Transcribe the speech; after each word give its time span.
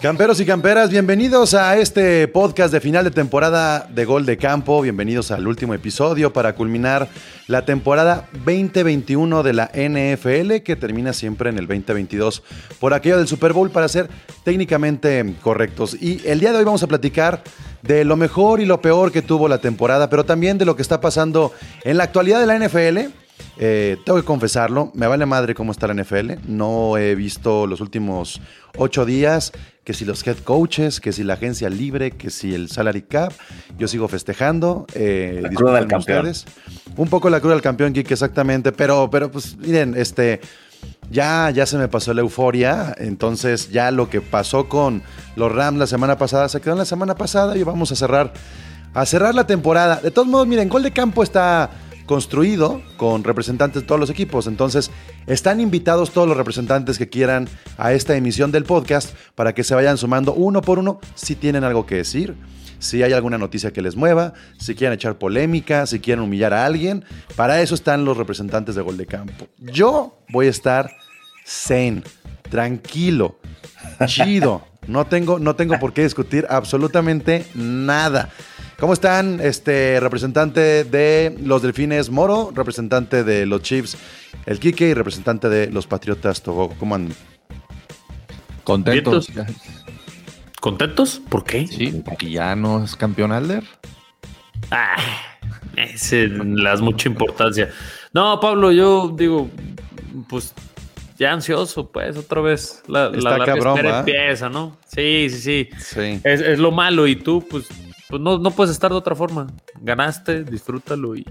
Camperos 0.00 0.38
y 0.38 0.46
camperas, 0.46 0.90
bienvenidos 0.90 1.54
a 1.54 1.76
este 1.76 2.28
podcast 2.28 2.72
de 2.72 2.80
final 2.80 3.02
de 3.02 3.10
temporada 3.10 3.88
de 3.92 4.04
Gol 4.04 4.26
de 4.26 4.36
Campo. 4.36 4.80
Bienvenidos 4.80 5.32
al 5.32 5.48
último 5.48 5.74
episodio 5.74 6.32
para 6.32 6.54
culminar 6.54 7.08
la 7.48 7.64
temporada 7.64 8.28
2021 8.44 9.42
de 9.42 9.52
la 9.54 9.72
NFL, 9.74 10.62
que 10.62 10.76
termina 10.76 11.12
siempre 11.12 11.50
en 11.50 11.58
el 11.58 11.66
2022 11.66 12.44
por 12.78 12.94
aquello 12.94 13.18
del 13.18 13.26
Super 13.26 13.52
Bowl, 13.52 13.70
para 13.70 13.88
ser 13.88 14.08
técnicamente 14.44 15.34
correctos. 15.42 16.00
Y 16.00 16.24
el 16.24 16.38
día 16.38 16.52
de 16.52 16.58
hoy 16.58 16.64
vamos 16.64 16.84
a 16.84 16.86
platicar 16.86 17.42
de 17.82 18.04
lo 18.04 18.16
mejor 18.16 18.60
y 18.60 18.66
lo 18.66 18.80
peor 18.80 19.10
que 19.10 19.20
tuvo 19.20 19.48
la 19.48 19.58
temporada, 19.58 20.08
pero 20.08 20.24
también 20.24 20.58
de 20.58 20.64
lo 20.64 20.76
que 20.76 20.82
está 20.82 21.00
pasando 21.00 21.52
en 21.82 21.96
la 21.96 22.04
actualidad 22.04 22.38
de 22.38 22.46
la 22.46 22.56
NFL 22.56 23.12
eh, 23.60 23.96
tengo 24.04 24.18
que 24.20 24.24
confesarlo, 24.24 24.92
me 24.94 25.06
vale 25.08 25.26
madre 25.26 25.54
cómo 25.54 25.72
está 25.72 25.88
la 25.88 25.94
NFL. 25.94 26.32
No 26.46 26.96
he 26.96 27.14
visto 27.14 27.66
los 27.66 27.80
últimos 27.80 28.40
ocho 28.76 29.04
días 29.04 29.52
que 29.88 29.94
si 29.94 30.04
los 30.04 30.26
head 30.26 30.36
coaches, 30.44 31.00
que 31.00 31.12
si 31.14 31.24
la 31.24 31.32
agencia 31.32 31.70
libre, 31.70 32.10
que 32.10 32.28
si 32.28 32.54
el 32.54 32.68
salary 32.68 33.00
cap. 33.00 33.32
Yo 33.78 33.88
sigo 33.88 34.06
festejando. 34.06 34.86
Eh, 34.92 35.38
la 35.40 35.48
cruda 35.48 35.76
del 35.76 35.86
campeón. 35.86 36.30
Un 36.98 37.08
poco 37.08 37.30
la 37.30 37.40
cruda 37.40 37.54
del 37.54 37.62
campeón, 37.62 37.94
Kike, 37.94 38.12
exactamente. 38.12 38.70
Pero, 38.70 39.08
pero 39.10 39.30
pues 39.30 39.56
miren, 39.56 39.94
este, 39.96 40.42
ya, 41.10 41.48
ya 41.48 41.64
se 41.64 41.78
me 41.78 41.88
pasó 41.88 42.12
la 42.12 42.20
euforia. 42.20 42.94
Entonces 42.98 43.70
ya 43.70 43.90
lo 43.90 44.10
que 44.10 44.20
pasó 44.20 44.68
con 44.68 45.00
los 45.36 45.50
Rams 45.50 45.78
la 45.78 45.86
semana 45.86 46.18
pasada 46.18 46.50
se 46.50 46.60
quedó 46.60 46.72
en 46.72 46.80
la 46.80 46.84
semana 46.84 47.14
pasada 47.14 47.56
y 47.56 47.62
vamos 47.62 47.90
a 47.90 47.96
cerrar, 47.96 48.34
a 48.92 49.06
cerrar 49.06 49.34
la 49.34 49.46
temporada. 49.46 50.02
De 50.02 50.10
todos 50.10 50.28
modos, 50.28 50.46
miren, 50.46 50.68
gol 50.68 50.82
de 50.82 50.90
campo 50.90 51.22
está 51.22 51.70
construido 52.08 52.82
con 52.96 53.22
representantes 53.22 53.82
de 53.82 53.86
todos 53.86 54.00
los 54.00 54.10
equipos. 54.10 54.48
Entonces, 54.48 54.90
están 55.28 55.60
invitados 55.60 56.10
todos 56.10 56.26
los 56.26 56.36
representantes 56.36 56.98
que 56.98 57.08
quieran 57.08 57.48
a 57.76 57.92
esta 57.92 58.16
emisión 58.16 58.50
del 58.50 58.64
podcast 58.64 59.14
para 59.36 59.54
que 59.54 59.62
se 59.62 59.76
vayan 59.76 59.96
sumando 59.96 60.34
uno 60.34 60.62
por 60.62 60.80
uno 60.80 60.98
si 61.14 61.36
tienen 61.36 61.62
algo 61.62 61.86
que 61.86 61.96
decir, 61.96 62.34
si 62.80 63.02
hay 63.02 63.12
alguna 63.12 63.38
noticia 63.38 63.72
que 63.72 63.82
les 63.82 63.94
mueva, 63.94 64.32
si 64.58 64.74
quieren 64.74 64.94
echar 64.94 65.18
polémica, 65.18 65.86
si 65.86 66.00
quieren 66.00 66.24
humillar 66.24 66.54
a 66.54 66.64
alguien. 66.66 67.04
Para 67.36 67.60
eso 67.60 67.76
están 67.76 68.04
los 68.04 68.16
representantes 68.16 68.74
de 68.74 68.82
Gol 68.82 68.96
de 68.96 69.06
Campo. 69.06 69.46
Yo 69.58 70.18
voy 70.30 70.46
a 70.46 70.50
estar 70.50 70.90
zen, 71.46 72.02
tranquilo, 72.50 73.38
chido. 74.06 74.66
No 74.86 75.06
tengo, 75.06 75.38
no 75.38 75.54
tengo 75.54 75.78
por 75.78 75.92
qué 75.92 76.02
discutir 76.02 76.46
absolutamente 76.48 77.44
nada. 77.54 78.30
¿Cómo 78.78 78.92
están? 78.92 79.40
Este 79.40 79.98
representante 79.98 80.84
de 80.84 81.36
los 81.42 81.62
Delfines 81.62 82.10
Moro, 82.10 82.52
representante 82.54 83.24
de 83.24 83.44
los 83.44 83.60
Chiefs 83.62 83.98
El 84.46 84.60
Quique 84.60 84.90
y 84.90 84.94
representante 84.94 85.48
de 85.48 85.68
los 85.68 85.88
Patriotas 85.88 86.42
Togo. 86.42 86.72
¿Cómo 86.78 86.94
andan? 86.94 87.16
Contentos. 88.62 89.32
¿Contentos? 90.60 91.20
¿Por 91.28 91.42
qué? 91.42 91.66
Sí, 91.66 92.02
porque 92.04 92.30
ya 92.30 92.54
no 92.54 92.84
es 92.84 92.94
campeón 92.94 93.32
Alder. 93.32 93.64
Ah, 94.70 94.94
ese 95.74 96.28
le 96.28 96.62
das 96.62 96.80
mucha 96.80 97.08
importancia. 97.08 97.70
No, 98.12 98.38
Pablo, 98.38 98.70
yo 98.70 99.12
digo, 99.18 99.50
pues 100.28 100.54
ya 101.18 101.32
ansioso, 101.32 101.90
pues, 101.90 102.16
otra 102.16 102.42
vez. 102.42 102.84
La, 102.86 103.10
la, 103.10 103.38
la 103.38 103.98
empieza, 103.98 104.48
¿no? 104.48 104.76
Sí, 104.86 105.26
sí, 105.30 105.40
sí. 105.40 105.68
sí. 105.80 106.20
Es, 106.22 106.40
es, 106.42 106.60
lo 106.60 106.70
malo 106.70 107.08
y 107.08 107.16
tú, 107.16 107.44
pues, 107.50 107.66
pues 108.08 108.22
no, 108.22 108.38
no 108.38 108.50
puedes 108.50 108.72
estar 108.72 108.90
de 108.90 108.96
otra 108.96 109.14
forma. 109.14 109.48
Ganaste, 109.80 110.42
disfrútalo 110.44 111.14
y 111.14 111.26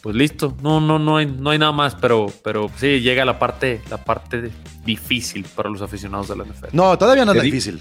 pues 0.00 0.16
listo. 0.16 0.56
No, 0.62 0.80
no, 0.80 0.98
no 0.98 1.18
hay, 1.18 1.26
no 1.26 1.50
hay 1.50 1.58
nada 1.58 1.72
más, 1.72 1.94
pero, 1.94 2.26
pero 2.42 2.70
sí 2.76 3.00
llega 3.00 3.24
la 3.24 3.38
parte, 3.38 3.82
la 3.90 4.02
parte 4.02 4.50
difícil 4.84 5.44
para 5.54 5.68
los 5.68 5.82
aficionados 5.82 6.28
de 6.28 6.36
la 6.36 6.44
NFL. 6.44 6.68
No, 6.72 6.96
todavía 6.96 7.26
no 7.26 7.32
es 7.32 7.42
difícil. 7.42 7.80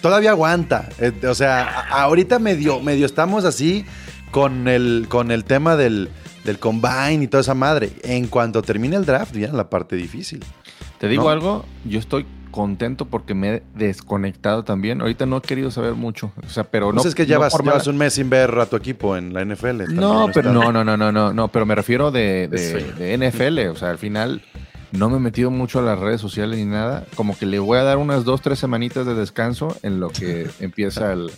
Todavía 0.00 0.30
aguanta. 0.30 0.88
Eh, 0.98 1.12
o 1.26 1.34
sea, 1.34 1.88
ahorita 1.90 2.38
medio, 2.38 2.80
medio 2.80 3.04
estamos 3.04 3.44
así 3.44 3.84
con 4.30 4.68
el, 4.68 5.06
con 5.08 5.32
el 5.32 5.44
tema 5.44 5.76
del, 5.76 6.08
del 6.44 6.58
combine 6.60 7.24
y 7.24 7.26
toda 7.26 7.40
esa 7.40 7.54
madre. 7.54 7.92
En 8.04 8.28
cuanto 8.28 8.62
termine 8.62 8.94
el 8.94 9.04
draft, 9.04 9.32
viene 9.34 9.54
la 9.54 9.68
parte 9.68 9.96
difícil. 9.96 10.44
Te 10.98 11.08
digo 11.08 11.30
algo, 11.30 11.64
yo 11.84 11.98
estoy 11.98 12.26
contento 12.52 13.06
porque 13.06 13.34
me 13.34 13.56
he 13.56 13.62
desconectado 13.74 14.62
también. 14.62 15.00
Ahorita 15.00 15.26
no 15.26 15.38
he 15.38 15.40
querido 15.40 15.72
saber 15.72 15.94
mucho. 15.94 16.30
O 16.46 16.48
sea, 16.48 16.62
pero 16.62 16.92
pues 16.92 17.02
no. 17.02 17.08
es 17.08 17.16
que 17.16 17.26
llevas, 17.26 17.52
llevas 17.60 17.88
un 17.88 17.98
mes 17.98 18.14
sin 18.14 18.30
ver 18.30 18.56
a 18.60 18.66
tu 18.66 18.76
equipo 18.76 19.16
en 19.16 19.34
la 19.34 19.44
NFL. 19.44 19.92
No, 19.92 20.30
pero 20.32 20.52
no, 20.52 20.70
no, 20.70 20.84
no, 20.84 20.96
no, 20.96 21.10
no, 21.10 21.32
no, 21.32 21.48
pero 21.48 21.66
me 21.66 21.74
refiero 21.74 22.12
de, 22.12 22.46
de 22.46 23.18
NFL. 23.18 23.70
O 23.72 23.74
sea, 23.74 23.90
al 23.90 23.98
final 23.98 24.42
no 24.92 25.08
me 25.08 25.16
he 25.16 25.20
metido 25.20 25.50
mucho 25.50 25.78
a 25.78 25.82
las 25.82 25.98
redes 25.98 26.20
sociales 26.20 26.58
ni 26.58 26.66
nada. 26.66 27.04
Como 27.14 27.36
que 27.36 27.46
le 27.46 27.58
voy 27.58 27.78
a 27.78 27.82
dar 27.82 27.96
unas 27.96 28.24
dos, 28.24 28.42
tres 28.42 28.58
semanitas 28.58 29.06
de 29.06 29.14
descanso 29.14 29.76
en 29.82 30.00
lo 30.00 30.10
que 30.10 30.48
empieza 30.60 31.12
el. 31.12 31.30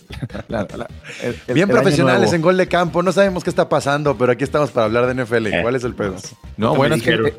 Bien 1.52 1.68
profesionales 1.68 2.32
en 2.32 2.42
gol 2.42 2.56
de 2.56 2.66
campo. 2.66 3.02
No 3.02 3.12
sabemos 3.12 3.44
qué 3.44 3.50
está 3.50 3.68
pasando, 3.68 4.18
pero 4.18 4.32
aquí 4.32 4.44
estamos 4.44 4.70
para 4.72 4.86
hablar 4.86 5.06
de 5.06 5.24
NFL. 5.24 5.46
Eh. 5.46 5.62
¿Cuál 5.62 5.76
es 5.76 5.84
el 5.84 5.94
pedo? 5.94 6.16
No, 6.56 6.74
bueno, 6.74 6.96
es 6.96 7.02
que 7.02 7.34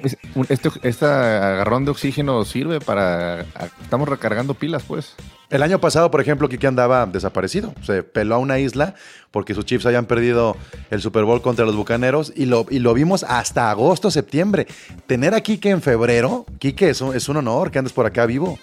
este, 0.49 0.69
este 0.83 1.05
agarrón 1.05 1.85
de 1.85 1.91
oxígeno 1.91 2.45
sirve 2.45 2.79
para. 2.79 3.41
Estamos 3.81 4.07
recargando 4.07 4.53
pilas, 4.53 4.83
pues. 4.83 5.15
El 5.49 5.61
año 5.61 5.79
pasado, 5.79 6.09
por 6.09 6.21
ejemplo, 6.21 6.49
Kiki 6.49 6.65
andaba 6.65 7.05
desaparecido. 7.05 7.73
Se 7.83 8.03
peló 8.03 8.35
a 8.35 8.37
una 8.39 8.59
isla 8.59 8.95
porque 9.31 9.53
sus 9.53 9.65
Chiefs 9.65 9.85
habían 9.85 10.05
perdido 10.05 10.57
el 10.89 11.01
Super 11.01 11.23
Bowl 11.23 11.41
contra 11.41 11.65
los 11.65 11.75
Bucaneros 11.75 12.33
y 12.35 12.45
lo, 12.45 12.65
y 12.69 12.79
lo 12.79 12.93
vimos 12.93 13.23
hasta 13.27 13.69
agosto, 13.69 14.09
septiembre. 14.09 14.67
Tener 15.07 15.33
a 15.33 15.41
Kike 15.41 15.69
en 15.69 15.81
febrero, 15.81 16.45
Kike, 16.59 16.89
es 16.89 17.01
un, 17.01 17.15
es 17.15 17.29
un 17.29 17.37
honor 17.37 17.71
que 17.71 17.79
andes 17.79 17.93
por 17.93 18.05
acá 18.05 18.25
vivo. 18.25 18.57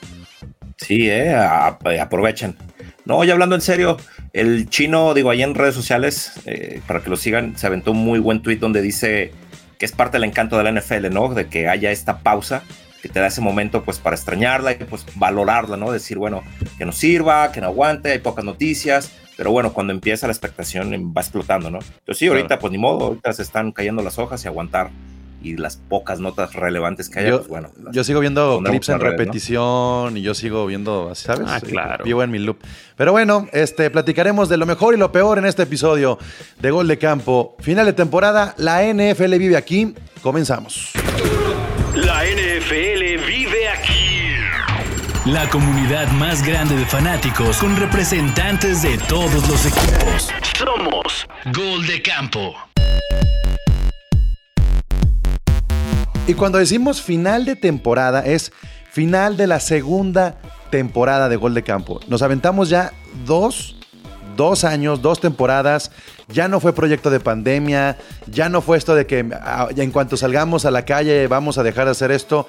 Sí, 0.77 1.09
eh, 1.09 1.35
aprovechen. 1.35 2.57
No, 3.05 3.23
ya 3.25 3.33
hablando 3.33 3.55
en 3.55 3.61
serio, 3.61 3.97
el 4.33 4.69
chino, 4.69 5.15
digo, 5.15 5.31
ahí 5.31 5.43
en 5.43 5.55
redes 5.55 5.75
sociales, 5.75 6.33
eh, 6.47 6.81
para 6.87 7.01
que 7.03 7.11
lo 7.11 7.17
sigan, 7.17 7.57
se 7.57 7.67
aventó 7.67 7.93
un 7.93 7.99
muy 7.99 8.19
buen 8.19 8.43
tweet 8.43 8.57
donde 8.57 8.81
dice 8.81 9.33
que 9.79 9.87
es 9.87 9.93
parte 9.93 10.17
del 10.17 10.25
encanto 10.25 10.57
de 10.57 10.65
la 10.65 10.81
NFL, 10.81 11.13
¿no? 11.13 11.35
De 11.35 11.47
que 11.47 11.69
haya 11.69 11.91
esta 11.91 12.21
pausa 12.21 12.63
que 13.03 13.09
te 13.09 13.19
da 13.19 13.27
ese 13.27 13.41
momento 13.41 13.83
pues 13.83 13.99
para 13.99 14.15
extrañarla 14.15 14.73
y 14.73 14.77
pues 14.77 15.05
valorarla, 15.17 15.77
¿no? 15.77 15.91
Decir, 15.91 16.19
bueno, 16.19 16.43
que 16.79 16.87
nos 16.87 16.97
sirva, 16.97 17.51
que 17.51 17.61
no 17.61 17.67
aguante, 17.67 18.13
hay 18.13 18.21
pocas 18.21 18.45
noticias, 18.45 19.13
pero 19.37 19.51
bueno, 19.51 19.73
cuando 19.73 19.93
empieza 19.93 20.29
la 20.29 20.33
expectación 20.33 21.13
va 21.15 21.21
explotando, 21.21 21.71
¿no? 21.71 21.81
Entonces 21.81 22.19
sí, 22.19 22.29
ahorita 22.29 22.61
pues 22.61 22.71
ni 22.71 22.79
modo, 22.79 23.07
ahorita 23.07 23.33
se 23.33 23.43
están 23.43 23.73
cayendo 23.73 24.03
las 24.03 24.19
hojas 24.19 24.45
y 24.45 24.49
aguantar 24.49 24.91
y 25.43 25.57
las 25.57 25.77
pocas 25.77 26.21
notas 26.21 26.55
relevantes 26.55 27.09
que 27.09 27.19
haya, 27.19 27.31
yo, 27.31 27.39
pues 27.39 27.49
bueno. 27.49 27.71
Yo 27.91 28.05
sigo 28.05 28.21
viendo 28.21 28.61
clips 28.65 28.91
en 28.91 29.01
repetición 29.01 30.17
y 30.17 30.23
yo 30.23 30.35
sigo 30.35 30.65
viendo, 30.67 31.13
¿sabes? 31.17 31.49
Ah, 31.49 31.61
claro. 31.61 32.05
Vivo 32.05 32.23
en 32.23 32.31
mi 32.31 32.39
loop. 32.39 32.59
Pero 32.97 33.11
bueno, 33.11 33.49
este, 33.53 33.91
platicaremos 33.91 34.49
de 34.49 34.57
lo 34.57 34.67
mejor 34.67 34.95
y 34.95 34.99
lo 34.99 35.11
peor 35.11 35.39
en 35.39 35.47
este 35.47 35.65
episodio 35.65 36.19
de 36.61 36.71
Gol 36.71 36.87
de 36.87 36.99
Campo. 36.99 37.57
Final 37.59 37.87
de 37.87 37.93
temporada, 37.93 38.55
la 38.59 38.85
NFL 38.85 39.37
vive 39.39 39.57
aquí. 39.57 39.95
Comenzamos. 40.23 40.93
La 41.95 42.25
NFL 42.25 43.23
vive 43.27 43.69
aquí. 43.69 44.39
La 45.27 45.47
comunidad 45.51 46.11
más 46.13 46.43
grande 46.43 46.75
de 46.75 46.87
fanáticos 46.87 47.59
con 47.59 47.77
representantes 47.77 48.81
de 48.81 48.97
todos 48.97 49.47
los 49.47 49.67
equipos. 49.67 50.31
Somos 50.57 51.27
Gol 51.53 51.87
de 51.87 52.01
Campo. 52.01 52.55
Y 56.27 56.33
cuando 56.33 56.57
decimos 56.57 57.03
final 57.03 57.45
de 57.45 57.57
temporada 57.57 58.25
es 58.25 58.53
final 58.91 59.37
de 59.37 59.47
la 59.47 59.61
segunda 59.61 60.39
temporada 60.71 61.29
de 61.29 61.37
Gol 61.37 61.53
de 61.53 61.63
Campo. 61.63 62.01
Nos 62.09 62.23
aventamos 62.23 62.71
ya 62.71 62.95
dos 63.27 63.77
dos 64.37 64.65
años, 64.65 65.03
dos 65.03 65.21
temporadas, 65.21 65.91
ya 66.33 66.49
no 66.49 66.61
fue 66.61 66.75
proyecto 66.75 67.11
de 67.11 67.21
pandemia, 67.21 67.99
ya 68.27 68.49
no 68.49 68.63
fue 68.63 68.79
esto 68.79 68.95
de 68.95 69.07
que 69.07 69.29
ah, 69.33 69.69
en 69.77 69.91
cuanto 69.91 70.17
salgamos 70.17 70.65
a 70.65 70.71
la 70.71 70.85
calle 70.85 71.27
vamos 71.27 71.59
a 71.59 71.63
dejar 71.63 71.87
de 71.87 71.93
hacer 71.93 72.11
esto. 72.11 72.47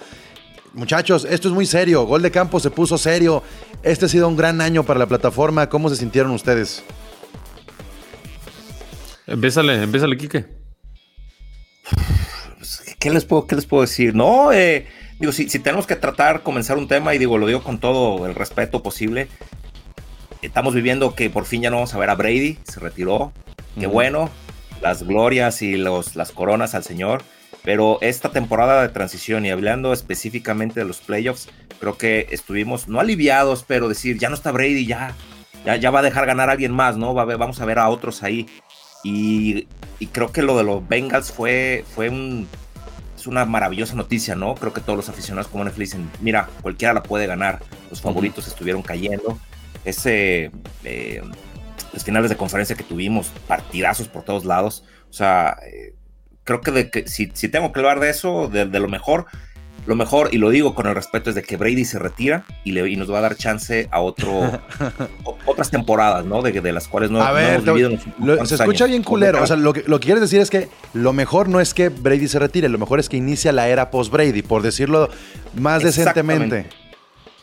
Muchachos, 0.74 1.28
esto 1.30 1.50
es 1.50 1.54
muy 1.54 1.68
serio, 1.68 2.04
Gol 2.06 2.24
de 2.24 2.32
Campo 2.32 2.60
se 2.60 2.72
puso 2.72 2.98
serio, 2.98 3.44
este 3.84 4.06
ha 4.06 4.10
sido 4.10 4.28
un 4.28 4.36
gran 4.36 4.60
año 4.60 4.84
para 4.84 4.98
la 4.98 5.06
plataforma, 5.06 5.70
¿cómo 5.70 5.90
se 5.90 5.96
sintieron 5.96 6.32
ustedes? 6.32 6.84
Empiézale, 9.28 9.84
empiézale, 9.84 10.18
Quique. 10.18 10.46
¿Qué 13.00 13.12
les 13.12 13.26
puedo, 13.26 13.46
qué 13.46 13.56
les 13.56 13.66
puedo 13.66 13.82
decir? 13.82 14.16
No, 14.16 14.52
eh, 14.52 14.88
digo, 15.20 15.32
si, 15.32 15.50
si, 15.50 15.60
tenemos 15.60 15.86
que 15.86 15.96
tratar, 15.96 16.42
comenzar 16.42 16.78
un 16.78 16.88
tema, 16.88 17.14
y 17.14 17.20
digo, 17.20 17.38
lo 17.38 17.46
digo 17.46 17.64
con 17.64 17.78
todo 17.80 18.26
el 18.26 18.34
respeto 18.34 18.82
posible, 18.82 19.28
estamos 20.42 20.74
viviendo 20.74 21.14
que 21.14 21.30
por 21.30 21.46
fin 21.46 21.62
ya 21.62 21.70
no 21.70 21.78
vamos 21.78 21.94
a 21.94 22.00
ver 22.00 22.10
a 22.10 22.16
Brady, 22.16 22.58
se 22.64 22.80
retiró. 22.80 23.32
Qué 23.80 23.88
bueno, 23.88 24.30
las 24.82 25.04
glorias 25.04 25.62
y 25.62 25.76
los, 25.78 26.16
las 26.16 26.32
coronas 26.32 26.76
al 26.76 26.84
Señor. 26.84 27.24
Pero 27.64 27.98
esta 28.02 28.30
temporada 28.30 28.82
de 28.82 28.90
transición 28.90 29.46
y 29.46 29.50
hablando 29.50 29.94
específicamente 29.94 30.82
de 30.82 30.86
los 30.86 31.00
playoffs, 31.00 31.48
creo 31.80 31.98
que 31.98 32.28
estuvimos 32.32 32.90
no 32.90 33.00
aliviados, 33.00 33.64
pero 33.66 33.88
decir, 33.88 34.18
ya 34.18 34.28
no 34.28 34.36
está 34.36 34.52
Brady, 34.52 34.86
ya, 34.86 35.16
ya, 35.66 35.78
ya 35.78 35.90
va 35.90 36.00
a 36.00 36.04
dejar 36.04 36.26
ganar 36.26 36.50
a 36.50 36.54
alguien 36.54 36.74
más, 36.74 36.98
¿no? 36.98 37.14
Va 37.14 37.24
vamos 37.24 37.62
a 37.62 37.66
ver 37.66 37.80
a 37.80 37.88
otros 37.88 38.22
ahí. 38.22 38.48
Y, 39.06 39.68
y, 40.00 40.08
creo 40.08 40.32
que 40.32 40.42
lo 40.42 40.58
de 40.58 40.64
los 40.64 40.86
Bengals 40.88 41.32
fue, 41.32 41.86
fue 41.94 42.10
un, 42.10 42.48
es 43.18 43.28
una 43.28 43.46
maravillosa 43.46 43.96
noticia, 43.96 44.36
¿no? 44.36 44.56
Creo 44.56 44.74
que 44.74 44.82
todos 44.82 44.98
los 44.98 45.10
aficionados 45.10 45.50
como 45.50 45.64
Netflix 45.64 45.92
dicen, 45.92 46.10
mira, 46.22 46.50
cualquiera 46.62 46.94
la 46.94 47.04
puede 47.04 47.28
ganar. 47.28 47.60
Los 47.90 48.02
favoritos 48.02 48.48
estuvieron 48.48 48.82
cayendo 48.82 49.38
ese 49.86 50.52
eh, 50.84 51.22
los 51.94 52.04
finales 52.04 52.30
de 52.30 52.36
conferencia 52.36 52.76
que 52.76 52.84
tuvimos, 52.84 53.32
partidazos 53.48 54.08
por 54.08 54.24
todos 54.24 54.46
lados. 54.46 54.84
O 55.10 55.14
sea, 55.14 55.58
eh, 55.66 55.94
creo 56.44 56.62
que, 56.62 56.72
de 56.72 56.90
que 56.90 57.08
si, 57.08 57.32
si, 57.34 57.50
tengo 57.50 57.72
que 57.72 57.80
hablar 57.80 58.00
de 58.00 58.10
eso, 58.10 58.50
de, 58.50 58.66
lo 58.66 58.88
mejor, 58.88 59.28
lo 59.86 59.96
mejor, 59.96 60.30
y 60.32 60.38
lo 60.38 60.50
digo 60.50 60.76
con 60.76 60.88
el 60.88 60.96
respeto, 60.96 61.30
es 61.30 61.36
de 61.36 61.44
que 61.44 61.58
Brady 61.58 61.86
se 61.86 62.00
retira 62.00 62.46
y, 62.64 62.72
le, 62.72 62.90
y 62.90 62.96
nos 62.96 63.12
va 63.12 63.20
a 63.20 63.22
dar 63.22 63.36
chance 63.36 63.88
a 63.92 64.00
otro, 64.02 64.62
otras 65.46 65.70
temporadas, 65.70 66.26
¿no? 66.26 66.42
De, 66.42 66.52
de, 66.52 66.72
las 66.72 66.88
cuales 66.88 67.12
no, 67.12 67.22
a 67.22 67.32
ver, 67.32 67.56
hemos 67.56 67.66
vivido 67.66 67.92
lo, 68.20 68.46
Se 68.46 68.56
escucha 68.56 68.86
bien 68.86 69.04
culero. 69.04 69.42
O 69.44 69.48
sea, 69.48 69.56
lo 69.56 69.74
que, 69.74 69.84
lo 69.86 70.00
que 70.00 70.06
quieres 70.06 70.22
decir 70.22 70.40
es 70.40 70.50
que 70.50 70.70
lo 70.94 71.14
mejor 71.14 71.50
no 71.50 71.60
es 71.60 71.74
que 71.74 71.90
Brady 71.90 72.28
se 72.28 72.40
retire, 72.40 72.70
lo 72.70 72.80
mejor 72.80 73.00
es 73.00 73.10
que 73.10 73.18
inicia 73.18 73.52
la 73.52 73.68
era 73.68 73.92
post-Brady, 73.92 74.42
por 74.42 74.62
decirlo 74.62 75.10
más 75.54 75.84
decentemente. 75.84 76.68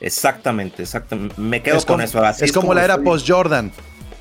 Exactamente, 0.01 0.83
exactamente. 0.83 1.35
Me 1.39 1.63
quedo 1.63 1.81
con 1.85 2.01
eso. 2.01 2.27
es, 2.41 2.53
como, 2.53 2.73
la 2.73 2.85
era 2.85 2.99
post-Jordan. 2.99 3.71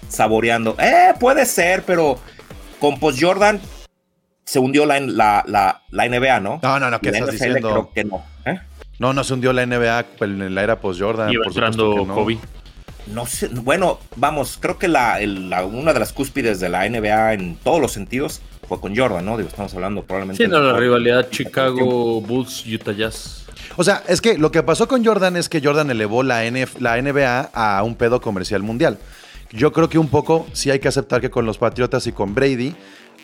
Saboreando. 0.10 0.76
Eh, 0.80 1.14
puede 1.20 1.46
ser, 1.46 1.84
pero 1.84 2.20
con 2.80 3.00
post-Jordan 3.00 3.62
se 4.44 4.60
hundió 4.60 4.86
la, 4.86 5.00
la, 5.00 5.82
la, 5.90 6.10
NBA, 6.10 6.40
¿no? 6.40 6.60
No, 6.62 6.80
no, 6.80 6.90
no, 6.90 7.00
¿qué 7.00 7.10
estás 7.10 7.32
diciendo? 7.32 7.70
Creo 7.70 7.92
que 7.94 8.04
no. 8.04 8.24
¿eh? 8.46 8.60
No, 8.98 9.14
no 9.14 9.24
se 9.24 9.34
hundió 9.34 9.54
la 9.54 9.66
NBA 9.66 10.06
en 10.22 10.56
la 10.56 10.64
era 10.64 10.80
post-Jordan. 10.80 11.32
Iba 11.32 11.46
entrando 11.46 12.06
no. 12.06 12.16
Kobe. 12.16 12.40
No 13.08 13.26
sé, 13.26 13.48
bueno, 13.48 14.00
vamos, 14.18 14.58
creo 14.60 14.78
que 14.78 14.88
la, 14.88 15.20
una 15.66 15.94
de 15.94 16.00
las 16.00 16.14
cúspides 16.14 16.60
de 16.60 16.70
la 16.70 16.88
NBA 16.88 17.34
en 17.34 17.56
todos 17.56 17.82
los 17.82 17.92
sentidos 17.92 18.42
fue 18.68 18.80
con 18.80 18.96
Jordan, 18.96 19.26
¿no? 19.26 19.38
Digo, 19.38 19.50
estamos 19.50 19.74
hablando 19.74 20.04
probablemente. 20.04 20.44
Sí, 20.44 20.50
no, 20.50 20.60
la 20.60 20.78
rivalidad 20.78 21.30
Chicago 21.32 22.22
Bulls, 22.22 22.66
Utah 22.68 22.92
Jazz. 22.92 23.46
O 23.78 23.84
sea, 23.84 24.04
es 24.08 24.22
que 24.22 24.38
lo 24.38 24.52
que 24.52 24.62
pasó 24.62 24.88
con 24.88 25.04
Jordan 25.04 25.38
es 25.38 25.50
que 25.50 25.62
Jordan 25.62 25.90
elevó 25.90 26.22
la, 26.22 26.44
la 26.80 27.02
NBA 27.02 27.50
a 27.54 27.84
un 27.84 27.96
pedo 27.96 28.22
comercial 28.22 28.62
mundial. 28.62 29.00
Yo 29.52 29.72
creo 29.74 29.90
que 29.90 29.98
un 29.98 30.10
poco 30.10 30.46
sí 30.54 30.70
hay 30.70 30.80
que 30.80 30.88
aceptar 30.88 31.22
que 31.22 31.32
con 31.32 31.46
los 31.46 31.58
Patriotas 31.58 32.06
y 32.08 32.12
con 32.12 32.36
Brady, 32.36 32.76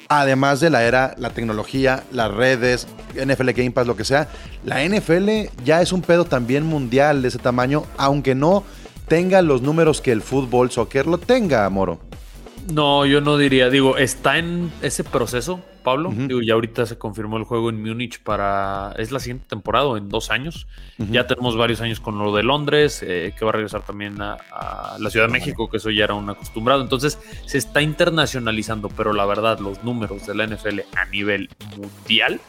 además 0.09 0.59
de 0.59 0.69
la 0.69 0.83
era, 0.83 1.15
la 1.17 1.29
tecnología, 1.29 2.03
las 2.11 2.31
redes, 2.31 2.87
NFL 3.13 3.51
Game 3.51 3.71
Pass, 3.71 3.87
lo 3.87 3.95
que 3.95 4.05
sea, 4.05 4.27
la 4.63 4.83
NFL 4.83 5.29
ya 5.63 5.81
es 5.81 5.91
un 5.91 6.01
pedo 6.01 6.25
también 6.25 6.65
mundial 6.65 7.21
de 7.21 7.27
ese 7.27 7.39
tamaño, 7.39 7.83
aunque 7.97 8.33
no 8.33 8.63
tenga 9.07 9.41
los 9.41 9.61
números 9.61 10.01
que 10.01 10.11
el 10.11 10.21
fútbol 10.21 10.71
soccer 10.71 11.05
lo 11.05 11.19
tenga, 11.19 11.69
Moro. 11.69 11.99
No, 12.71 13.05
yo 13.05 13.21
no 13.21 13.37
diría, 13.37 13.69
digo, 13.69 13.97
está 13.97 14.39
en 14.39 14.71
ese 14.81 15.03
proceso, 15.03 15.61
Pablo. 15.83 16.11
Digo, 16.11 16.41
ya 16.41 16.55
ahorita 16.55 16.87
se 16.87 16.97
confirmó 16.97 17.37
el 17.37 17.43
juego 17.43 17.69
en 17.69 17.81
Múnich 17.81 18.21
para. 18.23 18.93
Es 18.97 19.11
la 19.11 19.19
siguiente 19.19 19.45
temporada, 19.47 19.97
en 19.97 20.09
dos 20.09 20.31
años. 20.31 20.65
Ya 20.97 21.27
tenemos 21.27 21.55
varios 21.55 21.81
años 21.81 21.99
con 21.99 22.17
lo 22.17 22.35
de 22.35 22.41
Londres, 22.41 23.03
eh, 23.05 23.33
que 23.37 23.45
va 23.45 23.49
a 23.49 23.53
regresar 23.53 23.83
también 23.83 24.19
a, 24.19 24.97
la 24.97 25.09
Ciudad 25.11 25.27
de 25.27 25.31
México, 25.31 25.69
que 25.69 25.77
eso 25.77 25.91
ya 25.91 26.05
era 26.05 26.15
un 26.15 26.27
acostumbrado. 26.29 26.81
Entonces, 26.81 27.19
se 27.45 27.59
está 27.59 27.81
internacionalizando, 27.83 28.89
pero 28.89 29.13
la 29.13 29.25
verdad, 29.25 29.59
los 29.59 29.83
números 29.83 30.25
de 30.25 30.33
la 30.33 30.47
NFL 30.47 30.79
a 30.95 31.05
nivel 31.05 31.49
mundial, 31.77 32.41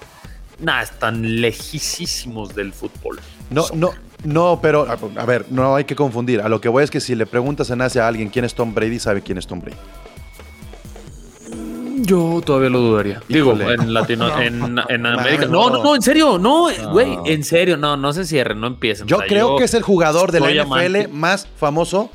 nada, 0.61 0.83
están 0.83 1.41
lejísimos 1.43 2.55
del 2.55 2.73
fútbol. 2.73 3.21
No, 3.51 3.67
no, 3.75 3.91
no, 4.25 4.61
pero 4.63 4.87
a, 4.89 5.27
ver, 5.27 5.47
no 5.51 5.77
hay 5.77 5.85
que 5.85 5.95
confundir. 5.95 6.41
A 6.41 6.49
lo 6.49 6.61
que 6.61 6.69
voy 6.69 6.85
es 6.85 6.91
que 6.91 7.01
si 7.01 7.15
le 7.15 7.27
preguntas 7.27 7.69
en 7.71 7.83
Asia 7.83 8.05
a 8.05 8.09
alguien 8.09 8.31
quién 8.31 8.45
es 8.45 8.55
Tom 8.55 8.75
Brady, 8.75 8.99
sabe 8.99 9.21
quién 9.21 9.37
es 9.39 9.47
Tom 9.47 9.61
Brady. 9.61 9.77
Yo 11.99 12.43
todavía 12.45 12.69
lo 12.69 12.81
dudaría. 12.81 13.23
Digo, 13.29 13.53
en 13.53 13.95
Latino, 13.95 14.39
en, 14.39 15.07
América. 15.07 15.47
No, 15.47 15.71
no, 15.71 15.83
no, 15.83 15.95
en 15.95 16.03
serio, 16.03 16.39
no, 16.39 16.69
güey, 16.93 17.17
en 17.25 17.43
serio, 17.43 17.77
no, 17.77 17.97
no 17.97 18.13
se 18.13 18.25
cierren, 18.25 18.61
no 18.61 18.67
empiecen. 18.67 19.07
Yo 19.07 19.19
creo 19.19 19.57
que 19.57 19.65
es 19.65 19.75
el 19.75 19.83
jugador 19.83 20.31
de 20.31 20.41
la 20.41 20.65
NFL 20.65 21.09
más 21.13 21.49
famoso 21.57 22.11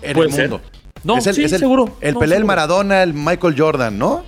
en 0.00 0.18
el 0.18 0.28
mundo. 0.28 0.60
No, 1.04 1.18
es 1.18 1.26
el, 1.26 1.34
sí, 1.34 1.42
el, 1.44 1.50
seguro. 1.50 1.96
El 2.00 2.16
Pelé, 2.16 2.36
el 2.36 2.44
Maradona, 2.44 3.02
el 3.02 3.12
Michael 3.12 3.54
Jordan, 3.58 3.98
¿no? 3.98 4.24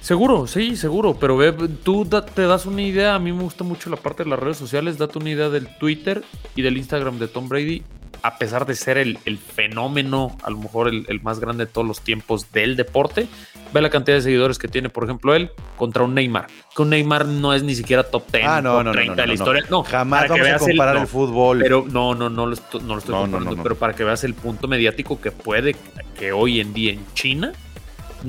Seguro, 0.00 0.46
sí, 0.46 0.76
seguro. 0.76 1.14
Pero 1.18 1.36
ve, 1.36 1.52
tú 1.82 2.06
te 2.06 2.42
das 2.42 2.66
una 2.66 2.82
idea. 2.82 3.14
A 3.14 3.18
mí 3.18 3.32
me 3.32 3.42
gusta 3.42 3.64
mucho 3.64 3.90
la 3.90 3.96
parte 3.96 4.24
de 4.24 4.30
las 4.30 4.38
redes 4.38 4.56
sociales. 4.56 4.98
Date 4.98 5.18
una 5.18 5.30
idea 5.30 5.48
del 5.48 5.68
Twitter 5.78 6.22
y 6.56 6.62
del 6.62 6.76
Instagram 6.76 7.18
de 7.18 7.28
Tom 7.28 7.48
Brady 7.48 7.82
a 8.24 8.38
pesar 8.38 8.64
de 8.64 8.74
ser 8.74 8.96
el, 8.96 9.18
fenómeno, 9.38 10.34
a 10.42 10.48
lo 10.48 10.56
mejor 10.56 10.88
el, 10.88 11.20
más 11.22 11.40
grande 11.40 11.66
de 11.66 11.70
todos 11.70 11.86
los 11.86 12.00
tiempos 12.00 12.50
del 12.52 12.74
deporte, 12.74 13.28
ve 13.70 13.82
la 13.82 13.90
cantidad 13.90 14.16
de 14.16 14.22
seguidores 14.22 14.58
que 14.58 14.66
tiene, 14.66 14.88
por 14.88 15.04
ejemplo, 15.04 15.34
él 15.34 15.50
contra 15.76 16.04
un 16.04 16.14
Neymar. 16.14 16.46
Que 16.74 16.80
un 16.80 16.88
Neymar 16.88 17.26
no 17.26 17.52
es 17.52 17.62
ni 17.62 17.74
siquiera 17.74 18.02
top 18.02 18.24
10 18.32 18.44
ah, 18.46 18.62
no, 18.62 18.82
no, 18.82 18.92
30 18.92 19.14
de 19.14 19.26
la 19.26 19.34
historia. 19.34 19.64
No, 19.68 19.82
jamás 19.82 20.30
vamos 20.30 20.48
a 20.48 20.58
comparar 20.58 20.96
el, 20.96 21.06
fútbol. 21.06 21.58
Pero 21.58 21.84
no, 21.86 22.14
no, 22.14 22.30
no 22.30 22.46
lo 22.46 22.54
estoy, 22.54 22.80
no 22.80 22.94
lo 22.94 22.98
estoy 23.00 23.14
comparando, 23.14 23.62
pero 23.62 23.76
para 23.76 23.92
que 23.92 24.04
veas 24.04 24.24
el 24.24 24.32
punto 24.32 24.68
mediático 24.68 25.20
que 25.20 25.30
puede 25.30 25.76
que 26.18 26.32
hoy 26.32 26.60
en 26.60 26.72
día 26.72 26.94
en 26.94 27.04
China 27.12 27.52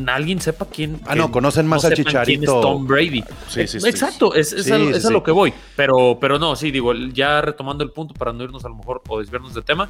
alguien 0.08 0.42
sepa 0.42 0.66
quién. 0.66 1.00
Ah, 1.06 1.16
no, 1.16 1.32
conocen 1.32 1.68
más 1.68 1.86
al 1.86 1.94
Chicharito. 1.94 2.26
Quién 2.26 2.44
es 2.44 2.50
Tom 2.50 2.88
Brady. 2.88 3.24
Sí, 3.50 3.68
sí, 3.68 3.78
Exacto, 3.88 4.34
es, 4.34 4.54
es, 4.54 4.72
a, 4.72 5.10
lo 5.10 5.24
que 5.24 5.32
voy. 5.32 5.54
Pero, 5.76 6.18
pero 6.20 6.40
no, 6.40 6.56
sí, 6.56 6.72
digo, 6.72 6.94
ya 6.94 7.42
retomando 7.42 7.84
el 7.84 7.92
punto 7.92 8.14
para 8.14 8.34
no 8.34 8.44
irnos 8.44 8.66
a 8.66 8.70
lo 8.70 8.76
mejor 8.76 9.02
o 9.08 9.20
desviarnos 9.20 9.54
de 9.54 9.62
tema, 9.62 9.90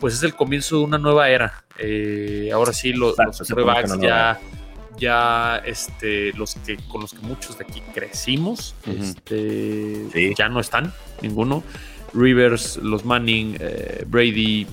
pues 0.00 0.14
es 0.14 0.22
el 0.22 0.34
comienzo 0.34 0.78
de 0.78 0.84
una 0.84 0.98
nueva 0.98 1.28
era. 1.28 1.64
Eh, 1.78 2.50
ahora 2.52 2.72
sí, 2.72 2.92
los, 2.92 3.16
los 3.18 4.00
ya 4.00 4.38
ya 4.98 5.58
este, 5.64 6.32
los 6.32 6.54
que 6.54 6.76
con 6.88 7.02
los 7.02 7.12
que 7.12 7.20
muchos 7.20 7.58
de 7.58 7.64
aquí 7.64 7.82
crecimos, 7.94 8.74
este, 8.86 10.34
ya 10.36 10.48
no 10.48 10.60
están, 10.60 10.92
ninguno. 11.22 11.62
Rivers, 12.14 12.78
los 12.78 13.04
Manning, 13.04 13.58
eh, 13.60 14.04
Brady, 14.06 14.66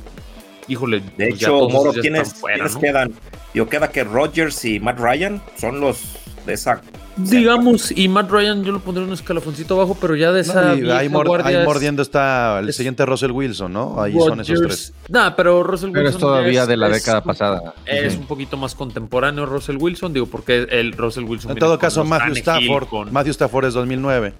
híjole. 0.68 1.00
De 1.00 1.28
pues 1.30 1.36
hecho, 1.36 1.70
Moro, 1.70 1.94
¿quiénes, 1.94 2.34
quedan? 2.80 3.14
Yo 3.54 3.70
queda 3.70 3.90
que 3.90 4.04
Rodgers 4.04 4.64
y 4.66 4.80
Matt 4.80 5.00
Ryan 5.00 5.42
son 5.58 5.80
los 5.80 6.18
de 6.46 6.54
esa. 6.54 6.82
Digamos, 7.16 7.92
y 7.96 8.08
Matt 8.08 8.32
Ryan 8.32 8.64
yo 8.64 8.72
lo 8.72 8.80
pondré 8.80 9.04
un 9.04 9.14
escalafoncito 9.14 9.76
abajo, 9.76 9.96
pero 10.02 10.16
ya 10.16 10.32
de 10.32 10.42
esa. 10.42 10.72
ahí, 10.72 11.10
mordiendo 11.10 12.02
está 12.02 12.60
el 12.60 12.74
siguiente 12.74 13.06
Russell 13.06 13.32
Wilson, 13.32 13.72
¿no? 13.72 14.02
Ahí 14.02 14.14
son 14.14 14.42
esos 14.42 14.62
tres. 14.62 14.94
Nah, 15.10 15.36
pero 15.36 15.62
Russell 15.62 15.90
Wilson. 15.90 16.04
Pero 16.04 16.10
es 16.10 16.18
todavía 16.18 16.66
de 16.66 16.76
la 16.76 16.90
década 16.90 17.24
pasada. 17.24 17.76
Es 17.86 18.16
un 18.16 18.26
poquito 18.26 18.58
más 18.58 18.74
contemporáneo 18.74 19.46
Russell 19.46 19.78
Wilson, 19.80 20.14
digo, 20.14 20.26
porque 20.26 20.68
el 20.70 20.94
Russell 20.94 21.26
Wilson. 21.26 21.52
En 21.52 21.58
todo 21.58 21.78
caso, 21.78 22.04
Matthew 22.04 22.38
Stafford. 22.38 23.12
Matthew 23.12 23.32
Stafford 23.32 23.66
es 23.66 23.74
2009. 23.76 24.34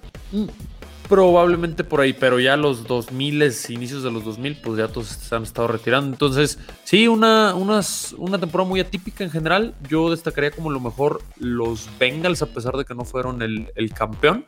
Probablemente 1.08 1.84
por 1.84 2.00
ahí, 2.00 2.14
pero 2.14 2.40
ya 2.40 2.56
los 2.56 2.86
2000, 2.86 3.52
inicios 3.68 4.02
de 4.02 4.10
los 4.10 4.24
2000, 4.24 4.56
pues 4.62 4.78
ya 4.78 4.88
todos 4.88 5.08
se 5.08 5.34
han 5.34 5.42
estado 5.42 5.68
retirando. 5.68 6.10
Entonces, 6.10 6.58
sí, 6.84 7.08
una, 7.08 7.54
una 7.54 8.38
temporada 8.38 8.68
muy 8.68 8.80
atípica 8.80 9.22
en 9.22 9.30
general. 9.30 9.74
Yo 9.88 10.10
destacaría 10.10 10.50
como 10.50 10.70
lo 10.70 10.80
mejor 10.80 11.20
los 11.38 11.90
Bengals, 11.98 12.40
a 12.40 12.46
pesar 12.46 12.76
de 12.76 12.86
que 12.86 12.94
no 12.94 13.04
fueron 13.04 13.42
el, 13.42 13.68
campeón, 13.94 14.44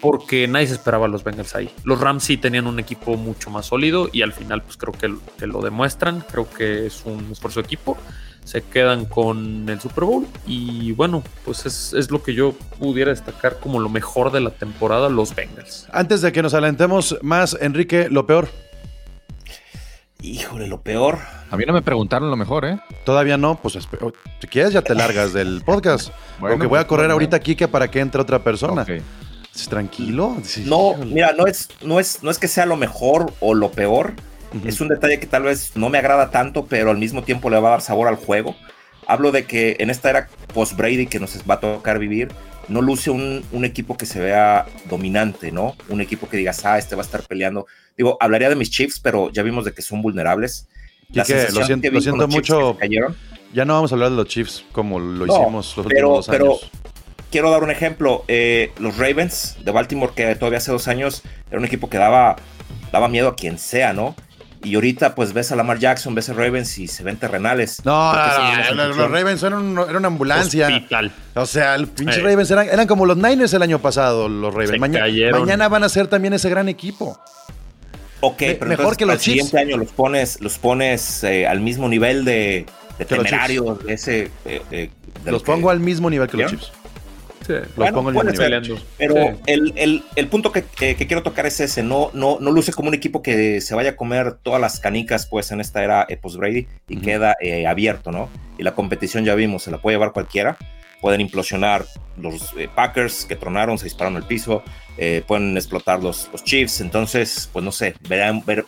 porque 0.00 0.46
nadie 0.46 0.68
se 0.68 0.74
esperaba 0.74 1.06
a 1.06 1.08
los 1.08 1.24
Bengals 1.24 1.56
ahí. 1.56 1.68
Los 1.84 2.00
Rams 2.00 2.22
sí 2.22 2.36
tenían 2.36 2.68
un 2.68 2.78
equipo 2.78 3.16
mucho 3.16 3.50
más 3.50 3.66
sólido 3.66 4.08
y 4.12 4.22
al 4.22 4.32
final, 4.32 4.62
pues 4.62 4.76
creo 4.76 4.92
que, 4.92 5.12
que 5.36 5.46
lo 5.48 5.60
demuestran. 5.60 6.24
Creo 6.30 6.48
que 6.48 6.86
es 6.86 7.02
un 7.04 7.32
esfuerzo 7.32 7.60
de 7.60 7.66
equipo 7.66 7.98
se 8.48 8.62
quedan 8.62 9.04
con 9.04 9.68
el 9.68 9.78
Super 9.78 10.04
Bowl. 10.04 10.26
Y 10.46 10.92
bueno, 10.92 11.22
pues 11.44 11.66
es, 11.66 12.10
lo 12.10 12.22
que 12.22 12.32
yo 12.32 12.52
pudiera 12.78 13.10
destacar 13.10 13.58
como 13.58 13.78
lo 13.78 13.90
mejor 13.90 14.32
de 14.32 14.40
la 14.40 14.48
temporada, 14.48 15.10
los 15.10 15.34
Bengals. 15.34 15.86
Antes 15.92 16.22
de 16.22 16.32
que 16.32 16.40
nos 16.40 16.54
alentemos 16.54 17.18
más, 17.20 17.58
Enrique, 17.60 18.08
lo 18.08 18.26
peor. 18.26 18.48
Híjole, 20.22 20.66
lo 20.66 20.80
peor. 20.80 21.18
A 21.50 21.58
mí 21.58 21.64
no 21.66 21.74
me 21.74 21.82
preguntaron 21.82 22.30
lo 22.30 22.36
mejor, 22.36 22.64
¿eh? 22.64 22.80
Todavía 23.04 23.36
no, 23.36 23.60
pues 23.60 23.74
si 24.40 24.46
quieres 24.46 24.72
ya 24.72 24.80
te 24.80 24.94
largas 24.94 25.34
del 25.34 25.60
podcast. 25.62 26.08
porque 26.40 26.66
voy 26.66 26.78
a 26.78 26.86
correr 26.86 27.08
pues, 27.08 27.12
ahorita 27.12 27.36
aquí 27.36 27.54
que 27.54 27.68
para 27.68 27.90
que 27.90 28.00
entre 28.00 28.22
otra 28.22 28.42
persona. 28.42 28.86
¿Tranquilo? 29.68 30.38
No, 30.64 30.94
mira, 31.04 31.34
no 31.36 31.46
es, 31.46 31.68
no, 31.82 32.00
es, 32.00 32.22
no 32.22 32.30
es 32.30 32.38
que 32.38 32.48
sea 32.48 32.64
lo 32.64 32.78
mejor 32.78 33.30
o 33.40 33.52
lo 33.52 33.70
peor. 33.70 34.14
Es 34.64 34.80
un 34.80 34.88
detalle 34.88 35.20
que 35.20 35.26
tal 35.26 35.42
vez 35.42 35.72
no 35.76 35.90
me 35.90 35.98
agrada 35.98 36.30
tanto, 36.30 36.66
pero 36.66 36.90
al 36.90 36.98
mismo 36.98 37.22
tiempo 37.22 37.50
le 37.50 37.58
va 37.60 37.68
a 37.68 37.70
dar 37.72 37.80
sabor 37.80 38.08
al 38.08 38.16
juego. 38.16 38.56
Hablo 39.06 39.32
de 39.32 39.44
que 39.44 39.76
en 39.78 39.90
esta 39.90 40.10
era 40.10 40.28
post-Brady 40.54 41.06
que 41.06 41.18
nos 41.18 41.38
va 41.48 41.54
a 41.54 41.60
tocar 41.60 41.98
vivir, 41.98 42.28
no 42.68 42.82
luce 42.82 43.10
un, 43.10 43.64
equipo 43.64 43.96
que 43.96 44.06
se 44.06 44.20
vea 44.20 44.66
dominante, 44.88 45.50
¿no? 45.50 45.74
Un 45.88 46.00
equipo 46.00 46.28
que 46.28 46.36
digas, 46.36 46.64
ah, 46.64 46.78
este 46.78 46.94
va 46.94 47.02
a 47.02 47.04
estar 47.04 47.22
peleando. 47.22 47.66
Digo, 47.96 48.16
hablaría 48.20 48.48
de 48.48 48.56
mis 48.56 48.70
Chiefs, 48.70 49.00
pero 49.00 49.30
ya 49.30 49.42
vimos 49.42 49.64
de 49.64 49.72
que 49.72 49.82
son 49.82 50.02
vulnerables. 50.02 50.68
lo 51.10 51.24
siento, 51.24 52.28
mucho. 52.28 52.76
Ya 53.54 53.64
no 53.64 53.72
vamos 53.72 53.92
a 53.92 53.94
hablar 53.94 54.10
de 54.10 54.16
los 54.16 54.28
Chiefs 54.28 54.64
como 54.72 55.00
lo 55.00 55.26
hicimos 55.26 55.74
los 55.78 55.86
pero, 55.86 56.16
últimos 56.16 56.28
pero, 56.28 56.58
quiero 57.30 57.50
dar 57.50 57.62
un 57.62 57.70
ejemplo. 57.70 58.24
Eh, 58.28 58.72
los 58.78 58.98
Ravens 58.98 59.56
de 59.64 59.70
Baltimore, 59.70 60.12
que 60.14 60.34
todavía 60.34 60.58
hace 60.58 60.70
dos 60.70 60.86
años 60.88 61.22
era 61.50 61.58
un 61.58 61.64
equipo 61.64 61.88
que 61.88 61.96
daba, 61.96 62.36
daba 62.92 63.08
miedo 63.08 63.28
a 63.28 63.36
quien 63.36 63.58
sea, 63.58 63.94
¿no? 63.94 64.14
Y 64.64 64.74
ahorita, 64.74 65.14
pues 65.14 65.32
ves 65.32 65.52
a 65.52 65.56
Lamar 65.56 65.78
Jackson, 65.78 66.14
ves 66.14 66.28
a 66.30 66.32
Ravens 66.32 66.78
y 66.78 66.88
se 66.88 67.04
ven 67.04 67.16
terrenales. 67.16 67.84
No, 67.84 68.12
los, 68.74 69.10
Ravens 69.10 69.42
eran, 69.42 69.78
una 69.78 70.06
ambulancia. 70.06 70.86
O 71.34 71.46
sea, 71.46 71.78
los 71.78 71.90
pinches 71.90 72.22
Ravens 72.22 72.50
eran, 72.50 72.86
como 72.86 73.06
los 73.06 73.16
Niners 73.16 73.52
el 73.54 73.62
año 73.62 73.78
pasado, 73.78 74.28
los 74.28 74.52
Ravens. 74.52 74.80
mañana 74.80 75.68
van 75.68 75.84
a 75.84 75.88
ser 75.88 76.08
también 76.08 76.34
ese 76.34 76.48
gran 76.48 76.68
equipo. 76.68 77.20
Ok, 78.20 78.38
pero 78.38 78.66
mejor 78.66 78.96
que 78.96 79.06
los 79.06 79.14
el 79.14 79.20
siguiente 79.20 79.58
año 79.58 79.76
los 79.76 79.92
pones, 79.92 80.40
los 80.40 80.58
pones 80.58 81.22
eh, 81.22 81.46
al 81.46 81.60
mismo 81.60 81.88
nivel 81.88 82.24
de, 82.24 82.66
de 82.98 83.04
temerarios, 83.04 83.84
de 83.84 83.92
ese. 83.94 84.30
Eh, 84.44 84.90
los 85.24 85.42
pongo 85.42 85.70
al 85.70 85.78
mismo 85.78 86.10
nivel 86.10 86.28
que 86.28 86.36
los 86.38 86.72
Pero 88.96 89.38
el, 89.46 90.28
punto 90.30 90.52
que, 90.52 90.64
quiero 90.96 91.22
tocar 91.22 91.46
es 91.46 91.60
ese, 91.60 91.82
no, 91.82 92.10
no, 92.12 92.38
no 92.40 92.50
luce 92.50 92.72
como 92.72 92.88
un 92.88 92.94
equipo 92.94 93.22
que 93.22 93.60
se 93.60 93.74
vaya 93.74 93.90
a 93.90 93.96
comer 93.96 94.34
todas 94.42 94.60
las 94.60 94.80
canicas 94.80 95.26
pues 95.26 95.50
en 95.50 95.60
esta 95.60 95.82
era 95.82 96.06
eh, 96.08 96.16
post-Brady 96.16 96.66
y 96.88 96.96
queda 96.98 97.36
eh, 97.40 97.66
abierto, 97.66 98.12
¿no? 98.12 98.28
Y 98.58 98.62
la 98.62 98.74
competición 98.74 99.24
ya 99.24 99.34
vimos, 99.34 99.62
se 99.62 99.70
la 99.70 99.78
puede 99.78 99.96
llevar 99.96 100.12
cualquiera. 100.12 100.56
Pueden 101.00 101.20
implosionar 101.20 101.84
los 102.16 102.52
eh, 102.58 102.68
Packers 102.74 103.24
que 103.24 103.36
tronaron, 103.36 103.78
se 103.78 103.84
dispararon 103.84 104.16
al 104.16 104.26
piso, 104.26 104.64
pueden 105.28 105.56
explotar 105.56 106.02
los, 106.02 106.28
los 106.32 106.42
Chiefs, 106.42 106.80
entonces, 106.80 107.48
pues 107.52 107.64
no 107.64 107.70
sé, 107.70 107.94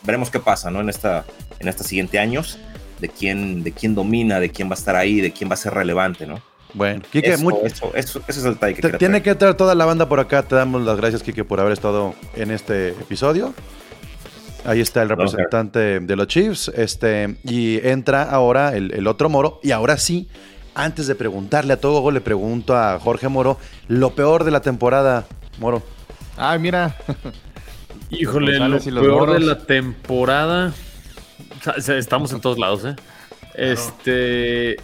veremos 0.05 0.31
qué 0.31 0.39
pasa, 0.39 0.71
¿no? 0.71 0.81
En 0.81 0.89
esta, 0.89 1.25
en 1.59 1.67
esta 1.67 1.83
siguiente 1.83 2.21
años, 2.21 2.57
de 3.01 3.09
quién, 3.09 3.65
de 3.65 3.73
quién 3.73 3.97
domina, 3.97 4.39
de 4.39 4.51
quién 4.51 4.69
va 4.69 4.75
a 4.75 4.79
estar 4.79 4.95
ahí, 4.95 5.21
de 5.21 5.33
quién 5.33 5.51
va 5.51 5.55
a 5.55 5.57
ser 5.57 5.75
relevante, 5.75 6.29
¿no? 6.29 6.41
Bueno, 6.75 7.03
Kike, 7.11 7.33
eso, 7.33 7.93
eso, 7.95 8.23
es 8.29 8.45
el 8.45 8.59
que 8.59 8.91
Tiene 8.99 9.23
que 9.23 9.31
estar 9.31 9.55
toda 9.55 9.75
la 9.75 9.85
banda 9.85 10.09
por 10.09 10.21
acá. 10.21 10.43
Te 10.43 10.55
damos 10.55 10.83
las 10.83 10.97
gracias, 10.97 11.23
Kike, 11.23 11.45
por 11.45 11.61
haber 11.61 11.73
estado 11.73 12.15
en 12.37 12.51
este 12.51 12.91
episodio. 12.91 13.55
Ahí 14.65 14.81
está 14.81 15.03
el 15.03 15.09
representante 15.09 16.01
de 16.01 16.17
los 16.17 16.27
Chiefs. 16.27 16.69
Este, 16.69 17.37
y 17.45 17.85
entra 17.87 18.23
ahora 18.23 18.77
el, 18.77 19.07
otro 19.07 19.29
Moro. 19.29 19.61
Y 19.63 19.73
ahora 19.73 19.97
sí, 19.97 20.29
antes 20.75 21.07
de 21.07 21.15
preguntarle 21.15 21.73
a 21.73 21.81
todo, 21.81 22.11
le 22.11 22.21
pregunto 22.21 22.77
a 22.77 22.99
Jorge 22.99 23.29
Moro 23.29 23.59
lo 23.89 24.15
peor 24.15 24.45
de 24.45 24.51
la 24.51 24.61
temporada, 24.61 25.27
Moro. 25.59 25.83
Ay, 26.37 26.59
mira. 26.59 26.97
Híjole, 28.11 28.59
lo 28.59 29.03
peor 29.03 29.33
de 29.33 29.41
la 29.41 29.59
temporada. 29.59 30.73
Estamos 31.77 32.33
en 32.33 32.41
todos 32.41 32.59
lados, 32.59 32.85
¿eh? 32.85 32.97
Este. 33.55 34.77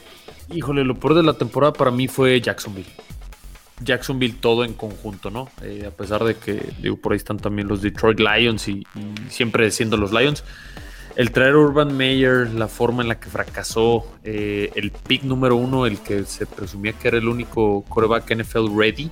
Híjole, 0.53 0.85
lo 0.85 0.95
peor 0.95 1.15
de 1.15 1.23
la 1.23 1.35
temporada 1.35 1.73
para 1.73 1.91
mí 1.91 2.09
fue 2.09 2.41
Jacksonville. 2.41 2.87
Jacksonville 3.83 4.37
todo 4.41 4.65
en 4.65 4.75
conjunto, 4.75 5.31
¿no? 5.31 5.51
Eh, 5.63 5.85
a 5.87 5.91
pesar 5.91 6.25
de 6.25 6.37
que, 6.37 6.63
digo, 6.81 6.97
por 6.97 7.13
ahí 7.13 7.17
están 7.17 7.37
también 7.37 7.69
los 7.69 7.83
Detroit 7.83 8.21
Lions 8.21 8.69
y, 8.69 8.87
siempre 9.29 9.71
siendo 9.71 9.97
los 9.97 10.13
Lions. 10.13 10.45
El 11.17 11.31
traer 11.31 11.57
Urban 11.57 11.97
Meyer, 11.97 12.51
la 12.51 12.69
forma 12.69 13.03
en 13.03 13.09
la 13.09 13.19
que 13.19 13.29
fracasó, 13.29 14.07
eh, 14.23 14.71
el 14.75 14.91
pick 14.91 15.23
número 15.23 15.57
uno, 15.57 15.87
el 15.87 15.99
que 15.99 16.25
se 16.25 16.47
presumía 16.47 16.93
que 16.93 17.09
era 17.09 17.17
el 17.17 17.27
único 17.27 17.85
coreback 17.89 18.37
NFL 18.37 18.69
ready, 18.77 19.11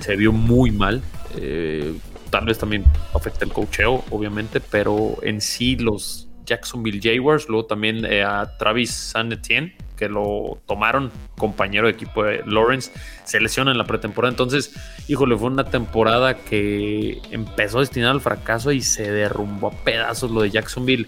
se 0.00 0.16
vio 0.16 0.32
muy 0.32 0.70
mal. 0.70 1.00
Eh, 1.36 1.94
tal 2.30 2.44
vez 2.44 2.58
también 2.58 2.84
afecta 3.14 3.44
el 3.44 3.52
cocheo, 3.52 4.04
obviamente, 4.10 4.60
pero 4.60 5.16
en 5.22 5.40
sí 5.40 5.76
los 5.76 6.28
Jacksonville 6.44 7.00
Jaguars, 7.00 7.48
luego 7.48 7.66
también 7.66 8.04
a 8.04 8.56
Travis 8.58 8.90
San 8.90 9.30
Etienne 9.32 9.74
que 9.98 10.08
lo 10.08 10.60
tomaron 10.66 11.10
compañero 11.36 11.86
de 11.86 11.92
equipo 11.92 12.22
de 12.22 12.42
Lawrence, 12.46 12.92
se 13.24 13.40
lesiona 13.40 13.72
en 13.72 13.78
la 13.78 13.84
pretemporada. 13.84 14.30
Entonces, 14.30 14.72
híjole, 15.08 15.36
fue 15.36 15.48
una 15.48 15.64
temporada 15.64 16.36
que 16.36 17.20
empezó 17.30 17.80
destinada 17.80 18.12
al 18.12 18.20
fracaso 18.20 18.72
y 18.72 18.80
se 18.80 19.10
derrumbó 19.10 19.68
a 19.68 19.70
pedazos 19.72 20.30
lo 20.30 20.42
de 20.42 20.50
Jacksonville. 20.50 21.06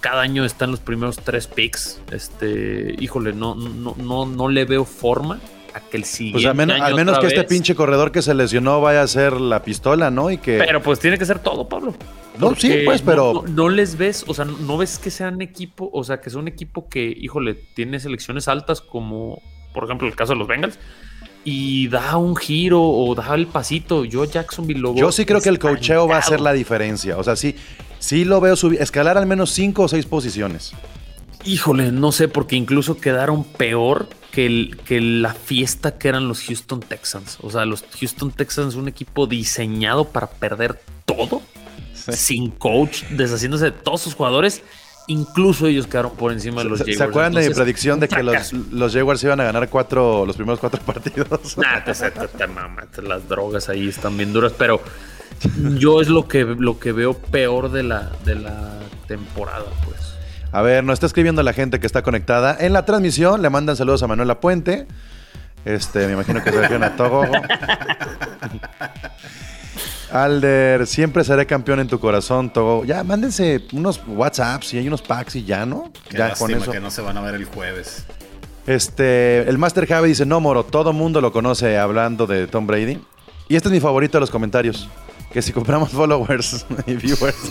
Cada 0.00 0.22
año 0.22 0.44
están 0.44 0.70
los 0.70 0.80
primeros 0.80 1.16
tres 1.16 1.46
picks. 1.46 2.00
Este, 2.12 2.94
híjole, 3.00 3.32
no, 3.32 3.54
no, 3.54 3.96
no, 3.96 4.26
no 4.26 4.48
le 4.48 4.64
veo 4.64 4.84
forma 4.84 5.40
a 5.74 5.80
que 5.80 5.96
el 5.96 6.04
siguiente. 6.04 6.36
Pues 6.36 6.46
al 6.46 6.54
menos, 6.54 6.80
al 6.80 6.94
menos 6.94 7.18
que 7.18 7.26
este 7.26 7.44
pinche 7.44 7.74
corredor 7.74 8.12
que 8.12 8.22
se 8.22 8.34
lesionó 8.34 8.80
vaya 8.80 9.02
a 9.02 9.06
ser 9.08 9.40
la 9.40 9.62
pistola, 9.62 10.10
¿no? 10.10 10.30
Y 10.30 10.38
que. 10.38 10.58
Pero 10.58 10.82
pues 10.82 11.00
tiene 11.00 11.18
que 11.18 11.24
ser 11.24 11.40
todo, 11.40 11.68
Pablo. 11.68 11.94
No, 12.38 12.54
sí, 12.54 12.82
pues, 12.84 13.02
pero. 13.02 13.44
No, 13.48 13.68
les 13.68 13.96
ves, 13.96 14.24
o 14.26 14.34
sea, 14.34 14.44
no 14.44 14.76
ves 14.78 14.98
que 14.98 15.10
sean 15.10 15.40
equipo, 15.40 15.90
o 15.92 16.04
sea, 16.04 16.20
que 16.20 16.30
sea 16.30 16.38
un 16.38 16.48
equipo 16.48 16.88
que, 16.88 17.14
híjole, 17.18 17.54
tiene 17.54 18.00
selecciones 18.00 18.48
altas, 18.48 18.80
como 18.80 19.40
por 19.74 19.84
ejemplo 19.84 20.08
el 20.08 20.16
caso 20.16 20.32
de 20.32 20.38
los 20.38 20.48
Bengals, 20.48 20.78
y 21.44 21.88
da 21.88 22.16
un 22.16 22.36
giro 22.36 22.82
o 22.82 23.14
da 23.14 23.34
el 23.34 23.46
pasito. 23.46 24.04
Yo, 24.04 24.24
Jacksonville, 24.24 24.80
lo 24.80 24.94
Yo 24.94 25.12
sí 25.12 25.24
creo 25.24 25.40
que 25.40 25.48
el 25.48 25.58
cocheo 25.58 26.06
va 26.06 26.18
a 26.18 26.22
ser 26.22 26.40
la 26.40 26.52
diferencia. 26.52 27.16
O 27.16 27.24
sea, 27.24 27.36
sí, 27.36 27.54
sí 27.98 28.24
lo 28.24 28.40
veo 28.40 28.56
subir, 28.56 28.80
escalar 28.80 29.18
al 29.18 29.26
menos 29.26 29.50
cinco 29.50 29.84
o 29.84 29.88
seis 29.88 30.06
posiciones. 30.06 30.72
Híjole, 31.44 31.92
no 31.92 32.12
sé, 32.12 32.28
porque 32.28 32.56
incluso 32.56 32.98
quedaron 32.98 33.44
peor 33.44 34.08
que, 34.32 34.46
el, 34.46 34.78
que 34.84 35.00
la 35.00 35.32
fiesta 35.34 35.96
que 35.96 36.08
eran 36.08 36.28
los 36.28 36.42
Houston 36.42 36.80
Texans. 36.80 37.38
O 37.42 37.50
sea, 37.50 37.64
los 37.64 37.84
Houston 37.98 38.32
Texans, 38.32 38.74
un 38.74 38.88
equipo 38.88 39.26
diseñado 39.26 40.04
para 40.06 40.28
perder 40.28 40.80
todo 41.06 41.40
sin 42.12 42.50
coach, 42.50 43.04
deshaciéndose 43.10 43.66
de 43.66 43.72
todos 43.72 44.00
sus 44.00 44.14
jugadores. 44.14 44.62
Incluso 45.06 45.66
ellos 45.66 45.86
quedaron 45.86 46.14
por 46.16 46.32
encima 46.32 46.62
de 46.62 46.68
los 46.68 46.80
Jaguars. 46.80 46.98
¿Se 46.98 47.04
acuerdan 47.04 47.32
de 47.32 47.48
mi 47.48 47.54
predicción 47.54 47.98
de 47.98 48.08
que 48.08 48.22
los, 48.22 48.52
los, 48.52 48.92
Jaguars 48.92 49.24
iban 49.24 49.40
a 49.40 49.44
ganar 49.44 49.68
cuatro, 49.70 50.26
los 50.26 50.36
primeros 50.36 50.60
cuatro 50.60 50.80
partidos? 50.86 51.56
Nah, 51.56 51.82
te, 51.82 51.92
te, 51.94 53.02
las 53.02 53.26
drogas 53.26 53.70
ahí 53.70 53.88
están 53.88 54.18
bien 54.18 54.34
duras, 54.34 54.52
pero 54.58 54.82
yo 55.78 56.02
es 56.02 56.08
lo 56.08 56.28
que, 56.28 56.44
lo 56.44 56.78
que 56.78 56.92
veo 56.92 57.14
peor 57.14 57.70
de 57.70 57.84
la, 57.84 58.12
de 58.26 58.34
la 58.34 58.80
temporada, 59.06 59.64
pues. 59.86 59.98
A 60.52 60.62
ver, 60.62 60.84
nos 60.84 60.94
está 60.94 61.06
escribiendo 61.06 61.42
la 61.42 61.52
gente 61.54 61.80
que 61.80 61.86
está 61.86 62.02
conectada. 62.02 62.56
En 62.58 62.72
la 62.74 62.84
transmisión 62.84 63.40
le 63.42 63.50
mandan 63.50 63.76
saludos 63.76 64.02
a 64.02 64.06
Manuela 64.06 64.40
Puente. 64.40 64.86
Este, 65.64 66.06
me 66.06 66.12
imagino 66.14 66.42
que 66.42 66.50
se 66.50 66.60
refieren 66.60 66.84
a 66.84 66.96
Togo. 66.96 67.24
Alder, 70.12 70.86
siempre 70.86 71.24
seré 71.24 71.46
campeón 71.46 71.80
en 71.80 71.88
tu 71.88 71.98
corazón, 72.00 72.50
Togo. 72.52 72.84
Ya, 72.84 73.04
mándense 73.04 73.62
unos 73.72 74.00
WhatsApps 74.06 74.74
y 74.74 74.78
hay 74.78 74.88
unos 74.88 75.02
packs 75.02 75.36
y 75.36 75.44
ya, 75.44 75.66
¿no? 75.66 75.92
ya 76.10 76.34
con 76.34 76.50
eso. 76.50 76.70
que 76.70 76.80
no 76.80 76.90
se 76.90 77.02
van 77.02 77.16
a 77.16 77.20
ver 77.20 77.34
el 77.34 77.44
jueves. 77.44 78.04
Este, 78.66 79.48
el 79.48 79.56
Master 79.56 79.86
Javi 79.86 80.10
dice, 80.10 80.26
no, 80.26 80.40
Moro, 80.40 80.62
todo 80.62 80.92
mundo 80.92 81.22
lo 81.22 81.32
conoce 81.32 81.78
hablando 81.78 82.26
de 82.26 82.46
Tom 82.46 82.66
Brady. 82.66 83.00
Y 83.48 83.56
este 83.56 83.68
es 83.68 83.72
mi 83.72 83.80
favorito 83.80 84.18
de 84.18 84.20
los 84.20 84.30
comentarios. 84.30 84.88
Que 85.32 85.40
si 85.40 85.52
compramos 85.52 85.90
followers 85.92 86.66
y 86.86 86.94
viewers. 86.94 87.36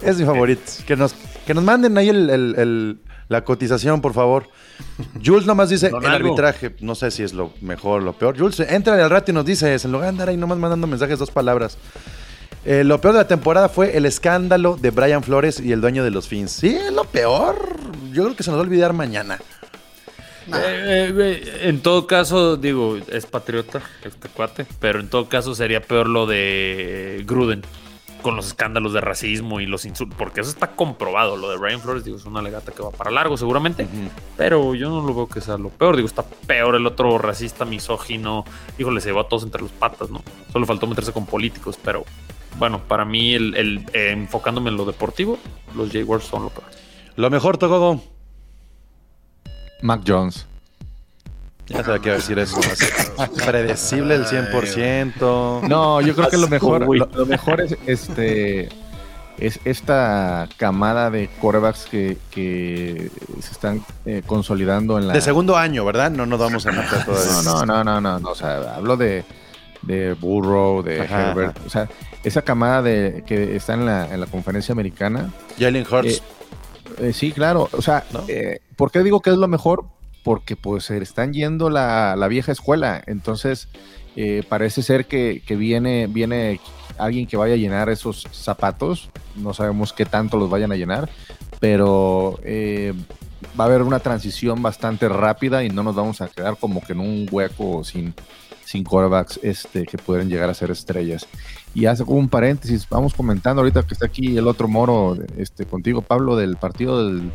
es 0.00 0.18
mi 0.18 0.24
favorito. 0.24 0.62
Que 0.86 0.96
nos, 0.96 1.14
que 1.46 1.54
nos 1.54 1.64
manden 1.64 1.98
ahí 1.98 2.08
el, 2.08 2.98
la 3.28 3.44
cotización, 3.44 4.00
por 4.00 4.14
favor. 4.14 4.48
Jules 5.24 5.46
nomás 5.46 5.70
dice 5.70 5.88
el 5.88 6.06
arbitraje. 6.06 6.76
No 6.80 6.94
sé 6.94 7.10
si 7.10 7.22
es 7.22 7.32
lo 7.32 7.52
mejor 7.60 8.00
o 8.00 8.04
lo 8.04 8.12
peor. 8.12 8.38
Jules, 8.38 8.60
entra 8.60 9.02
al 9.02 9.10
rato 9.10 9.30
y 9.30 9.34
nos 9.34 9.44
dice, 9.44 9.74
en 9.74 9.92
lugar 9.92 10.04
de 10.04 10.08
andar 10.10 10.28
ahí 10.28 10.36
nomás 10.36 10.58
mandando 10.58 10.86
mensajes, 10.86 11.18
dos 11.18 11.30
palabras. 11.30 11.76
Eh, 12.64 12.82
lo 12.84 13.00
peor 13.00 13.14
de 13.14 13.20
la 13.20 13.28
temporada 13.28 13.68
fue 13.68 13.96
el 13.96 14.06
escándalo 14.06 14.76
de 14.76 14.90
Brian 14.90 15.22
Flores 15.22 15.60
y 15.60 15.72
el 15.72 15.80
dueño 15.80 16.04
de 16.04 16.10
los 16.10 16.28
Fins. 16.28 16.50
Sí, 16.50 16.74
es 16.74 16.92
lo 16.92 17.04
peor. 17.04 17.56
Yo 18.12 18.24
creo 18.24 18.36
que 18.36 18.42
se 18.42 18.50
nos 18.50 18.58
va 18.58 18.62
a 18.62 18.66
olvidar 18.66 18.92
mañana. 18.92 19.38
Eh, 20.48 21.12
eh, 21.16 21.60
en 21.62 21.80
todo 21.80 22.06
caso, 22.06 22.56
digo, 22.56 22.98
es 23.08 23.26
patriota 23.26 23.82
este 24.04 24.28
cuate, 24.28 24.66
pero 24.78 25.00
en 25.00 25.08
todo 25.08 25.28
caso 25.28 25.54
sería 25.54 25.80
peor 25.80 26.08
lo 26.08 26.26
de 26.26 27.24
Gruden 27.26 27.62
con 28.22 28.36
los 28.36 28.48
escándalos 28.48 28.92
de 28.92 29.00
racismo 29.00 29.60
y 29.60 29.66
los 29.66 29.84
insultos, 29.84 30.18
porque 30.18 30.40
eso 30.40 30.50
está 30.50 30.72
comprobado. 30.72 31.36
Lo 31.36 31.50
de 31.50 31.56
Ryan 31.56 31.80
Flores, 31.80 32.04
digo, 32.04 32.16
es 32.16 32.24
una 32.24 32.42
legata 32.42 32.72
que 32.72 32.82
va 32.82 32.90
para 32.90 33.10
largo 33.10 33.36
seguramente, 33.36 33.86
pero 34.36 34.74
yo 34.74 34.88
no 34.88 35.00
lo 35.02 35.14
veo 35.14 35.28
que 35.28 35.40
sea 35.40 35.58
lo 35.58 35.70
peor. 35.70 35.96
Digo, 35.96 36.08
está 36.08 36.24
peor 36.24 36.76
el 36.76 36.86
otro 36.86 37.18
racista, 37.18 37.64
misógino. 37.64 38.44
Híjole, 38.78 39.00
se 39.00 39.08
llevó 39.08 39.20
a 39.20 39.28
todos 39.28 39.44
entre 39.44 39.62
los 39.62 39.72
patas, 39.72 40.10
¿no? 40.10 40.22
Solo 40.52 40.66
faltó 40.66 40.86
meterse 40.86 41.12
con 41.12 41.26
políticos, 41.26 41.78
pero 41.82 42.04
bueno, 42.58 42.80
para 42.80 43.04
mí, 43.04 43.34
el, 43.34 43.84
eh, 43.92 44.10
enfocándome 44.12 44.70
en 44.70 44.76
lo 44.76 44.84
deportivo, 44.84 45.38
los 45.74 45.92
Jaguars 45.92 46.24
son 46.24 46.44
lo 46.44 46.50
peor. 46.50 46.66
Lo 47.16 47.30
mejor, 47.30 47.58
Togogo. 47.58 48.02
Mac 49.82 50.02
Jones. 50.06 50.46
Ya 51.68 51.82
sabía 51.82 52.00
que 52.00 52.08
iba 52.08 52.14
a 52.14 52.18
decir 52.18 52.38
eso. 52.38 52.60
Predecible 53.44 54.14
el 54.14 54.24
100%. 54.24 55.68
No, 55.68 56.00
yo 56.00 56.14
creo 56.14 56.28
que 56.28 56.36
lo 56.36 56.48
mejor, 56.48 56.86
lo, 56.86 57.26
mejor 57.26 57.60
es 57.60 57.76
este 57.86 58.68
es 59.38 59.60
esta 59.64 60.48
camada 60.56 61.10
de 61.10 61.28
corebacks 61.40 61.86
que, 61.86 62.16
que 62.30 63.10
se 63.40 63.52
están 63.52 63.84
eh, 64.06 64.22
consolidando 64.24 64.98
en 64.98 65.08
la. 65.08 65.14
De 65.14 65.20
segundo 65.20 65.56
año, 65.56 65.84
¿verdad? 65.84 66.10
No 66.10 66.24
nos 66.24 66.38
vamos 66.38 66.66
a 66.66 66.72
meter 66.72 67.04
todavía. 67.04 67.42
No, 67.44 67.66
no, 67.66 67.84
no, 67.84 68.00
no, 68.00 68.18
no, 68.20 68.30
O 68.30 68.34
sea, 68.34 68.76
hablo 68.76 68.96
de, 68.96 69.24
de 69.82 70.14
Burrow, 70.14 70.82
de 70.82 70.98
Herbert. 70.98 71.58
O 71.66 71.70
sea, 71.70 71.88
esa 72.24 72.42
camada 72.42 72.82
de 72.82 73.24
que 73.26 73.56
está 73.56 73.74
en 73.74 73.84
la, 73.84 74.12
en 74.12 74.20
la 74.20 74.26
conferencia 74.26 74.72
americana. 74.72 75.32
Jalen 75.58 75.86
Hurts. 75.90 76.12
Eh, 76.12 76.22
eh, 76.98 77.12
sí, 77.12 77.32
claro. 77.32 77.68
O 77.72 77.82
sea, 77.82 78.04
¿por 78.76 78.90
qué 78.90 79.02
digo 79.02 79.20
que 79.20 79.30
es 79.30 79.36
lo 79.36 79.48
mejor? 79.48 79.84
Porque 80.26 80.56
pues 80.56 80.90
están 80.90 81.32
yendo 81.32 81.70
la, 81.70 82.26
vieja 82.28 82.50
escuela. 82.50 83.00
Entonces, 83.06 83.68
eh, 84.16 84.42
parece 84.48 84.82
ser 84.82 85.06
que, 85.06 85.40
viene, 85.50 86.08
viene 86.08 86.58
alguien 86.98 87.28
que 87.28 87.36
vaya 87.36 87.54
a 87.54 87.56
llenar 87.56 87.90
esos 87.90 88.26
zapatos. 88.32 89.08
No 89.36 89.54
sabemos 89.54 89.92
qué 89.92 90.04
tanto 90.04 90.36
los 90.36 90.50
vayan 90.50 90.72
a 90.72 90.74
llenar, 90.74 91.08
pero 91.60 92.40
eh, 92.42 92.92
va 93.58 93.62
a 93.62 93.66
haber 93.68 93.82
una 93.82 94.00
transición 94.00 94.60
bastante 94.62 95.08
rápida 95.08 95.62
y 95.62 95.68
no 95.68 95.84
nos 95.84 95.94
vamos 95.94 96.20
a 96.20 96.26
quedar 96.26 96.56
como 96.56 96.80
que 96.80 96.94
en 96.94 96.98
un 96.98 97.28
hueco 97.30 97.84
sin, 97.84 98.12
sin 98.64 98.82
quarterbacks 98.82 99.38
este, 99.44 99.84
que 99.84 99.96
pueden 99.96 100.28
llegar 100.28 100.50
a 100.50 100.54
ser 100.54 100.72
estrellas. 100.72 101.28
Y 101.72 101.86
hace 101.86 102.02
un 102.02 102.28
paréntesis, 102.28 102.84
vamos 102.88 103.14
comentando 103.14 103.62
ahorita 103.62 103.84
que 103.84 103.94
está 103.94 104.06
aquí 104.06 104.36
el 104.36 104.48
otro 104.48 104.66
moro 104.66 105.16
este, 105.36 105.66
contigo, 105.66 106.02
Pablo, 106.02 106.34
del 106.34 106.56
partido 106.56 107.06
del, 107.06 107.30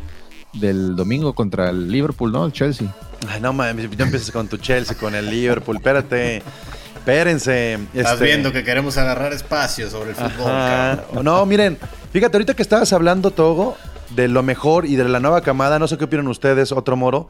domingo 0.52 1.34
contra 1.34 1.70
el 1.70 1.90
Liverpool, 1.90 2.32
¿no? 2.32 2.46
El 2.46 2.52
Chelsea. 2.52 2.88
Ay, 3.28 3.40
no 3.40 3.52
mames, 3.52 3.88
ya 3.96 4.04
empiezas 4.04 4.30
con 4.30 4.48
tu 4.48 4.56
Chelsea, 4.56 4.96
con 4.96 5.14
el 5.14 5.30
Liverpool, 5.30 5.76
espérate. 5.76 6.42
Espérense. 6.96 7.74
Estás 7.94 8.12
este 8.14 8.24
viendo 8.26 8.52
que 8.52 8.62
queremos 8.62 8.96
agarrar 8.96 9.32
espacio 9.32 9.90
sobre 9.90 10.10
el 10.10 10.16
fútbol. 10.16 11.24
No, 11.24 11.44
miren, 11.46 11.78
fíjate, 12.12 12.36
ahorita 12.36 12.54
que 12.54 12.62
estabas 12.62 12.92
hablando, 12.92 13.32
Togo, 13.32 13.76
de 14.10 14.28
lo 14.28 14.42
mejor 14.44 14.86
y 14.86 14.94
de 14.94 15.04
la 15.08 15.18
nueva 15.18 15.40
camada, 15.40 15.78
no 15.80 15.88
sé 15.88 15.98
qué 15.98 16.04
opinan 16.04 16.28
ustedes, 16.28 16.70
otro 16.70 16.96
moro. 16.96 17.28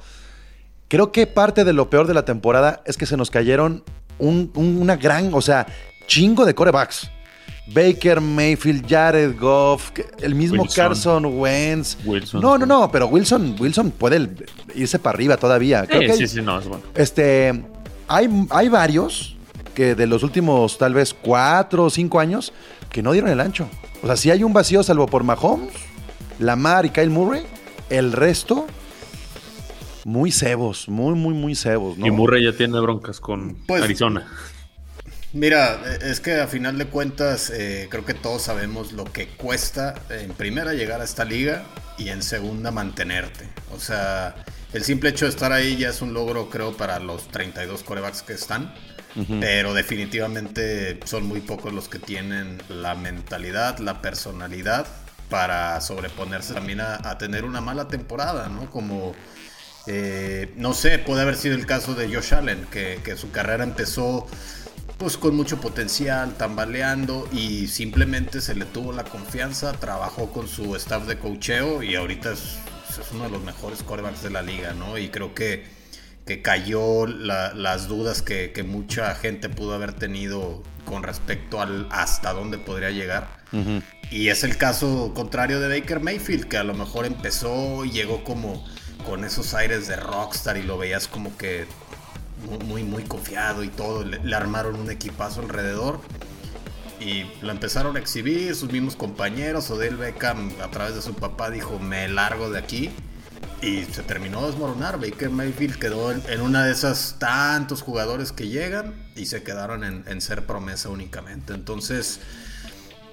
Creo 0.89 1.11
que 1.11 1.27
parte 1.27 1.65
de 1.65 1.73
lo 1.73 1.89
peor 1.89 2.07
de 2.07 2.13
la 2.13 2.27
temporada 2.27 2.83
es 2.85 2.99
que 2.99 3.07
se 3.07 3.17
nos 3.17 3.31
cayeron 3.31 3.83
una 4.19 4.97
gran, 4.97 5.33
o 5.33 5.41
sea, 5.41 5.67
chingo 6.07 6.45
de 6.45 6.55
corebacks. 6.55 7.11
Baker, 7.67 8.21
Mayfield, 8.21 8.89
Jared 8.89 9.39
Goff, 9.39 9.93
el 10.21 10.35
mismo 10.35 10.67
Carson 10.75 11.25
Wentz. 11.39 11.97
Wilson, 12.05 12.41
no, 12.41 12.59
no, 12.59 12.67
no, 12.67 12.91
pero 12.91 13.07
Wilson, 13.07 13.57
Wilson 13.59 13.93
puede 13.93 14.29
irse 14.75 14.99
para 14.99 15.17
arriba 15.17 15.37
todavía. 15.37 15.87
sí, 16.17 16.27
sí, 16.27 16.43
no, 16.43 16.59
es 16.59 16.67
bueno. 16.67 16.83
Este, 16.95 17.65
hay, 18.09 18.47
hay 18.51 18.69
varios 18.69 19.37
que 19.75 19.95
de 19.95 20.07
los 20.07 20.23
últimos 20.23 20.77
tal 20.77 20.95
vez 20.95 21.15
cuatro 21.15 21.85
o 21.85 21.91
cinco 21.91 22.21
años 22.21 22.53
que 22.91 23.03
no 23.03 23.13
dieron 23.13 23.31
el 23.31 23.41
ancho. 23.41 23.69
O 24.03 24.07
sea, 24.07 24.17
si 24.17 24.31
hay 24.31 24.43
un 24.43 24.53
vacío 24.53 24.83
salvo 24.83 25.07
por 25.07 25.25
Mahomes, 25.25 25.73
Lamar 26.39 26.85
y 26.85 26.91
Kyle 26.91 27.11
Murray, 27.11 27.43
el 27.89 28.13
resto 28.13 28.67
muy 30.05 30.33
cebos, 30.33 30.89
muy, 30.89 31.15
muy, 31.15 31.35
muy 31.35 31.55
cebos. 31.55 31.97
Y 31.97 32.11
Murray 32.11 32.45
ya 32.45 32.53
tiene 32.53 32.79
broncas 32.81 33.21
con 33.21 33.57
pues, 33.67 33.83
Arizona. 33.83 34.27
Mira, 35.33 35.81
es 36.03 36.21
que 36.21 36.41
a 36.41 36.47
final 36.47 36.77
de 36.79 36.87
cuentas 36.87 37.51
eh, 37.51 37.89
creo 37.91 38.05
que 38.05 38.15
todos 38.15 38.43
sabemos 38.43 38.93
lo 38.93 39.05
que 39.05 39.29
cuesta 39.29 39.95
en 40.11 40.33
primera 40.35 40.75
llegar 40.75 41.01
a 41.01 41.05
esta 41.05 41.25
liga 41.25 41.65
y 41.97 42.09
en 42.11 42.23
segunda 42.23 42.71
mantenerte. 42.71 43.49
O 43.75 43.81
sea, 43.81 44.35
el 44.73 44.85
simple 44.85 45.11
hecho 45.11 45.25
de 45.25 45.31
estar 45.31 45.53
ahí 45.53 45.77
ya 45.77 45.91
es 45.91 46.03
un 46.03 46.13
logro 46.13 46.51
creo 46.51 46.77
para 46.77 46.99
los 46.99 47.29
32 47.29 47.83
corebacks 47.83 48.23
que 48.23 48.35
están. 48.35 48.75
Pero 49.41 49.75
definitivamente 49.75 50.99
son 51.05 51.27
muy 51.27 51.43
pocos 51.43 51.71
los 51.73 51.87
que 51.89 51.99
tienen 51.99 52.63
la 52.71 52.95
mentalidad, 52.95 53.79
la 53.79 54.01
personalidad 54.01 54.87
para 55.29 55.81
sobreponerse 55.81 56.55
también 56.55 56.81
a, 56.81 57.19
tener 57.19 57.45
una 57.45 57.61
mala 57.61 57.89
temporada, 57.89 58.49
¿no? 58.49 58.71
Como, 58.71 59.15
eh, 59.87 60.53
no 60.57 60.73
sé, 60.73 60.99
puede 60.99 61.23
haber 61.23 61.37
sido 61.37 61.55
el 61.55 61.67
caso 61.67 61.95
de 61.95 62.15
Josh 62.15 62.35
Allen, 62.35 62.67
que, 62.71 63.15
su 63.17 63.31
carrera 63.31 63.65
empezó 63.65 64.27
pues 65.03 65.17
con 65.17 65.35
mucho 65.35 65.61
potencial, 65.61 66.35
tambaleando 66.35 67.29
y 67.33 67.67
simplemente 67.67 68.41
se 68.41 68.55
le 68.55 68.65
tuvo 68.67 68.93
la 68.93 69.03
confianza, 69.03 69.73
trabajó 69.73 70.31
con 70.31 70.47
su 70.47 70.77
staff 70.77 71.09
de 71.09 71.19
cocheo 71.19 71.83
y 71.83 71.97
ahorita 71.97 72.31
es, 72.31 72.59
uno 73.13 73.25
de 73.25 73.31
los 73.31 73.43
mejores 73.43 73.83
quarterbacks 73.83 74.23
de 74.23 74.31
la 74.31 74.43
liga, 74.43 74.75
¿no? 74.75 74.99
Y 74.99 75.09
creo 75.09 75.35
que, 75.35 75.65
que 76.25 76.41
cayó 76.41 77.09
las 77.09 77.89
dudas 77.89 78.23
que, 78.23 78.53
que, 78.53 78.63
mucha 78.63 79.13
gente 79.17 79.49
pudo 79.49 79.75
haber 79.75 79.93
tenido 79.93 80.63
con 80.85 81.03
respecto 81.03 81.61
al 81.61 81.89
hasta 81.91 82.33
dónde 82.33 82.59
podría 82.59 82.91
llegar. 82.91 83.43
Y 84.09 84.29
es 84.29 84.45
el 84.45 84.57
caso 84.57 85.13
contrario 85.15 85.59
de 85.59 85.81
Baker 85.81 85.99
Mayfield, 85.99 86.47
que 86.47 86.59
a 86.59 86.65
lo 86.65 86.75
mejor 86.75 87.07
empezó 87.07 87.85
y 87.85 87.91
llegó 87.91 88.23
como 88.23 88.65
con 89.05 89.25
esos 89.25 89.53
aires 89.55 89.89
de 89.89 89.97
rockstar 89.97 90.59
y 90.59 90.63
lo 90.63 90.79
veías 90.79 91.09
como 91.09 91.37
que 91.37 91.67
muy, 92.67 92.83
muy, 92.83 93.05
confiado 93.05 93.63
y 93.63 93.69
todo. 93.69 94.05
Le, 94.05 94.35
armaron 94.35 94.77
un 94.77 94.91
equipazo 94.91 95.41
alrededor 95.41 96.01
y 97.01 97.25
lo 97.41 97.51
empezaron 97.51 97.97
a 97.97 98.01
exhibir 98.01 98.55
sus 98.55 98.71
mismos 98.71 98.97
compañeros. 98.97 99.71
Odell 99.71 99.97
Beckham, 99.97 100.51
a 100.63 100.71
través 100.71 100.95
de 100.95 101.03
su 101.03 101.15
papá, 101.15 101.51
dijo: 101.51 101.79
Me 101.79 102.09
largo 102.09 102.51
de 102.51 102.59
aquí. 102.59 102.91
Y 103.61 103.85
se 103.85 104.03
terminó 104.03 104.41
de 104.41 104.49
desmoronar. 104.49 104.99
Baker 104.99 105.31
Mayfield 105.31 105.79
quedó 105.79 106.11
en, 106.11 106.41
una 106.41 106.65
de 106.65 106.73
esas 106.73 107.17
tantos 107.21 107.81
jugadores 107.81 108.33
que 108.33 108.49
llegan 108.49 108.93
y 109.15 109.27
se 109.27 109.45
quedaron 109.45 109.85
en, 109.85 110.21
ser 110.21 110.47
promesa 110.47 110.89
únicamente. 110.89 111.55
Entonces, 111.55 112.19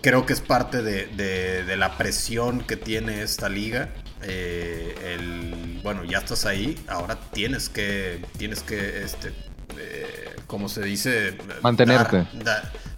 creo 0.01 0.25
que 0.25 0.33
es 0.33 0.41
parte 0.41 0.81
de, 0.81 1.75
la 1.77 1.97
presión 1.97 2.61
que 2.61 2.75
tiene 2.75 3.21
esta 3.21 3.49
liga. 3.49 3.89
Eh, 4.21 4.95
el, 5.15 5.79
bueno, 5.81 6.03
ya 6.03 6.17
estás 6.17 6.45
ahí, 6.45 6.77
ahora 6.87 7.17
tienes 7.31 7.69
que, 7.69 8.23
tienes 8.37 8.63
que, 8.63 9.03
este, 9.03 9.29
eh, 9.77 10.35
como 10.45 10.67
se 10.67 10.83
dice, 10.83 11.37
mantenerte. 11.61 12.27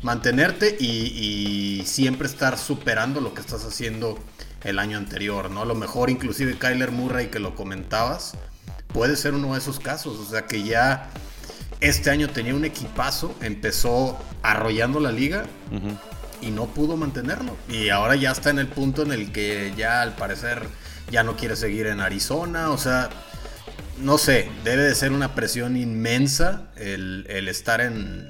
mantenerte 0.01 0.75
y, 0.79 1.79
y, 1.79 1.85
siempre 1.85 2.27
estar 2.27 2.57
superando 2.57 3.21
lo 3.21 3.35
que 3.35 3.41
estás 3.41 3.65
haciendo 3.65 4.17
el 4.63 4.79
año 4.79 4.97
anterior, 4.97 5.51
¿no? 5.51 5.61
A 5.61 5.65
lo 5.65 5.75
mejor 5.75 6.09
inclusive 6.09 6.57
Kyler 6.57 6.91
Murray 6.91 7.27
que 7.27 7.39
lo 7.39 7.53
comentabas, 7.55 8.33
puede 8.87 9.15
ser 9.15 9.35
uno 9.35 9.53
de 9.53 9.59
esos 9.59 9.79
casos, 9.79 10.17
o 10.17 10.25
sea 10.25 10.47
que 10.47 10.63
ya 10.63 11.09
este 11.81 12.09
año 12.09 12.29
tenía 12.29 12.55
un 12.55 12.65
equipazo, 12.65 13.35
empezó 13.41 14.19
arrollando 14.41 14.99
la 14.99 15.11
liga 15.11 15.45
y 16.41 16.51
no 16.51 16.67
pudo 16.67 16.97
mantenerlo. 16.97 17.55
Y 17.69 17.89
ahora 17.89 18.15
ya 18.15 18.31
está 18.31 18.49
en 18.49 18.59
el 18.59 18.67
punto 18.67 19.03
en 19.03 19.11
el 19.11 19.31
que 19.31 19.73
ya 19.77 20.01
al 20.01 20.15
parecer 20.15 20.67
ya 21.09 21.23
no 21.23 21.35
quiere 21.35 21.55
seguir 21.55 21.87
en 21.87 21.99
Arizona, 21.99 22.69
o 22.71 22.77
sea, 22.77 23.09
no 23.99 24.17
sé, 24.17 24.49
debe 24.63 24.83
de 24.83 24.95
ser 24.95 25.11
una 25.11 25.35
presión 25.35 25.77
inmensa 25.77 26.69
el, 26.75 27.25
el 27.29 27.47
estar 27.47 27.81
en, 27.81 28.27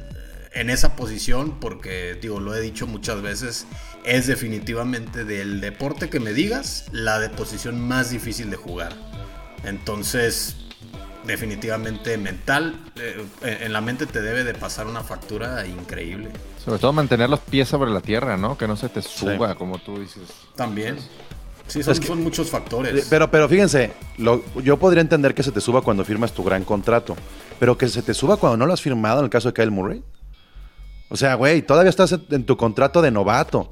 en 0.54 0.69
esa 0.69 0.95
posición 0.95 1.60
porque, 1.60 2.17
digo, 2.21 2.39
lo 2.39 2.54
he 2.56 2.62
dicho 2.62 2.88
muchas 2.88 3.21
veces, 3.21 3.65
es 4.04 4.28
definitivamente 4.28 5.24
del 5.26 5.62
deporte 5.62 6.10
que 6.10 6.19
me 6.19 6.34
digas 6.34 6.86
la 6.91 7.19
de 7.19 7.30
posición 7.30 7.80
más 7.80 8.10
difícil 8.10 8.50
de 8.50 8.58
jugar. 8.58 8.93
Entonces, 9.63 10.56
definitivamente 11.26 12.17
mental, 12.17 12.80
eh, 12.95 13.26
en 13.43 13.74
la 13.74 13.82
mente 13.82 14.08
te 14.08 14.21
debe 14.21 14.43
de 14.43 14.54
pasar 14.54 14.88
una 14.88 15.04
factura 15.04 15.65
increíble. 15.65 16.30
Sobre 16.63 16.78
todo 16.80 16.93
mantener 16.93 17.30
los 17.30 17.39
pies 17.39 17.67
sobre 17.67 17.89
la 17.89 18.02
tierra, 18.02 18.38
¿no? 18.38 18.58
Que 18.58 18.67
no 18.67 18.76
se 18.76 18.88
te 18.89 19.02
suba, 19.02 19.56
como 19.56 19.80
tú 19.80 20.00
dices. 20.00 20.24
También. 20.56 20.97
Sí, 21.67 21.82
son, 21.82 21.95
son 22.04 22.21
muchos 22.24 22.50
factores. 22.50 23.08
Pero, 23.10 23.32
pero 23.32 23.47
fíjense, 23.47 23.93
yo 24.63 24.78
podría 24.78 25.02
entender 25.02 25.34
que 25.34 25.41
se 25.41 25.52
te 25.52 25.62
suba 25.62 25.82
cuando 25.82 26.04
firmas 26.04 26.34
tu 26.34 26.43
gran 26.43 26.63
contrato, 26.63 27.15
pero 27.60 27.78
que 27.78 27.88
se 27.88 28.02
te 28.02 28.13
suba 28.13 28.38
cuando 28.38 28.58
no 28.58 28.65
lo 28.65 28.74
has 28.74 28.82
firmado 28.82 29.19
en 29.19 29.26
el 29.26 29.30
caso 29.32 29.50
de 29.50 29.54
Kyle 29.54 29.71
Murray. 29.71 30.04
O 31.10 31.17
sea, 31.17 31.36
güey, 31.36 31.62
todavía 31.62 31.89
estás 31.89 32.15
en 32.30 32.45
tu 32.45 32.58
contrato 32.58 33.02
de 33.02 33.10
novato. 33.10 33.69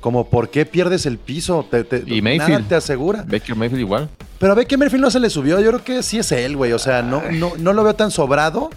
Como, 0.00 0.28
¿por 0.28 0.50
qué 0.50 0.66
pierdes 0.66 1.06
el 1.06 1.18
piso? 1.18 1.66
Te, 1.70 1.84
y 2.06 2.20
Mayfield. 2.20 2.48
Nada 2.48 2.68
te 2.68 2.74
asegura. 2.74 3.24
Baker 3.26 3.56
Mayfield 3.56 3.80
igual. 3.80 4.08
Pero 4.38 4.52
a 4.52 4.54
Baker 4.54 4.78
Mayfield 4.78 5.02
no 5.02 5.10
se 5.10 5.20
le 5.20 5.30
subió. 5.30 5.58
Yo 5.60 5.70
creo 5.70 5.84
que 5.84 6.02
sí 6.02 6.18
es 6.18 6.30
él, 6.32 6.56
güey. 6.56 6.72
O 6.72 6.78
sea, 6.78 7.02
no, 7.02 7.22
no, 7.32 7.54
no 7.58 7.72
lo 7.72 7.82
veo 7.82 7.94
tan 7.94 8.10
sobrado. 8.10 8.70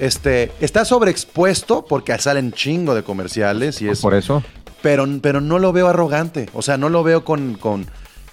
Este, 0.00 0.50
está 0.60 0.86
sobreexpuesto 0.86 1.84
porque 1.84 2.16
salen 2.18 2.52
chingo 2.52 2.94
de 2.94 3.02
comerciales 3.02 3.80
y 3.82 3.88
es. 3.88 4.00
Por 4.00 4.14
eso. 4.14 4.42
Pero, 4.82 5.06
pero 5.20 5.42
no 5.42 5.58
lo 5.58 5.72
veo 5.72 5.88
arrogante. 5.88 6.48
O 6.54 6.62
sea, 6.62 6.78
no 6.78 6.88
lo 6.88 7.02
veo 7.02 7.22
con, 7.22 7.54
con, 7.54 7.86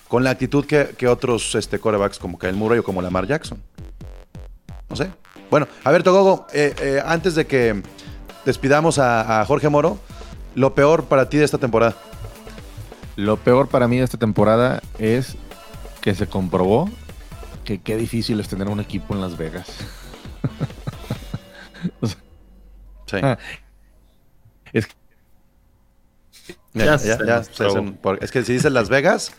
con 0.07 0.23
la 0.23 0.29
actitud 0.29 0.65
que, 0.65 0.95
que, 0.97 1.09
otros 1.09 1.55
este, 1.55 1.77
corebacks 1.77 2.19
como 2.19 2.39
Kyle 2.39 2.53
Murray 2.53 2.79
o 2.79 2.83
como 2.83 3.01
Lamar 3.01 3.27
Jackson. 3.27 3.61
No 4.89 4.95
sé. 4.95 5.11
Bueno, 5.51 5.67
a 5.83 5.91
ver, 5.91 6.03
Togogo, 6.03 6.47
eh, 6.53 6.73
eh, 6.79 7.01
antes 7.05 7.35
de 7.35 7.45
que 7.45 7.81
despidamos 8.45 8.97
a, 8.97 9.43
Jorge 9.45 9.67
Moro. 9.67 9.99
Lo 10.55 10.73
peor 10.73 11.03
para 11.03 11.29
ti 11.29 11.37
de 11.37 11.43
esta 11.43 11.57
temporada. 11.57 11.95
Lo 13.17 13.35
peor 13.35 13.67
para 13.67 13.87
mí 13.87 13.97
de 13.97 14.05
esta 14.05 14.17
temporada 14.17 14.81
es 14.97 15.35
que 16.01 16.15
se 16.15 16.27
comprobó 16.27 16.89
que 17.65 17.79
qué 17.79 17.97
difícil 17.97 18.39
es 18.39 18.47
tener 18.47 18.69
un 18.69 18.79
equipo 18.79 19.13
en 19.13 19.21
Las 19.21 19.37
Vegas. 19.37 19.67
sí. 23.05 23.17
Ah, 23.21 23.37
es 24.73 24.87
que 24.87 24.93
ya, 26.73 26.97
ya, 26.97 27.41
es 28.21 28.31
que 28.31 28.43
si 28.43 28.53
dices 28.53 28.71
Las 28.71 28.89
Vegas, 28.89 29.33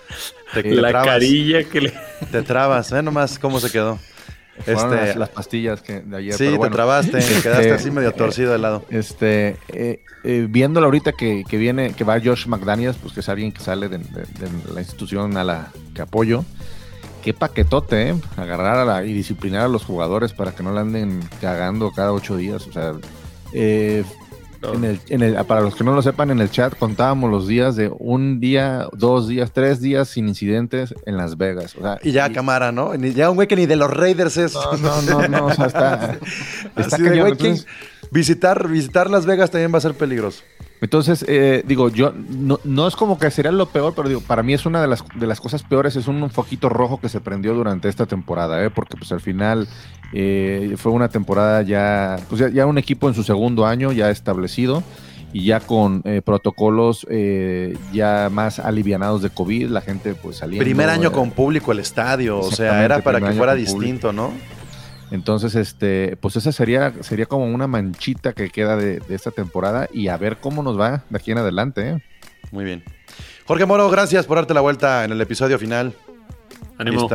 te, 0.53 0.63
la 0.65 0.93
carilla 0.93 1.65
que 1.65 1.81
le. 1.83 1.95
Te 2.31 2.43
trabas, 2.43 2.91
ve 2.91 3.03
nomás 3.03 3.39
cómo 3.39 3.61
se 3.61 3.71
quedó. 3.71 3.99
Este, 4.67 5.15
las, 5.15 5.29
pastillas 5.29 5.81
que 5.81 6.01
de 6.01 6.17
ayer. 6.17 6.35
Sí, 6.35 6.59
te 6.61 6.71
trabaste, 6.71 7.19
quedaste 7.43 7.73
así 7.73 7.91
medio 7.91 8.13
torcido 8.13 8.53
de 8.53 8.59
lado. 8.59 8.85
Este, 8.91 9.57
eh, 9.69 10.03
eh, 10.25 10.47
viéndolo 10.49 10.87
ahorita 10.87 11.13
que, 11.13 11.45
viene, 11.53 11.93
que 11.95 12.05
va 12.05 12.21
Josh 12.21 12.47
McDaniels, 12.47 12.97
pues 12.97 13.15
que 13.15 13.21
es 13.21 13.29
alguien 13.29 13.53
que 13.53 13.61
sale 13.61 13.89
de, 13.89 14.01
la 14.75 14.81
institución 14.81 15.37
a 15.37 15.45
la 15.45 15.69
que 15.95 16.03
apoyo. 16.03 16.45
Qué 17.29 17.35
paquetote, 17.35 18.09
¿eh? 18.09 18.15
Agarrar 18.39 19.07
y 19.07 19.13
disciplinar 19.13 19.67
a 19.67 19.69
los 19.69 19.85
jugadores 19.85 20.33
para 20.33 20.53
que 20.53 20.63
no 20.63 20.73
le 20.73 20.81
anden 20.81 21.21
cagando 21.43 21.91
cada 21.91 22.15
ocho 22.15 22.39
días. 22.39 22.67
O 22.67 22.73
sea, 22.73 22.95
eh, 23.53 24.03
para 25.47 25.61
los 25.61 25.75
que 25.75 25.85
no 25.85 25.95
lo 25.95 26.01
sepan, 26.01 26.31
en 26.31 26.41
el 26.41 26.51
chat 26.51 26.75
contábamos 26.79 27.31
los 27.31 27.47
días 27.47 27.77
de 27.77 27.93
un 27.99 28.41
día, 28.41 28.89
dos 28.95 29.29
días, 29.29 29.53
tres 29.53 29.83
días 29.83 30.09
sin 30.09 30.27
incidentes 30.27 30.95
en 31.05 31.19
Las 31.19 31.37
Vegas. 31.37 31.77
y 32.03 32.13
ya 32.13 32.33
cámara, 32.33 32.73
¿no? 32.73 32.95
ya 32.95 33.29
un 33.29 33.37
güey 33.37 33.47
que 33.47 33.57
ni 33.57 33.67
de 33.67 33.77
los 33.77 33.91
Raiders 33.91 34.39
es. 34.39 34.55
No, 34.81 35.03
no, 35.03 35.29
no, 35.29 35.47
o 35.49 35.53
sea, 35.53 35.67
está. 35.67 36.19
está 36.77 36.97
güey, 36.97 37.35
visitar, 38.11 38.69
visitar 38.69 39.11
Las 39.11 39.27
Vegas 39.27 39.51
también 39.51 39.71
va 39.71 39.77
a 39.77 39.83
ser 39.83 39.93
peligroso. 39.93 40.43
Entonces, 40.81 41.25
eh, 41.29 41.65
digo, 41.67 41.89
yo 41.89 42.13
no, 42.13 42.61
no, 42.65 42.87
es 42.87 42.95
como 42.95 43.19
que 43.19 43.31
sería 43.31 43.51
lo 43.51 43.67
peor, 43.67 43.95
pero 43.97 44.09
digo, 44.09 44.21
para 44.21 44.43
mí 44.43 44.55
es 44.55 44.65
una 44.67 44.81
de 44.81 44.87
las, 44.87 45.05
de 45.15 45.27
las 45.27 45.41
cosas 45.41 45.63
peores, 45.63 45.97
es 45.97 46.07
un, 46.07 46.29
foquito 46.31 46.69
rojo 46.69 47.01
que 47.01 47.09
se 47.09 47.21
prendió 47.21 47.55
durante 47.55 47.89
esta 47.89 48.07
temporada, 48.07 48.63
¿eh? 48.65 48.71
porque 48.71 48.97
pues 48.97 49.11
al 49.13 49.21
final 49.21 49.67
eh, 50.13 50.75
fue 50.77 50.93
una 50.93 51.09
temporada 51.09 51.63
ya, 51.63 52.17
pues 52.29 52.41
ya, 52.41 52.49
ya, 52.49 52.67
un 52.67 52.79
equipo 52.79 53.09
en 53.09 53.15
su 53.15 53.23
segundo 53.23 53.67
año 53.67 53.93
ya 53.93 54.11
establecido 54.11 54.83
y 55.33 55.45
ya 55.45 55.61
con 55.61 56.03
eh, 56.05 56.23
protocolos 56.25 57.07
eh, 57.11 57.77
ya 57.93 58.29
más 58.33 58.59
alivianados 58.59 59.23
de 59.23 59.31
COVID, 59.31 59.69
la 59.69 59.81
gente 59.81 60.15
pues 60.15 60.39
salía. 60.39 60.59
Primer 60.59 60.89
año 60.89 61.13
con 61.13 61.31
público 61.31 61.73
el 61.73 61.81
estadio, 61.81 62.39
o 62.39 62.51
sea, 62.51 62.85
era 62.85 63.01
para 63.03 63.21
que 63.21 63.33
fuera 63.33 63.55
distinto, 63.55 64.13
¿no? 64.13 64.33
Entonces, 65.11 65.55
este, 65.55 66.17
pues 66.17 66.37
esa 66.37 66.53
sería, 66.53 66.93
sería 67.03 67.27
como 67.27 67.47
una 67.47 67.67
manchita 67.67 68.33
que 68.33 68.51
queda 68.51 68.77
de, 68.77 69.03
esta 69.09 69.31
temporada 69.31 69.89
y 69.93 70.09
a 70.09 70.17
ver 70.17 70.39
cómo 70.39 70.63
nos 70.63 70.79
va 70.79 71.05
de 71.09 71.17
aquí 71.17 71.31
en 71.31 71.39
adelante. 71.39 71.89
¿eh? 71.89 72.03
Muy 72.51 72.65
bien. 72.65 72.85
Jorge 73.47 73.65
Moro, 73.65 73.89
gracias 73.91 74.27
por 74.27 74.37
darte 74.37 74.55
la 74.55 74.61
vuelta 74.61 75.05
en 75.05 75.13
el 75.13 75.21
episodio 75.21 75.59
final. 75.59 75.95
Ánimo. 76.77 77.09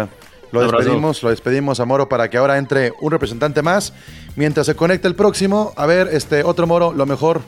Lo 0.52 0.62
despedimos, 0.62 1.24
lo 1.24 1.30
despedimos 1.32 1.80
a 1.80 1.86
Moro 1.86 2.08
para 2.08 2.30
que 2.30 2.38
ahora 2.38 2.60
entre 2.60 2.94
un 3.02 3.12
representante 3.12 3.64
más. 3.64 3.92
Mientras 4.36 4.68
se 4.68 4.76
conecte 4.76 5.08
el 5.08 5.16
próximo, 5.16 5.74
a 5.76 5.88
ver, 5.88 6.10
este 6.12 6.44
otro 6.44 6.68
Moro, 6.68 6.94
lo 6.94 7.08
mejor. 7.08 7.42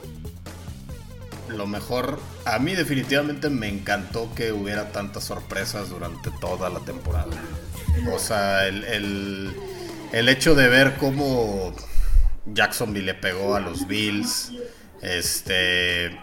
Lo 1.48 1.68
mejor, 1.68 2.18
a 2.44 2.58
mí 2.58 2.74
definitivamente 2.74 3.48
me 3.48 3.68
encantó 3.68 4.28
que 4.34 4.50
hubiera 4.50 4.90
tantas 4.90 5.22
sorpresas 5.22 5.88
durante 5.88 6.30
toda 6.40 6.68
la 6.68 6.80
temporada. 6.80 7.30
O 8.12 8.18
sea, 8.18 8.66
el 8.66 8.84
el 8.84 9.54
hecho 10.28 10.54
de 10.54 10.68
ver 10.68 10.96
cómo 10.96 11.74
Jacksonville 12.46 13.06
le 13.06 13.14
pegó 13.14 13.54
a 13.54 13.60
los 13.60 13.86
Bills, 13.86 14.52
este, 15.02 16.18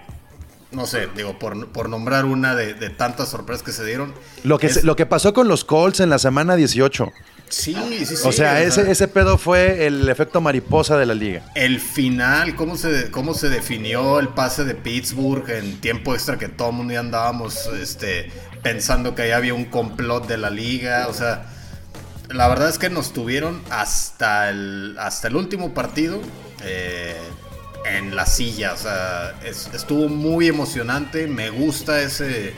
no 0.72 0.88
sé, 0.88 1.08
digo, 1.16 1.38
por, 1.38 1.90
nombrar 1.90 2.26
una 2.26 2.56
de, 2.56 2.74
tantas 2.90 3.30
sorpresas 3.30 3.64
que 3.64 3.72
se 3.72 3.86
dieron. 3.86 4.14
Lo 4.44 4.58
que, 4.58 4.72
lo 4.84 4.96
que 4.96 5.06
pasó 5.06 5.34
con 5.34 5.48
los 5.48 5.64
Colts 5.64 6.00
en 6.00 6.10
la 6.10 6.20
semana 6.20 6.56
18. 6.56 7.12
Sí, 7.50 7.76
sí, 8.00 8.06
sí. 8.06 8.16
O 8.28 8.32
sea, 8.32 8.64
ese, 8.64 8.90
ese 8.90 9.08
pedo 9.08 9.38
fue 9.38 9.86
el 9.86 10.10
efecto 10.10 10.42
mariposa 10.42 10.98
de 10.98 11.06
la 11.06 11.14
liga. 11.14 11.44
El 11.54 11.80
final, 11.80 12.56
cómo 12.56 12.76
se, 12.78 13.12
cómo 13.12 13.36
se 13.36 13.50
definió 13.50 14.20
el 14.20 14.30
pase 14.30 14.64
de 14.64 14.74
Pittsburgh 14.74 15.48
en 15.50 15.80
tiempo 15.80 16.16
extra 16.16 16.40
que 16.40 16.48
todo 16.48 16.70
el 16.70 16.76
mundo 16.78 16.94
ya 16.94 17.02
andábamos 17.02 17.70
este, 17.80 18.32
pensando 18.64 19.14
que 19.14 19.24
ahí 19.24 19.32
había 19.32 19.54
un 19.54 19.66
complot 19.66 20.28
de 20.28 20.38
la 20.38 20.50
liga. 20.50 21.08
O 21.10 21.14
sea, 21.14 21.53
la 22.30 22.48
verdad 22.48 22.70
es 22.70 22.80
que 22.80 22.90
nos 22.90 23.14
tuvieron 23.14 23.62
hasta 23.70 24.50
el, 24.50 24.96
hasta 25.00 25.28
el 25.28 25.36
último 25.36 25.74
partido 25.74 26.22
eh, 26.64 27.18
en 27.86 28.16
la 28.16 28.26
silla. 28.26 28.74
O 28.74 28.78
sea, 28.78 29.40
estuvo 29.44 30.10
muy 30.10 30.48
emocionante. 30.48 31.28
Me 31.28 31.50
gusta 31.50 32.02
ese, 32.02 32.54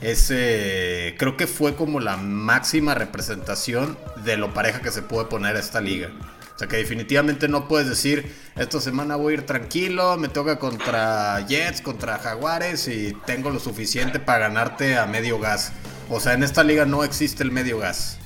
ese. 0.00 1.14
Creo 1.18 1.36
que 1.36 1.46
fue 1.46 1.76
como 1.76 2.00
la 2.00 2.16
máxima 2.16 2.94
representación 2.94 3.96
de 4.24 4.36
lo 4.36 4.52
pareja 4.52 4.80
que 4.80 4.90
se 4.90 5.02
puede 5.02 5.26
poner 5.26 5.56
esta 5.56 5.80
liga. 5.80 6.10
O 6.54 6.58
sea 6.58 6.68
que 6.68 6.76
definitivamente 6.76 7.48
no 7.48 7.66
puedes 7.66 7.88
decir, 7.88 8.32
esta 8.54 8.80
semana 8.80 9.16
voy 9.16 9.32
a 9.32 9.36
ir 9.38 9.46
tranquilo, 9.46 10.16
me 10.16 10.28
toca 10.28 10.60
contra 10.60 11.44
Jets, 11.48 11.80
contra 11.80 12.18
Jaguares 12.18 12.86
y 12.86 13.12
tengo 13.26 13.50
lo 13.50 13.58
suficiente 13.58 14.20
para 14.20 14.46
ganarte 14.46 14.96
a 14.96 15.06
medio 15.06 15.40
gas. 15.40 15.72
O 16.08 16.20
sea, 16.20 16.34
en 16.34 16.44
esta 16.44 16.62
liga 16.62 16.84
no 16.84 17.02
existe 17.02 17.42
el 17.42 17.50
medio 17.50 17.78
gas. 17.78 18.18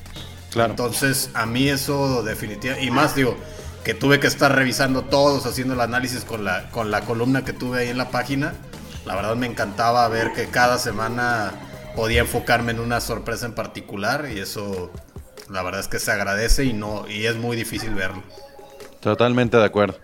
Entonces, 0.55 1.31
a 1.35 1.47
mí 1.47 1.69
eso 1.69 2.23
definitivamente, 2.23 2.87
y 2.87 2.91
más 2.91 3.15
digo, 3.15 3.37
que 3.85 3.95
tuve 3.95 4.21
que 4.21 4.27
estar 4.27 4.55
revisando 4.55 5.03
todos, 5.03 5.47
haciendo 5.47 5.75
el 5.75 5.81
análisis 5.81 6.25
con 6.25 6.45
la, 6.45 6.71
con 6.71 6.91
la 6.91 7.03
columna 7.03 7.45
que 7.45 7.53
tuve 7.53 7.81
ahí 7.81 7.89
en 7.89 7.99
la 7.99 8.11
página. 8.11 8.55
La 9.05 9.15
verdad 9.15 9.37
me 9.37 9.47
encantaba 9.47 10.07
ver 10.09 10.33
que 10.33 10.47
cada 10.47 10.79
semana 10.79 11.53
podía 11.97 12.21
enfocarme 12.21 12.73
en 12.73 12.81
una 12.81 13.01
sorpresa 13.01 13.47
en 13.47 13.55
particular 13.55 14.29
y 14.33 14.41
eso 14.41 14.91
la 15.51 15.63
verdad 15.63 15.81
es 15.81 15.89
que 15.89 15.99
se 15.99 16.11
agradece 16.13 16.65
y 16.65 16.73
no 16.73 17.09
y 17.09 17.27
es 17.27 17.37
muy 17.37 17.57
difícil 17.57 17.95
verlo. 17.95 18.23
Totalmente 19.01 19.57
de 19.57 19.65
acuerdo. 19.65 19.99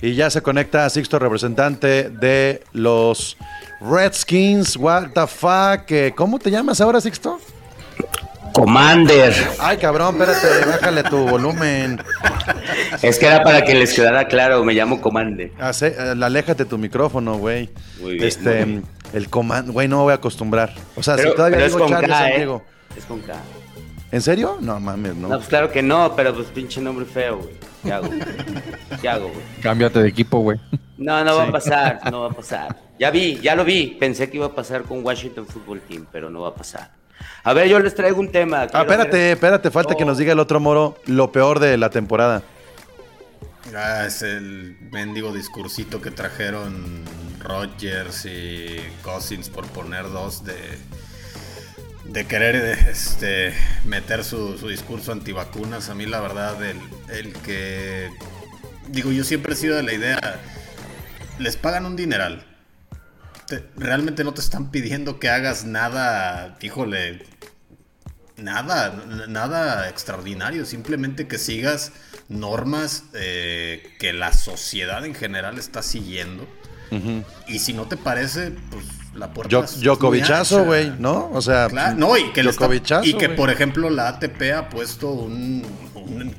Y 0.00 0.14
ya 0.14 0.30
se 0.30 0.42
conecta 0.42 0.84
a 0.84 0.90
Sixto, 0.90 1.18
representante 1.18 2.10
de 2.10 2.62
los 2.72 3.36
Redskins. 3.80 4.76
What 4.76 5.08
the 5.14 5.26
fuck? 5.26 6.14
¿Cómo 6.14 6.38
te 6.38 6.50
llamas 6.50 6.80
ahora, 6.80 7.00
Sixto? 7.00 7.40
Commander. 8.54 9.34
Ay, 9.58 9.78
cabrón, 9.78 10.14
espérate, 10.14 10.64
bájale 10.64 11.02
tu 11.02 11.28
volumen. 11.28 12.00
Es 13.02 13.18
que 13.18 13.26
era 13.26 13.42
para 13.42 13.64
que 13.64 13.74
les 13.74 13.92
quedara 13.92 14.28
claro, 14.28 14.64
me 14.64 14.72
llamo 14.72 15.00
Commander. 15.00 15.50
Ah, 15.58 15.72
sí, 15.72 15.86
eh, 15.86 16.14
aléjate 16.22 16.64
tu 16.64 16.78
micrófono, 16.78 17.36
güey. 17.36 17.68
Muy 18.00 18.12
bien. 18.12 18.24
Este, 18.24 18.82
el 19.12 19.28
Commander, 19.28 19.72
güey, 19.72 19.88
no 19.88 19.96
me 19.98 20.02
voy 20.04 20.12
a 20.12 20.16
acostumbrar. 20.16 20.72
O 20.94 21.02
sea, 21.02 21.18
si 21.18 21.24
todavía 21.34 21.66
digo 21.66 21.84
es 21.84 21.90
Charles 21.90 22.10
K, 22.10 22.30
¿eh? 22.30 22.60
Es 22.96 23.04
con 23.06 23.20
K. 23.22 23.34
¿En 24.12 24.22
serio? 24.22 24.58
No 24.60 24.78
mames, 24.78 25.16
no. 25.16 25.28
No, 25.28 25.36
pues 25.38 25.48
claro 25.48 25.72
que 25.72 25.82
no, 25.82 26.14
pero 26.14 26.32
pues 26.32 26.46
pinche 26.46 26.80
nombre 26.80 27.04
feo, 27.06 27.38
güey. 27.38 27.54
¿Qué 27.82 27.92
hago? 27.92 28.08
¿Qué 29.02 29.08
hago, 29.08 29.28
güey? 29.30 29.42
Cámbiate 29.62 30.00
de 30.00 30.08
equipo, 30.08 30.38
güey. 30.38 30.60
No, 30.96 31.24
no 31.24 31.36
va 31.36 31.48
a 31.48 31.50
pasar, 31.50 31.98
no 32.08 32.20
va 32.20 32.28
a 32.28 32.32
pasar. 32.32 32.76
Ya 33.00 33.10
vi, 33.10 33.40
ya 33.40 33.56
lo 33.56 33.64
vi. 33.64 33.96
Pensé 33.98 34.30
que 34.30 34.36
iba 34.36 34.46
a 34.46 34.54
pasar 34.54 34.82
con 34.84 35.04
Washington 35.04 35.44
Football 35.44 35.80
Team, 35.80 36.06
pero 36.12 36.30
no 36.30 36.42
va 36.42 36.50
a 36.50 36.54
pasar. 36.54 36.90
A 37.42 37.52
ver, 37.52 37.68
yo 37.68 37.78
les 37.78 37.94
traigo 37.94 38.20
un 38.20 38.30
tema. 38.30 38.66
Ah, 38.72 38.82
espérate, 38.82 39.32
espérate, 39.32 39.70
falta 39.70 39.94
que 39.94 40.04
nos 40.04 40.18
diga 40.18 40.32
el 40.32 40.38
otro 40.40 40.60
moro 40.60 40.96
lo 41.06 41.30
peor 41.32 41.60
de 41.60 41.76
la 41.76 41.90
temporada. 41.90 42.42
Ah, 43.74 44.04
es 44.06 44.22
el 44.22 44.76
mendigo 44.92 45.32
discursito 45.32 46.00
que 46.00 46.10
trajeron 46.10 47.02
Rodgers 47.40 48.26
y 48.26 48.80
Cousins 49.02 49.48
por 49.48 49.66
poner 49.66 50.04
dos 50.04 50.44
de, 50.44 50.56
de 52.04 52.26
querer 52.26 52.56
este, 52.88 53.52
meter 53.84 54.24
su, 54.24 54.56
discurso 54.68 55.12
antivacunas. 55.12 55.88
A 55.88 55.94
mí 55.94 56.06
la 56.06 56.20
verdad, 56.20 56.62
el, 56.62 56.78
el 57.10 57.32
que... 57.32 58.10
Digo, 58.88 59.12
yo 59.12 59.24
siempre 59.24 59.54
he 59.54 59.56
sido 59.56 59.76
de 59.76 59.82
la 59.82 59.94
idea, 59.94 60.40
les 61.38 61.56
pagan 61.56 61.86
un 61.86 61.96
dineral. 61.96 62.44
Realmente 63.76 64.24
no 64.24 64.34
te 64.34 64.40
están 64.40 64.70
pidiendo 64.70 65.18
que 65.18 65.28
hagas 65.28 65.64
nada, 65.64 66.56
híjole, 66.60 67.24
nada, 68.36 69.04
nada 69.28 69.88
extraordinario, 69.88 70.64
simplemente 70.64 71.26
que 71.28 71.38
sigas 71.38 71.92
normas 72.28 73.04
eh, 73.14 73.94
que 73.98 74.12
la 74.12 74.32
sociedad 74.32 75.04
en 75.04 75.14
general 75.14 75.58
está 75.58 75.82
siguiendo. 75.82 76.46
Y 77.48 77.58
si 77.58 77.72
no 77.72 77.86
te 77.88 77.96
parece, 77.96 78.52
pues 78.70 78.84
la 79.14 79.32
puerta 79.32 79.64
Jokovichazo, 79.82 80.64
güey, 80.64 80.92
¿no? 80.98 81.28
O 81.32 81.42
sea, 81.42 81.68
no, 81.96 82.16
y 82.16 82.32
que, 82.32 82.48
y 83.02 83.14
que 83.14 83.28
por 83.30 83.50
ejemplo 83.50 83.90
la 83.90 84.08
ATP 84.08 84.42
ha 84.56 84.68
puesto 84.68 85.10
un, 85.10 85.64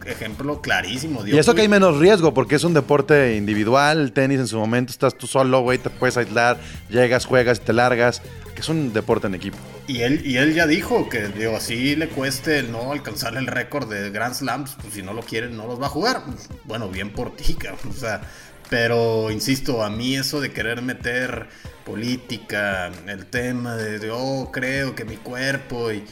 ejemplo 0.06 0.62
clarísimo. 0.62 1.25
y 1.25 1.38
eso 1.38 1.56
que 1.56 1.62
hay 1.62 1.67
menos 1.67 1.97
riesgo, 1.97 2.34
porque 2.34 2.56
es 2.56 2.63
un 2.63 2.73
deporte 2.73 3.36
individual, 3.36 3.99
el 3.99 4.12
tenis 4.12 4.39
en 4.39 4.47
su 4.47 4.58
momento 4.58 4.91
estás 4.91 5.17
tú 5.17 5.28
solo, 5.28 5.62
güey, 5.62 5.78
te 5.78 5.89
puedes 5.89 6.17
aislar, 6.17 6.58
llegas, 6.89 7.25
juegas 7.25 7.60
y 7.60 7.65
te 7.65 7.73
largas, 7.73 8.21
que 8.54 8.62
es 8.62 8.69
un 8.69 8.93
deporte 8.93 9.28
en 9.28 9.36
equipo. 9.36 9.58
Y 9.88 10.01
él, 10.01 10.25
y 10.25 10.38
él 10.38 10.54
ya 10.54 10.65
dijo 10.65 11.10
que 11.10 11.28
digo, 11.28 11.56
así 11.56 11.95
le 11.95 12.08
cueste 12.08 12.60
el 12.60 12.71
no 12.71 12.91
alcanzar 12.91 13.36
el 13.38 13.47
récord 13.47 13.89
de 13.91 14.10
Grand 14.10 14.34
Slams, 14.34 14.75
pues 14.82 14.93
si 14.93 15.04
no 15.04 15.13
lo 15.13 15.21
quieren 15.21 15.56
no 15.56 15.67
los 15.67 15.80
va 15.80 15.88
a 15.88 15.89
jugar. 15.89 16.23
Bueno, 16.63 16.89
bien 16.89 17.12
por 17.12 17.36
ti, 17.36 17.58
O 17.89 17.93
sea, 17.93 18.21
pero 18.69 19.30
insisto, 19.30 19.84
a 19.84 19.89
mí 19.89 20.15
eso 20.15 20.41
de 20.41 20.51
querer 20.51 20.82
meter 20.82 21.47
política, 21.86 22.91
el 23.08 23.28
tema 23.28 23.75
de, 23.75 24.10
oh, 24.12 24.49
creo 24.51 24.95
que 24.95 25.06
mi 25.06 25.17
cuerpo 25.17 25.91
y... 25.91 26.04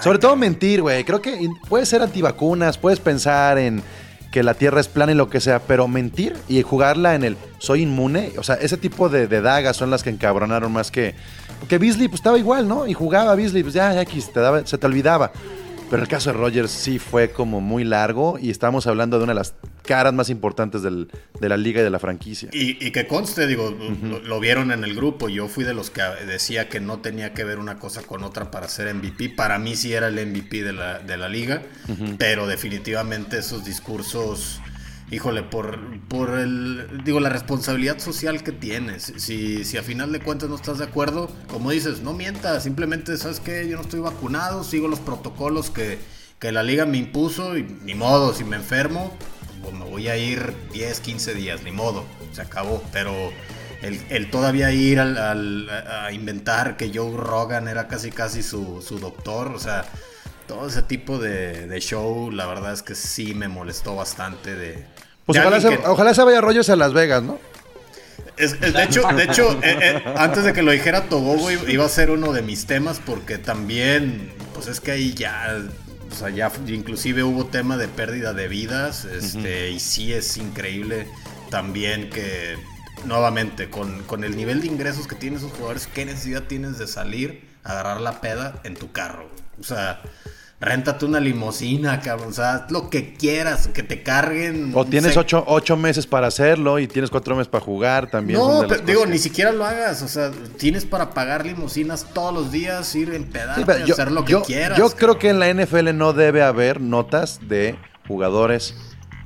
Sobre 0.00 0.18
todo 0.18 0.36
mentir, 0.36 0.82
güey. 0.82 1.04
Creo 1.04 1.20
que 1.20 1.48
puedes 1.68 1.88
ser 1.88 2.02
antivacunas, 2.02 2.78
puedes 2.78 3.00
pensar 3.00 3.58
en 3.58 3.82
que 4.30 4.42
la 4.42 4.54
Tierra 4.54 4.80
es 4.80 4.88
plana 4.88 5.12
y 5.12 5.14
lo 5.14 5.30
que 5.30 5.40
sea, 5.40 5.58
pero 5.60 5.88
mentir 5.88 6.36
y 6.48 6.60
jugarla 6.62 7.14
en 7.14 7.24
el 7.24 7.36
soy 7.58 7.82
inmune, 7.82 8.32
o 8.36 8.42
sea, 8.42 8.56
ese 8.56 8.76
tipo 8.76 9.08
de, 9.08 9.26
de 9.26 9.40
dagas 9.40 9.76
son 9.76 9.90
las 9.90 10.02
que 10.02 10.10
encabronaron 10.10 10.70
más 10.70 10.90
que 10.90 11.14
porque 11.58 11.78
Beasley 11.78 12.08
pues 12.08 12.20
estaba 12.20 12.38
igual, 12.38 12.68
¿no? 12.68 12.86
Y 12.86 12.94
jugaba 12.94 13.34
Beasley, 13.34 13.62
pues 13.62 13.74
ya, 13.74 14.00
X, 14.02 14.32
te 14.32 14.40
daba, 14.40 14.64
se 14.66 14.78
te 14.78 14.86
olvidaba. 14.86 15.32
Pero 15.90 16.02
el 16.02 16.08
caso 16.08 16.30
de 16.32 16.38
Rogers 16.38 16.70
sí 16.70 16.98
fue 16.98 17.30
como 17.30 17.60
muy 17.60 17.82
largo 17.82 18.38
y 18.38 18.50
estamos 18.50 18.86
hablando 18.86 19.18
de 19.18 19.24
una 19.24 19.32
de 19.32 19.38
las 19.38 19.54
caras 19.86 20.12
más 20.12 20.28
importantes 20.28 20.82
de 20.82 21.48
la 21.48 21.56
liga 21.56 21.80
y 21.80 21.84
de 21.84 21.88
la 21.90 21.98
franquicia. 21.98 22.50
Y, 22.52 22.90
que 22.90 23.06
conste, 23.06 23.46
digo, 23.46 23.74
lo, 24.24 24.38
vieron 24.38 24.70
en 24.70 24.84
el 24.84 24.94
grupo. 24.94 25.30
Yo 25.30 25.48
fui 25.48 25.64
de 25.64 25.72
los 25.72 25.90
que 25.90 26.02
decía 26.26 26.68
que 26.68 26.78
no 26.78 26.98
tenía 26.98 27.32
que 27.32 27.42
ver 27.44 27.58
una 27.58 27.78
cosa 27.78 28.02
con 28.02 28.22
otra 28.22 28.50
para 28.50 28.68
ser 28.68 28.92
MVP. 28.94 29.30
Para 29.30 29.58
mí 29.58 29.76
sí 29.76 29.94
era 29.94 30.08
el 30.08 30.26
MVP 30.26 30.62
de 30.62 30.74
la, 30.74 30.98
de 30.98 31.16
la 31.16 31.28
liga, 31.30 31.62
pero 32.18 32.46
definitivamente 32.46 33.38
esos 33.38 33.64
discursos 33.64 34.60
híjole, 35.10 35.42
por, 35.42 35.78
por 36.08 36.38
el, 36.38 37.02
digo, 37.04 37.20
la 37.20 37.28
responsabilidad 37.28 37.98
social 37.98 38.42
que 38.42 38.52
tienes. 38.52 39.12
Si, 39.16 39.64
si 39.64 39.76
a 39.76 39.82
final 39.82 40.12
de 40.12 40.20
cuentas 40.20 40.48
no 40.48 40.56
estás 40.56 40.78
de 40.78 40.84
acuerdo, 40.84 41.30
como 41.48 41.70
dices, 41.70 42.00
no 42.00 42.12
mientas, 42.12 42.62
simplemente, 42.64 43.16
¿sabes 43.16 43.40
qué? 43.40 43.68
Yo 43.68 43.76
no 43.76 43.82
estoy 43.82 44.00
vacunado, 44.00 44.64
sigo 44.64 44.88
los 44.88 45.00
protocolos 45.00 45.70
que, 45.70 45.98
que 46.38 46.52
la 46.52 46.62
liga 46.62 46.86
me 46.86 46.98
impuso 46.98 47.56
y 47.56 47.62
ni 47.84 47.94
modo, 47.94 48.34
si 48.34 48.44
me 48.44 48.56
enfermo, 48.56 49.16
pues, 49.62 49.74
me 49.74 49.84
voy 49.84 50.08
a 50.08 50.16
ir 50.16 50.54
10, 50.72 51.00
15 51.00 51.34
días, 51.34 51.62
ni 51.62 51.72
modo, 51.72 52.04
se 52.32 52.42
acabó. 52.42 52.82
Pero 52.92 53.12
el, 53.82 54.30
todavía 54.30 54.72
ir 54.72 55.00
al, 55.00 55.68
a 55.68 56.12
inventar 56.12 56.76
que 56.76 56.90
Joe 56.92 57.16
Rogan 57.16 57.68
era 57.68 57.88
casi 57.88 58.10
casi 58.10 58.42
su, 58.42 58.82
doctor, 59.00 59.48
o 59.48 59.58
sea, 59.58 59.84
todo 60.46 60.68
ese 60.68 60.82
tipo 60.82 61.18
de, 61.18 61.78
show, 61.80 62.30
la 62.30 62.46
verdad 62.46 62.72
es 62.72 62.82
que 62.82 62.94
sí 62.94 63.34
me 63.34 63.48
molestó 63.48 63.94
bastante 63.94 64.54
de... 64.54 64.86
Pues 65.28 65.38
ojalá, 65.84 66.14
se, 66.14 66.22
vaya 66.22 66.40
rollos 66.40 66.70
a 66.70 66.76
Las 66.76 66.94
Vegas, 66.94 67.22
¿no? 67.22 67.38
de 68.38 68.82
hecho, 68.82 69.02
de 69.14 69.24
hecho 69.24 69.52
eh, 69.62 69.78
eh, 69.82 70.04
antes 70.16 70.44
de 70.44 70.54
que 70.54 70.62
lo 70.62 70.70
dijera 70.70 71.02
Togogo, 71.02 71.50
iba 71.50 71.84
a 71.84 71.88
ser 71.90 72.10
uno 72.10 72.32
de 72.32 72.40
mis 72.40 72.64
temas 72.66 72.98
porque 73.04 73.36
también, 73.36 74.32
pues 74.54 74.68
es 74.68 74.80
que 74.80 74.92
ahí 74.92 75.12
ya 75.12 75.58
o 76.10 76.14
sea, 76.14 76.30
ya 76.30 76.50
inclusive 76.68 77.24
hubo 77.24 77.44
tema 77.44 77.76
de 77.76 77.88
pérdida 77.88 78.32
de 78.32 78.48
vidas, 78.48 79.04
este, 79.04 79.70
y 79.70 79.80
sí 79.80 80.14
es 80.14 80.38
increíble 80.38 81.06
también 81.50 82.08
que 82.08 82.56
nuevamente, 83.04 83.68
con, 83.68 84.04
con, 84.04 84.24
el 84.24 84.34
nivel 84.34 84.62
de 84.62 84.68
ingresos 84.68 85.06
que 85.06 85.14
tienen 85.14 85.40
esos 85.40 85.52
jugadores, 85.52 85.86
¿qué 85.88 86.06
necesidad 86.06 86.44
tienes 86.44 86.78
de 86.78 86.86
salir 86.86 87.46
a 87.64 87.72
agarrar 87.72 88.00
la 88.00 88.22
peda 88.22 88.60
en 88.64 88.76
tu 88.76 88.92
carro? 88.92 89.28
O 89.60 89.62
sea, 89.62 90.00
réntate 90.60 91.04
una 91.04 91.20
limusina, 91.20 92.00
cabrón. 92.00 92.28
O 92.30 92.32
sea, 92.32 92.66
lo 92.70 92.90
que 92.90 93.14
quieras, 93.14 93.68
que 93.68 93.82
te 93.82 94.02
carguen. 94.02 94.72
O 94.74 94.84
tienes 94.84 95.16
ocho, 95.16 95.44
ocho, 95.46 95.76
meses 95.76 96.06
para 96.06 96.26
hacerlo 96.26 96.78
y 96.78 96.88
tienes 96.88 97.10
cuatro 97.10 97.36
meses 97.36 97.48
para 97.48 97.64
jugar 97.64 98.10
también. 98.10 98.38
No, 98.38 98.64
digo, 98.64 99.06
ni 99.06 99.18
siquiera 99.18 99.52
lo 99.52 99.64
hagas. 99.64 100.02
O 100.02 100.08
sea, 100.08 100.30
tienes 100.56 100.84
para 100.84 101.10
pagar 101.10 101.46
limusinas 101.46 102.06
todos 102.12 102.34
los 102.34 102.52
días, 102.52 102.94
ir 102.94 103.14
en 103.14 103.24
pedal, 103.24 103.64
hacer 103.68 104.10
lo 104.10 104.24
que 104.24 104.40
quieras. 104.42 104.78
Yo 104.78 104.90
creo 104.90 105.18
que 105.18 105.30
en 105.30 105.38
la 105.38 105.52
NFL 105.52 105.94
no 105.94 106.12
debe 106.12 106.42
haber 106.42 106.80
notas 106.80 107.40
de 107.48 107.76
jugadores 108.06 108.74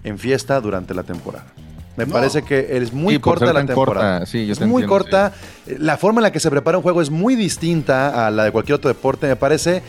en 0.05 0.19
fiesta 0.19 0.61
durante 0.61 0.93
la 0.95 1.05
temporada. 1.05 1.47
Me 1.97 2.07
parece 2.07 2.43
que 2.43 2.77
es 2.77 2.93
muy 2.93 3.19
corta 3.19 3.53
la 3.53 3.65
temporada. 3.65 4.27
Sí, 4.27 4.51
es 4.51 4.61
muy 4.61 4.85
corta. 4.87 5.33
La 5.79 5.97
forma 5.97 6.21
en 6.21 6.25
la 6.25 6.33
que 6.33 6.41
se 6.41 6.51
prepara 6.51 6.79
un 6.79 6.83
juego 6.83 7.03
es 7.03 7.11
muy 7.11 7.37
distinta 7.37 8.27
a 8.27 8.31
la 8.31 8.45
de 8.45 8.51
cualquier 8.51 8.77
otro 8.77 8.89
deporte. 8.89 9.27
Me 9.27 9.37
parece. 9.37 9.83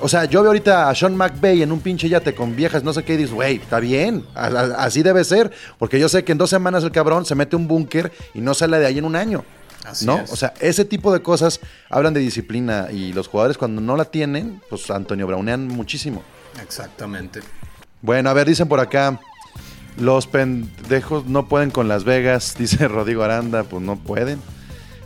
O 0.00 0.08
sea, 0.08 0.24
yo 0.24 0.40
veo 0.40 0.50
ahorita 0.50 0.88
a 0.88 0.94
Sean 0.94 1.16
McVay 1.16 1.62
en 1.62 1.72
un 1.72 1.80
pinche 1.80 2.08
yate 2.08 2.34
con 2.34 2.56
viejas, 2.56 2.82
no 2.82 2.92
sé 2.92 3.04
qué, 3.04 3.14
y 3.14 3.18
dices, 3.18 3.34
güey, 3.34 3.56
está 3.56 3.80
bien, 3.80 4.24
así 4.34 5.02
debe 5.02 5.24
ser, 5.24 5.52
porque 5.78 5.98
yo 5.98 6.08
sé 6.08 6.24
que 6.24 6.32
en 6.32 6.38
dos 6.38 6.50
semanas 6.50 6.82
el 6.84 6.90
cabrón 6.90 7.24
se 7.24 7.34
mete 7.34 7.56
un 7.56 7.68
búnker 7.68 8.12
y 8.34 8.40
no 8.40 8.54
sale 8.54 8.78
de 8.78 8.86
ahí 8.86 8.98
en 8.98 9.04
un 9.04 9.16
año. 9.16 9.44
Así 9.84 10.04
¿no? 10.04 10.22
O 10.30 10.36
sea, 10.36 10.52
ese 10.60 10.84
tipo 10.84 11.12
de 11.12 11.22
cosas 11.22 11.60
hablan 11.88 12.12
de 12.12 12.20
disciplina 12.20 12.88
y 12.90 13.12
los 13.12 13.28
jugadores 13.28 13.56
cuando 13.56 13.80
no 13.80 13.96
la 13.96 14.04
tienen, 14.04 14.60
pues 14.68 14.90
Antonio 14.90 15.26
Braunean 15.26 15.68
muchísimo. 15.68 16.22
Exactamente. 16.62 17.40
Bueno, 18.02 18.30
a 18.30 18.32
ver, 18.34 18.46
dicen 18.46 18.68
por 18.68 18.80
acá, 18.80 19.20
los 19.96 20.26
pendejos 20.26 21.26
no 21.26 21.48
pueden 21.48 21.70
con 21.70 21.88
Las 21.88 22.04
Vegas, 22.04 22.54
dice 22.58 22.88
Rodrigo 22.88 23.22
Aranda, 23.22 23.64
pues 23.64 23.82
no 23.82 23.96
pueden. 23.96 24.40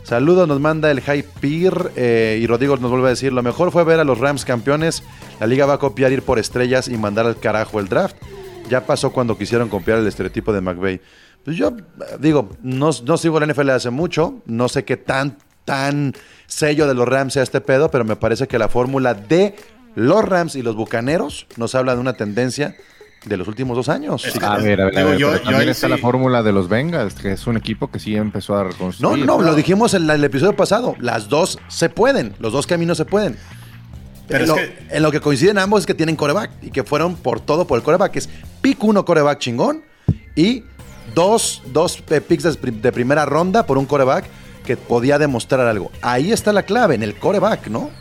Saludos, 0.05 0.47
nos 0.47 0.59
manda 0.59 0.91
el 0.91 1.01
High 1.01 1.23
Peer 1.41 1.91
eh, 1.95 2.37
y 2.39 2.45
Rodrigo 2.45 2.77
nos 2.77 2.91
vuelve 2.91 3.07
a 3.07 3.09
decir, 3.09 3.33
lo 3.33 3.41
mejor 3.41 3.71
fue 3.71 3.83
ver 3.83 3.99
a 3.99 4.03
los 4.03 4.19
Rams 4.19 4.45
campeones, 4.45 5.01
la 5.39 5.47
liga 5.47 5.65
va 5.65 5.73
a 5.73 5.77
copiar 5.79 6.11
ir 6.11 6.21
por 6.21 6.37
estrellas 6.37 6.87
y 6.87 6.95
mandar 6.95 7.25
al 7.25 7.39
carajo 7.39 7.79
el 7.79 7.87
draft. 7.87 8.15
Ya 8.69 8.85
pasó 8.85 9.11
cuando 9.11 9.35
quisieron 9.35 9.67
copiar 9.67 9.97
el 9.97 10.05
estereotipo 10.05 10.53
de 10.53 10.61
McVeigh. 10.61 11.01
Pues 11.43 11.57
yo 11.57 11.73
digo, 12.19 12.51
no, 12.61 12.91
no 13.03 13.17
sigo 13.17 13.39
la 13.39 13.47
NFL 13.47 13.71
hace 13.71 13.89
mucho, 13.89 14.43
no 14.45 14.69
sé 14.69 14.85
qué 14.85 14.95
tan, 14.95 15.39
tan 15.65 16.13
sello 16.45 16.85
de 16.85 16.93
los 16.93 17.07
Rams 17.07 17.33
sea 17.33 17.41
este 17.41 17.59
pedo, 17.59 17.89
pero 17.89 18.05
me 18.05 18.15
parece 18.15 18.47
que 18.47 18.59
la 18.59 18.69
fórmula 18.69 19.15
de 19.15 19.55
los 19.95 20.23
Rams 20.23 20.55
y 20.55 20.61
los 20.61 20.75
Bucaneros 20.75 21.47
nos 21.57 21.73
habla 21.73 21.95
de 21.95 22.01
una 22.01 22.13
tendencia 22.13 22.75
de 23.25 23.37
los 23.37 23.47
últimos 23.47 23.75
dos 23.75 23.89
años. 23.89 24.25
a 24.41 24.57
ver, 24.57 24.81
a 24.81 24.85
ver, 24.85 25.41
también 25.43 25.69
está 25.69 25.87
la 25.87 25.97
fórmula 25.97 26.43
de 26.43 26.51
los 26.51 26.69
Bengals, 26.69 27.15
que 27.15 27.31
es 27.33 27.47
un 27.47 27.57
equipo 27.57 27.89
que 27.89 27.99
sí 27.99 28.15
empezó 28.15 28.55
a 28.55 28.65
reconstruir. 28.65 29.25
No, 29.25 29.37
no, 29.37 29.41
lo 29.41 29.55
dijimos 29.55 29.93
en 29.93 30.09
el 30.09 30.23
episodio 30.23 30.55
pasado. 30.55 30.95
Las 30.99 31.29
dos 31.29 31.59
se 31.67 31.89
pueden, 31.89 32.33
los 32.39 32.53
dos 32.53 32.67
caminos 32.67 32.97
se 32.97 33.05
pueden. 33.05 33.37
Pero 34.27 34.55
en, 34.89 35.03
lo, 35.03 35.11
que... 35.11 35.21
coinciden 35.21 35.57
ambos 35.57 35.81
es 35.81 35.85
que 35.85 35.93
tienen 35.93 36.15
coreback 36.15 36.51
y 36.61 36.71
que 36.71 36.83
fueron 36.83 37.15
por 37.15 37.39
todo 37.39 37.67
por 37.67 37.77
el 37.77 37.83
coreback, 37.83 38.11
que 38.11 38.19
es 38.19 38.29
pick 38.61 38.83
uno 38.83 39.05
coreback 39.05 39.39
chingón 39.39 39.83
y 40.35 40.63
dos, 41.13 41.61
dos 41.71 42.01
picks 42.01 42.57
de 42.61 42.91
primera 42.91 43.25
ronda 43.25 43.65
por 43.65 43.77
un 43.77 43.85
coreback 43.85 44.25
que 44.65 44.77
podía 44.77 45.19
demostrar 45.19 45.67
algo. 45.67 45.91
Ahí 46.01 46.31
está 46.31 46.51
la 46.51 46.63
clave, 46.63 46.95
en 46.95 47.03
el 47.03 47.15
coreback, 47.15 47.67
¿no? 47.67 47.91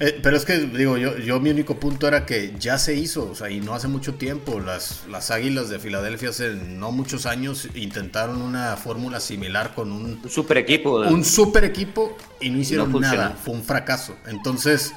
Eh, 0.00 0.20
pero 0.22 0.36
es 0.36 0.44
que, 0.44 0.58
digo, 0.58 0.96
yo, 0.96 1.18
yo 1.18 1.40
mi 1.40 1.50
único 1.50 1.80
punto 1.80 2.06
era 2.06 2.24
que 2.24 2.54
ya 2.58 2.78
se 2.78 2.94
hizo, 2.94 3.30
o 3.30 3.34
sea, 3.34 3.50
y 3.50 3.60
no 3.60 3.74
hace 3.74 3.88
mucho 3.88 4.14
tiempo. 4.14 4.60
Las, 4.60 5.04
las 5.10 5.30
Águilas 5.32 5.68
de 5.70 5.80
Filadelfia 5.80 6.30
hace 6.30 6.54
no 6.54 6.92
muchos 6.92 7.26
años 7.26 7.68
intentaron 7.74 8.40
una 8.40 8.76
fórmula 8.76 9.18
similar 9.18 9.74
con 9.74 9.90
un, 9.90 10.20
super 10.28 10.56
equipo. 10.58 11.00
Un 11.00 11.24
super 11.24 11.64
equipo 11.64 12.16
y 12.40 12.50
no 12.50 12.58
hicieron 12.58 12.92
nada. 13.00 13.36
Fue 13.42 13.54
un 13.54 13.64
fracaso. 13.64 14.14
Entonces, 14.26 14.92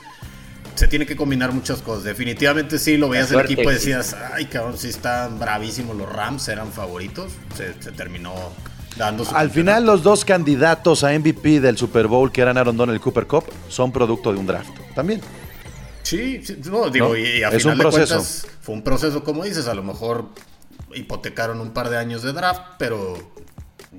se 0.76 0.88
tiene 0.88 1.08
que 1.08 1.16
combinar 1.16 1.52
muchas 1.52 1.82
cosas. 1.82 2.04
Definitivamente 2.04 2.78
sí, 2.78 2.98
lo 2.98 3.10
veías 3.10 3.32
el 3.32 3.40
equipo 3.40 3.72
y 3.72 3.74
decías, 3.74 4.16
ay, 4.34 4.46
cabrón, 4.46 4.78
sí 4.78 4.90
están 4.90 5.40
bravísimos. 5.40 5.98
Los 5.98 6.12
Rams 6.12 6.48
eran 6.48 6.72
favoritos. 6.72 7.32
Se, 7.58 7.74
se 7.82 7.92
terminó 7.92 8.36
al 9.34 9.50
final, 9.50 9.86
los 9.86 10.04
dos 10.04 10.26
candidatos 10.26 11.04
a 11.04 11.18
MVP 11.18 11.62
del 11.62 11.78
Super 11.78 12.08
Bowl, 12.08 12.32
que 12.32 12.42
eran 12.42 12.58
Aaron 12.58 12.76
Donald 12.76 12.98
y 12.98 13.00
Cooper 13.00 13.26
Cup, 13.26 13.46
son 13.70 13.92
producto 13.92 14.34
de 14.34 14.40
un 14.40 14.46
draft 14.46 14.81
también. 14.94 15.22
Sí, 16.04 16.42
no, 16.70 16.90
digo, 16.90 17.16
y 17.16 17.44
a 17.44 17.50
es 17.50 17.66
un 17.66 17.78
proceso. 17.78 18.22
fue 18.62 18.76
un 18.76 18.84
proceso, 18.84 19.24
como 19.24 19.44
dices, 19.44 19.68
a 19.68 19.74
lo 19.74 19.84
mejor 19.84 20.30
hipotecaron 20.94 21.62
un 21.62 21.72
par 21.72 21.90
de 21.90 21.98
años 21.98 22.24
de 22.24 22.34
draft, 22.34 22.62
pero 22.78 23.14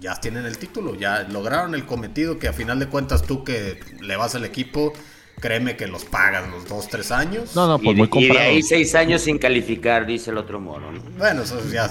ya 0.00 0.16
tienen 0.16 0.46
el 0.46 0.58
título, 0.58 0.94
ya 0.94 1.22
lograron 1.22 1.74
el 1.74 1.86
cometido 1.86 2.38
que 2.38 2.48
a 2.48 2.52
final 2.52 2.78
de 2.78 2.86
cuentas 2.86 3.22
tú 3.22 3.44
que 3.44 3.80
le 4.00 4.16
vas 4.16 4.34
al 4.34 4.44
equipo 4.44 4.92
créeme 5.42 5.76
que 5.76 5.86
los 5.88 6.04
pagan 6.04 6.50
los 6.50 6.66
dos, 6.66 6.88
tres 6.88 7.10
años. 7.10 7.54
No, 7.54 7.66
no, 7.66 7.78
pues 7.78 7.96
muy 7.96 8.08
comprado. 8.08 8.34
Y 8.34 8.36
de 8.38 8.48
ahí 8.56 8.62
seis 8.62 8.94
años 8.94 9.22
sin 9.22 9.38
calificar, 9.38 10.06
dice 10.06 10.30
el 10.30 10.38
otro 10.38 10.60
moro. 10.60 10.90
Bueno, 11.18 11.42
eso 11.42 11.58
ya. 11.70 11.88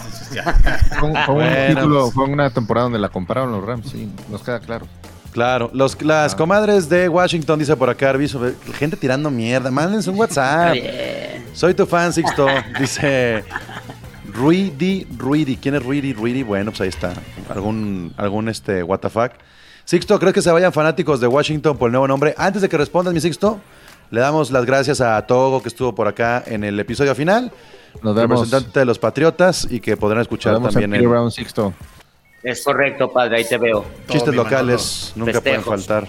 fue, 1.26 2.24
una 2.26 2.50
temporada 2.52 2.86
donde 2.86 3.00
la 3.00 3.10
compraron 3.10 3.52
los 3.52 3.64
Rams, 3.64 3.92
sí, 3.92 4.10
nos 4.30 4.42
queda 4.42 4.60
claro. 4.60 4.88
Claro, 5.32 5.70
los, 5.74 6.02
las 6.02 6.34
ah. 6.34 6.38
comadres 6.38 6.90
de 6.90 7.08
Washington, 7.08 7.60
dice 7.60 7.76
por 7.76 7.90
acá, 7.90 8.10
aviso, 8.10 8.42
gente 8.74 8.98
tirando 8.98 9.32
mierda, 9.32 9.72
mándense 9.72 10.10
un 10.10 10.20
WhatsApp. 10.20 10.76
Soy 11.54 11.74
tu 11.74 11.86
fan, 11.86 12.12
Sixto, 12.12 12.48
dice 12.80 13.44
Ruidi, 14.34 15.08
Ruidi, 15.18 15.58
¿quién 15.58 15.76
es 15.76 15.84
Ruidi, 15.84 16.14
Ruidi? 16.14 16.44
Bueno, 16.44 16.72
pues 16.72 16.82
ahí 16.82 16.90
está, 16.90 17.14
algún, 17.50 18.14
algún 18.18 18.50
este, 18.50 18.84
what 18.84 19.00
the 19.00 19.10
fuck. 19.10 19.32
Sixto, 19.86 20.20
¿crees 20.20 20.34
que 20.34 20.42
se 20.42 20.52
vayan 20.52 20.72
fanáticos 20.74 21.20
de 21.20 21.28
Washington 21.28 21.78
por 21.78 21.88
el 21.88 21.94
nuevo 21.94 22.08
nombre? 22.08 22.36
Antes 22.38 22.62
de 22.62 22.70
que 22.70 22.78
respondas, 22.78 23.14
mi 23.14 23.22
Sixto, 23.22 23.60
le 24.10 24.20
damos 24.20 24.52
las 24.52 24.66
gracias 24.66 25.02
a 25.02 25.26
Togo 25.26 25.62
que 25.62 25.70
estuvo 25.70 25.96
por 25.96 26.08
acá 26.08 26.44
en 26.46 26.64
el 26.64 26.80
episodio 26.80 27.16
final. 27.16 27.52
Nos 28.04 28.16
vemos. 28.16 28.42
Representante 28.42 28.80
de 28.80 28.86
los 28.86 29.00
Patriotas 29.00 29.68
y 29.70 29.80
que 29.80 29.98
podrán 29.98 30.22
escuchar 30.22 30.62
también 30.62 30.94
en 30.94 31.04
el 31.04 31.32
Sixto. 31.32 31.74
Es 32.44 32.64
correcto, 32.64 33.12
padre, 33.12 33.38
ahí 33.38 33.46
te 33.46 33.58
veo. 33.58 33.86
Chistes 34.10 34.34
locales 34.34 35.14
nunca 35.16 35.42
pueden 35.42 35.62
faltar. 35.62 36.08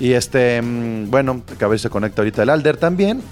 Y 0.00 0.12
este, 0.12 0.60
mm, 0.60 1.10
bueno, 1.10 1.42
a 1.60 1.66
ver 1.66 1.78
si 1.78 1.84
se 1.84 1.90
conecta 1.90 2.22
ahorita 2.22 2.42
el 2.42 2.50
Alder 2.50 2.76
también. 2.76 3.22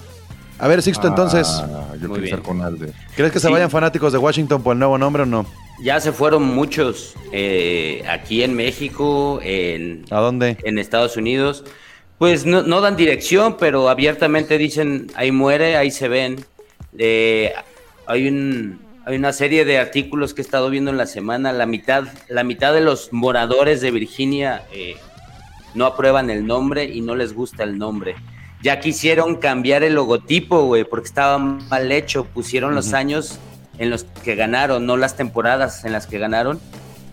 A 0.58 0.68
ver, 0.68 0.80
Sixto, 0.80 1.08
entonces. 1.08 1.48
Ah, 1.48 1.92
yo 2.00 2.08
quiero 2.08 2.24
estar 2.24 2.42
con 2.42 2.60
Alder. 2.62 2.92
¿Crees 3.16 3.32
que 3.32 3.40
se 3.40 3.48
vayan 3.48 3.68
fanáticos 3.68 4.12
de 4.12 4.18
Washington 4.18 4.62
por 4.62 4.74
el 4.74 4.78
nuevo 4.78 4.96
nombre 4.96 5.24
o 5.24 5.26
no? 5.26 5.44
Ya 5.82 6.00
se 6.00 6.12
fueron 6.12 6.44
muchos 6.44 7.14
eh, 7.32 8.04
aquí 8.08 8.44
en 8.44 8.54
México, 8.54 9.40
en, 9.42 10.04
¿A 10.10 10.20
dónde? 10.20 10.56
En 10.62 10.78
Estados 10.78 11.16
Unidos. 11.16 11.64
Pues 12.18 12.46
no, 12.46 12.80
dan 12.80 12.94
dirección, 12.94 13.56
pero 13.58 13.88
abiertamente 13.88 14.56
dicen, 14.56 15.08
ahí 15.16 15.32
muere, 15.32 15.76
ahí 15.76 15.90
se 15.90 16.06
ven. 16.06 16.44
Eh, 16.96 17.52
hay, 18.06 18.28
un, 18.28 18.78
hay 19.04 19.16
una 19.16 19.32
serie 19.32 19.64
de 19.64 19.78
artículos 19.78 20.32
que 20.32 20.42
he 20.42 20.44
estado 20.44 20.70
viendo 20.70 20.90
en 20.90 20.96
la 20.96 21.06
semana. 21.06 21.52
La 21.52 21.66
mitad, 21.66 22.04
la 22.28 22.44
mitad 22.44 22.72
de 22.72 22.80
los 22.80 23.12
moradores 23.12 23.80
de 23.80 23.90
Virginia 23.90 24.62
eh, 24.72 24.96
no 25.74 25.86
aprueban 25.86 26.30
el 26.30 26.46
nombre 26.46 26.84
y 26.84 27.00
no 27.00 27.16
les 27.16 27.34
gusta 27.34 27.64
el 27.64 27.78
nombre. 27.78 28.14
Ya 28.62 28.78
quisieron 28.78 29.36
cambiar 29.36 29.82
el 29.82 29.94
logotipo, 29.94 30.66
güey, 30.66 30.84
porque 30.84 31.08
estaba 31.08 31.36
mal 31.38 31.90
hecho. 31.90 32.24
Pusieron 32.24 32.76
los 32.76 32.92
años 32.92 33.40
en 33.78 33.90
los 33.90 34.04
que 34.04 34.36
ganaron, 34.36 34.86
no 34.86 34.96
las 34.96 35.16
temporadas 35.16 35.84
en 35.84 35.92
las 35.92 36.06
que 36.06 36.18
ganaron. 36.18 36.60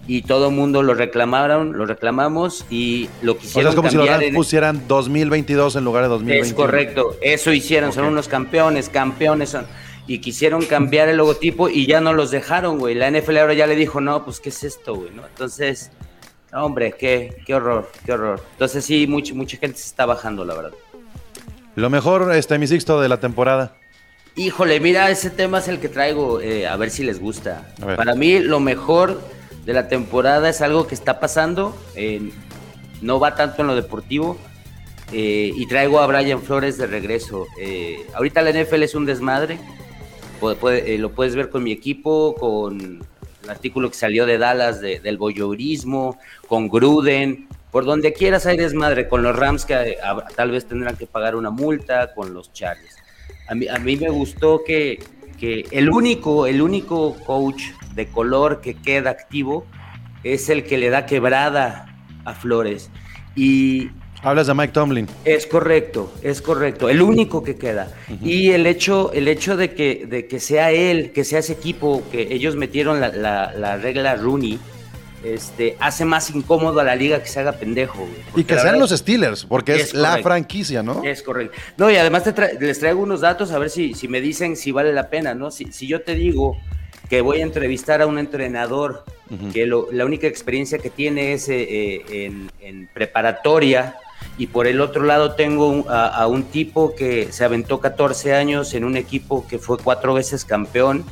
Y 0.06 0.24
todo 0.24 0.50
el 0.50 0.56
mundo 0.56 0.84
lo 0.84 0.96
reclamaron, 0.96 1.78
lo 1.78 1.86
reclamamos 1.86 2.66
y 2.70 3.10
lo 3.22 3.38
quisieron. 3.38 3.62
O 3.62 3.62
sea, 3.62 3.70
es 3.70 3.76
como 3.76 3.90
si 3.90 3.98
los 3.98 4.36
pusieran 4.36 4.88
2022 4.88 5.76
en 5.76 5.84
lugar 5.84 6.04
de 6.04 6.10
2021. 6.10 6.48
Es 6.48 6.54
correcto, 6.54 7.16
eso 7.22 7.52
hicieron, 7.52 7.94
son 7.94 8.06
unos 8.06 8.28
campeones, 8.28 8.90
campeones 8.90 9.50
son. 9.50 9.66
Y 10.10 10.20
quisieron 10.20 10.66
cambiar 10.66 11.08
el 11.08 11.18
logotipo 11.18 11.70
y 11.70 11.86
ya 11.86 12.02
no 12.02 12.14
los 12.14 12.32
dejaron, 12.32 12.80
güey. 12.80 12.96
La 12.96 13.12
NFL 13.12 13.38
ahora 13.38 13.54
ya 13.54 13.68
le 13.68 13.76
dijo, 13.76 14.02
no, 14.02 14.26
pues, 14.26 14.40
¿qué 14.40 14.50
es 14.50 14.64
esto, 14.64 14.96
güey? 14.96 15.12
¿no? 15.12 15.26
Entonces, 15.26 15.92
hombre, 16.52 16.96
qué, 16.98 17.38
qué 17.46 17.54
horror, 17.54 17.92
qué 18.04 18.14
horror. 18.14 18.44
Entonces, 18.54 18.84
sí, 18.84 19.06
mucha, 19.06 19.36
mucha 19.36 19.58
gente 19.58 19.78
se 19.78 19.86
está 19.86 20.08
bajando, 20.08 20.44
la 20.46 20.56
verdad. 20.56 20.72
Lo 21.76 21.92
mejor, 21.92 22.34
este, 22.34 22.58
mi 22.58 22.66
sexto 22.66 23.00
de 23.00 23.08
la 23.08 23.20
temporada. 23.20 23.76
Híjole, 24.36 24.80
mira, 24.80 25.12
ese 25.12 25.30
tema 25.30 25.60
es 25.60 25.68
el 25.68 25.80
que 25.80 25.90
traigo, 25.90 26.42
eh, 26.42 26.68
a 26.68 26.76
ver 26.76 26.90
si 26.90 27.04
les 27.04 27.20
gusta. 27.20 27.72
Para 27.96 28.16
mí 28.16 28.40
lo 28.40 28.60
mejor 28.60 29.22
de 29.64 29.74
la 29.74 29.90
temporada 29.90 30.50
es 30.50 30.62
algo 30.62 30.88
que 30.88 30.96
está 30.96 31.20
pasando, 31.20 31.78
no 33.02 33.20
va 33.20 33.36
tanto 33.36 33.62
en 33.62 33.68
lo 33.68 33.76
deportivo, 33.76 34.40
eh, 35.12 35.52
y 35.56 35.66
traigo 35.66 36.00
a 36.00 36.08
Brian 36.08 36.42
Flores 36.42 36.78
de 36.78 36.88
regreso. 36.88 37.48
Eh, 37.60 38.06
ahorita 38.14 38.42
la 38.42 38.52
NFL 38.52 38.84
es 38.84 38.96
un 38.96 39.06
desmadre, 39.06 39.58
lo 40.42 41.12
puedes 41.12 41.36
ver 41.36 41.50
con 41.50 41.64
mi 41.64 41.72
equipo, 41.72 42.36
con 42.36 43.02
el 43.44 43.50
artículo 43.50 43.90
que 43.90 43.96
salió 43.96 44.26
de 44.26 44.38
Dallas 44.38 44.82
del 44.82 45.18
voyeurismo, 45.18 46.18
con 46.48 46.68
Gruden, 46.68 47.48
por 47.72 47.86
donde 47.86 48.14
quieras 48.14 48.46
hay 48.46 48.58
desmadre, 48.58 49.08
con 49.08 49.24
los 49.24 49.36
Rams 49.36 49.66
que 49.66 49.98
tal 50.36 50.52
vez 50.52 50.66
tendrán 50.66 50.98
que 50.98 51.06
pagar 51.06 51.36
una 51.36 51.50
multa, 51.50 52.14
con 52.14 52.34
los 52.34 52.52
Chargers. 52.54 52.96
A 53.48 53.56
mí, 53.56 53.68
a 53.68 53.78
mí 53.80 53.96
me 53.96 54.10
gustó 54.10 54.62
que, 54.66 55.04
que 55.40 55.66
el 55.72 55.90
único, 55.90 56.48
el 56.48 56.62
único 56.62 57.16
coach 57.26 57.62
de 57.96 58.08
color 58.08 58.62
que 58.62 58.76
queda 58.76 59.12
activo 59.12 59.66
es 60.24 60.50
el 60.50 60.64
que 60.64 60.78
le 60.78 60.90
da 60.90 61.06
quebrada 61.06 61.86
a 62.26 62.34
Flores. 62.34 62.90
Y 63.36 63.90
Hablas 64.22 64.48
de 64.48 64.54
Mike 64.54 64.74
Tomlin. 64.74 65.08
Es 65.24 65.48
correcto, 65.48 66.14
es 66.22 66.42
correcto. 66.42 66.90
El 66.90 67.02
único 67.02 67.44
que 67.44 67.56
queda. 67.56 67.92
Y 68.22 68.52
el 68.52 68.66
hecho, 68.66 69.12
el 69.14 69.28
hecho 69.28 69.56
de 69.56 69.74
que, 69.74 70.06
de 70.08 70.28
que 70.28 70.40
sea 70.40 70.72
él, 70.72 71.12
que 71.12 71.24
sea 71.24 71.40
ese 71.40 71.54
equipo, 71.54 72.04
que 72.12 72.34
ellos 72.34 72.56
metieron 72.56 73.00
la, 73.00 73.10
la, 73.10 73.54
la 73.54 73.78
regla 73.78 74.16
Rooney, 74.16 74.60
este, 75.24 75.76
hace 75.80 76.06
más 76.06 76.30
incómodo 76.30 76.80
a 76.80 76.84
la 76.84 76.96
liga 76.96 77.22
que 77.22 77.28
se 77.28 77.40
haga 77.40 77.54
pendejo. 77.54 78.08
y 78.36 78.44
que 78.44 78.58
sean 78.58 78.80
los 78.80 78.92
Steelers, 78.92 79.46
porque 79.46 79.76
es, 79.76 79.94
la 79.94 80.18
franquicia, 80.20 80.82
¿no? 80.84 81.04
Es 81.04 81.24
correcto. 81.24 81.58
No, 81.78 81.90
y 81.90 81.98
además 81.98 82.24
les 82.60 82.80
traigo 82.80 83.02
unos 83.02 83.22
datos 83.22 83.52
a 83.52 83.60
ver 83.60 83.70
si, 83.70 83.94
si 83.94 84.08
me 84.08 84.22
dicen 84.22 84.56
si 84.56 84.72
vale 84.72 84.94
la 84.94 85.10
pena, 85.10 85.34
¿no? 85.34 85.52
Si, 85.52 85.72
si 85.72 85.88
yo 85.88 86.02
te 86.02 86.16
digo 86.16 86.58
que 87.10 87.22
voy 87.22 87.40
a 87.40 87.44
entrevistar 87.44 88.02
a 88.02 88.08
un 88.08 88.20
entrenador 88.20 89.04
que 89.54 89.68
la 89.68 90.06
única 90.06 90.28
experiencia 90.28 90.80
que 90.80 90.90
tiene 90.90 91.34
es 91.34 91.50
eh, 91.50 92.02
eh, 92.10 92.32
en, 92.62 92.90
preparatoria 92.94 93.96
y 94.38 94.48
por 94.48 94.68
el 94.68 94.82
otro 94.82 95.04
lado 95.04 95.34
tengo 95.34 95.86
a, 95.90 96.08
a, 96.08 96.28
un 96.28 96.44
tipo 96.44 96.96
que 96.96 97.32
se 97.32 97.44
aventó 97.44 97.80
14 97.80 98.34
años 98.34 98.74
en 98.74 98.84
un 98.84 98.98
equipo 98.98 99.46
que 99.48 99.60
fue 99.60 99.78
cuatro 99.78 100.14
veces 100.14 100.46
campeón, 100.46 101.04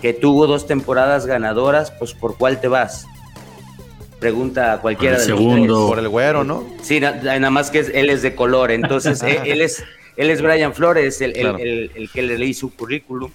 que 0.00 0.12
tuvo 0.12 0.46
dos 0.46 0.66
temporadas 0.66 1.26
ganadoras, 1.26 1.92
pues 1.92 2.12
¿por 2.12 2.36
cuál 2.36 2.60
te 2.60 2.68
vas? 2.68 3.06
pregunta 4.22 4.74
a 4.74 4.80
cualquiera 4.80 5.18
de 5.18 5.24
segundo. 5.24 5.88
Por 5.88 5.98
el 5.98 6.08
güero, 6.08 6.44
¿no? 6.44 6.64
Sí, 6.80 7.00
nada 7.00 7.50
más 7.50 7.70
que 7.70 7.80
él 7.80 8.08
es 8.08 8.22
de 8.22 8.36
color, 8.36 8.70
entonces 8.70 9.20
eh, 9.24 9.40
él, 9.46 9.60
es 9.60 9.84
él 10.16 10.30
es 10.30 10.40
Brian 10.40 10.72
Flores, 10.72 11.20
el, 11.20 11.36
el, 11.36 12.10
que 12.10 12.22
le 12.22 12.38
leí 12.38 12.54
su 12.54 12.74
currículum. 12.74 13.30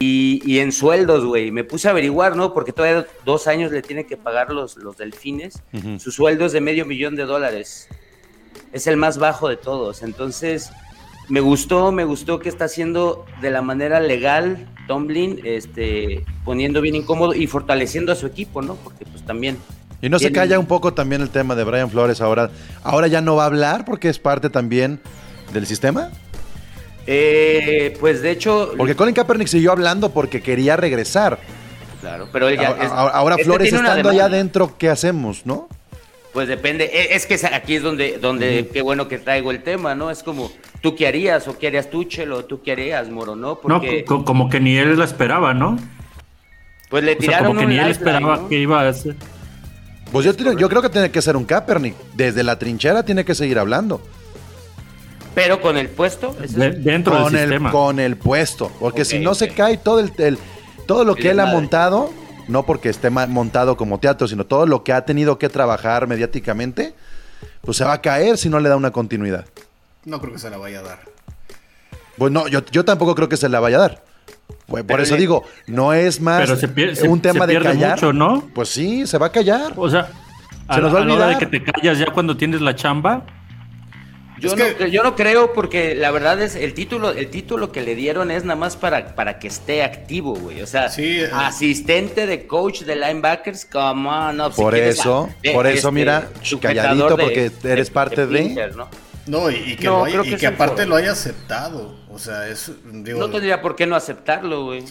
Y, 0.00 0.42
y 0.44 0.58
en 0.58 0.72
sueldos, 0.72 1.24
güey, 1.24 1.52
me 1.52 1.62
puse 1.62 1.86
a 1.86 1.92
averiguar, 1.92 2.34
¿no? 2.34 2.52
Porque 2.52 2.72
todavía 2.72 3.06
dos 3.24 3.46
años 3.46 3.70
le 3.70 3.80
tiene 3.80 4.06
que 4.06 4.16
pagar 4.16 4.50
los, 4.50 4.76
los 4.76 4.96
delfines. 4.96 5.62
Su 5.98 6.10
sueldo 6.10 6.46
es 6.46 6.52
de 6.52 6.60
medio 6.60 6.84
millón 6.84 7.14
de 7.14 7.22
dólares. 7.22 7.88
Es 8.74 8.86
el 8.86 8.98
más 8.98 9.16
bajo 9.16 9.48
de 9.48 9.56
todos. 9.56 10.02
Entonces, 10.02 10.70
me 11.28 11.40
gustó, 11.40 11.92
me 11.92 12.04
gustó 12.04 12.38
que 12.38 12.50
está 12.50 12.66
haciendo 12.66 13.24
de 13.40 13.50
la 13.50 13.62
manera 13.62 14.00
legal 14.00 14.68
Tomlin, 14.86 15.40
este, 15.44 16.22
poniendo 16.44 16.82
bien 16.82 16.94
incómodo 16.94 17.34
y 17.34 17.46
fortaleciendo 17.46 18.12
a 18.12 18.14
su 18.14 18.26
equipo, 18.26 18.60
¿no? 18.60 18.74
Porque 18.74 19.06
pues 19.06 19.24
también 19.24 19.56
y 20.04 20.10
no 20.10 20.18
se 20.18 20.32
calla 20.32 20.58
un 20.58 20.66
poco 20.66 20.92
también 20.92 21.22
el 21.22 21.30
tema 21.30 21.54
de 21.54 21.64
Brian 21.64 21.88
Flores 21.88 22.20
ahora. 22.20 22.50
Ahora 22.82 23.06
ya 23.06 23.22
no 23.22 23.36
va 23.36 23.44
a 23.44 23.46
hablar 23.46 23.86
porque 23.86 24.10
es 24.10 24.18
parte 24.18 24.50
también 24.50 25.00
del 25.54 25.66
sistema. 25.66 26.10
Eh, 27.06 27.96
pues 27.98 28.20
de 28.20 28.30
hecho. 28.30 28.72
Porque 28.76 28.94
Colin 28.96 29.14
Kaepernick 29.14 29.48
siguió 29.48 29.72
hablando 29.72 30.10
porque 30.10 30.42
quería 30.42 30.76
regresar. 30.76 31.38
Claro, 32.02 32.28
pero 32.30 32.48
él 32.48 32.58
ya. 32.58 32.68
ahora, 32.68 33.36
este 33.36 33.44
Flores 33.46 33.72
estando 33.72 34.10
allá 34.10 34.26
adentro, 34.26 34.74
¿qué 34.76 34.90
hacemos, 34.90 35.46
no? 35.46 35.70
Pues 36.34 36.48
depende. 36.48 36.90
E, 36.92 37.14
es 37.14 37.26
que 37.26 37.38
aquí 37.46 37.76
es 37.76 37.82
donde, 37.82 38.18
donde 38.18 38.68
qué 38.70 38.82
bueno 38.82 39.06
que 39.06 39.18
traigo 39.18 39.52
el 39.52 39.62
tema, 39.62 39.94
¿no? 39.94 40.10
Es 40.10 40.24
como, 40.24 40.50
¿tú 40.82 40.96
qué 40.96 41.06
harías? 41.06 41.46
¿O 41.46 41.56
qué 41.56 41.68
harías 41.68 41.88
tú, 41.88 42.04
Chelo? 42.04 42.44
¿Tú 42.44 42.60
qué 42.60 42.72
harías, 42.72 43.08
Moro? 43.08 43.36
No, 43.36 43.60
Porque... 43.60 44.04
no 44.06 44.24
como 44.24 44.50
que 44.50 44.58
ni 44.58 44.76
él 44.76 44.96
lo 44.96 45.04
esperaba, 45.04 45.54
¿no? 45.54 45.78
Pues 46.90 47.04
le 47.04 47.14
tiraron. 47.14 47.46
como 47.46 47.60
que 47.60 47.66
ni 47.66 47.78
él 47.78 47.88
esperaba 47.88 48.48
que 48.48 48.58
iba 48.58 48.82
a 48.82 48.88
hacer. 48.88 49.14
Pues 50.10 50.26
yo, 50.26 50.68
creo 50.68 50.82
que 50.82 50.90
tiene 50.90 51.10
que 51.10 51.22
ser 51.22 51.36
un 51.36 51.44
Kaepernick. 51.44 51.94
Desde 52.14 52.42
la 52.42 52.58
trinchera 52.58 53.04
tiene 53.04 53.24
que 53.24 53.34
seguir 53.34 53.58
hablando. 53.58 54.00
Pero 55.34 55.60
con 55.60 55.76
el 55.76 55.88
puesto. 55.88 56.36
dentro 56.38 57.14
con 57.14 57.32
del 57.32 57.42
el, 57.42 57.48
sistema. 57.48 57.70
Con 57.70 57.98
el 57.98 58.16
puesto. 58.16 58.70
Porque 58.78 59.04
si 59.04 59.18
no 59.20 59.34
se 59.34 59.48
cae 59.48 59.76
todo 59.76 60.00
el, 60.00 60.38
todo 60.86 61.04
lo 61.04 61.14
que 61.14 61.30
él 61.30 61.40
ha 61.40 61.46
montado, 61.46 62.12
no 62.48 62.64
porque 62.64 62.88
esté 62.88 63.10
montado 63.10 63.76
como 63.76 63.98
teatro, 63.98 64.28
sino 64.28 64.44
todo 64.44 64.66
lo 64.66 64.84
que 64.84 64.92
ha 64.92 65.04
tenido 65.04 65.38
que 65.38 65.48
trabajar 65.48 66.06
mediáticamente, 66.06 66.94
pues 67.62 67.76
se 67.76 67.84
va 67.84 67.94
a 67.94 68.00
caer 68.00 68.38
si 68.38 68.48
no 68.48 68.60
le 68.60 68.68
da 68.68 68.76
una 68.76 68.90
continuidad. 68.90 69.46
No 70.04 70.20
creo 70.20 70.32
que 70.32 70.38
se 70.38 70.50
la 70.50 70.58
vaya 70.58 70.80
a 70.80 70.82
dar. 70.82 70.98
Pues 72.18 72.30
no, 72.30 72.46
yo, 72.48 72.64
yo 72.70 72.84
tampoco 72.84 73.14
creo 73.14 73.28
que 73.28 73.36
se 73.36 73.48
la 73.48 73.60
vaya 73.60 73.76
a 73.76 73.80
dar. 73.80 74.04
Pues 74.66 74.84
por 74.84 75.00
eso 75.00 75.16
digo, 75.16 75.44
no 75.66 75.92
es 75.92 76.20
más 76.20 76.48
un 77.08 77.20
tema 77.20 77.46
de 77.46 77.60
callar. 77.60 77.96
Mucho, 77.96 78.12
¿no? 78.12 78.48
Pues 78.54 78.68
sí, 78.70 79.06
se 79.06 79.18
va 79.18 79.26
a 79.26 79.32
callar. 79.32 79.72
O 79.76 79.90
sea, 79.90 80.08
se 80.72 80.80
nos 80.80 80.94
va 80.94 81.00
a 81.00 81.02
olvidar. 81.02 81.28
de 81.30 81.38
que 81.38 81.46
te 81.46 81.62
callas 81.62 81.98
ya 81.98 82.06
cuando 82.06 82.36
tienes 82.36 82.60
la 82.60 82.74
chamba. 82.74 83.24
Yo, 84.38 84.56
no, 84.56 84.86
yo 84.86 85.02
no 85.02 85.14
creo 85.14 85.52
porque 85.52 85.94
la 85.94 86.10
verdad 86.10 86.42
es 86.42 86.56
el 86.56 86.74
título, 86.74 87.10
el 87.10 87.30
título 87.30 87.70
que 87.70 87.82
le 87.82 87.94
dieron 87.94 88.30
es 88.30 88.44
nada 88.44 88.58
más 88.58 88.76
para, 88.76 89.14
para 89.14 89.38
que 89.38 89.48
esté 89.48 89.82
activo, 89.82 90.34
güey. 90.34 90.60
O 90.60 90.66
sea, 90.66 90.90
eh. 90.98 91.30
asistente 91.32 92.26
de 92.26 92.46
coach 92.46 92.82
de 92.82 92.96
linebackers, 92.96 93.64
como 93.64 94.32
no. 94.32 94.50
por 94.50 94.74
eso, 94.74 95.28
por 95.52 95.66
eso, 95.66 95.92
mira, 95.92 96.28
calladito 96.60 97.16
porque 97.16 97.50
eres 97.62 97.90
parte 97.90 98.26
de. 98.26 98.72
¿no? 99.26 99.50
y, 99.50 99.76
que, 99.76 100.36
que, 100.36 100.46
aparte 100.46 100.86
lo 100.86 100.96
haya 100.96 101.12
aceptado. 101.12 101.94
O 102.10 102.18
sea, 102.18 102.48
es. 102.48 102.70
no 102.84 103.30
tendría 103.30 103.62
por 103.62 103.76
qué 103.76 103.86
no 103.86 103.96
aceptarlo, 103.96 104.64
güey. 104.64 104.84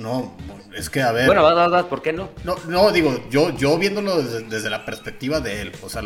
No, 0.00 0.34
es 0.76 0.90
que 0.90 1.02
a 1.02 1.12
ver. 1.12 1.26
Bueno, 1.26 1.42
va, 1.42 1.68
va, 1.68 1.88
¿por 1.88 2.02
qué 2.02 2.12
no? 2.12 2.30
No, 2.44 2.56
no 2.68 2.90
digo, 2.92 3.24
yo, 3.30 3.56
yo 3.56 3.78
viéndolo 3.78 4.22
desde, 4.22 4.70
la 4.70 4.84
perspectiva 4.84 5.40
de 5.40 5.62
él. 5.62 5.72
O 5.82 5.88
sea, 5.88 6.02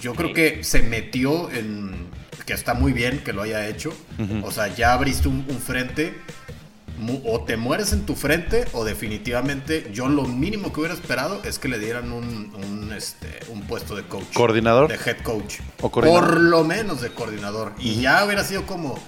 yo 0.00 0.14
creo 0.14 0.32
que 0.32 0.64
se 0.64 0.82
metió 0.82 1.50
en. 1.50 2.06
Que 2.44 2.52
está 2.52 2.74
muy 2.74 2.92
bien 2.92 3.24
que 3.24 3.32
lo 3.32 3.42
haya 3.42 3.66
hecho. 3.66 3.92
O 4.42 4.50
sea, 4.50 4.68
ya 4.68 4.92
abriste 4.92 5.28
un, 5.28 5.44
frente 5.44 6.14
o 7.24 7.40
te 7.42 7.56
mueres 7.56 7.92
en 7.92 8.06
tu 8.06 8.14
frente 8.14 8.64
o 8.72 8.84
definitivamente 8.84 9.90
yo 9.92 10.08
lo 10.08 10.22
mínimo 10.22 10.72
que 10.72 10.80
hubiera 10.80 10.94
esperado 10.94 11.42
es 11.44 11.58
que 11.58 11.68
le 11.68 11.78
dieran 11.78 12.12
un, 12.12 12.92
este, 12.96 13.40
un 13.48 13.62
puesto 13.62 13.96
de 13.96 14.04
coach. 14.04 14.32
¿Coordinador? 14.32 14.88
De 14.88 14.94
head 14.94 15.18
coach. 15.22 15.56
¿O 15.82 15.90
Por 15.90 16.40
lo 16.40 16.64
menos 16.64 17.00
de 17.00 17.10
coordinador. 17.10 17.72
Y 17.78 18.00
ya 18.00 18.24
hubiera 18.24 18.44
sido 18.44 18.64
como, 18.64 18.98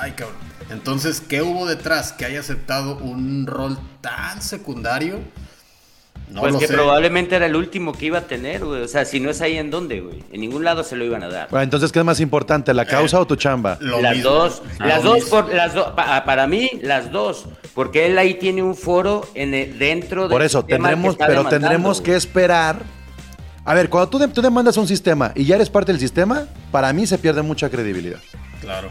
Ay, 0.00 0.12
cabrón. 0.12 0.38
Entonces, 0.70 1.20
¿qué 1.20 1.42
hubo 1.42 1.66
detrás 1.66 2.12
que 2.12 2.24
haya 2.24 2.40
aceptado 2.40 2.96
un 2.96 3.46
rol 3.46 3.78
tan 4.00 4.40
secundario? 4.40 5.20
No 6.30 6.40
pues 6.40 6.56
que 6.56 6.66
probablemente 6.66 7.36
era 7.36 7.44
el 7.44 7.56
último 7.56 7.92
que 7.92 8.06
iba 8.06 8.18
a 8.18 8.22
tener, 8.22 8.64
güey. 8.64 8.82
O 8.82 8.88
sea, 8.88 9.04
si 9.04 9.20
no 9.20 9.28
es 9.28 9.42
ahí, 9.42 9.58
¿en 9.58 9.70
dónde, 9.70 10.00
güey? 10.00 10.24
En 10.32 10.40
ningún 10.40 10.64
lado 10.64 10.82
se 10.82 10.96
lo 10.96 11.04
iban 11.04 11.22
a 11.22 11.28
dar. 11.28 11.50
Bueno, 11.50 11.64
entonces, 11.64 11.92
¿qué 11.92 11.98
es 11.98 12.04
más 12.04 12.20
importante, 12.20 12.72
la 12.72 12.86
causa 12.86 13.20
o 13.20 13.26
tu 13.26 13.36
chamba? 13.36 13.76
las 13.80 14.22
dos. 14.22 14.62
Ah, 14.78 14.86
las 14.86 15.02
dos, 15.02 15.24
por, 15.24 15.52
las 15.52 15.74
para 16.24 16.46
mí, 16.46 16.70
las 16.80 17.12
dos. 17.12 17.46
Porque 17.74 18.06
él 18.06 18.16
ahí 18.16 18.34
tiene 18.34 18.62
un 18.62 18.74
foro 18.74 19.28
en 19.34 19.78
dentro 19.78 20.24
de. 20.24 20.30
Por 20.30 20.42
eso, 20.42 20.64
tendremos, 20.64 21.16
pero 21.16 21.44
tendremos 21.44 22.00
que 22.00 22.16
esperar. 22.16 22.82
A 23.64 23.74
ver, 23.74 23.90
cuando 23.90 24.08
tú, 24.08 24.28
tú 24.28 24.40
demandas 24.40 24.76
un 24.78 24.88
sistema 24.88 25.32
y 25.34 25.44
ya 25.44 25.56
eres 25.56 25.68
parte 25.68 25.92
del 25.92 26.00
sistema, 26.00 26.46
para 26.70 26.92
mí 26.92 27.06
se 27.06 27.18
pierde 27.18 27.42
mucha 27.42 27.68
credibilidad. 27.68 28.18
Claro. 28.60 28.88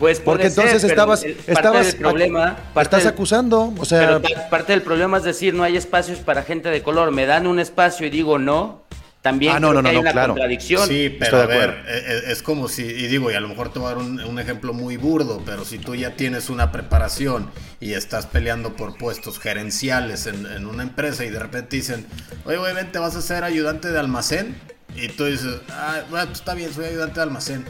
Pues 0.00 0.18
porque 0.18 0.46
entonces 0.46 0.82
estabas, 0.82 1.22
estabas 1.22 1.94
problema, 1.94 2.56
estás 2.80 3.04
acusando, 3.04 3.74
o 3.76 3.84
sea, 3.84 4.18
parte 4.48 4.72
del 4.72 4.80
problema 4.80 5.18
es 5.18 5.24
decir 5.24 5.52
no 5.52 5.62
hay 5.62 5.76
espacios 5.76 6.20
para 6.20 6.42
gente 6.42 6.70
de 6.70 6.82
color. 6.82 7.12
Me 7.12 7.26
dan 7.26 7.46
un 7.46 7.60
espacio 7.60 8.06
y 8.06 8.10
digo 8.10 8.38
no. 8.38 8.82
También 9.20 9.56
ah, 9.56 9.60
no, 9.60 9.74
no, 9.74 9.82
no, 9.82 9.88
hay 9.90 9.98
una 9.98 10.12
claro. 10.12 10.32
contradicción. 10.32 10.88
Sí, 10.88 11.14
pero 11.20 11.42
a 11.42 11.44
ver, 11.44 11.84
e, 11.86 12.28
e, 12.28 12.32
es, 12.32 12.42
como 12.42 12.68
si, 12.68 12.84
y 12.84 13.06
digo, 13.06 13.30
y 13.30 13.34
a 13.34 13.40
lo 13.40 13.48
mejor 13.48 13.70
te 13.70 13.78
voy 13.78 13.92
a 13.92 13.94
dar 13.94 13.98
un, 13.98 14.38
ejemplo 14.38 14.72
muy 14.72 14.96
burdo, 14.96 15.42
pero 15.44 15.66
si 15.66 15.76
tú 15.76 15.94
ya 15.94 16.16
tienes 16.16 16.48
una 16.48 16.72
preparación 16.72 17.50
y 17.80 17.92
estás 17.92 18.24
peleando 18.24 18.76
por 18.76 18.96
puestos 18.96 19.38
gerenciales 19.38 20.26
en, 20.26 20.64
una 20.64 20.84
empresa 20.84 21.26
y 21.26 21.28
de 21.28 21.38
repente 21.38 21.76
dicen, 21.76 22.06
oye, 22.46 22.56
güey, 22.56 22.72
ven, 22.74 22.90
te 22.90 22.98
vas 22.98 23.14
a 23.14 23.20
ser 23.20 23.44
ayudante 23.44 23.88
de 23.88 23.98
almacén, 23.98 24.56
y 24.96 25.08
tú 25.08 25.26
dices, 25.26 25.60
ah, 25.68 26.00
bueno, 26.08 26.24
pues 26.28 26.38
está 26.38 26.54
bien, 26.54 26.72
soy 26.72 26.86
ayudante 26.86 27.16
de 27.16 27.22
almacén 27.22 27.66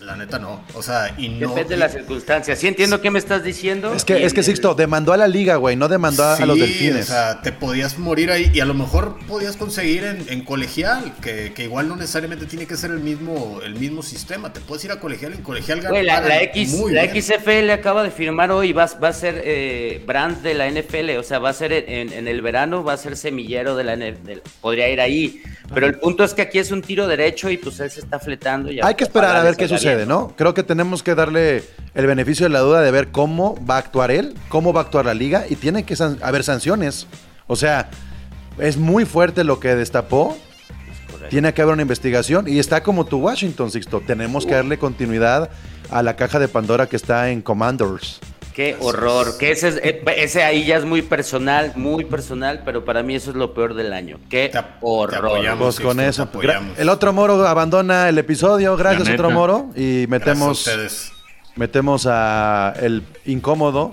La 0.00 0.16
neta 0.16 0.38
no. 0.38 0.62
O 0.74 0.82
sea, 0.82 1.14
y 1.16 1.28
no. 1.28 1.48
Depende 1.48 1.70
de 1.70 1.76
las 1.78 1.92
circunstancias. 1.92 2.58
Sí 2.58 2.66
entiendo 2.66 3.00
qué 3.00 3.10
me 3.10 3.18
estás 3.18 3.42
diciendo. 3.42 3.94
Es 3.94 4.04
que, 4.04 4.24
es 4.24 4.34
que 4.34 4.42
Sixto, 4.42 4.74
demandó 4.74 5.12
a 5.12 5.16
la 5.16 5.28
liga, 5.28 5.56
güey, 5.56 5.76
no 5.76 5.88
demandó 5.88 6.24
a 6.24 6.46
los 6.46 6.58
delfines. 6.58 7.08
O 7.08 7.12
sea, 7.12 7.40
te 7.42 7.52
podías 7.52 7.98
morir 7.98 8.30
ahí 8.30 8.50
y 8.52 8.60
a 8.60 8.64
lo 8.64 8.74
mejor 8.74 9.16
podías 9.26 9.56
conseguir 9.56 10.04
en, 10.04 10.40
colegial, 10.44 11.14
que, 11.22 11.52
igual 11.58 11.88
no 11.88 11.96
necesariamente 11.96 12.46
tiene 12.46 12.66
que 12.66 12.76
ser 12.76 12.90
el 12.90 13.00
mismo, 13.00 13.60
el 13.64 13.76
mismo 13.76 14.02
sistema. 14.02 14.52
Te 14.52 14.60
puedes 14.60 14.84
ir 14.84 14.92
a 14.92 15.00
colegial, 15.00 15.32
en 15.32 15.42
colegial 15.42 15.80
ganar. 15.80 16.04
la, 16.04 16.20
la, 16.20 16.42
X, 16.42 16.74
la 16.90 17.04
XFL 17.04 17.70
acaba 17.70 18.02
de 18.02 18.10
firmar 18.10 18.50
hoy, 18.50 18.72
va, 18.72 18.88
va 19.02 19.08
a 19.08 19.12
ser 19.12 19.40
eh, 19.44 20.02
brand 20.06 20.42
de 20.42 20.54
la 20.54 20.70
NFL, 20.70 21.18
o 21.18 21.22
sea, 21.22 21.38
va 21.38 21.50
a 21.50 21.54
ser 21.54 21.72
en, 21.72 22.28
el 22.28 22.42
verano, 22.42 22.84
va 22.84 22.94
a 22.94 22.96
ser 22.96 23.16
semillero 23.16 23.76
de 23.76 23.84
la 23.84 23.96
NFL. 23.96 24.40
Podría 24.60 24.88
ir 24.88 25.00
ahí. 25.00 25.42
Pero 25.72 25.86
el 25.86 25.98
punto 25.98 26.24
es 26.24 26.34
que 26.34 26.42
aquí 26.42 26.58
es 26.58 26.70
un 26.70 26.82
tiro 26.82 27.06
derecho 27.06 27.50
y 27.50 27.56
pues 27.56 27.80
él 27.80 27.90
se 27.90 28.00
está 28.00 28.18
fletando. 28.18 28.70
Y 28.70 28.80
Hay 28.82 28.94
que 28.94 29.04
esperar 29.04 29.36
a 29.36 29.42
ver 29.42 29.56
qué 29.56 29.66
sucede, 29.78 30.06
¿no? 30.06 30.34
Creo 30.36 30.54
que 30.54 30.62
tenemos 30.62 31.02
que 31.02 31.14
darle 31.14 31.64
el 31.94 32.06
beneficio 32.06 32.46
de 32.46 32.50
la 32.50 32.60
duda 32.60 32.80
de 32.80 32.90
ver 32.90 33.08
cómo 33.08 33.58
va 33.68 33.76
a 33.76 33.78
actuar 33.78 34.10
él, 34.10 34.34
cómo 34.48 34.72
va 34.72 34.80
a 34.80 34.84
actuar 34.84 35.06
la 35.06 35.14
liga 35.14 35.44
y 35.48 35.56
tiene 35.56 35.84
que 35.84 35.96
haber 36.22 36.44
sanciones. 36.44 37.06
O 37.46 37.56
sea, 37.56 37.90
es 38.58 38.76
muy 38.76 39.04
fuerte 39.04 39.44
lo 39.44 39.60
que 39.60 39.74
destapó. 39.74 40.36
Tiene 41.30 41.54
que 41.54 41.62
haber 41.62 41.72
una 41.72 41.82
investigación 41.82 42.46
y 42.46 42.58
está 42.58 42.82
como 42.82 43.06
tu 43.06 43.18
Washington, 43.18 43.70
Sixto. 43.70 44.02
Tenemos 44.06 44.44
que 44.44 44.54
darle 44.54 44.78
continuidad 44.78 45.50
a 45.90 46.02
la 46.02 46.16
caja 46.16 46.38
de 46.38 46.48
Pandora 46.48 46.86
que 46.86 46.96
está 46.96 47.30
en 47.30 47.40
Commanders. 47.40 48.20
Qué 48.54 48.76
horror, 48.78 49.36
que 49.36 49.50
ese, 49.50 49.80
eh, 49.82 50.04
ese 50.16 50.44
ahí 50.44 50.64
ya 50.64 50.76
es 50.76 50.84
muy 50.84 51.02
personal, 51.02 51.72
muy 51.74 52.04
personal, 52.04 52.62
pero 52.64 52.84
para 52.84 53.02
mí 53.02 53.16
eso 53.16 53.30
es 53.30 53.36
lo 53.36 53.52
peor 53.52 53.74
del 53.74 53.92
año. 53.92 54.20
Qué 54.30 54.52
horror. 54.80 55.40
pues 55.58 55.80
con 55.80 55.98
eso. 55.98 56.28
El 56.76 56.88
otro 56.88 57.12
moro 57.12 57.44
abandona 57.48 58.08
el 58.08 58.16
episodio, 58.16 58.76
gracias 58.76 59.08
otro 59.08 59.32
moro, 59.32 59.70
y 59.74 60.06
metemos, 60.08 60.70
metemos 61.56 62.06
a 62.08 62.74
el 62.80 63.02
incómodo, 63.24 63.90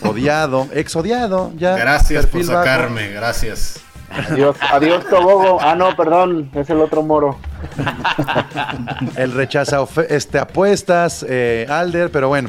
odiado, 0.00 0.66
exodiado, 0.74 1.52
ya. 1.58 1.76
Gracias 1.76 2.24
por 2.24 2.42
sacarme, 2.42 3.10
gracias. 3.10 3.80
Adiós, 4.08 4.56
adiós 4.72 5.06
Tobogo. 5.10 5.58
Ah, 5.60 5.74
no, 5.76 5.94
perdón, 5.94 6.50
es 6.54 6.70
el 6.70 6.80
otro 6.80 7.02
moro. 7.02 7.38
el 9.16 9.32
rechaza 9.32 9.84
este, 10.08 10.38
apuestas, 10.38 11.22
eh, 11.28 11.66
Alder, 11.68 12.10
pero 12.10 12.28
bueno. 12.28 12.48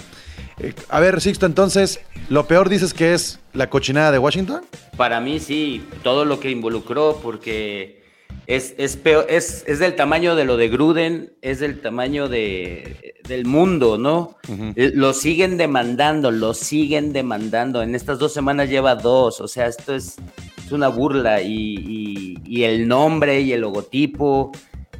Eh, 0.61 0.73
a 0.89 0.99
ver, 0.99 1.19
Sixto, 1.21 1.47
entonces, 1.47 1.99
¿lo 2.29 2.45
peor 2.45 2.69
dices 2.69 2.93
que 2.93 3.13
es 3.13 3.39
la 3.53 3.69
cochinada 3.69 4.11
de 4.11 4.19
Washington? 4.19 4.61
Para 4.95 5.19
mí 5.19 5.39
sí, 5.39 5.83
todo 6.03 6.23
lo 6.23 6.39
que 6.39 6.51
involucró, 6.51 7.19
porque 7.23 8.03
es, 8.45 8.75
es, 8.77 8.95
peor, 8.95 9.25
es, 9.27 9.63
es 9.65 9.79
del 9.79 9.95
tamaño 9.95 10.35
de 10.35 10.45
lo 10.45 10.57
de 10.57 10.69
Gruden, 10.69 11.33
es 11.41 11.61
del 11.61 11.81
tamaño 11.81 12.27
de, 12.27 13.15
del 13.27 13.45
mundo, 13.45 13.97
¿no? 13.97 14.37
Eh, 14.75 14.91
lo 14.93 15.13
siguen 15.13 15.57
demandando, 15.57 16.29
lo 16.29 16.53
siguen 16.53 17.11
demandando. 17.11 17.81
En 17.81 17.95
estas 17.95 18.19
dos 18.19 18.31
semanas 18.31 18.69
lleva 18.69 18.93
dos, 18.93 19.41
o 19.41 19.47
sea, 19.47 19.65
esto 19.65 19.95
es, 19.95 20.17
es 20.63 20.71
una 20.71 20.89
burla 20.89 21.41
y, 21.41 22.37
y 22.45 22.63
el 22.63 22.87
nombre 22.87 23.41
y 23.41 23.53
el 23.53 23.61
logotipo 23.61 24.51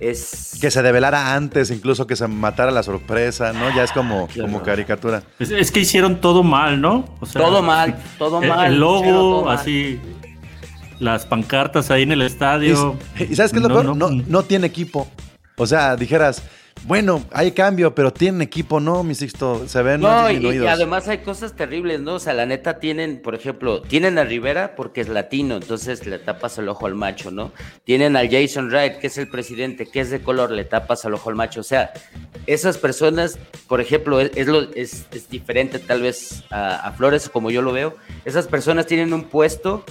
que 0.02 0.72
se 0.72 0.82
develara 0.82 1.36
antes, 1.36 1.70
incluso 1.70 2.08
que 2.08 2.16
se 2.16 2.28
matara 2.28 2.72
la 2.72 2.82
sorpresa, 2.82 3.54
¿no? 3.54 3.74
Ya 3.76 3.84
es 3.84 3.92
como, 3.92 4.28
como 4.40 4.64
caricatura. 4.64 5.22
Es, 5.38 5.72
que 5.72 5.82
hicieron 5.82 6.20
todo 6.20 6.42
mal, 6.42 6.82
¿no? 6.82 7.06
todo 7.32 7.62
mal, 7.62 7.96
todo 8.18 8.42
mal. 8.42 8.74
El 8.74 8.80
logo, 8.80 9.48
así, 9.48 10.00
las 11.00 11.28
pancartas 11.28 11.92
ahí 11.92 12.02
en 12.02 12.14
el 12.14 12.24
estadio. 12.24 12.98
¿Y, 13.20 13.36
sabes 13.36 13.52
qué 13.52 13.60
es 13.60 13.64
lo 13.64 13.70
peor? 13.70 13.96
no, 13.96 14.10
no 14.10 14.44
tiene 14.44 14.66
equipo. 14.66 15.08
O 15.56 15.68
sea, 15.68 15.96
dijeras, 15.96 16.42
bueno, 16.84 17.24
hay 17.32 17.52
cambio, 17.52 17.94
pero 17.94 18.12
tienen 18.12 18.42
equipo, 18.42 18.80
¿no, 18.80 19.04
mi 19.04 19.14
Sixto? 19.14 19.68
Se 19.68 19.82
ven 19.84 20.02
no, 20.02 20.32
y, 20.32 20.66
además 20.66 21.08
hay 21.08 21.20
cosas 21.20 21.56
terribles, 21.56 22.02
¿no? 22.02 22.16
O 22.16 22.20
sea, 22.20 22.34
la 22.34 22.46
neta 22.46 22.80
tienen, 22.80 23.22
por 23.22 23.36
ejemplo, 23.36 23.82
tienen 23.82 24.18
a 24.18 24.24
Rivera 24.24 24.76
porque 24.76 25.02
es 25.02 25.08
latino, 25.08 25.58
entonces 25.58 26.06
le 26.08 26.18
tapas 26.18 26.58
el 26.58 26.70
ojo 26.70 26.88
al 26.88 26.96
macho, 26.96 27.30
¿no? 27.30 27.52
Tienen 27.84 28.16
al 28.16 28.30
Jason 28.30 28.70
Wright, 28.70 28.98
que 28.98 29.08
es 29.08 29.18
el 29.18 29.30
presidente, 29.30 29.86
que 29.86 30.00
es 30.00 30.10
de 30.10 30.22
color, 30.22 30.52
le 30.52 30.64
tapas 30.64 31.06
el 31.06 31.14
ojo 31.14 31.30
al 31.30 31.36
macho. 31.36 31.62
O 31.62 31.64
sea, 31.64 31.92
esas 32.48 32.78
personas, 32.78 33.38
por 33.68 33.80
ejemplo, 33.80 34.20
es, 34.20 34.48
lo, 34.48 34.62
es, 34.74 35.06
diferente 35.30 35.78
tal 35.78 36.02
vez 36.02 36.44
a, 36.50 36.92
Flores, 36.98 37.30
como 37.30 37.52
yo 37.52 37.62
lo 37.62 37.74
veo. 37.74 37.96
Esas 38.26 38.48
personas 38.48 38.88
tienen 38.88 39.14
un 39.14 39.26
puesto 39.26 39.86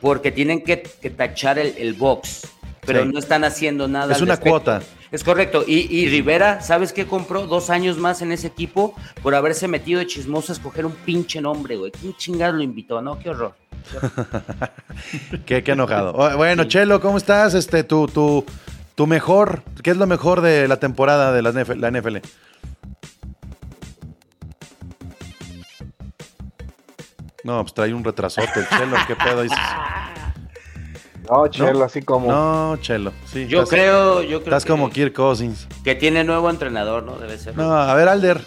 porque 0.00 0.32
tienen 0.32 0.62
que, 0.62 0.76
tachar 0.76 1.58
el, 1.58 1.94
box, 1.94 2.48
pero 2.86 3.04
no 3.04 3.18
están 3.18 3.44
haciendo 3.44 3.88
nada. 3.88 4.14
Es 4.14 4.22
una 4.22 4.36
cuota. 4.36 4.82
Es 5.12 5.24
correcto. 5.24 5.64
Y, 5.66 6.08
Rivera, 6.08 6.60
¿sabes 6.60 6.92
qué 6.92 7.06
compró? 7.06 7.46
Dos 7.46 7.68
años 7.68 7.98
más 7.98 8.22
en 8.22 8.30
ese 8.32 8.46
equipo 8.46 8.94
por 9.22 9.34
haberse 9.34 9.66
metido 9.66 9.98
de 9.98 10.06
chismoso 10.06 10.52
a 10.52 10.54
escoger 10.54 10.86
un 10.86 10.92
pinche 10.92 11.40
nombre, 11.40 11.76
güey. 11.76 11.90
¿Quién 11.90 12.14
chingado 12.16 12.52
lo 12.52 12.62
invitó? 12.62 13.02
No, 13.02 13.18
qué 13.18 13.30
horror. 13.30 13.54
qué, 15.46 15.64
enojado. 15.66 16.12
Bueno, 16.36 16.64
Chelo, 16.64 17.00
¿cómo 17.00 17.18
estás? 17.18 17.54
Este, 17.54 17.82
tu, 17.82 18.06
tu, 18.06 18.44
tu 18.94 19.06
mejor, 19.06 19.62
¿qué 19.82 19.90
es 19.90 19.96
lo 19.96 20.06
mejor 20.06 20.42
de 20.42 20.68
la 20.68 20.78
temporada 20.78 21.32
de 21.32 21.42
la 21.42 21.90
NFL? 21.90 22.18
No, 27.50 27.62
pues 27.62 27.74
trae 27.74 27.92
un 27.92 28.04
retrasote 28.04 28.60
el 28.60 28.68
Chelo, 28.68 28.96
¿qué 29.08 29.16
pedo 29.16 29.42
dices? 29.42 29.58
No, 31.28 31.48
Chelo, 31.48 31.82
así 31.82 32.00
como. 32.00 32.30
No, 32.30 32.76
Chelo, 32.76 33.12
sí. 33.24 33.48
Yo 33.48 33.66
creo, 33.66 34.22
yo 34.22 34.40
creo. 34.40 34.56
Estás 34.56 34.64
como 34.64 34.88
Kirk 34.88 35.12
Cousins. 35.12 35.66
Que 35.82 35.96
tiene 35.96 36.22
nuevo 36.22 36.48
entrenador, 36.48 37.02
¿no? 37.02 37.16
Debe 37.16 37.36
ser. 37.38 37.56
No, 37.56 37.72
a 37.74 37.92
ver, 37.94 38.08
Alder. 38.08 38.40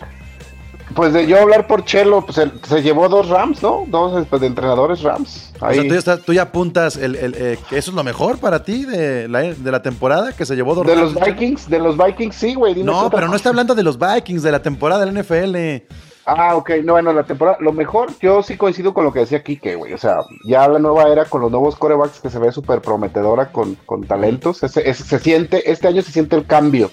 Pues 0.96 1.12
de 1.12 1.28
yo 1.28 1.38
hablar 1.38 1.68
por 1.68 1.84
Chelo, 1.84 2.26
pues 2.26 2.40
se 2.66 2.82
llevó 2.82 3.10
dos 3.10 3.28
Rams, 3.28 3.62
¿no? 3.62 3.84
Dos 3.88 4.26
pues, 4.30 4.40
de 4.40 4.48
entrenadores 4.48 5.02
Rams. 5.02 5.52
O 5.60 5.74
sea, 6.02 6.18
tú 6.18 6.32
ya, 6.32 6.44
apuntas 6.44 6.96
el, 6.96 7.18
el 7.18 7.36
eh, 7.38 7.60
que 7.70 7.78
eso 7.78 7.92
es 7.92 7.96
lo 7.96 8.06
mejor 8.06 8.38
para 8.38 8.64
ti 8.64 8.86
de 8.86 9.28
la, 9.28 9.42
de 9.42 9.72
la 9.72 9.82
temporada, 9.82 10.32
que 10.32 10.46
se 10.46 10.56
llevó 10.56 10.76
dos 10.76 10.88
De 10.88 10.96
los 10.96 11.14
Vikings, 11.14 11.70
de 11.70 11.80
los 11.80 11.98
Vikings, 11.98 12.36
sí, 12.36 12.54
güey. 12.56 12.82
No, 12.84 13.10
pero 13.10 13.28
no 13.28 13.36
está 13.36 13.50
hablando 13.50 13.76
de 13.76 13.84
los 13.84 13.98
Vikings, 14.00 14.44
de 14.44 14.52
la 14.52 14.62
temporada 14.62 15.06
del 15.06 15.22
NFL. 15.22 15.84
Ah, 16.26 16.56
ok, 16.56 16.72
no, 16.84 16.94
bueno, 16.94 17.12
la 17.12 17.24
temporada, 17.24 17.58
lo 17.60 17.74
mejor, 17.74 18.10
yo 18.22 18.42
sí 18.44 18.56
coincido 18.56 18.94
con 18.94 19.04
lo 19.04 19.12
que 19.12 19.20
decía 19.20 19.44
Kike, 19.44 19.76
güey, 19.76 19.92
o 19.94 19.98
sea, 19.98 20.18
ya 20.46 20.68
la 20.70 20.80
nueva 20.80 21.10
era 21.10 21.26
con 21.26 21.42
los 21.42 21.52
nuevos 21.52 21.76
corebacks 21.76 22.22
que 22.22 22.30
se 22.30 22.40
ve 22.40 22.52
súper 22.54 22.82
prometedora 22.82 23.52
con, 23.52 23.76
con 23.86 24.06
talentos, 24.06 24.60
se 24.60 25.20
siente, 25.20 25.70
este 25.70 25.88
año 25.90 26.02
se 26.02 26.14
siente 26.14 26.38
el 26.38 26.46
cambio, 26.46 26.90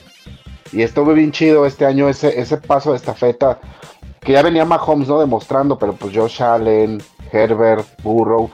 y 0.73 0.83
estuvo 0.83 1.13
bien 1.13 1.33
chido 1.33 1.67
este 1.67 1.87
año 1.87 2.09
ese, 2.09 2.41
ese 2.41 2.57
paso 2.57 2.91
de 2.91 2.97
estafeta, 2.97 3.61
que 4.21 4.33
ya 4.33 4.43
venía 4.43 4.65
Mahomes, 4.65 5.09
¿no? 5.09 5.19
Demostrando, 5.19 5.79
pero 5.79 5.95
pues 5.95 6.15
Josh 6.15 6.43
Allen, 6.43 7.03
Herbert, 7.33 7.87
Burrow, 8.03 8.51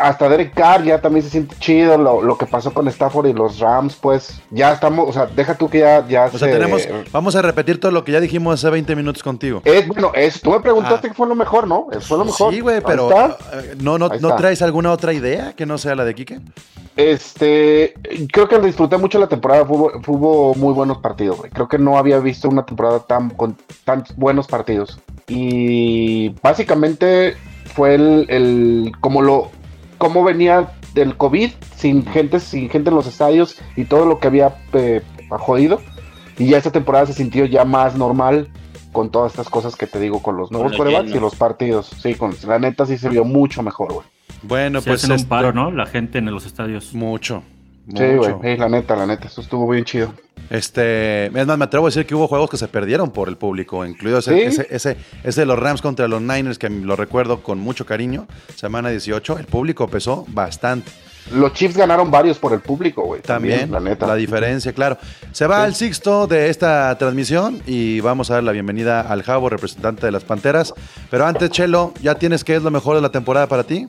hasta 0.00 0.28
Derek 0.28 0.54
Carr 0.54 0.84
ya 0.84 1.00
también 1.00 1.24
se 1.24 1.30
siente 1.30 1.56
chido 1.58 1.96
lo, 1.98 2.38
que 2.38 2.46
pasó 2.46 2.72
con 2.72 2.88
Stafford 2.88 3.26
y 3.28 3.32
los 3.32 3.58
Rams, 3.58 3.96
pues 3.96 4.40
ya 4.50 4.72
estamos, 4.72 5.08
o 5.08 5.12
sea, 5.12 5.26
deja 5.26 5.54
tú 5.54 5.68
que 5.68 5.80
ya, 5.80 6.06
ya 6.06 6.26
o 6.26 6.38
sea, 6.38 6.50
tenemos, 6.50 6.86
vamos 7.12 7.36
a 7.36 7.42
repetir 7.42 7.80
todo 7.80 7.92
lo 7.92 8.04
que 8.04 8.12
ya 8.12 8.20
dijimos 8.20 8.54
hace 8.54 8.70
20 8.70 8.96
minutos 8.96 9.22
contigo. 9.22 9.62
Es, 9.64 9.86
bueno, 9.86 10.12
es, 10.14 10.40
tú 10.40 10.50
me 10.50 10.60
preguntaste 10.60 11.06
ah. 11.06 11.10
qué 11.10 11.14
fue 11.14 11.26
lo 11.26 11.34
mejor, 11.34 11.66
¿no? 11.66 11.86
Fue 12.00 12.18
lo 12.18 12.24
mejor. 12.24 12.52
Sí, 12.52 12.60
güey, 12.60 12.80
pero 12.80 13.10
eh, 13.10 13.74
¿no, 13.80 13.98
no, 13.98 14.08
¿no 14.08 14.36
traes 14.36 14.62
alguna 14.62 14.92
otra 14.92 15.12
idea 15.12 15.54
que 15.54 15.66
no 15.66 15.78
sea 15.78 15.94
la 15.94 16.04
de 16.04 16.14
Quique? 16.14 16.40
Este, 16.96 17.92
creo 18.32 18.48
que 18.48 18.58
disfruté 18.58 18.96
mucho 18.96 19.18
la 19.18 19.28
temporada, 19.28 19.64
hubo, 19.64 20.54
muy 20.54 20.72
buenos 20.72 20.98
partidos, 20.98 21.38
güey. 21.38 21.50
Creo 21.50 21.68
que 21.68 21.78
no 21.78 21.98
había 21.98 22.18
visto 22.20 22.48
una 22.48 22.64
temporada 22.64 23.00
tan 23.00 23.30
con 23.30 23.56
tan 23.84 24.04
buenos 24.16 24.46
partidos. 24.46 24.98
Y 25.28 26.30
básicamente 26.42 27.36
fue 27.74 27.94
el, 27.96 28.26
el 28.30 28.92
como 29.00 29.20
lo 29.20 29.50
cómo 29.98 30.24
venía 30.24 30.72
del 30.94 31.16
COVID, 31.16 31.50
sin 31.76 32.06
gente, 32.06 32.40
sin 32.40 32.68
gente 32.68 32.90
en 32.90 32.96
los 32.96 33.06
estadios 33.06 33.60
y 33.76 33.84
todo 33.84 34.06
lo 34.06 34.18
que 34.18 34.28
había 34.28 34.56
eh, 34.72 35.02
jodido. 35.28 35.80
Y 36.38 36.48
ya 36.48 36.58
esta 36.58 36.70
temporada 36.70 37.06
se 37.06 37.14
sintió 37.14 37.44
ya 37.46 37.64
más 37.64 37.96
normal 37.96 38.48
con 38.92 39.10
todas 39.10 39.32
estas 39.32 39.48
cosas 39.48 39.76
que 39.76 39.86
te 39.86 40.00
digo, 40.00 40.22
con 40.22 40.36
los 40.36 40.50
nuevos 40.50 40.76
corebacks 40.76 41.10
y 41.10 41.20
los 41.20 41.34
partidos. 41.34 41.86
Sí, 41.86 42.14
con 42.14 42.34
la 42.46 42.58
neta 42.58 42.86
sí 42.86 42.96
se 42.96 43.08
vio 43.08 43.24
mucho 43.24 43.62
mejor, 43.62 43.92
güey. 43.92 44.06
Bueno, 44.42 44.80
pues. 44.80 45.02
Hacen 45.02 45.10
un 45.10 45.16
este 45.16 45.28
paro, 45.28 45.52
¿no? 45.52 45.70
La 45.70 45.86
gente 45.86 46.18
en 46.18 46.26
los 46.26 46.46
estadios. 46.46 46.94
Mucho. 46.94 47.42
Sí, 47.94 48.04
güey, 48.16 48.56
la 48.56 48.68
neta, 48.68 48.96
la 48.96 49.06
neta, 49.06 49.28
eso 49.28 49.40
estuvo 49.40 49.68
bien 49.68 49.84
chido. 49.84 50.12
Este, 50.50 51.26
es 51.26 51.46
más, 51.46 51.58
me 51.58 51.64
atrevo 51.64 51.86
a 51.86 51.88
decir 51.88 52.06
que 52.06 52.14
hubo 52.14 52.28
juegos 52.28 52.50
que 52.50 52.56
se 52.56 52.68
perdieron 52.68 53.10
por 53.10 53.28
el 53.28 53.36
público, 53.36 53.84
incluido 53.84 54.18
ese, 54.18 54.46
ese, 54.46 54.96
ese, 55.22 55.40
de 55.40 55.46
los 55.46 55.58
Rams 55.58 55.82
contra 55.82 56.06
los 56.08 56.20
Niners, 56.20 56.58
que 56.58 56.68
lo 56.68 56.96
recuerdo 56.96 57.42
con 57.42 57.58
mucho 57.58 57.86
cariño, 57.86 58.26
semana 58.54 58.90
18, 58.90 59.38
el 59.38 59.46
público 59.46 59.88
pesó 59.88 60.24
bastante. 60.28 60.90
Los 61.32 61.54
Chiefs 61.54 61.76
ganaron 61.76 62.10
varios 62.10 62.38
por 62.38 62.52
el 62.52 62.60
público, 62.60 63.02
güey. 63.02 63.20
También, 63.20 63.72
la 63.72 63.80
neta. 63.80 64.06
La 64.06 64.14
diferencia, 64.14 64.72
claro. 64.72 64.96
Se 65.32 65.46
va 65.48 65.64
al 65.64 65.74
sixto 65.74 66.28
de 66.28 66.50
esta 66.50 66.96
transmisión 66.98 67.60
y 67.66 67.98
vamos 68.00 68.30
a 68.30 68.34
dar 68.34 68.44
la 68.44 68.52
bienvenida 68.52 69.00
al 69.00 69.24
Javo, 69.24 69.48
representante 69.48 70.06
de 70.06 70.12
las 70.12 70.22
Panteras. 70.22 70.72
Pero 71.10 71.26
antes, 71.26 71.50
Chelo, 71.50 71.92
¿ya 72.00 72.14
tienes 72.14 72.44
qué 72.44 72.54
es 72.54 72.62
lo 72.62 72.70
mejor 72.70 72.94
de 72.94 73.02
la 73.02 73.10
temporada 73.10 73.48
para 73.48 73.64
ti? 73.64 73.88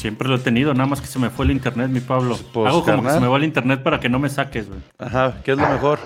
Siempre 0.00 0.30
lo 0.30 0.36
he 0.36 0.38
tenido, 0.38 0.72
nada 0.72 0.86
más 0.86 1.02
que 1.02 1.06
se 1.06 1.18
me 1.18 1.28
fue 1.28 1.44
el 1.44 1.50
internet, 1.50 1.90
mi 1.90 2.00
Pablo. 2.00 2.38
Pues, 2.54 2.66
Hago 2.70 2.82
como 2.82 3.02
que 3.02 3.10
se 3.10 3.20
me 3.20 3.26
va 3.26 3.36
el 3.36 3.44
internet 3.44 3.82
para 3.82 4.00
que 4.00 4.08
no 4.08 4.18
me 4.18 4.30
saques, 4.30 4.66
güey. 4.66 4.80
Ajá, 4.98 5.42
¿qué 5.44 5.52
es 5.52 5.58
lo 5.58 5.68
mejor? 5.68 5.98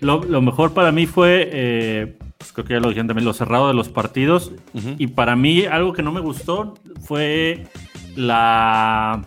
lo, 0.00 0.40
mejor 0.40 0.72
para 0.72 0.92
mí 0.92 1.06
fue, 1.06 1.48
eh, 1.52 2.16
pues 2.38 2.52
creo 2.52 2.64
que 2.64 2.74
ya 2.74 2.78
lo 2.78 2.90
dijeron 2.90 3.08
también, 3.08 3.24
lo 3.24 3.32
cerrado 3.32 3.66
de 3.66 3.74
los 3.74 3.88
partidos. 3.88 4.52
Y 4.98 5.08
para 5.08 5.34
mí 5.34 5.64
algo 5.64 5.92
que 5.92 6.04
no 6.04 6.12
me 6.12 6.20
gustó 6.20 6.74
fue 7.02 7.66
la, 8.14 9.26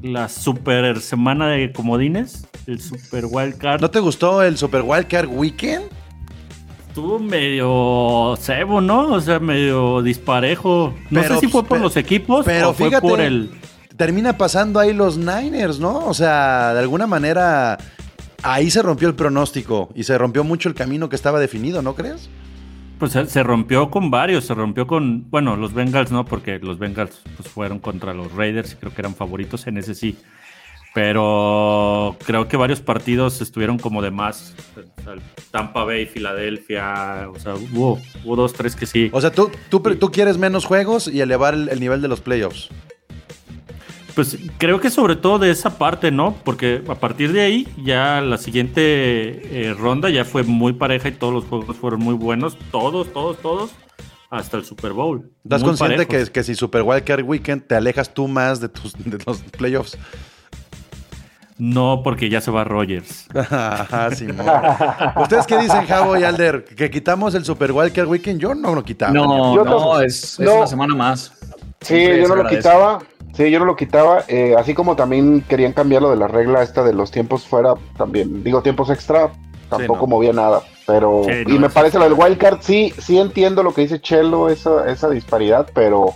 la 0.00 0.28
super 0.28 1.00
semana 1.00 1.48
de 1.48 1.72
comodines, 1.72 2.46
el 2.68 2.80
super 2.80 3.24
wild 3.28 3.58
card. 3.58 3.80
¿No 3.80 3.90
te 3.90 3.98
gustó 3.98 4.44
el 4.44 4.56
super 4.56 4.82
wild 4.82 5.08
card 5.08 5.28
weekend? 5.28 5.97
Estuvo 6.98 7.20
medio 7.20 8.34
cebo, 8.40 8.80
¿no? 8.80 9.12
O 9.12 9.20
sea, 9.20 9.38
medio 9.38 10.02
disparejo. 10.02 10.92
No 11.10 11.22
sé 11.22 11.38
si 11.38 11.46
fue 11.46 11.62
por 11.62 11.78
los 11.78 11.96
equipos 11.96 12.44
pero 12.44 12.70
o 12.70 12.74
fue 12.74 12.90
por 13.00 13.20
el 13.20 13.52
termina 13.96 14.36
pasando 14.36 14.80
ahí 14.80 14.92
los 14.92 15.16
Niners, 15.16 15.78
¿no? 15.78 16.06
O 16.06 16.12
sea, 16.12 16.74
de 16.74 16.80
alguna 16.80 17.06
manera 17.06 17.78
ahí 18.42 18.68
se 18.68 18.82
rompió 18.82 19.06
el 19.06 19.14
pronóstico 19.14 19.90
y 19.94 20.02
se 20.02 20.18
rompió 20.18 20.42
mucho 20.42 20.68
el 20.68 20.74
camino 20.74 21.08
que 21.08 21.14
estaba 21.14 21.38
definido, 21.38 21.82
¿no 21.82 21.94
crees? 21.94 22.28
Pues 22.98 23.12
se 23.12 23.42
rompió 23.44 23.90
con 23.90 24.10
varios, 24.10 24.46
se 24.46 24.54
rompió 24.54 24.88
con, 24.88 25.30
bueno, 25.30 25.54
los 25.54 25.72
Bengals 25.72 26.10
no, 26.10 26.24
porque 26.24 26.58
los 26.58 26.80
Bengals 26.80 27.20
pues, 27.36 27.48
fueron 27.48 27.78
contra 27.78 28.12
los 28.12 28.32
Raiders 28.32 28.72
y 28.72 28.74
creo 28.74 28.92
que 28.92 29.02
eran 29.02 29.14
favoritos 29.14 29.68
en 29.68 29.78
ese 29.78 29.94
sí. 29.94 30.18
Pero 30.94 32.16
creo 32.24 32.48
que 32.48 32.56
varios 32.56 32.80
partidos 32.80 33.40
estuvieron 33.40 33.78
como 33.78 34.02
de 34.02 34.10
más. 34.10 34.54
Tampa 35.50 35.84
Bay, 35.84 36.06
Filadelfia, 36.06 37.28
o 37.32 37.38
sea, 37.38 37.54
hubo, 37.54 38.00
dos, 38.36 38.52
tres 38.52 38.74
que 38.74 38.86
sí. 38.86 39.08
O 39.12 39.20
sea, 39.20 39.30
tú, 39.30 39.50
tú, 39.70 39.80
tú 39.80 40.10
quieres 40.10 40.38
menos 40.38 40.64
juegos 40.64 41.08
y 41.08 41.20
elevar 41.20 41.54
el 41.54 41.80
nivel 41.80 42.02
de 42.02 42.08
los 42.08 42.20
playoffs. 42.20 42.68
Pues 44.18 44.36
creo 44.58 44.80
que 44.80 44.90
sobre 44.90 45.14
todo 45.14 45.38
de 45.38 45.48
esa 45.52 45.78
parte, 45.78 46.10
¿no? 46.10 46.34
Porque 46.42 46.82
a 46.88 46.96
partir 46.96 47.32
de 47.32 47.40
ahí 47.40 47.68
ya 47.84 48.20
la 48.20 48.36
siguiente 48.36 48.82
eh, 48.82 49.74
ronda 49.74 50.10
ya 50.10 50.24
fue 50.24 50.42
muy 50.42 50.72
pareja 50.72 51.06
y 51.08 51.12
todos 51.12 51.32
los 51.32 51.44
juegos 51.44 51.76
fueron 51.76 52.00
muy 52.00 52.14
buenos, 52.14 52.58
todos, 52.72 53.12
todos, 53.12 53.38
todos, 53.38 53.70
hasta 54.28 54.56
el 54.56 54.64
Super 54.64 54.92
Bowl. 54.92 55.30
¿Estás 55.44 55.62
consciente 55.62 56.08
que, 56.08 56.26
que, 56.32 56.42
si 56.42 56.56
Super 56.56 56.82
Wildcard 56.82 57.22
Weekend 57.22 57.68
te 57.68 57.76
alejas 57.76 58.12
tú 58.12 58.26
más 58.26 58.60
de, 58.60 58.68
tus, 58.68 58.92
de 58.94 59.18
los 59.24 59.40
playoffs? 59.56 59.96
No, 61.58 62.02
porque 62.04 62.30
ya 62.30 62.40
se 62.40 62.52
va 62.52 62.62
Rogers. 62.62 63.26
¿Ustedes 65.20 65.46
qué 65.46 65.58
dicen, 65.58 65.86
Javo 65.86 66.16
y 66.16 66.22
Alder? 66.22 66.64
¿Que 66.64 66.88
quitamos 66.88 67.34
el 67.34 67.44
Super 67.44 67.72
Wildcard 67.72 68.06
Weekend? 68.06 68.40
Yo 68.40 68.54
no 68.54 68.76
lo 68.76 68.84
quitaba. 68.84 69.12
No, 69.12 69.64
no, 69.64 70.00
es, 70.00 70.38
es 70.38 70.48
una 70.48 70.68
semana 70.68 70.94
más. 70.94 71.32
Sí, 71.80 72.06
yo 72.20 72.28
no 72.28 72.36
lo 72.36 72.48
quitaba. 72.48 73.00
Sí, 73.34 73.50
yo 73.50 73.58
no 73.60 73.66
lo 73.66 73.76
quitaba, 73.76 74.24
eh, 74.26 74.56
así 74.58 74.74
como 74.74 74.96
también 74.96 75.42
querían 75.42 75.72
cambiar 75.72 76.02
lo 76.02 76.10
de 76.10 76.16
la 76.16 76.26
regla 76.26 76.62
esta 76.62 76.82
de 76.82 76.92
los 76.92 77.12
tiempos 77.12 77.46
fuera, 77.46 77.74
también, 77.96 78.42
digo, 78.42 78.62
tiempos 78.62 78.90
extra, 78.90 79.30
tampoco 79.68 80.08
movía 80.08 80.32
nada, 80.32 80.62
pero, 80.88 81.22
y 81.46 81.56
me 81.56 81.70
parece 81.70 81.98
lo 81.98 82.04
del 82.04 82.14
wildcard, 82.14 82.58
sí, 82.62 82.92
sí 82.98 83.16
entiendo 83.16 83.62
lo 83.62 83.72
que 83.72 83.82
dice 83.82 84.00
Chelo, 84.00 84.48
esa, 84.48 84.90
esa 84.90 85.08
disparidad, 85.08 85.70
pero, 85.72 86.14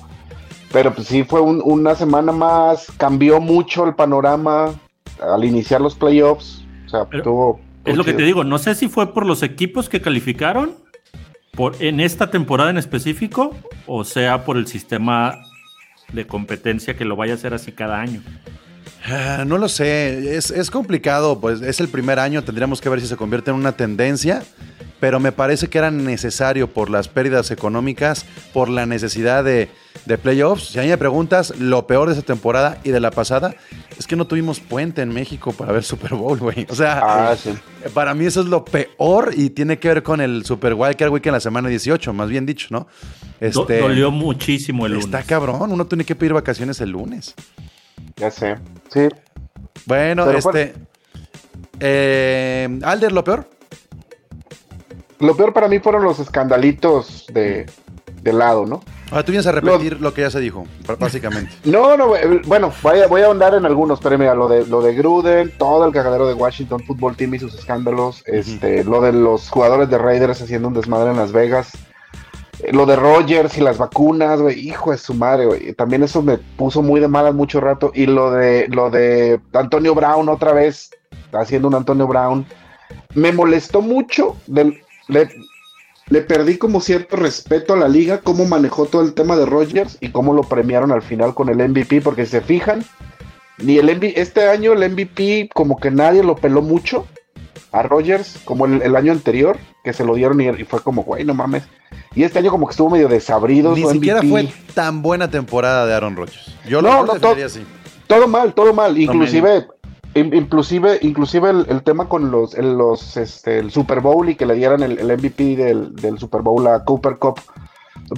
pero 0.72 0.92
pues 0.92 1.06
sí 1.06 1.22
fue 1.22 1.40
una 1.40 1.94
semana 1.94 2.32
más, 2.32 2.90
cambió 2.96 3.40
mucho 3.40 3.84
el 3.84 3.94
panorama 3.94 4.74
al 5.30 5.44
iniciar 5.44 5.80
los 5.80 5.94
playoffs, 5.94 6.64
o 6.86 6.88
sea, 6.88 7.04
tuvo... 7.22 7.60
Es 7.84 7.96
lo 7.96 8.04
que 8.04 8.12
te 8.12 8.22
digo, 8.22 8.44
no 8.44 8.58
sé 8.58 8.74
si 8.74 8.88
fue 8.88 9.12
por 9.12 9.26
los 9.26 9.42
equipos 9.42 9.88
que 9.88 10.00
calificaron 10.00 10.76
por, 11.52 11.74
en 11.82 12.00
esta 12.00 12.30
temporada 12.30 12.70
en 12.70 12.78
específico 12.78 13.54
o 13.86 14.04
sea 14.04 14.44
por 14.44 14.56
el 14.56 14.66
sistema 14.66 15.34
de 16.12 16.26
competencia 16.26 16.96
que 16.96 17.04
lo 17.04 17.16
vaya 17.16 17.32
a 17.32 17.36
hacer 17.36 17.54
así 17.54 17.72
cada 17.72 18.00
año? 18.00 18.22
Ah, 19.04 19.44
no 19.46 19.58
lo 19.58 19.68
sé, 19.68 20.36
es, 20.36 20.70
complicado, 20.70 21.40
pues 21.40 21.60
es 21.60 21.80
el 21.80 21.88
primer 21.88 22.18
año, 22.18 22.44
tendríamos 22.44 22.80
que 22.80 22.88
ver 22.88 23.00
si 23.00 23.06
se 23.06 23.16
convierte 23.16 23.50
en 23.50 23.56
una 23.56 23.72
tendencia, 23.72 24.44
pero 25.00 25.18
me 25.18 25.32
parece 25.32 25.68
que 25.68 25.78
era 25.78 25.90
necesario 25.90 26.72
por 26.72 26.88
las 26.88 27.08
pérdidas 27.08 27.50
económicas, 27.50 28.24
por 28.52 28.68
la 28.68 28.86
necesidad 28.86 29.42
de, 29.42 29.68
playoffs. 30.22 30.68
Si 30.68 30.78
a 30.78 30.82
mí 30.82 30.88
me 30.88 30.98
preguntas, 30.98 31.52
lo 31.58 31.86
peor 31.88 32.08
de 32.08 32.14
esa 32.14 32.22
temporada 32.22 32.78
y 32.84 32.90
de 32.90 33.00
la 33.00 33.10
pasada 33.10 33.56
es 33.98 34.06
que 34.06 34.14
no 34.14 34.26
tuvimos 34.26 34.60
puente 34.60 35.02
en 35.02 35.08
México 35.08 35.52
para 35.52 35.72
ver 35.72 35.82
Super 35.82 36.14
Bowl, 36.14 36.38
güey. 36.38 36.66
O 36.68 36.74
sea, 36.76 37.00
ah, 37.02 37.36
para 37.92 38.14
mí 38.14 38.26
eso 38.26 38.42
es 38.42 38.46
lo 38.46 38.64
peor 38.64 39.32
y 39.36 39.50
tiene 39.50 39.80
que 39.80 39.88
ver 39.88 40.02
con 40.04 40.20
el 40.20 40.44
Super 40.44 40.74
Wildcard 40.74 41.10
Week 41.10 41.26
en 41.26 41.32
la 41.32 41.40
semana 41.40 41.68
18, 41.68 42.12
más 42.12 42.28
bien 42.28 42.46
dicho, 42.46 42.68
¿no? 42.70 42.86
Este, 43.40 43.80
dolió 43.80 44.12
muchísimo 44.12 44.86
el 44.86 44.92
lunes. 44.92 45.06
Está 45.06 45.24
cabrón, 45.24 45.72
uno 45.72 45.86
tiene 45.86 46.04
que 46.04 46.14
pedir 46.14 46.34
vacaciones 46.34 46.80
el 46.80 46.90
lunes. 46.90 47.34
Ya 48.22 48.30
sé, 48.30 48.56
sí. 48.88 49.08
Bueno, 49.84 50.30
este. 50.30 50.74
Eh, 51.80 52.78
Alder, 52.84 53.10
¿lo 53.10 53.24
peor? 53.24 53.48
Lo 55.18 55.36
peor 55.36 55.52
para 55.52 55.66
mí 55.66 55.80
fueron 55.80 56.04
los 56.04 56.20
escandalitos 56.20 57.26
de, 57.32 57.66
lado, 58.22 58.64
¿no? 58.64 58.84
Ahora 59.10 59.24
tú 59.24 59.32
vienes 59.32 59.48
a 59.48 59.50
repetir 59.50 60.00
lo, 60.00 60.14
que 60.14 60.20
ya 60.20 60.30
se 60.30 60.38
dijo, 60.38 60.68
básicamente. 61.00 61.50
No, 61.64 61.96
no, 61.96 62.14
eh, 62.14 62.42
bueno, 62.46 62.72
voy 62.80 63.00
a, 63.00 63.08
voy 63.08 63.22
a 63.22 63.26
ahondar 63.26 63.54
en 63.54 63.66
algunos, 63.66 63.98
pero 63.98 64.16
mira, 64.16 64.36
lo 64.36 64.46
de, 64.46 64.68
lo 64.68 64.80
de 64.82 64.94
Gruden, 64.94 65.50
todo 65.58 65.84
el 65.84 65.92
cagadero 65.92 66.28
de 66.28 66.34
Washington 66.34 66.84
Football 66.86 67.16
Team 67.16 67.34
y 67.34 67.40
sus 67.40 67.56
escándalos, 67.56 68.22
este, 68.26 68.84
lo 68.84 69.00
de 69.00 69.12
los 69.12 69.50
jugadores 69.50 69.90
de 69.90 69.98
Raiders 69.98 70.40
haciendo 70.42 70.68
un 70.68 70.74
desmadre 70.74 71.10
en 71.10 71.16
Las 71.16 71.32
Vegas, 71.32 71.72
lo 72.70 72.86
de 72.86 72.96
Rogers 72.96 73.58
y 73.58 73.60
las 73.60 73.78
vacunas, 73.78 74.40
güey, 74.40 74.60
hijo 74.60 74.92
de 74.92 74.98
su 74.98 75.14
madre, 75.14 75.46
güey. 75.46 75.72
También 75.72 76.02
eso 76.02 76.22
me 76.22 76.38
puso 76.38 76.82
muy 76.82 77.00
de 77.00 77.08
malas 77.08 77.34
mucho 77.34 77.60
rato. 77.60 77.90
Y 77.94 78.06
lo 78.06 78.30
de 78.30 78.68
lo 78.68 78.90
de 78.90 79.40
Antonio 79.52 79.94
Brown 79.94 80.28
otra 80.28 80.52
vez, 80.52 80.90
haciendo 81.32 81.68
un 81.68 81.74
Antonio 81.74 82.06
Brown, 82.06 82.46
me 83.14 83.32
molestó 83.32 83.82
mucho. 83.82 84.36
le, 85.08 86.20
perdí 86.22 86.58
como 86.58 86.80
cierto 86.80 87.16
respeto 87.16 87.72
a 87.72 87.78
la 87.78 87.88
liga, 87.88 88.20
cómo 88.20 88.44
manejó 88.44 88.86
todo 88.86 89.02
el 89.02 89.14
tema 89.14 89.36
de 89.36 89.46
Rogers 89.46 89.96
y 90.00 90.10
cómo 90.10 90.34
lo 90.34 90.42
premiaron 90.42 90.92
al 90.92 91.02
final 91.02 91.34
con 91.34 91.48
el 91.48 91.68
MVP, 91.68 92.02
porque 92.02 92.26
se 92.26 92.40
fijan, 92.42 92.84
ni 93.58 93.78
el 93.78 93.86
MVP, 93.86 94.20
este 94.20 94.48
año 94.48 94.72
el 94.72 94.90
MVP 94.90 95.50
como 95.54 95.78
que 95.78 95.90
nadie 95.90 96.22
lo 96.22 96.36
peló 96.36 96.60
mucho 96.60 97.06
a 97.72 97.82
Rogers 97.82 98.38
como 98.44 98.66
el, 98.66 98.94
año 98.94 99.12
anterior, 99.12 99.58
que 99.82 99.92
se 99.92 100.04
lo 100.04 100.14
dieron 100.14 100.40
y, 100.40 100.64
fue 100.64 100.80
como, 100.80 101.02
güey, 101.02 101.24
no 101.24 101.34
mames. 101.34 101.64
Y 102.14 102.24
este 102.24 102.38
año 102.38 102.50
como 102.50 102.66
que 102.66 102.72
estuvo 102.72 102.90
medio 102.90 103.08
desabrido. 103.08 103.74
Ni 103.74 103.86
siquiera 103.86 104.22
fue 104.22 104.52
tan 104.74 105.02
buena 105.02 105.30
temporada 105.30 105.86
de 105.86 105.94
Aaron 105.94 106.16
Rodgers. 106.16 106.54
Yo 106.66 106.82
no, 106.82 107.04
lo 107.04 107.14
no, 107.18 107.28
así. 107.44 107.64
Todo 108.06 108.28
mal, 108.28 108.52
todo 108.52 108.74
mal. 108.74 108.98
Inclusive, 108.98 109.66
inclusive, 110.14 110.98
inclusive 111.02 111.50
el, 111.50 111.82
tema 111.82 112.08
con 112.08 112.30
los, 112.30 112.54
el, 112.54 112.76
los 112.76 113.16
este, 113.16 113.58
el 113.58 113.70
Super 113.70 114.00
Bowl 114.00 114.28
y 114.28 114.34
que 114.34 114.44
le 114.44 114.54
dieran 114.54 114.82
el, 114.82 114.98
MVP 115.02 115.56
del, 115.56 115.96
del, 115.96 116.18
Super 116.18 116.42
Bowl 116.42 116.66
a 116.66 116.84
Cooper 116.84 117.16
Cup 117.16 117.40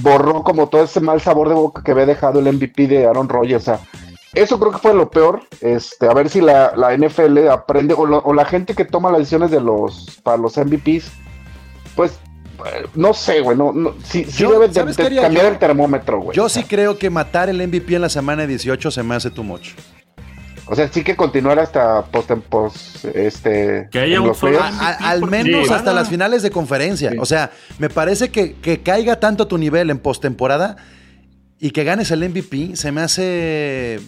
borró 0.02 0.42
como 0.42 0.68
todo 0.68 0.82
ese 0.82 1.00
mal 1.00 1.20
sabor 1.20 1.48
de 1.48 1.54
boca 1.54 1.82
que 1.82 1.92
había 1.92 2.06
dejado 2.06 2.40
el 2.40 2.52
MVP 2.52 2.86
de 2.86 3.06
Aaron 3.06 3.28
Rodgers. 3.28 3.62
O 3.62 3.76
sea, 3.76 3.80
eso 4.34 4.58
creo 4.58 4.72
que 4.72 4.78
fue 4.78 4.94
lo 4.94 5.10
peor. 5.10 5.42
Este, 5.60 6.06
a 6.06 6.14
ver 6.14 6.28
si 6.28 6.40
la, 6.40 6.72
NFL 6.96 7.48
aprende, 7.48 7.94
o, 7.96 8.32
la 8.32 8.44
gente 8.44 8.74
que 8.74 8.84
toma 8.84 9.10
las 9.10 9.20
decisiones 9.20 9.50
de 9.50 9.60
los, 9.60 10.20
para 10.22 10.36
los 10.36 10.56
MVPs, 10.56 11.12
pues 11.94 12.18
no 12.94 13.14
sé, 13.14 13.40
güey, 13.40 13.56
no, 13.56 13.72
no, 13.72 13.94
sí, 14.04 14.24
debe 14.24 14.68
de, 14.68 15.20
cambiar 15.20 15.46
el 15.46 15.58
termómetro, 15.58 16.20
güey. 16.20 16.36
Yo 16.36 16.48
sí 16.48 16.64
creo 16.64 16.98
que 16.98 17.10
matar 17.10 17.48
el 17.48 17.66
MVP 17.66 17.94
en 17.94 18.02
la 18.02 18.08
semana 18.08 18.46
18 18.46 18.90
se 18.90 19.02
me 19.02 19.14
hace 19.14 19.30
too 19.30 19.42
much. 19.42 19.70
O 20.66 20.74
sea, 20.74 20.88
sí 20.88 21.04
que 21.04 21.14
continuar 21.14 21.58
hasta 21.58 22.02
post, 22.06 22.30
post 22.48 23.04
este. 23.14 23.88
Que 23.90 23.98
haya 23.98 24.20
un 24.20 24.32
al 25.00 25.22
menos 25.26 25.70
hasta 25.70 25.92
las 25.92 26.08
finales 26.08 26.42
de 26.42 26.50
conferencia. 26.50 27.12
O 27.18 27.26
sea, 27.26 27.50
me 27.78 27.90
parece 27.90 28.30
que, 28.30 28.54
que 28.54 28.82
caiga 28.82 29.20
tanto 29.20 29.46
tu 29.46 29.58
nivel 29.58 29.90
en 29.90 29.98
postemporada 29.98 30.76
y 31.60 31.70
que 31.70 31.84
ganes 31.84 32.10
el 32.10 32.28
MVP 32.28 32.76
se 32.76 32.92
me 32.92 33.02
hace. 33.02 34.00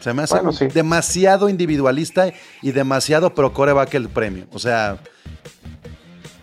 Se 0.00 0.14
me 0.14 0.22
hace 0.22 0.68
demasiado 0.68 1.48
individualista 1.48 2.32
y 2.62 2.70
demasiado 2.72 3.34
pro 3.34 3.52
coreback 3.52 3.94
el 3.94 4.08
premio. 4.08 4.46
O 4.52 4.58
sea. 4.58 4.98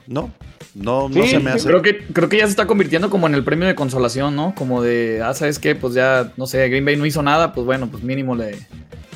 No, 0.08 0.32
no, 0.76 1.10
no 1.10 1.26
se 1.26 1.40
me 1.40 1.52
hace. 1.52 1.68
Creo 1.68 1.82
que, 1.82 1.98
creo 1.98 2.30
que 2.30 2.38
ya 2.38 2.44
se 2.44 2.52
está 2.52 2.68
convirtiendo 2.68 3.10
como 3.10 3.28
en 3.28 3.34
el 3.34 3.44
premio 3.44 3.68
de 3.68 3.76
consolación, 3.76 4.36
¿no? 4.36 4.54
Como 4.56 4.82
de, 4.82 5.22
ah, 5.24 5.34
¿sabes 5.34 5.58
qué? 5.58 5.74
Pues 5.74 5.94
ya, 5.94 6.32
no 6.38 6.46
sé, 6.46 6.68
Green 6.70 6.86
Bay 6.86 6.98
no 6.98 7.06
hizo 7.06 7.24
nada, 7.24 7.54
pues 7.54 7.66
bueno, 7.66 7.88
pues 7.88 8.04
mínimo 8.04 8.36
le, 8.36 8.60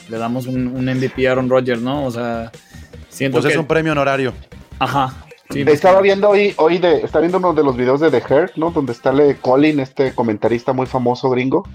le 0.09 0.17
damos 0.17 0.47
un, 0.47 0.67
un 0.67 0.85
MVP 0.85 1.27
a 1.27 1.33
Aaron 1.33 1.49
Rodgers, 1.49 1.81
¿no? 1.81 2.05
O 2.05 2.11
sea, 2.11 2.51
siento 3.09 3.39
pues 3.41 3.53
es 3.53 3.59
un 3.59 3.67
premio 3.67 3.91
honorario. 3.91 4.33
Ajá, 4.79 5.13
estaba 5.55 6.01
viendo 6.01 6.29
hoy, 6.29 6.53
hoy 6.57 6.77
de, 6.77 6.97
está 6.97 7.19
viendo 7.19 7.39
uno 7.39 7.53
de 7.53 7.63
los 7.63 7.75
videos 7.75 7.99
de 7.99 8.11
The 8.11 8.23
Herd, 8.29 8.51
¿no? 8.55 8.71
Donde 8.71 8.91
está 8.91 9.11
Le 9.11 9.35
Colin, 9.35 9.79
este 9.79 10.13
comentarista 10.13 10.73
muy 10.73 10.85
famoso 10.85 11.29
gringo. 11.29 11.67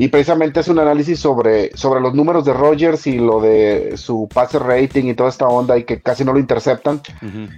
Y 0.00 0.08
precisamente 0.08 0.60
es 0.60 0.68
un 0.68 0.78
análisis 0.78 1.20
sobre, 1.20 1.76
sobre 1.76 2.00
los 2.00 2.14
números 2.14 2.46
de 2.46 2.54
Rogers 2.54 3.06
y 3.06 3.18
lo 3.18 3.38
de 3.38 3.98
su 3.98 4.30
pase 4.32 4.58
rating 4.58 5.04
y 5.04 5.14
toda 5.14 5.28
esta 5.28 5.46
onda 5.46 5.76
y 5.76 5.84
que 5.84 6.00
casi 6.00 6.24
no 6.24 6.32
lo 6.32 6.38
interceptan. 6.38 7.02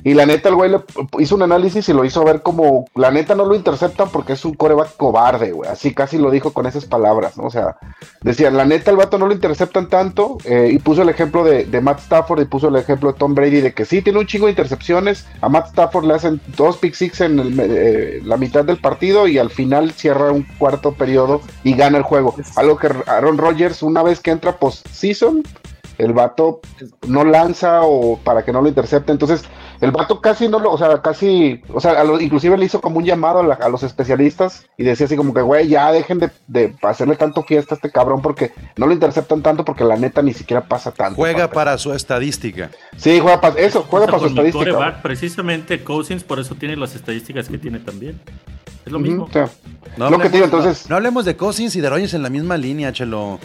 Y 0.03 0.15
la 0.15 0.27
neta, 0.27 0.49
el 0.49 0.57
güey 0.57 0.69
le 0.73 0.81
hizo 1.21 1.37
un 1.37 1.43
análisis 1.43 1.89
y 1.89 1.93
lo 1.93 2.05
hizo 2.05 2.25
ver 2.25 2.43
como, 2.43 2.87
la 2.97 3.13
neta 3.13 3.37
no 3.37 3.45
lo 3.45 3.55
interceptan 3.55 4.09
porque 4.11 4.33
es 4.33 4.45
un 4.45 4.55
coreback 4.55 4.97
cobarde, 4.97 5.53
güey. 5.53 5.71
Así 5.71 5.95
casi 5.95 6.19
lo 6.19 6.33
dijo 6.33 6.53
con 6.53 6.67
esas 6.67 6.85
palabras, 6.85 7.39
¿no? 7.39 7.45
O 7.45 7.51
sea, 7.51 7.77
decían, 8.23 8.57
la 8.57 8.65
neta 8.65 8.91
el 8.91 8.97
vato 8.97 9.19
no 9.19 9.29
lo 9.29 9.35
interceptan 9.35 9.89
tanto 9.89 10.39
eh, 10.45 10.69
y 10.73 10.81
puso 10.81 11.03
el 11.03 11.11
ejemplo 11.11 11.45
de, 11.45 11.67
de, 11.67 11.81
Matt 11.81 12.01
Stafford 12.01 12.41
y 12.41 12.47
puso 12.47 12.67
el 12.67 12.75
ejemplo 12.75 13.13
de 13.13 13.19
Tom 13.21 13.37
Brady 13.37 13.61
de 13.61 13.73
que 13.73 13.85
sí, 13.85 14.03
tiene 14.03 14.19
un 14.19 14.27
chingo 14.27 14.47
de 14.47 14.53
intercepciones. 14.53 15.29
A 15.43 15.49
Matt 15.49 15.69
Stafford 15.69 16.07
le 16.07 16.15
hacen 16.15 16.41
dos 16.57 16.77
pick 16.79 16.95
six 16.95 17.21
en 17.21 17.55
eh, 17.61 18.21
la 18.25 18.37
mitad 18.37 18.65
del 18.65 18.79
partido 18.79 19.29
y 19.29 19.39
al 19.39 19.51
final 19.51 19.93
cierra 19.93 20.33
un 20.33 20.43
cuarto 20.59 20.95
periodo 20.95 21.41
y 21.63 21.75
gana 21.75 21.99
el 21.99 22.03
juego. 22.03 22.32
Algo 22.57 22.77
que 22.77 22.91
Aaron 23.07 23.39
Rodgers, 23.39 23.83
una 23.83 24.03
vez 24.03 24.21
que 24.21 24.31
entra 24.31 24.59
post-season, 24.59 25.43
el 25.99 26.13
vato 26.13 26.61
no 27.07 27.25
lanza 27.25 27.83
o 27.83 28.19
para 28.19 28.45
que 28.45 28.53
no 28.53 28.63
lo 28.63 28.69
intercepte. 28.69 29.13
Entonces, 29.13 29.45
el 29.83 29.91
vato 29.91 30.21
casi 30.21 30.49
no 30.49 30.61
lo, 30.61 30.71
o 30.71 30.79
sea, 30.79 31.03
casi, 31.03 31.61
o 31.75 31.81
sea, 31.81 32.05
inclusive 32.21 32.57
le 32.57 32.67
hizo 32.67 32.81
como 32.81 32.99
un 32.99 33.05
llamado 33.05 33.41
a, 33.41 33.69
los 33.69 33.83
especialistas 33.83 34.65
y 34.79 34.85
decía 34.85 35.07
así 35.07 35.17
como 35.17 35.35
que, 35.35 35.43
güey, 35.43 35.67
ya 35.67 35.91
dejen 35.91 36.31
de, 36.47 36.75
hacerle 36.83 37.17
tanto 37.17 37.43
fiesta 37.43 37.75
a 37.75 37.77
este 37.77 37.91
cabrón 37.91 38.23
porque 38.23 38.53
no 38.77 38.87
lo 38.87 38.93
interceptan 38.93 39.43
tanto 39.43 39.65
porque 39.65 39.83
la 39.83 39.97
neta 39.97 40.23
ni 40.23 40.35
siquiera 40.35 40.63
pasa 40.63 40.93
tanto. 40.93 41.17
Juega 41.17 41.51
para 41.51 41.77
su 41.79 41.93
estadística. 41.93 42.71
Sí, 42.97 43.19
juega 43.19 43.41
para 43.41 43.59
eso, 43.59 43.85
juega 43.91 44.07
para 44.07 44.21
su 44.21 44.27
estadística. 44.27 45.03
precisamente 45.03 45.83
Cousins 45.83 46.23
por 46.23 46.39
eso 46.39 46.55
tiene 46.55 46.77
las 46.77 46.95
estadísticas 46.95 47.49
que 47.49 47.59
tiene 47.59 47.81
también. 47.81 48.21
Es 48.87 48.93
lo 48.93 49.01
mismo. 49.01 49.29
no, 49.97 50.11
lo 50.11 50.19
que 50.21 50.29
digo, 50.29 50.45
entonces... 50.45 50.89
no, 50.89 50.95
hablemos 50.95 51.25
de 51.25 51.37
Cousins 51.37 51.75
y 51.75 51.81
de 51.81 51.91
Rogers 51.91 52.15
en 52.15 52.23
la 52.23 52.31
misma 52.31 52.57
línea, 52.57 52.93
chelo. 52.93 53.41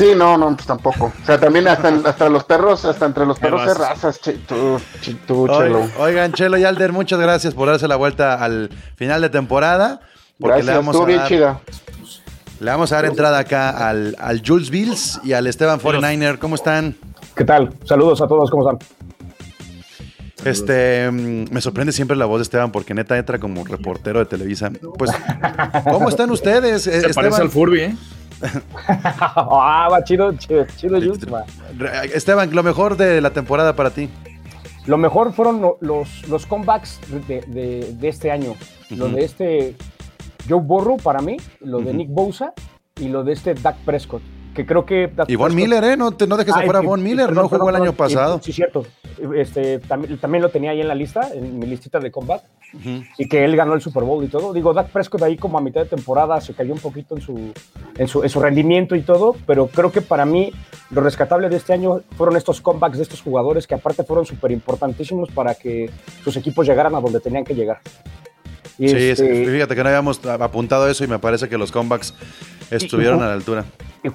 Sí, 0.00 0.14
no, 0.16 0.38
no, 0.38 0.54
pues 0.54 0.66
tampoco. 0.66 1.12
O 1.22 1.26
sea, 1.26 1.38
también 1.38 1.68
hasta, 1.68 1.88
hasta 2.06 2.30
los 2.30 2.44
perros, 2.44 2.86
hasta 2.86 3.04
entre 3.04 3.26
los 3.26 3.38
perros 3.38 3.66
de 3.66 3.74
razas, 3.74 4.18
tú, 4.18 4.80
Chelo. 5.46 5.90
Oigan, 5.98 6.32
Chelo 6.32 6.56
y 6.56 6.64
Alder, 6.64 6.90
muchas 6.90 7.20
gracias 7.20 7.52
por 7.52 7.68
darse 7.68 7.86
la 7.86 7.96
vuelta 7.96 8.42
al 8.42 8.70
final 8.96 9.20
de 9.20 9.28
temporada. 9.28 10.00
Porque 10.38 10.62
le 10.62 10.72
vamos 10.72 10.96
a 10.96 11.04
bien 11.04 11.18
dar, 11.18 11.28
chida. 11.28 11.60
Le 12.60 12.70
vamos 12.70 12.90
a 12.92 12.94
dar 12.96 13.04
entrada 13.04 13.40
acá 13.40 13.90
al, 13.90 14.16
al 14.18 14.40
Jules 14.42 14.70
Bills 14.70 15.20
y 15.22 15.34
al 15.34 15.46
Esteban 15.46 15.78
49er. 15.78 16.38
¿Cómo 16.38 16.54
están? 16.54 16.96
¿Qué 17.36 17.44
tal? 17.44 17.70
Saludos 17.84 18.22
a 18.22 18.26
todos, 18.26 18.50
¿cómo 18.50 18.70
están? 18.70 18.88
Este, 20.46 21.10
mm, 21.10 21.52
me 21.52 21.60
sorprende 21.60 21.92
siempre 21.92 22.16
la 22.16 22.24
voz 22.24 22.38
de 22.38 22.44
Esteban 22.44 22.72
porque 22.72 22.94
neta 22.94 23.18
entra 23.18 23.38
como 23.38 23.64
reportero 23.64 24.18
de 24.20 24.24
Televisa. 24.24 24.70
Pues, 24.96 25.10
¿cómo 25.84 26.08
están 26.08 26.30
ustedes? 26.30 26.84
Se 26.84 26.96
Esteban? 26.96 27.14
parece 27.14 27.42
al 27.42 27.50
Furby, 27.50 27.80
¿eh? 27.80 27.96
ah, 28.88 29.88
va 29.90 30.04
chido, 30.04 30.32
chido, 30.32 30.66
chido 30.76 30.98
Esteban, 32.12 32.54
lo 32.54 32.62
mejor 32.62 32.96
de 32.96 33.20
la 33.20 33.30
temporada 33.30 33.76
para 33.76 33.90
ti. 33.90 34.08
Lo 34.86 34.96
mejor 34.96 35.32
fueron 35.32 35.60
los, 35.80 36.28
los 36.28 36.46
comebacks 36.46 37.00
de, 37.28 37.96
este 38.02 38.30
año. 38.30 38.54
Lo 38.90 39.08
de 39.08 39.24
este 39.24 39.76
Joe 40.48 40.60
Burrow 40.60 40.96
para 40.96 41.20
mí, 41.20 41.36
lo 41.60 41.80
de 41.80 41.92
Nick 41.92 42.08
Bosa 42.10 42.52
y 42.96 43.08
lo 43.08 43.22
de 43.22 43.34
este 43.34 43.54
Dak 43.54 43.76
Prescott 43.84 44.22
que 44.54 44.66
creo 44.66 44.84
que... 44.84 45.10
Y 45.28 45.36
Von 45.36 45.54
Miller, 45.54 45.82
¿eh? 45.84 45.96
No, 45.96 46.12
te, 46.12 46.26
no 46.26 46.36
dejes 46.36 46.54
afuera 46.54 46.80
Von 46.80 47.02
Miller, 47.02 47.32
no 47.32 47.48
jugó 47.48 47.70
el 47.70 47.76
año 47.76 47.92
pasado. 47.92 48.40
Sí, 48.42 48.52
cierto. 48.52 48.84
Este, 49.36 49.78
también, 49.80 50.18
también, 50.18 50.42
lo 50.42 50.48
tenía 50.48 50.70
ahí 50.70 50.80
en 50.80 50.88
la 50.88 50.94
lista, 50.94 51.28
en 51.34 51.58
mi 51.58 51.66
listita 51.66 52.00
de 52.00 52.10
combat, 52.10 52.42
y 53.18 53.28
que 53.28 53.44
él 53.44 53.54
ganó 53.54 53.74
el 53.74 53.80
Super 53.80 54.02
Bowl 54.02 54.24
y 54.24 54.28
todo. 54.28 54.52
Digo, 54.52 54.72
Dak 54.72 54.88
Prescott 54.88 55.22
ahí 55.22 55.36
como 55.36 55.58
a 55.58 55.60
mitad 55.60 55.82
de 55.82 55.88
temporada 55.88 56.40
se 56.40 56.54
cayó 56.54 56.72
un 56.72 56.78
poquito 56.78 57.16
en 57.16 57.20
su, 57.20 57.52
en 57.96 58.08
su, 58.08 58.22
en 58.22 58.28
su 58.28 58.40
rendimiento 58.40 58.96
y 58.96 59.02
todo, 59.02 59.36
pero 59.46 59.66
creo 59.66 59.92
que 59.92 60.00
para 60.00 60.24
mí 60.24 60.52
lo 60.90 61.02
rescatable 61.02 61.48
de 61.48 61.56
este 61.56 61.72
año 61.72 62.00
fueron 62.16 62.36
estos 62.36 62.60
comebacks 62.60 62.96
de 62.96 63.02
estos 63.02 63.20
jugadores 63.20 63.66
que 63.66 63.74
aparte 63.74 64.04
fueron 64.04 64.24
súper 64.24 64.52
importantísimos 64.52 65.30
para 65.30 65.54
que 65.54 65.90
sus 66.24 66.36
equipos 66.36 66.66
llegaran 66.66 66.94
a 66.94 67.00
donde 67.00 67.20
tenían 67.20 67.44
que 67.44 67.54
llegar. 67.54 67.80
Y 68.80 68.88
sí, 68.88 69.10
este, 69.10 69.44
fíjate 69.44 69.74
que 69.76 69.82
no 69.82 69.90
habíamos 69.90 70.24
apuntado 70.24 70.88
eso 70.88 71.04
y 71.04 71.06
me 71.06 71.18
parece 71.18 71.50
que 71.50 71.58
los 71.58 71.70
comebacks 71.70 72.14
estuvieron 72.70 73.22
a 73.22 73.26
la 73.26 73.34
altura. 73.34 73.66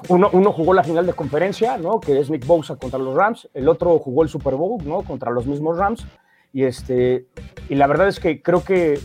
Uno, 0.10 0.30
uno, 0.34 0.52
jugó 0.52 0.74
la 0.74 0.84
final 0.84 1.06
de 1.06 1.14
conferencia, 1.14 1.78
¿no? 1.78 2.00
Que 2.00 2.20
es 2.20 2.32
Nick 2.32 2.48
Bosa 2.48 2.76
contra 2.76 2.98
los 2.98 3.16
Rams. 3.16 3.48
El 3.54 3.70
otro 3.70 4.00
jugó 4.00 4.24
el 4.24 4.30
Super 4.30 4.56
Bowl, 4.56 4.84
¿no? 4.84 5.04
Contra 5.04 5.30
los 5.30 5.46
mismos 5.46 5.78
Rams. 5.78 6.08
Y, 6.52 6.64
este, 6.64 7.28
y 7.70 7.76
la 7.76 7.86
verdad 7.86 8.08
es 8.08 8.20
que 8.20 8.42
creo 8.42 8.64
que 8.64 9.00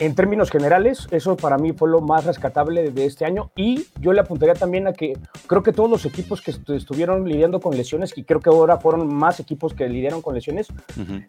en 0.00 0.14
términos 0.14 0.50
generales, 0.50 1.06
eso 1.10 1.36
para 1.36 1.58
mí 1.58 1.72
fue 1.72 1.88
lo 1.88 2.00
más 2.00 2.24
rescatable 2.24 2.90
de 2.90 3.04
este 3.04 3.26
año. 3.26 3.52
Y 3.54 3.86
yo 4.00 4.12
le 4.12 4.20
apuntaría 4.22 4.54
también 4.54 4.88
a 4.88 4.94
que 4.94 5.12
creo 5.46 5.62
que 5.62 5.72
todos 5.72 5.90
los 5.90 6.06
equipos 6.06 6.40
que 6.40 6.52
estuvieron 6.74 7.28
lidiando 7.28 7.60
con 7.60 7.76
lesiones, 7.76 8.16
y 8.16 8.24
creo 8.24 8.40
que 8.40 8.48
ahora 8.48 8.78
fueron 8.78 9.14
más 9.14 9.38
equipos 9.40 9.74
que 9.74 9.88
lidiaron 9.88 10.22
con 10.22 10.34
lesiones, 10.34 10.68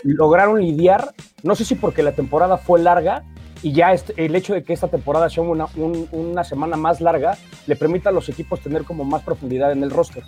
lograron 0.03 0.62
lidiar, 0.62 1.14
no 1.43 1.53
sé 1.55 1.66
si 1.66 1.76
porque 1.76 2.01
la 2.01 2.14
temporada 2.14 2.57
fue 2.57 2.80
larga, 2.80 3.26
y 3.64 3.74
ya 3.74 3.93
el 3.93 4.36
hecho 4.36 4.53
de 4.53 4.64
que 4.64 4.74
esta 4.74 4.88
temporada 4.88 5.30
sea 5.30 5.43
una, 5.43 5.68
una 6.12 6.43
semana 6.43 6.78
más 6.78 7.01
larga 7.01 7.38
le 7.68 7.76
permite 7.76 8.09
a 8.09 8.12
los 8.12 8.28
equipos 8.30 8.59
tener 8.59 8.84
como 8.84 9.03
más 9.03 9.24
profundidad 9.24 9.72
en 9.72 9.84
el 9.84 9.91
roster. 9.91 10.24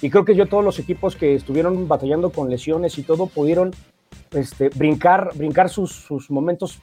Y 0.00 0.10
creo 0.10 0.24
que 0.24 0.34
yo 0.34 0.46
todos 0.46 0.64
los 0.64 0.78
equipos 0.78 1.16
que 1.16 1.34
estuvieron 1.34 1.88
batallando 1.88 2.30
con 2.30 2.48
lesiones 2.48 2.96
y 2.98 3.02
todo 3.02 3.26
pudieron 3.26 3.72
este, 4.30 4.68
brincar, 4.70 5.30
brincar 5.34 5.68
sus, 5.68 5.92
sus 5.92 6.30
momentos 6.30 6.78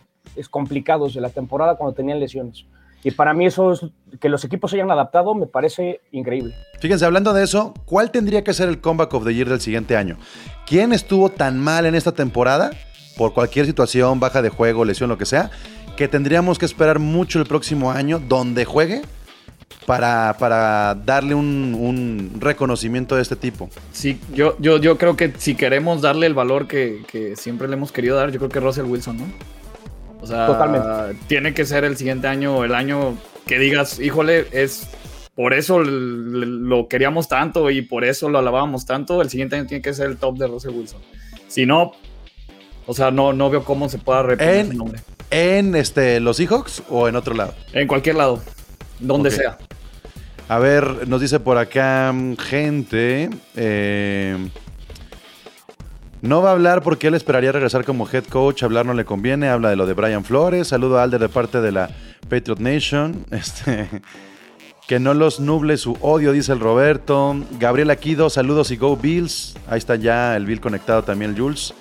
complicados 0.50 1.14
de 1.14 1.22
la 1.22 1.30
temporada 1.30 1.76
cuando 1.76 1.96
tenían 1.96 2.20
lesiones. 2.20 2.66
Y 3.04 3.12
para 3.12 3.34
mí 3.34 3.46
eso 3.46 3.72
es 3.72 3.82
que 4.20 4.30
los 4.30 4.44
equipos 4.44 4.72
se 4.72 4.78
hayan 4.78 4.90
adaptado 4.90 5.36
me 5.36 5.46
parece 5.46 6.02
increíble. 6.12 6.56
Fíjense, 6.80 7.06
hablando 7.06 7.34
de 7.34 7.44
eso, 7.44 7.74
¿cuál 7.86 8.12
tendría 8.12 8.44
que 8.44 8.52
ser 8.54 8.68
el 8.68 8.82
comeback 8.82 9.14
of 9.14 9.26
the 9.26 9.34
year 9.34 9.48
del 9.48 9.62
siguiente 9.62 9.96
año? 9.96 10.18
¿Quién 10.66 10.92
estuvo 10.92 11.30
tan 11.30 11.60
mal 11.60 11.86
en 11.86 11.94
esta 11.94 12.14
temporada 12.14 12.72
por 13.16 13.34
cualquier 13.34 13.66
situación, 13.66 14.20
baja 14.20 14.42
de 14.42 14.50
juego, 14.50 14.86
lesión, 14.86 15.10
lo 15.10 15.18
que 15.18 15.26
sea, 15.26 15.52
que 15.96 16.08
tendríamos 16.08 16.60
que 16.60 16.66
esperar 16.66 17.00
mucho 17.00 17.40
el 17.40 17.46
próximo 17.46 17.92
año 17.92 18.20
donde 18.20 18.66
juegue 18.66 19.02
para, 19.86 20.36
para 20.40 20.96
darle 20.96 21.36
un, 21.36 22.38
reconocimiento 22.40 23.16
de 23.16 23.22
este 23.22 23.36
tipo. 23.36 23.70
Sí, 23.92 24.20
yo, 24.34 24.56
yo, 24.60 24.78
yo 24.78 24.98
creo 24.98 25.16
que 25.16 25.34
si 25.38 25.56
queremos 25.56 26.02
darle 26.02 26.28
el 26.28 26.34
valor 26.34 26.68
que, 26.68 27.34
siempre 27.38 27.68
le 27.68 27.76
hemos 27.76 27.92
querido 27.92 28.18
dar, 28.18 28.32
yo 28.32 28.40
creo 28.40 28.50
que 28.50 28.60
Russell 28.60 28.86
Wilson, 28.86 29.18
¿no? 29.18 29.26
O 30.22 30.28
sea, 30.28 30.48
Totalmente. 30.48 31.20
tiene 31.28 31.54
que 31.54 31.66
ser 31.66 31.84
el 31.84 31.98
siguiente 31.98 32.28
año, 32.28 32.64
el 32.64 32.74
año 32.74 33.16
que 33.46 33.60
digas, 33.60 34.00
híjole, 34.00 34.48
es 34.52 34.88
por 35.36 35.54
eso 35.54 35.80
lo 35.82 36.88
queríamos 36.88 37.28
tanto 37.28 37.70
y 37.70 37.82
por 37.82 38.06
eso 38.06 38.30
lo 38.30 38.40
alabábamos 38.40 38.86
tanto. 38.86 39.22
El 39.22 39.30
siguiente 39.30 39.58
año 39.58 39.68
tiene 39.68 39.82
que 39.84 39.94
ser 39.94 40.08
el 40.08 40.18
top 40.18 40.38
de 40.38 40.48
Russell 40.48 40.72
Wilson. 40.72 41.02
Si 41.48 41.66
no, 41.66 41.92
o 42.88 42.94
sea, 42.94 43.12
no, 43.12 43.34
no 43.34 43.50
veo 43.50 43.64
cómo 43.64 43.90
se 43.90 43.98
pueda 43.98 44.24
repetir 44.24 44.66
ese 44.66 44.74
nombre. 44.74 45.02
¿En 45.32 45.76
este, 45.76 46.20
los 46.20 46.38
Seahawks 46.38 46.84
o 46.90 47.08
en 47.08 47.16
otro 47.16 47.34
lado? 47.34 47.54
En 47.74 47.88
cualquier 47.88 48.16
lado, 48.16 48.42
donde 49.00 49.32
sea. 49.32 49.58
A 50.48 50.60
ver, 50.60 51.08
nos 51.08 51.22
dice 51.22 51.40
por 51.40 51.58
acá 51.58 52.14
gente. 52.40 53.30
Eh, 53.56 54.50
no 56.22 56.42
va 56.42 56.50
a 56.50 56.54
hablar 56.54 56.84
porque 56.84 57.08
él 57.08 57.16
esperaría 57.16 57.52
regresar 57.52 57.84
como 57.84 58.08
head 58.08 58.26
coach. 58.26 58.64
Hablar 58.64 58.86
no 58.86 58.94
le 58.94 59.06
conviene. 59.06 59.50
Habla 59.50 59.70
de 59.70 59.76
lo 59.76 59.86
de 59.86 59.94
Brian 59.94 60.24
Flores. 60.24 60.68
Saludo 60.68 61.00
a 61.00 61.04
Alder 61.04 61.20
de 61.20 61.30
parte 61.30 61.62
de 61.62 61.72
la 61.72 61.90
Patriot 62.30 62.60
Nation. 62.60 63.26
Este, 63.32 63.90
que 64.88 65.00
no 65.00 65.16
los 65.16 65.40
nuble 65.40 65.78
su 65.78 65.98
odio, 66.02 66.32
dice 66.32 66.52
el 66.52 66.60
Roberto. 66.60 67.36
Gabriel 67.60 67.90
Aquido, 67.90 68.30
saludos 68.30 68.70
y 68.70 68.78
go 68.78 68.96
Bills. 68.96 69.56
Ahí 69.68 69.80
está 69.80 69.96
ya 69.96 70.36
el 70.36 70.46
Bill 70.46 70.62
conectado 70.62 71.04
también, 71.04 71.32
el 71.32 71.40
Jules. 71.40 71.74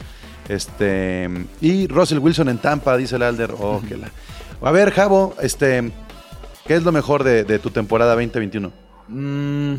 Este, 0.49 1.29
y 1.61 1.87
Russell 1.87 2.19
Wilson 2.19 2.49
en 2.49 2.59
Tampa, 2.59 2.97
dice 2.97 3.17
el 3.17 3.23
Alder. 3.23 3.53
Oh, 3.59 3.81
A 4.63 4.71
ver, 4.71 4.91
Javo, 4.91 5.35
este, 5.41 5.91
¿qué 6.67 6.75
es 6.75 6.83
lo 6.83 6.93
mejor 6.93 7.25
de, 7.25 7.59
tu 7.59 7.71
temporada 7.71 8.13
2021? 8.15 8.73
Mm, 9.09 9.75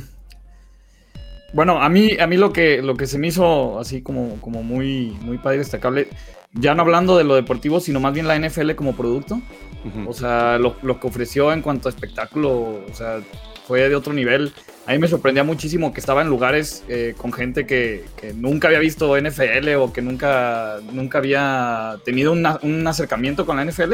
bueno, 1.54 1.82
a 1.82 1.90
mí, 1.90 2.18
a 2.20 2.28
mí 2.28 2.38
lo 2.38 2.52
que, 2.52 2.82
lo 2.82 2.96
que 2.96 3.08
se 3.08 3.18
me 3.18 3.28
hizo 3.28 3.80
así 3.80 4.02
como, 4.02 4.40
como 4.42 4.64
muy, 4.64 5.16
muy 5.22 5.38
padre 5.38 5.58
y 5.58 5.60
destacable, 5.60 6.08
ya 6.54 6.74
no 6.74 6.82
hablando 6.82 7.18
de 7.18 7.24
lo 7.24 7.36
deportivo, 7.36 7.80
sino 7.80 8.00
más 8.00 8.14
bien 8.14 8.28
la 8.28 8.38
NFL 8.38 8.72
como 8.72 8.96
producto. 8.96 9.42
O 10.08 10.14
sea, 10.14 10.58
lo, 10.58 10.76
lo, 10.82 11.00
que 11.00 11.06
ofreció 11.06 11.54
en 11.54 11.62
cuanto 11.62 11.88
a 11.88 11.92
espectáculo, 11.92 12.50
o 12.52 12.94
sea, 12.94 13.20
fue 13.68 13.88
de 13.88 13.96
otro 13.96 14.14
nivel. 14.14 14.52
A 14.88 14.92
mí 14.92 15.00
me 15.00 15.08
sorprendía 15.08 15.44
muchísimo 15.44 15.94
que 15.94 16.00
estaba 16.00 16.22
en 16.22 16.28
lugares 16.28 16.84
eh, 16.88 17.16
con 17.18 17.34
gente 17.34 17.66
que, 17.66 18.06
nunca 18.36 18.68
había 18.68 18.80
visto 18.80 19.20
NFL 19.20 19.70
o 19.80 19.92
que 19.92 20.02
nunca, 20.04 20.78
nunca 20.92 21.18
había 21.18 21.98
tenido 22.06 22.34
un 22.34 22.88
acercamiento 22.88 23.46
con 23.46 23.58
la 23.58 23.66
NFL, 23.66 23.94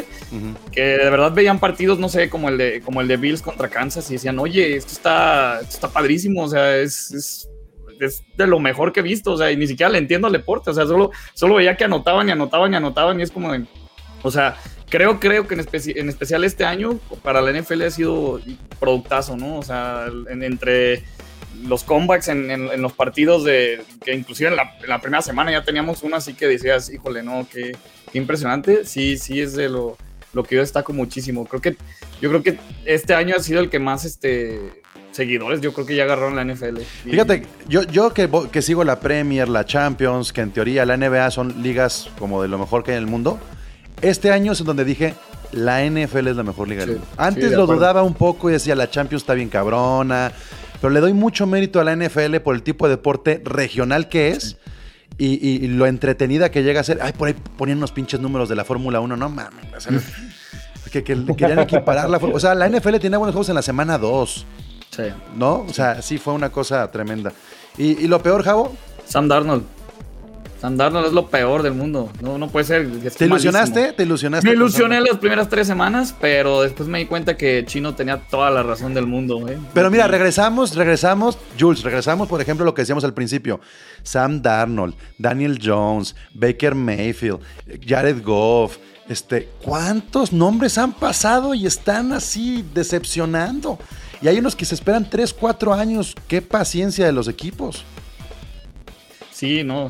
que 0.72 0.82
de 0.82 1.10
verdad 1.10 1.32
veían 1.32 1.60
partidos, 1.60 1.98
no 1.98 2.10
sé, 2.10 2.30
como 2.30 2.50
el 2.50 2.58
de, 2.58 2.82
como 2.82 3.00
el 3.00 3.08
de 3.08 3.18
Bills 3.18 3.42
contra 3.42 3.70
Kansas 3.70 4.10
y 4.10 4.14
decían, 4.16 4.38
oye, 4.40 4.76
esto 4.76 4.92
está, 4.92 5.62
está 5.62 5.88
padrísimo, 5.88 6.44
o 6.44 6.48
sea, 6.50 6.78
es, 6.78 7.12
es, 7.12 7.50
es, 8.00 8.24
de 8.36 8.48
lo 8.48 8.60
mejor 8.60 8.92
que 8.92 9.00
he 9.00 9.04
visto, 9.04 9.32
o 9.32 9.38
sea, 9.38 9.50
y 9.50 9.56
ni 9.56 9.68
siquiera 9.68 9.90
le 9.90 9.98
entiendo 9.98 10.28
al 10.28 10.34
deporte, 10.34 10.72
o 10.72 10.74
sea, 10.74 10.86
solo, 10.86 11.12
solo 11.34 11.56
veía 11.56 11.78
que 11.78 11.86
anotaban 11.86 12.28
y 12.28 12.32
anotaban 12.32 12.74
y 12.74 12.76
anotaban 12.76 13.20
y 13.20 13.24
es 13.24 13.32
como, 13.32 13.54
de, 13.54 13.66
o 14.24 14.32
sea, 14.32 14.58
creo, 14.92 15.20
creo 15.20 15.48
que 15.48 15.56
en, 15.56 15.62
en, 15.62 16.10
especial 16.10 16.44
este 16.44 16.66
año 16.66 17.00
para 17.24 17.42
la 17.42 17.52
NFL 17.52 17.82
ha 17.82 17.90
sido 17.90 18.40
productazo, 18.80 19.36
¿no? 19.36 19.58
O 19.58 19.64
sea, 19.64 20.06
entre 20.30 21.04
los 21.64 21.84
comebacks 21.84 22.28
en, 22.28 22.82
los 22.82 22.94
partidos 22.94 23.44
de 23.44 23.82
que 24.04 24.14
inclusive 24.14 24.50
en 24.50 24.56
la, 24.56 25.02
primera 25.02 25.22
semana 25.22 25.52
ya 25.52 25.64
teníamos 25.64 26.04
uno 26.04 26.16
así 26.16 26.34
que 26.34 26.48
decías, 26.48 26.92
híjole, 26.92 27.24
no, 27.24 27.48
qué, 27.52 27.76
impresionante. 28.14 28.86
Sí, 28.86 29.18
sí 29.18 29.42
es 29.42 29.54
de 29.54 29.70
lo, 29.70 29.98
lo 30.34 30.44
que 30.44 30.56
yo 30.56 30.62
destaco 30.62 30.94
muchísimo. 30.94 31.46
Creo 31.46 31.62
que 31.62 31.78
yo 32.22 32.30
creo 32.30 32.44
que 32.44 32.60
este 32.86 33.16
año 33.16 33.36
ha 33.36 33.40
sido 33.40 33.62
el 33.62 33.70
que 33.70 33.80
más 33.80 34.06
este 34.06 34.82
seguidores, 35.12 35.62
yo 35.62 35.74
creo 35.74 35.86
que 35.86 35.96
ya 35.96 36.04
agarraron 36.04 36.36
la 36.36 36.46
NFL. 36.46 36.80
Fíjate, 37.04 37.44
yo, 37.68 37.84
yo 37.84 38.14
que, 38.14 38.62
sigo 38.62 38.84
la 38.84 39.00
Premier, 39.00 39.50
la 39.50 39.66
Champions, 39.66 40.32
que 40.34 40.42
en 40.42 40.52
teoría 40.52 40.86
la 40.86 40.98
NBA 40.98 41.32
son 41.32 41.62
ligas 41.62 42.10
como 42.18 42.42
de 42.42 42.48
lo 42.48 42.58
mejor 42.58 42.84
que 42.84 42.92
hay 42.92 42.98
en 42.98 43.04
el 43.04 43.10
mundo. 43.10 43.40
Este 44.02 44.32
año 44.32 44.54
es 44.54 44.60
en 44.60 44.66
donde 44.66 44.84
dije, 44.84 45.14
la 45.52 45.84
NFL 45.86 46.28
es 46.28 46.36
la 46.36 46.44
mejor 46.44 46.68
liga 46.68 46.82
del 46.82 46.98
mundo. 46.98 47.08
Antes 47.18 47.52
lo 47.52 47.68
dudaba 47.68 48.04
un 48.04 48.14
poco 48.14 48.50
y 48.50 48.54
decía, 48.54 48.76
la 48.76 48.90
Champions 48.90 49.24
está 49.24 49.34
bien 49.34 49.50
cabrona, 49.50 50.32
pero 50.80 50.92
le 50.92 51.00
doy 51.00 51.14
mucho 51.14 51.46
mérito 51.46 51.80
a 51.80 51.84
la 51.84 51.96
NFL 51.96 52.38
por 52.38 52.56
el 52.56 52.64
tipo 52.64 52.88
de 52.88 52.96
deporte 52.96 53.42
regional 53.44 54.10
que 54.10 54.30
es. 54.30 54.58
Y, 55.18 55.68
lo 55.68 55.86
entretenida 55.86 56.50
que 56.50 56.64
llega 56.64 56.82
a 56.82 56.84
ser. 56.84 56.98
Ay, 57.00 57.14
por 57.14 57.28
ahí 57.28 57.36
ponían 57.56 57.78
unos 57.78 57.92
pinches 57.92 58.20
números 58.20 58.50
de 58.50 58.56
la 58.56 58.66
Fórmula 58.66 59.00
1, 59.02 59.18
no 59.18 59.30
mames. 59.30 59.88
que, 60.92 61.04
querían 61.04 61.60
equiparar 61.60 62.10
la 62.10 62.18
O 62.18 62.40
sea, 62.40 62.56
la 62.56 62.68
NFL 62.68 62.96
tiene 62.98 63.18
buenos 63.18 63.34
juegos 63.36 63.50
en 63.50 63.56
la 63.56 63.62
semana 63.62 64.00
2. 64.00 64.46
Sí. 64.90 65.04
¿No? 65.38 65.60
O 65.60 65.74
sea, 65.74 66.02
sí 66.02 66.18
fue 66.18 66.34
una 66.34 66.50
cosa 66.50 66.90
tremenda. 66.90 67.32
¿Y, 67.78 68.04
y 68.04 68.08
lo 68.08 68.24
peor, 68.24 68.44
Javo? 68.44 68.76
Sam 69.06 69.28
Darnold. 69.28 69.64
Sam 70.62 70.78
Darnold 70.78 71.08
es 71.08 71.14
lo 71.14 71.28
peor 71.28 71.64
del 71.64 71.74
mundo. 71.74 72.12
No, 72.22 72.38
no 72.38 72.48
puede 72.48 72.66
ser. 72.66 72.88
¿Te 73.18 73.26
ilusionaste? 73.26 73.94
¿Te 73.94 74.04
ilusionaste? 74.04 74.48
Me 74.48 74.54
ilusioné 74.54 75.02
las 75.02 75.18
primeras 75.18 75.50
tres 75.50 75.66
semanas, 75.66 76.14
pero 76.22 76.62
después 76.62 76.88
me 76.88 77.00
di 77.00 77.06
cuenta 77.08 77.36
que 77.36 77.66
Chino 77.66 77.96
tenía 77.96 78.18
toda 78.18 78.52
la 78.52 78.62
razón 78.62 78.94
del 78.94 79.08
mundo. 79.08 79.50
¿eh? 79.50 79.58
Pero 79.74 79.90
mira, 79.90 80.08
regresamos, 80.08 80.76
regresamos, 80.76 81.40
Jules, 81.60 81.82
regresamos, 81.82 82.28
por 82.28 82.42
ejemplo, 82.42 82.64
lo 82.64 82.76
que 82.76 82.84
decíamos 82.84 83.04
al 83.04 83.16
principio. 83.16 83.60
Sam 84.04 84.44
Darnold, 84.44 84.94
Daniel 85.18 85.58
Jones, 85.60 86.16
Baker 86.36 86.76
Mayfield, 86.76 87.40
Jared 87.84 88.22
Goff. 88.24 88.78
Este, 89.10 89.50
¿Cuántos 89.64 90.32
nombres 90.32 90.78
han 90.78 90.94
pasado 90.94 91.56
y 91.56 91.66
están 91.66 92.14
así 92.14 92.64
decepcionando? 92.72 93.80
Y 94.22 94.28
hay 94.28 94.38
unos 94.38 94.56
que 94.56 94.66
se 94.66 94.76
esperan 94.76 95.10
tres, 95.10 95.34
cuatro 95.34 95.74
años. 95.74 96.16
Qué 96.28 96.40
paciencia 96.44 97.08
de 97.08 97.14
los 97.14 97.28
equipos. 97.28 97.84
Sí, 99.42 99.64
no. 99.64 99.90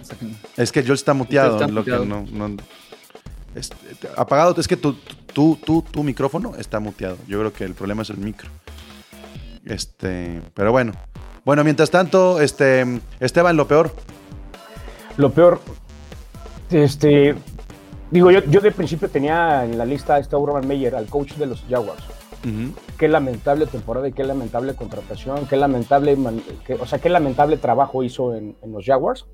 Es 0.56 0.72
que 0.72 0.82
yo 0.82 0.93
está 0.93 1.14
muteado. 1.14 1.68
lo 1.68 1.84
Que 1.84 1.91
no, 1.91 2.26
apagado. 4.16 4.56
Es 4.58 4.66
que 4.66 4.78
tu, 4.78 4.93
tu, 5.34 5.58
tu, 5.58 5.82
tu, 5.82 6.04
micrófono 6.04 6.56
está 6.56 6.80
muteado. 6.80 7.18
Yo 7.28 7.38
creo 7.38 7.52
que 7.52 7.66
el 7.66 7.74
problema 7.74 8.04
es 8.04 8.12
el 8.12 8.18
micro. 8.20 8.49
Este, 9.66 10.41
pero 10.54 10.72
bueno. 10.72 10.93
Bueno, 11.43 11.66
mientras 11.66 11.91
tanto, 11.91 12.39
este, 12.39 13.02
Esteban, 13.20 13.58
lo 13.58 13.68
peor. 13.68 13.93
Lo 15.18 15.34
peor, 15.34 15.60
este, 16.70 17.36
digo, 18.10 18.32
yo, 18.32 18.45
yo 18.45 18.62
de 18.62 18.72
principio 18.72 19.10
tenía 19.10 19.66
en 19.66 19.78
la 19.78 19.84
lista 19.84 20.16
a 20.16 20.20
este 20.20 20.38
Urban 20.38 20.66
Meyer, 20.66 20.95
al 20.95 21.08
coach 21.08 21.34
de 21.34 21.47
los 21.47 21.66
Jaguars. 21.70 22.06
Qué 22.97 23.10
lamentable 23.10 23.66
temporada 23.66 24.08
y 24.08 24.14
qué 24.14 24.24
lamentable 24.24 24.76
contratación, 24.76 25.45
qué 25.47 25.58
lamentable, 25.58 26.18
o 26.80 26.86
sea, 26.86 26.99
qué 26.99 27.10
lamentable 27.10 27.58
trabajo 27.58 28.02
hizo 28.02 28.34
en, 28.34 28.56
en 28.62 28.72
los 28.72 28.86
Jaguars. 28.86 29.26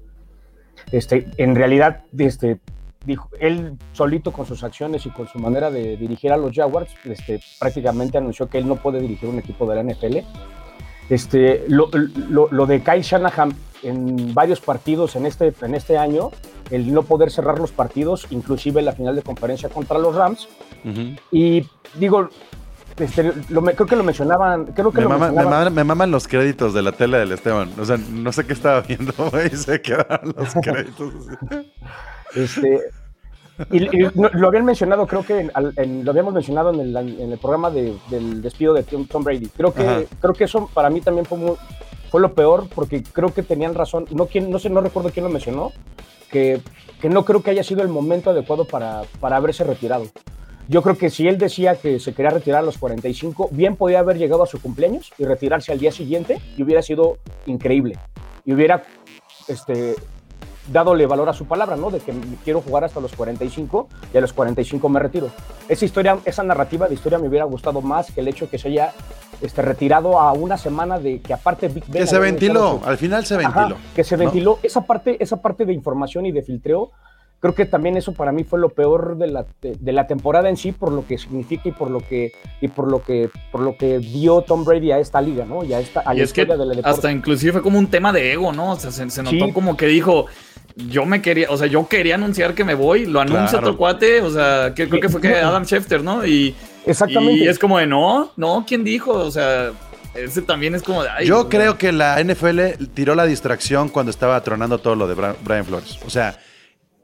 Este, 0.92 1.28
en 1.38 1.56
realidad, 1.56 2.04
este, 2.18 2.60
dijo, 3.06 3.30
él 3.40 3.78
solito 3.94 4.32
con 4.32 4.46
sus 4.46 4.64
acciones 4.64 5.06
y 5.06 5.10
con 5.10 5.28
su 5.28 5.40
manera 5.40 5.72
de 5.72 5.98
dirigir 5.98 6.32
a 6.32 6.38
los 6.38 6.54
Jaguars, 6.54 6.94
este, 7.06 7.40
prácticamente 7.60 8.18
anunció 8.18 8.50
que 8.50 8.58
él 8.58 8.68
no 8.68 8.76
puede 8.76 9.00
dirigir 9.00 9.30
un 9.30 9.40
equipo 9.40 9.70
de 9.70 9.76
la 9.76 9.84
NFL. 9.84 10.18
Este, 11.10 11.64
lo, 11.70 11.90
lo, 12.52 12.66
de 12.66 12.82
Kyle 12.82 13.02
Shanahan 13.02 13.56
en 13.84 14.34
varios 14.34 14.60
partidos 14.60 15.16
en 15.16 15.26
este, 15.26 15.54
en 15.62 15.74
este 15.74 15.98
año, 15.98 16.32
el 16.70 16.94
no 16.94 17.04
poder 17.04 17.32
cerrar 17.32 17.60
los 17.60 17.72
partidos, 17.72 18.28
inclusive 18.30 18.82
la 18.82 18.92
final 18.92 19.16
de 19.16 19.22
conferencia 19.22 19.70
contra 19.70 19.98
los 19.98 20.16
Rams. 20.16 20.48
Y 21.32 21.66
digo, 21.96 22.30
este, 22.98 23.32
creo 23.32 23.88
que 23.88 23.96
lo 23.96 24.04
mencionaban. 24.04 24.66
Creo 24.68 24.92
que 24.92 25.06
me, 25.06 25.70
me, 25.70 25.84
maman 25.84 26.12
los 26.12 26.28
créditos 26.28 26.74
de 26.74 26.82
la 26.82 26.92
tele 26.92 27.20
del 27.20 27.32
Esteban. 27.32 27.72
O 27.80 27.86
sea, 27.86 27.98
no 27.98 28.32
sé 28.32 28.46
qué 28.46 28.54
estaba 28.54 28.82
viendo, 28.82 29.14
y 29.52 29.56
se 29.56 29.82
quedaron 29.82 30.34
los 30.36 30.54
créditos. 30.62 31.14
este, 32.36 32.82
y, 33.72 33.80
lo 34.14 34.48
habían 34.48 34.66
mencionado, 34.66 35.08
creo 35.08 35.24
que 35.24 35.50
lo 35.54 36.12
habíamos 36.12 36.34
mencionado 36.34 36.72
en 36.74 36.96
el, 36.96 37.40
programa 37.40 37.72
del 37.72 38.42
despido 38.42 38.74
de 38.74 38.84
Tom 38.84 39.24
Brady. 39.24 39.48
Creo 39.48 39.74
que, 39.74 40.08
creo 40.20 40.34
que 40.34 40.44
eso 40.44 40.70
para 40.74 40.90
mí 40.90 41.02
también 41.02 41.26
fue, 41.26 41.38
fue 42.12 42.22
lo 42.22 42.34
peor, 42.34 42.68
porque 42.74 43.04
creo 43.04 43.34
que 43.34 43.44
tenían 43.44 43.74
razón. 43.74 44.06
No, 44.12 44.28
no 44.48 44.60
sé, 44.60 44.70
no 44.70 44.82
recuerdo 44.82 45.10
quién 45.12 45.26
lo 45.26 45.32
mencionó, 45.32 45.72
que, 46.32 46.62
que 47.02 47.10
no 47.10 47.26
creo 47.26 47.42
que 47.42 47.52
haya 47.52 47.64
sido 47.64 47.82
el 47.82 47.90
momento 47.90 48.30
adecuado 48.30 48.66
para, 48.66 49.04
para 49.20 49.38
haberse 49.38 49.64
retirado. 49.64 50.06
Yo 50.68 50.82
creo 50.82 50.98
que 50.98 51.10
si 51.10 51.28
él 51.28 51.38
decía 51.38 51.76
que 51.76 52.00
se 52.00 52.14
quería 52.14 52.32
retirar 52.32 52.62
a 52.62 52.66
los 52.66 52.78
45, 52.78 53.50
bien 53.52 53.76
podía 53.78 54.00
haber 54.00 54.18
llegado 54.18 54.44
a 54.44 54.48
su 54.48 54.62
cumpleaños 54.62 55.14
y 55.18 55.24
retirarse 55.24 55.72
al 55.72 55.80
día 55.80 55.92
siguiente 55.92 56.42
y 56.58 56.64
hubiera 56.64 56.82
sido 56.82 57.18
increíble. 57.46 57.98
Y 58.44 58.54
hubiera 58.54 58.84
este, 59.48 59.96
dadole 60.72 61.06
valor 61.06 61.30
a 61.30 61.34
su 61.34 61.46
palabra, 61.46 61.76
¿no? 61.76 61.90
De 61.90 62.00
que 62.00 62.14
quiero 62.44 62.62
jugar 62.62 62.84
hasta 62.84 63.00
los 63.00 63.14
45 63.16 63.88
y 64.14 64.18
a 64.18 64.22
los 64.22 64.34
45 64.34 64.90
me 64.90 65.00
retiro. 65.00 65.30
Esa 65.70 65.86
historia, 65.86 66.18
esa 66.26 66.44
narrativa 66.44 66.88
de 66.88 66.96
historia 66.96 67.18
me 67.18 67.28
hubiera 67.30 67.46
gustado 67.46 67.82
más 67.82 68.12
que 68.12 68.20
el 68.20 68.28
hecho 68.28 68.46
de 68.46 68.52
que 68.52 68.58
se 68.58 68.68
haya 68.68 68.92
este, 69.42 69.62
retirado 69.62 70.20
a 70.20 70.34
una 70.34 70.58
semana 70.58 71.00
de 71.00 71.22
que 71.22 71.34
aparte 71.34 71.70
Big 71.70 71.86
Ben... 71.88 72.02
Que 72.02 72.08
se 72.08 72.20
ventiló, 72.20 72.82
al 72.84 72.98
final 72.98 73.26
se 73.26 73.38
ventiló. 73.38 73.78
que 73.96 74.04
se 74.04 74.18
ventiló. 74.18 74.60
Esa, 74.64 74.82
parte, 74.82 75.16
esa 75.24 75.42
parte 75.42 75.66
de 75.66 75.74
información 75.74 76.26
y 76.26 76.32
de 76.32 76.42
filtreo 76.42 76.92
creo 77.40 77.54
que 77.54 77.66
también 77.66 77.98
eso 77.98 78.14
para 78.14 78.32
mí 78.32 78.44
fue 78.44 78.60
lo 78.60 78.70
peor 78.70 79.18
de 79.18 79.28
la, 79.28 79.46
de, 79.62 79.92
la 79.92 80.08
temporada 80.08 80.50
en 80.50 80.58
sí 80.58 80.72
por 80.72 80.92
lo 80.92 81.06
que 81.06 81.18
significa 81.18 81.70
y 81.70 81.72
por 81.72 81.92
lo 81.92 82.00
que 82.00 82.32
y 82.62 82.68
por 82.68 82.90
lo 82.90 83.04
que 83.04 83.30
por 83.52 83.62
lo 83.62 83.78
que 83.78 84.00
dio 84.00 84.42
Tom 84.42 84.66
Brady 84.66 84.92
a 84.92 85.00
esta 85.00 85.22
liga, 85.22 85.46
¿no? 85.46 85.64
Y 85.64 85.74
a 85.74 85.80
esta 85.80 86.02
es 86.14 86.34
que 86.34 86.48
hasta 86.84 87.12
inclusive 87.12 87.54
fue 87.54 87.62
como 87.62 87.80
un 87.80 87.88
tema 87.88 88.12
de 88.12 88.34
ego, 88.34 88.52
¿no? 88.52 88.72
O 88.72 88.76
sea, 88.80 88.92
se, 88.92 89.24
notó 89.24 89.54
como 89.54 89.78
que 89.78 89.86
dijo 89.88 90.26
yo 90.76 91.06
me 91.06 91.22
quería, 91.22 91.48
o 91.50 91.58
sea, 91.58 91.68
yo 91.68 91.88
quería 91.88 92.16
anunciar 92.16 92.54
que 92.54 92.64
me 92.64 92.76
voy, 92.76 93.06
lo 93.06 93.20
anuncia 93.20 93.58
otro 93.58 93.76
cuate, 93.76 94.22
o 94.22 94.30
sea, 94.30 94.74
que, 94.76 94.88
creo 94.88 95.02
que 95.02 95.10
fue 95.10 95.22
que 95.22 95.36
Adam 95.36 95.66
Schefter, 95.66 96.04
¿no? 96.04 96.26
Y, 96.26 96.56
Exactamente. 96.86 97.44
Y 97.44 97.48
es 97.48 97.60
como 97.60 97.80
de, 97.80 97.88
no, 97.88 98.32
no, 98.38 98.64
¿quién 98.68 98.84
dijo? 98.84 99.12
O 99.12 99.32
sea, 99.32 99.72
ese 100.14 100.42
también 100.42 100.76
es 100.76 100.84
como 100.84 101.04
de... 101.04 101.10
yo 101.26 101.50
creo 101.50 101.78
que 101.78 101.92
la 101.92 102.24
NFL 102.24 102.86
tiró 102.94 103.16
la 103.16 103.26
distracción 103.26 103.90
cuando 103.90 104.12
estaba 104.12 104.42
tronando 104.42 104.78
todo 104.78 104.96
lo 104.96 105.08
de 105.08 105.16
Brian 105.16 105.66
Flores. 105.66 105.98
O 106.06 106.10
sea, 106.10 106.40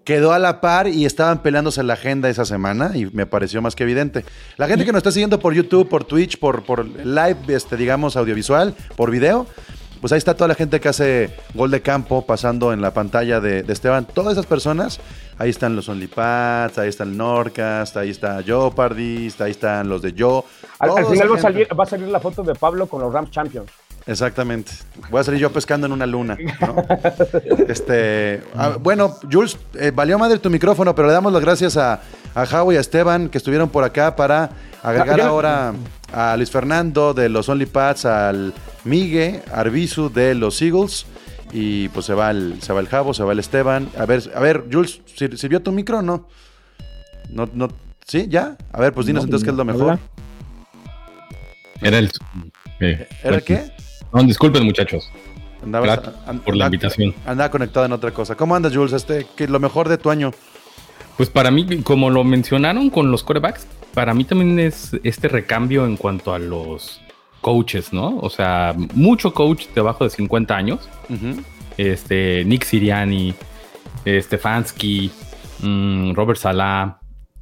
quedó 0.03 0.33
a 0.33 0.39
la 0.39 0.61
par 0.61 0.87
y 0.87 1.05
estaban 1.05 1.41
peleándose 1.41 1.81
en 1.81 1.87
la 1.87 1.93
agenda 1.93 2.29
esa 2.29 2.45
semana 2.45 2.91
y 2.95 3.05
me 3.05 3.25
pareció 3.25 3.61
más 3.61 3.75
que 3.75 3.83
evidente. 3.83 4.25
La 4.57 4.67
gente 4.67 4.85
que 4.85 4.91
nos 4.91 4.99
está 4.99 5.11
siguiendo 5.11 5.39
por 5.39 5.53
YouTube, 5.53 5.87
por 5.87 6.03
Twitch, 6.03 6.39
por, 6.39 6.63
por 6.63 6.85
live, 6.85 7.37
este, 7.47 7.77
digamos, 7.77 8.17
audiovisual, 8.17 8.75
por 8.95 9.11
video, 9.11 9.47
pues 10.03 10.11
ahí 10.11 10.17
está 10.17 10.33
toda 10.33 10.49
la 10.49 10.55
gente 10.55 10.81
que 10.81 10.89
hace 10.89 11.33
gol 11.53 11.71
de 11.71 11.81
campo 11.81 12.25
pasando 12.25 12.73
en 12.73 12.81
la 12.81 12.93
pantalla 12.93 13.39
de, 13.39 13.63
Esteban. 13.69 14.05
Todas 14.05 14.33
esas 14.33 14.45
personas, 14.45 14.99
ahí 15.37 15.49
están 15.49 15.77
los 15.77 15.87
OnlyPads, 15.87 16.77
ahí 16.77 16.89
está 16.89 17.05
el 17.05 17.15
Norcast, 17.15 17.95
ahí 17.95 18.09
está 18.09 18.43
Jeopardy, 18.43 19.33
ahí 19.39 19.51
están 19.51 19.87
los 19.87 20.01
de 20.01 20.13
Joe. 20.17 20.43
Al, 20.79 21.05
final 21.05 21.31
va 21.31 21.35
a, 21.37 21.39
salir, 21.39 21.67
va 21.79 21.83
a 21.85 21.87
salir 21.87 22.09
la 22.09 22.19
foto 22.19 22.43
de 22.43 22.53
Pablo 22.53 22.87
con 22.87 23.01
los 23.01 23.13
Rams 23.13 23.31
Champions. 23.31 23.71
Exactamente. 24.05 24.71
Voy 25.09 25.21
a 25.21 25.23
salir 25.23 25.39
yo 25.39 25.51
pescando 25.51 25.87
en 25.87 25.93
una 25.93 26.05
luna. 26.05 26.37
este, 27.67 28.41
ah, 28.55 28.77
bueno, 28.79 29.15
Jules, 29.31 29.57
eh, 29.75 29.91
valió 29.93 30.19
madre 30.19 30.39
tu 30.39 30.49
micrófono, 30.49 30.93
pero 30.93 31.07
le 31.07 31.13
damos 31.13 31.31
las 31.31 31.41
gracias 31.41 31.77
a, 31.77 32.01
a 32.35 32.65
y 32.71 32.75
a 32.75 32.79
Esteban 32.79 33.29
que 33.29 33.37
estuvieron 33.37 33.69
por 33.69 33.83
acá 33.83 34.15
para 34.15 34.49
agregar 34.81 35.21
ahora 35.21 35.73
a 36.11 36.35
Luis 36.35 36.51
Fernando 36.51 37.13
de 37.13 37.29
los 37.29 37.47
OnlyPads, 37.47 38.05
al 38.05 38.53
Migue, 38.83 39.41
Arbizu 39.51 40.09
de 40.09 40.35
los 40.35 40.61
Eagles. 40.61 41.05
Y 41.53 41.87
pues 41.89 42.07
se 42.07 42.15
va 42.15 42.31
el, 42.31 42.61
se 42.61 42.73
va 42.73 42.79
el 42.79 42.87
Javo, 42.87 43.13
se 43.13 43.23
va 43.23 43.31
el 43.31 43.39
Esteban. 43.39 43.87
A 43.97 44.05
ver, 44.05 44.23
a 44.35 44.39
ver, 44.39 44.65
Jules, 44.71 45.01
¿sirvió 45.15 45.61
tu 45.61 45.71
micro 45.71 45.99
o 45.99 46.01
no? 46.01 46.27
No, 47.29 47.47
no, 47.53 47.69
¿sí? 48.05 48.25
¿Ya? 48.27 48.57
A 48.71 48.79
ver, 48.79 48.91
pues 48.91 49.05
dinos 49.05 49.23
entonces 49.23 49.45
qué 49.45 49.51
es 49.51 49.55
lo 49.55 49.63
mejor. 49.63 49.99
Era 51.81 51.99
el. 51.99 52.11
Eh, 52.79 53.07
¿Era 53.23 53.33
pues, 53.33 53.43
qué? 53.43 53.71
No, 54.14 54.24
disculpen, 54.24 54.64
muchachos. 54.64 55.11
por 56.45 56.55
la 56.55 56.66
invitación. 56.66 57.14
Andaba 57.26 57.49
conectado 57.49 57.86
en 57.86 57.93
otra 57.93 58.11
cosa. 58.11 58.36
¿Cómo 58.36 58.55
andas, 58.55 58.76
Jules? 58.76 58.93
Este, 58.93 59.26
¿qué, 59.36 59.47
lo 59.47 59.59
mejor 59.59 59.89
de 59.89 59.97
tu 59.97 60.09
año. 60.09 60.32
Pues 61.18 61.30
para 61.30 61.51
mí, 61.51 61.82
como 61.84 62.09
lo 62.09 62.24
mencionaron 62.24 62.89
con 62.89 63.11
los 63.11 63.24
corebacks, 63.24 63.68
para 63.93 64.14
mí 64.14 64.24
también 64.24 64.59
es 64.59 64.91
este 65.03 65.28
recambio 65.28 65.86
en 65.86 65.97
cuanto 65.97 66.34
a 66.34 66.39
los 66.39 67.01
coaches, 67.41 67.93
¿no? 67.93 68.18
O 68.20 68.30
sea, 68.30 68.76
mucho 68.93 69.34
coach 69.34 69.68
debajo 69.76 70.03
de 70.03 70.09
50 70.09 70.55
años. 70.55 70.89
Este, 71.78 72.43
Nick 72.45 72.64
Siriani, 72.64 73.34
Stefanski, 74.05 75.11
mm, 75.61 76.14
Robert 76.14 76.39
Salah, 76.39 76.99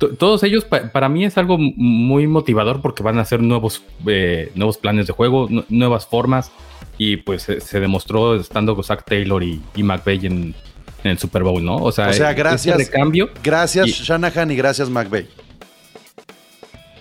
todos 0.10 0.44
ellos 0.44 0.66
para 0.66 1.10
mí 1.10 1.26
es 1.26 1.38
algo 1.38 1.58
muy 1.58 2.28
motivador 2.28 2.82
porque 2.82 3.04
van 3.04 3.18
a 3.18 3.22
hacer 3.22 3.42
nuevos, 3.42 3.84
eh, 4.08 4.52
nuevos 4.56 4.78
planes 4.78 5.08
de 5.08 5.14
juego, 5.14 5.48
nuevas 5.70 6.08
formas. 6.08 6.52
Y 6.98 7.18
pues 7.18 7.44
se, 7.44 7.80
demostró 7.80 8.36
estando 8.36 8.76
con 8.76 8.84
Zach 8.84 9.04
Taylor 9.06 9.42
y, 9.42 9.62
y 9.76 9.84
McVeigh 9.84 10.26
en, 10.26 10.56
el 11.04 11.18
Super 11.18 11.42
Bowl, 11.42 11.64
¿no? 11.64 11.78
O 11.78 11.92
sea, 11.92 12.10
o 12.10 12.14
sea 12.14 12.34
gracias, 12.34 12.90
cambio 12.90 13.32
gracias 13.44 13.88
Shanahan 13.88 14.52
y 14.52 14.56
gracias 14.56 14.88
McVeigh. 14.90 15.28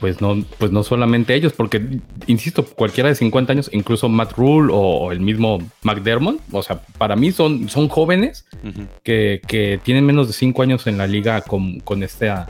Pues 0.01 0.23
no, 0.23 0.43
pues 0.57 0.73
no 0.73 0.83
solamente 0.83 1.35
ellos, 1.35 1.53
porque, 1.53 2.01
insisto, 2.27 2.65
cualquiera 2.65 3.11
de 3.11 3.15
50 3.15 3.53
años, 3.53 3.69
incluso 3.71 4.09
Matt 4.09 4.33
Rule 4.33 4.73
o, 4.73 5.13
el 5.13 5.21
mismo 5.21 5.59
McDermott, 5.83 6.41
o 6.53 6.63
sea, 6.63 6.81
para 6.97 7.17
mí 7.17 7.33
son, 7.33 7.69
son 7.69 7.89
jóvenes 7.89 8.47
que, 9.03 9.81
tienen 9.85 10.07
menos 10.07 10.29
de 10.29 10.33
5 10.33 10.63
años 10.63 10.87
en 10.87 10.97
la 10.97 11.07
liga 11.07 11.43
con, 11.43 11.81
con 11.81 12.03
esta, 12.03 12.49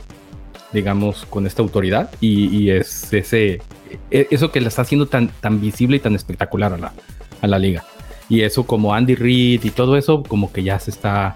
digamos, 0.73 1.25
con 1.25 1.45
esta 1.47 1.61
autoridad 1.61 2.09
y, 2.21 2.69
es 2.69 3.11
ese, 3.13 3.61
e, 4.09 4.27
eso 4.31 4.51
que 4.51 4.61
le 4.61 4.67
está 4.67 4.83
haciendo 4.83 5.07
tan, 5.07 5.29
tan 5.29 5.59
visible 5.59 5.97
y 5.97 5.99
tan 5.99 6.15
espectacular 6.15 6.73
a 6.73 6.77
la, 6.77 6.93
a 7.41 7.47
la 7.47 7.59
liga. 7.59 7.83
Y 8.29 8.41
eso 8.41 8.65
como 8.65 8.93
Andy 8.93 9.15
Reid 9.15 9.65
y 9.65 9.71
todo 9.71 9.97
eso, 9.97 10.23
como 10.23 10.53
que 10.53 10.63
ya 10.63 10.79
se 10.79 10.91
está 10.91 11.35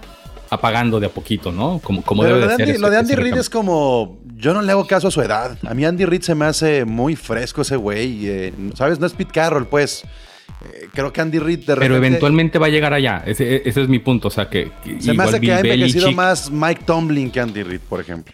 apagando 0.50 1.00
de 1.00 1.06
a 1.06 1.10
poquito, 1.10 1.52
¿no? 1.52 1.80
Como, 1.82 2.02
como 2.02 2.24
debe 2.24 2.46
de 2.46 2.56
ser. 2.56 2.80
lo 2.80 2.90
de 2.90 2.98
Andy 2.98 3.14
Reid 3.14 3.36
es 3.36 3.50
como. 3.50 4.18
Yo 4.36 4.52
no 4.52 4.62
le 4.62 4.72
hago 4.72 4.86
caso 4.86 5.08
a 5.08 5.10
su 5.10 5.22
edad. 5.22 5.58
A 5.66 5.74
mí 5.74 5.84
Andy 5.84 6.04
Reid 6.04 6.22
se 6.22 6.34
me 6.34 6.44
hace 6.44 6.84
muy 6.84 7.16
fresco 7.16 7.62
ese 7.62 7.76
güey. 7.76 8.26
Eh, 8.26 8.52
¿Sabes? 8.74 9.00
No 9.00 9.06
es 9.06 9.14
Pete 9.14 9.32
Carroll, 9.32 9.66
pues. 9.66 10.04
Eh, 10.64 10.88
creo 10.92 11.12
que 11.12 11.20
Andy 11.20 11.38
Reid 11.38 11.58
de 11.60 11.74
repente... 11.74 11.80
Pero 11.80 11.96
eventualmente 11.96 12.58
va 12.58 12.66
a 12.66 12.68
llegar 12.68 12.92
allá. 12.92 13.22
Ese, 13.26 13.62
es 13.64 13.88
mi 13.88 13.98
punto. 13.98 14.28
O 14.28 14.30
sea, 14.30 14.48
que. 14.48 14.70
se 15.00 15.14
me 15.14 15.22
hace 15.22 15.40
que 15.40 15.52
ha 15.52 15.60
envejecido 15.60 16.12
más 16.12 16.50
Mike 16.50 16.82
Tomlin 16.84 17.30
que 17.30 17.40
Andy 17.40 17.62
Reid, 17.62 17.80
por 17.80 18.00
ejemplo. 18.00 18.32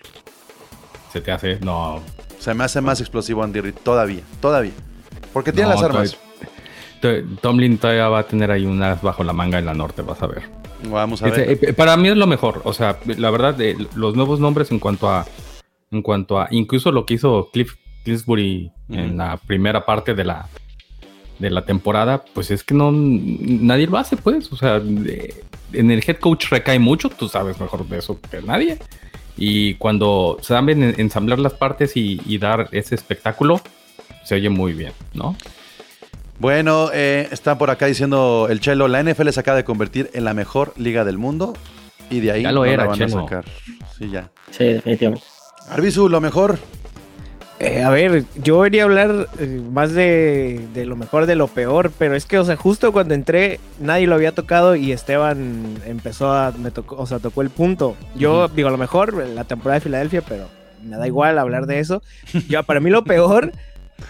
Se 1.13 1.21
te 1.21 1.31
hace. 1.31 1.59
No. 1.61 2.01
Se 2.39 2.55
me 2.55 2.65
hace 2.65 2.81
más 2.81 3.01
explosivo 3.01 3.43
Andy 3.43 3.61
Reid 3.61 3.75
todavía. 3.75 4.23
Todavía. 4.41 4.73
Porque 5.33 5.53
tiene 5.53 5.71
las 5.71 5.83
armas. 5.83 6.17
Tomlin 7.41 7.79
todavía 7.79 8.09
va 8.09 8.21
a 8.21 8.23
tener 8.27 8.51
ahí 8.51 8.65
unas 8.65 9.03
bajo 9.03 9.25
la 9.25 9.33
manga 9.33 9.59
en 9.59 9.67
la 9.67 9.75
norte, 9.75 10.03
vas 10.03 10.23
a 10.23 10.27
ver. 10.27 10.43
Vamos 10.89 11.23
a 11.23 11.27
ver. 11.27 11.51
Eh, 11.51 11.59
eh, 11.61 11.73
para 11.73 11.97
mí 11.97 12.09
es 12.09 12.17
lo 12.17 12.27
mejor. 12.27 12.63
O 12.65 12.73
sea, 12.73 12.99
la 13.05 13.31
verdad, 13.31 13.55
de 13.55 13.87
los 13.95 14.15
nuevos 14.17 14.41
nombres 14.41 14.71
en 14.71 14.79
cuanto 14.79 15.11
a. 15.11 15.27
En 15.91 16.03
cuanto 16.03 16.41
a. 16.41 16.49
Incluso 16.51 16.93
lo 16.93 17.05
que 17.05 17.15
hizo 17.15 17.51
Cliff 17.53 17.75
Kingsbury 18.05 18.73
en 18.89 19.17
la 19.17 19.37
primera 19.37 19.85
parte 19.85 20.15
de 20.15 20.25
la. 20.25 20.49
De 21.39 21.51
la 21.51 21.65
temporada, 21.65 22.25
pues 22.35 22.51
es 22.51 22.63
que 22.63 22.75
no. 22.75 22.91
Nadie 22.93 23.87
lo 23.87 23.99
hace, 23.99 24.17
pues. 24.17 24.53
O 24.53 24.57
sea, 24.57 24.77
en 24.77 25.91
el 25.91 26.05
head 26.07 26.19
coach 26.19 26.47
recae 26.51 26.79
mucho. 26.79 27.09
Tú 27.11 27.29
sabes 27.29 27.61
mejor 27.61 27.87
de 27.87 27.99
eso 27.99 28.21
que 28.31 28.43
nadie. 28.43 28.79
Y 29.37 29.75
cuando 29.75 30.39
saben 30.43 30.95
ensamblar 30.99 31.39
las 31.39 31.55
partes 31.55 31.97
y, 31.97 32.21
y 32.27 32.39
dar 32.39 32.69
ese 32.73 32.95
espectáculo, 32.95 33.61
se 34.25 34.35
oye 34.35 34.51
muy 34.51 34.73
bien, 34.73 34.93
¿no? 35.15 35.37
Bueno, 36.39 36.91
eh, 36.93 37.29
está 37.31 37.57
por 37.57 37.71
acá 37.71 37.87
diciendo 37.87 38.49
el 38.51 38.61
Chelo, 38.61 38.89
la 38.89 39.03
NFL 39.03 39.29
se 39.31 39.41
acaba 39.41 39.57
de 39.57 39.65
convertir 39.65 40.11
en 40.13 40.25
la 40.25 40.35
mejor 40.35 40.73
liga 40.77 41.05
del 41.05 41.17
mundo 41.17 41.55
y 42.11 42.21
de 42.21 42.33
ahí 42.33 42.43
ya 42.43 42.53
lo 42.53 42.65
era, 42.65 42.85
la 42.85 42.91
van 42.91 43.03
a 43.03 43.09
sacar. 43.09 43.45
Sí, 43.97 44.11
ya. 44.11 44.31
Sí, 44.51 44.65
definitivamente. 44.65 45.25
Arbizu, 45.69 46.09
lo 46.09 46.21
mejor. 46.21 46.59
Eh, 47.63 47.81
a 47.81 47.91
ver, 47.91 48.25
yo 48.43 48.59
venía 48.59 48.83
a 48.83 48.87
hablar 48.87 49.29
eh, 49.39 49.63
más 49.71 49.93
de, 49.95 50.69
lo 50.75 50.97
mejor 50.97 51.27
de 51.27 51.37
lo 51.37 51.47
peor, 51.47 51.93
pero 51.97 52.17
es 52.17 52.27
que, 52.27 52.39
o 52.39 52.45
sea, 52.45 52.57
justo 52.57 52.91
cuando 52.93 53.15
entré, 53.15 53.61
nadie 53.79 54.09
lo 54.09 54.17
había 54.17 54.33
tocado 54.33 54.75
y 54.75 54.91
Esteban 54.91 55.77
empezó 55.87 56.33
a, 56.33 56.51
me 56.51 56.73
tocó, 56.73 56.97
o 56.97 57.07
sea, 57.07 57.21
tocó 57.21 57.41
el 57.41 57.51
punto. 57.51 57.97
Yo 58.17 58.49
digo, 58.49 58.67
a 58.67 58.73
lo 58.73 58.79
mejor 58.79 59.15
la 59.15 59.45
temporada 59.45 59.77
de 59.77 59.85
Filadelfia, 59.85 60.23
pero 60.23 60.49
me 60.83 60.97
da 60.97 61.07
igual 61.07 61.39
hablar 61.39 61.67
de 61.67 61.79
eso. 61.79 62.03
Yo, 62.49 62.65
para 62.65 62.81
mí 62.81 62.91
lo 62.91 63.05
peor 63.05 63.53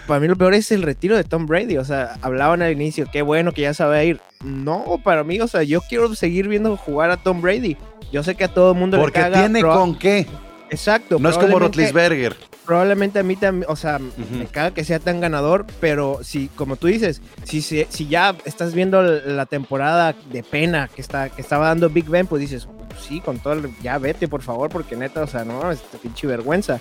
para 0.07 0.19
mí 0.19 0.27
lo 0.27 0.35
peor 0.35 0.53
es 0.53 0.71
el 0.71 0.81
retiro 0.81 1.15
de 1.15 1.23
Tom 1.23 1.45
Brady. 1.45 1.77
O 1.77 1.85
sea, 1.85 2.15
hablaban 2.21 2.61
al 2.61 2.71
inicio, 2.71 3.05
qué 3.11 3.21
bueno 3.21 3.51
que 3.51 3.61
ya 3.61 3.73
sabe 3.73 4.05
ir. 4.05 4.21
No, 4.43 4.99
para 5.03 5.23
mí, 5.23 5.39
o 5.39 5.47
sea, 5.47 5.63
yo 5.63 5.81
quiero 5.81 6.13
seguir 6.15 6.47
viendo 6.47 6.75
jugar 6.75 7.11
a 7.11 7.17
Tom 7.17 7.41
Brady. 7.41 7.77
Yo 8.11 8.23
sé 8.23 8.35
que 8.35 8.43
a 8.43 8.47
todo 8.47 8.73
el 8.73 8.77
mundo 8.77 8.97
le 8.97 9.11
caga. 9.11 9.27
Porque 9.27 9.39
tiene 9.39 9.61
con 9.61 9.97
qué. 9.97 10.27
Exacto. 10.73 11.19
No 11.19 11.29
es 11.29 11.37
como 11.37 11.59
Rotlisberger. 11.59 12.35
Probablemente 12.65 13.19
a 13.19 13.23
mí 13.23 13.35
también, 13.35 13.69
o 13.69 13.75
sea, 13.75 13.99
me 13.99 14.45
caga 14.45 14.73
que 14.73 14.83
sea 14.83 14.99
tan 14.99 15.19
ganador, 15.19 15.65
pero 15.79 16.19
si, 16.23 16.47
como 16.47 16.77
tú 16.77 16.87
dices, 16.87 17.21
si, 17.43 17.61
si, 17.61 17.85
si, 17.89 18.07
ya 18.07 18.35
estás 18.45 18.73
viendo 18.73 19.03
la 19.03 19.45
temporada 19.45 20.15
de 20.31 20.43
pena 20.43 20.89
que, 20.93 21.01
está, 21.01 21.29
que 21.29 21.41
estaba 21.41 21.67
dando 21.67 21.89
Big 21.89 22.05
Ben, 22.09 22.25
pues 22.25 22.39
dices, 22.39 22.69
sí, 23.05 23.19
con 23.19 23.39
todo 23.39 23.53
el, 23.53 23.69
ya 23.81 23.97
vete, 23.97 24.29
por 24.29 24.41
favor, 24.41 24.69
porque 24.69 24.95
neta, 24.95 25.23
o 25.23 25.27
sea, 25.27 25.43
no, 25.43 25.71
es 25.71 25.79
pinche 26.01 26.25
vergüenza. 26.25 26.79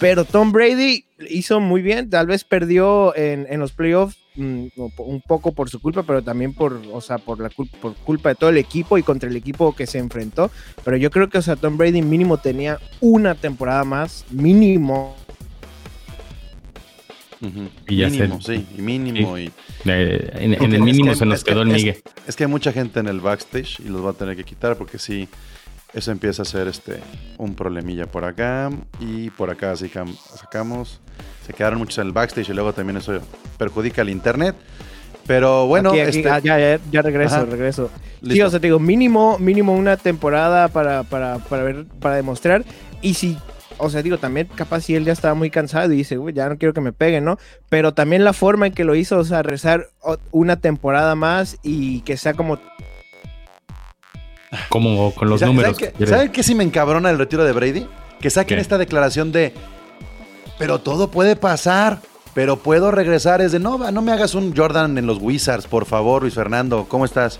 Pero 0.00 0.24
Tom 0.24 0.50
Brady 0.50 1.04
hizo 1.28 1.60
muy 1.60 1.82
bien, 1.82 2.08
tal 2.08 2.26
vez 2.26 2.44
perdió 2.44 3.14
en, 3.14 3.46
en 3.50 3.60
los 3.60 3.72
playoffs 3.72 4.16
un 4.38 5.22
poco 5.26 5.52
por 5.52 5.68
su 5.68 5.80
culpa, 5.80 6.02
pero 6.04 6.22
también 6.22 6.54
por, 6.54 6.80
o 6.92 7.00
sea, 7.00 7.18
por 7.18 7.40
la 7.40 7.50
culpa, 7.50 7.78
por 7.80 7.94
culpa 7.94 8.28
de 8.30 8.34
todo 8.36 8.50
el 8.50 8.56
equipo 8.56 8.96
y 8.96 9.02
contra 9.02 9.28
el 9.28 9.36
equipo 9.36 9.74
que 9.74 9.86
se 9.86 9.98
enfrentó. 9.98 10.50
Pero 10.84 10.96
yo 10.96 11.10
creo 11.10 11.28
que, 11.28 11.38
o 11.38 11.42
sea, 11.42 11.56
Tom 11.56 11.76
Brady 11.76 12.02
mínimo 12.02 12.38
tenía 12.38 12.78
una 13.00 13.34
temporada 13.34 13.84
más, 13.84 14.24
mínimo. 14.30 15.16
y 17.40 18.04
mínimo, 18.04 18.40
sí, 18.40 18.66
y 18.76 18.80
mínimo. 18.80 19.38
Y... 19.38 19.50
en, 19.84 20.54
el 20.54 20.82
mínimo 20.82 21.14
se 21.14 21.26
nos 21.26 21.42
quedó 21.42 21.62
el 21.62 21.68
Miguel. 21.68 22.02
Es, 22.26 22.36
que 22.36 22.44
hay 22.44 22.50
mucha 22.50 22.72
gente 22.72 23.00
en 23.00 23.08
el 23.08 23.20
backstage 23.20 23.80
y 23.80 23.88
los 23.88 24.04
va 24.04 24.10
a 24.10 24.14
tener 24.14 24.36
que 24.36 24.44
quitar 24.44 24.76
porque 24.76 24.98
sí, 24.98 25.28
eso 25.94 26.10
empieza 26.10 26.42
a 26.42 26.44
ser 26.44 26.68
este, 26.68 27.00
un 27.38 27.54
problemilla 27.54 28.06
por 28.06 28.24
acá 28.24 28.70
y 29.00 29.30
por 29.30 29.50
acá 29.50 29.72
así 29.72 29.90
sacamos. 30.36 31.00
Se 31.46 31.52
quedaron 31.52 31.78
muchos 31.78 31.98
en 31.98 32.08
el 32.08 32.12
backstage 32.12 32.50
y 32.50 32.52
luego 32.52 32.72
también 32.72 32.98
eso 32.98 33.20
perjudica 33.56 34.02
el 34.02 34.10
internet. 34.10 34.54
Pero 35.26 35.66
bueno, 35.66 35.92
este 35.92 36.28
ah, 36.28 36.38
ya, 36.38 36.80
ya, 36.90 37.02
regreso, 37.02 37.44
regreso. 37.44 37.90
Sí, 38.26 38.40
o 38.40 38.48
sea, 38.48 38.60
te 38.60 38.68
digo, 38.68 38.78
mínimo, 38.78 39.38
mínimo 39.38 39.74
una 39.74 39.98
temporada 39.98 40.68
para, 40.68 41.02
para, 41.02 41.38
para, 41.38 41.62
ver, 41.64 41.84
para 42.00 42.16
demostrar. 42.16 42.64
Y 43.02 43.12
si, 43.12 43.36
o 43.76 43.90
sea, 43.90 44.02
digo, 44.02 44.16
también 44.16 44.48
capaz 44.54 44.82
si 44.82 44.94
él 44.94 45.04
ya 45.04 45.12
estaba 45.12 45.34
muy 45.34 45.50
cansado 45.50 45.92
y 45.92 45.96
dice, 45.96 46.16
uy, 46.16 46.32
ya 46.32 46.48
no 46.48 46.56
quiero 46.56 46.72
que 46.72 46.80
me 46.80 46.92
peguen, 46.94 47.24
¿no? 47.24 47.38
Pero 47.68 47.92
también 47.92 48.24
la 48.24 48.32
forma 48.32 48.68
en 48.68 48.72
que 48.72 48.84
lo 48.84 48.94
hizo, 48.94 49.18
o 49.18 49.24
sea, 49.24 49.42
rezar 49.42 49.88
una 50.30 50.56
temporada 50.56 51.14
más 51.14 51.58
y 51.62 52.00
que 52.00 52.16
sea 52.16 52.32
como 52.32 52.58
como 54.68 55.14
con 55.14 55.28
los 55.28 55.42
números. 55.42 55.76
¿Saben 56.06 56.32
qué, 56.32 56.42
si 56.42 56.54
me 56.54 56.64
encabrona 56.64 57.10
el 57.10 57.18
retiro 57.18 57.44
de 57.44 57.52
Brady? 57.52 57.86
Que 58.20 58.30
saquen 58.30 58.58
esta 58.58 58.78
declaración 58.78 59.30
de, 59.30 59.54
pero 60.58 60.80
todo 60.80 61.10
puede 61.10 61.36
pasar, 61.36 62.00
pero 62.34 62.56
puedo 62.56 62.90
regresar. 62.90 63.40
Es 63.40 63.52
de, 63.52 63.58
no, 63.58 63.78
no 63.90 64.02
me 64.02 64.12
hagas 64.12 64.34
un 64.34 64.56
Jordan 64.56 64.98
en 64.98 65.06
los 65.06 65.18
Wizards, 65.20 65.66
por 65.66 65.86
favor, 65.86 66.22
Luis 66.22 66.34
Fernando. 66.34 66.86
¿Cómo 66.88 67.04
estás? 67.04 67.38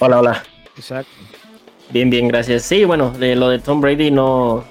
Hola, 0.00 0.18
hola. 0.18 0.42
Exacto. 0.76 1.10
Bien, 1.90 2.10
bien, 2.10 2.28
gracias. 2.28 2.62
Sí, 2.64 2.84
bueno, 2.84 3.10
de 3.10 3.36
lo 3.36 3.48
de 3.48 3.60
Tom 3.60 3.80
Brady 3.80 4.10
no, 4.10 4.64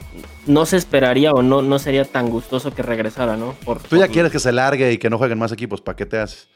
no 0.45 0.65
se 0.65 0.77
esperaría 0.77 1.31
o 1.31 1.41
no, 1.41 1.61
no 1.61 1.79
sería 1.79 2.03
tan 2.03 2.29
gustoso 2.29 2.71
que 2.73 2.81
regresara, 2.81 3.37
¿no? 3.37 3.53
Por, 3.63 3.79
Tú 3.79 3.97
ya 3.97 4.07
quieres 4.09 4.31
que 4.31 4.39
se 4.39 4.51
largue 4.51 4.91
y 4.91 4.97
que 4.97 5.09
no 5.09 5.17
jueguen 5.17 5.39
más 5.39 5.51
equipos, 5.51 5.81
¿para 5.81 5.95
qué 5.95 6.05
te 6.05 6.19
haces? 6.19 6.49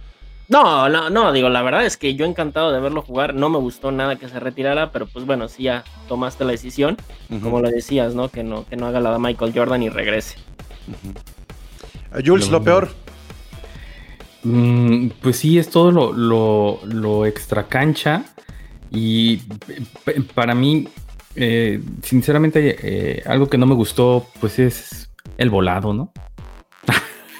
No, 0.49 0.89
no, 0.89 1.11
no, 1.11 1.31
digo, 1.31 1.47
la 1.47 1.61
verdad 1.61 1.85
es 1.85 1.95
que 1.95 2.15
yo 2.15 2.25
encantado 2.25 2.71
de 2.71 2.79
verlo 2.79 3.03
jugar, 3.03 3.35
no 3.35 3.49
me 3.49 3.59
gustó 3.59 3.91
nada 3.91 4.15
que 4.15 4.27
se 4.27 4.39
retirara, 4.39 4.91
pero 4.91 5.05
pues 5.05 5.23
bueno, 5.25 5.47
sí 5.47 5.63
ya 5.63 5.83
tomaste 6.07 6.43
la 6.43 6.51
decisión, 6.51 6.97
como 7.43 7.61
lo 7.61 7.69
decías, 7.69 8.15
¿no? 8.15 8.29
Que 8.29 8.43
no, 8.43 8.65
que 8.65 8.75
no 8.75 8.87
haga 8.87 8.99
la 8.99 9.13
de 9.13 9.19
Michael 9.19 9.53
Jordan 9.53 9.83
y 9.83 9.89
regrese. 9.89 10.37
Jules, 12.25 12.49
lo, 12.49 12.63
peor. 12.63 12.89
Mm, 14.43 15.09
pues 15.21 15.37
sí, 15.37 15.59
es 15.59 15.69
todo 15.69 15.91
lo, 15.91 16.13
lo, 16.13 16.79
lo 16.83 17.27
extra 17.27 17.67
cancha 17.67 18.25
y 18.89 19.41
para 20.33 20.55
mí, 20.55 20.87
eh, 21.35 21.79
sinceramente, 22.01 22.75
eh, 22.81 23.23
algo 23.27 23.47
que 23.47 23.59
no 23.59 23.67
me 23.67 23.75
gustó, 23.75 24.25
pues 24.39 24.57
es 24.57 25.11
el 25.37 25.51
volado, 25.51 25.93
¿no? 25.93 26.11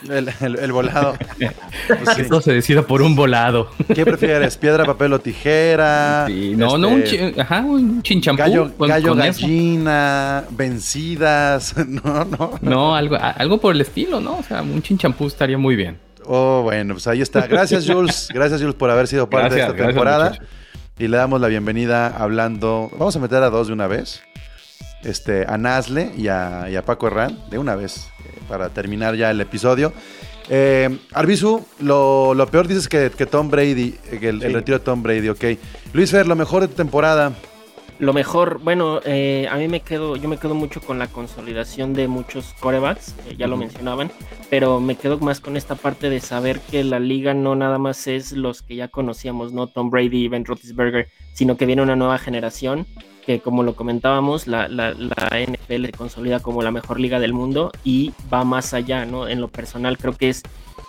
El, 0.08 0.72
volado. 0.72 1.16
Esto 2.18 2.42
se 2.42 2.54
decida 2.54 2.84
por 2.84 3.02
un 3.02 3.16
volado. 3.16 3.70
¿Qué 3.94 4.06
prefieres? 4.06 4.58
¿Piedra, 4.58 4.86
papel 4.86 5.14
o 5.14 5.20
tijera? 5.20 6.28
no, 6.56 6.78
no, 6.78 6.90
un, 6.90 7.02
este, 7.02 7.34
ajá, 7.40 7.62
un 7.62 8.02
chinchampú. 8.02 8.40
Gallo, 8.42 8.72
gallo 8.80 9.16
gallina, 9.16 10.46
vencidas. 10.52 11.76
No, 11.90 12.24
no. 12.24 12.60
No, 12.62 12.96
algo, 12.96 13.18
algo 13.20 13.60
por 13.60 13.74
el 13.74 13.82
estilo, 13.82 14.20
¿no? 14.20 14.38
O 14.38 14.44
sea, 14.44 14.62
un 14.62 14.82
chinchampú 14.82 15.28
estaría 15.28 15.58
muy 15.58 15.76
bien. 15.76 15.98
Oh, 16.26 16.62
bueno, 16.62 16.94
pues 16.94 17.08
ahí 17.08 17.22
está. 17.22 17.48
Gracias, 17.48 17.88
Jules. 17.88 18.30
Gracias, 18.34 18.62
Jules, 18.62 18.76
por 18.76 18.92
haber 18.92 19.08
sido 19.08 19.30
parte 19.30 19.56
de 19.56 19.62
esta 19.62 19.76
temporada. 19.76 20.38
Y 21.00 21.08
le 21.08 21.18
damos 21.18 21.42
la 21.42 21.48
bienvenida 21.48 22.08
hablando. 22.08 22.92
Vamos 22.98 23.16
a 23.16 23.20
meter 23.20 23.42
a 23.42 23.50
dos 23.50 23.68
de 23.68 23.74
una 23.74 23.88
vez. 23.88 24.22
Este, 25.04 25.46
a 25.48 25.58
Nazle 25.58 26.12
y 26.18 26.28
a, 26.28 26.68
y 26.70 26.76
a 26.76 26.84
Paco 26.84 27.08
Herrán 27.08 27.40
de 27.50 27.58
una 27.58 27.76
vez 27.76 28.10
para 28.50 28.70
terminar 28.70 29.16
ya 29.16 29.32
el 29.32 29.40
episodio. 29.40 29.94
Eh, 30.50 30.90
Arbizu, 31.14 31.64
lo, 31.80 32.48
peor 32.52 32.68
dices 32.68 32.90
que, 32.90 33.12
que 33.16 33.28
Tom 33.28 33.52
Brady, 33.52 33.92
que 34.20 34.30
el, 34.30 34.42
retiro 34.42 34.80
de 34.80 34.84
Tom 34.84 35.04
Brady, 35.04 35.30
ok. 35.30 35.46
Luis 35.94 36.10
Fer, 36.10 36.28
lo 36.28 36.36
mejor 36.36 36.64
de 36.64 36.68
tu 36.70 36.74
temporada. 36.74 37.34
lo 38.00 38.14
mejor, 38.14 38.60
bueno, 38.64 39.00
eh, 39.06 39.48
a 39.52 39.58
mí 39.58 39.68
me 39.68 39.82
quedo, 39.82 40.16
yo 40.16 40.28
me 40.28 40.38
quedo 40.38 40.56
mucho 40.56 40.82
con 40.82 40.98
la 40.98 41.08
consolidación 41.08 41.94
de 41.94 42.08
muchos 42.08 42.56
corebacks, 42.60 43.14
eh, 43.28 43.36
ya 43.38 43.46
lo 43.46 43.58
mencionaban, 43.58 44.12
pero 44.50 44.80
me 44.80 44.96
quedo 44.96 45.20
más 45.20 45.40
con 45.40 45.56
esta 45.56 45.76
parte 45.76 46.10
de 46.10 46.20
saber 46.20 46.60
que 46.60 46.84
la 46.84 47.00
liga 47.00 47.36
no 47.36 47.56
nada 47.56 47.78
más 47.78 48.08
es 48.08 48.32
los 48.32 48.64
que 48.64 48.76
ya 48.76 48.88
conocíamos, 48.88 49.54
no 49.54 49.68
Tom 49.68 49.92
Brady 49.92 50.24
y 50.24 50.28
Ben 50.30 50.46
Roethlisberger, 50.46 51.10
sino 51.34 51.58
que 51.58 51.68
viene 51.68 51.84
una 51.84 51.96
nueva 51.96 52.18
generación 52.18 52.88
que 53.30 53.42
como 53.42 53.62
lo 53.62 53.76
comentábamos, 53.76 54.48
la, 54.48 54.68
la, 54.68 54.96
la, 54.96 55.30
NFL 55.40 55.86
se 55.86 55.92
consolida 55.92 56.40
como 56.40 56.64
la 56.64 56.72
mejor 56.72 57.00
liga 57.00 57.20
del 57.20 57.32
mundo 57.32 57.72
y 57.84 58.12
va 58.34 58.44
más 58.44 58.74
allá, 58.74 59.06
¿no? 59.06 59.28
En 59.28 59.40
lo 59.40 59.50
personal 59.50 60.00
creo 60.00 60.14
que 60.14 60.30
es 60.30 60.42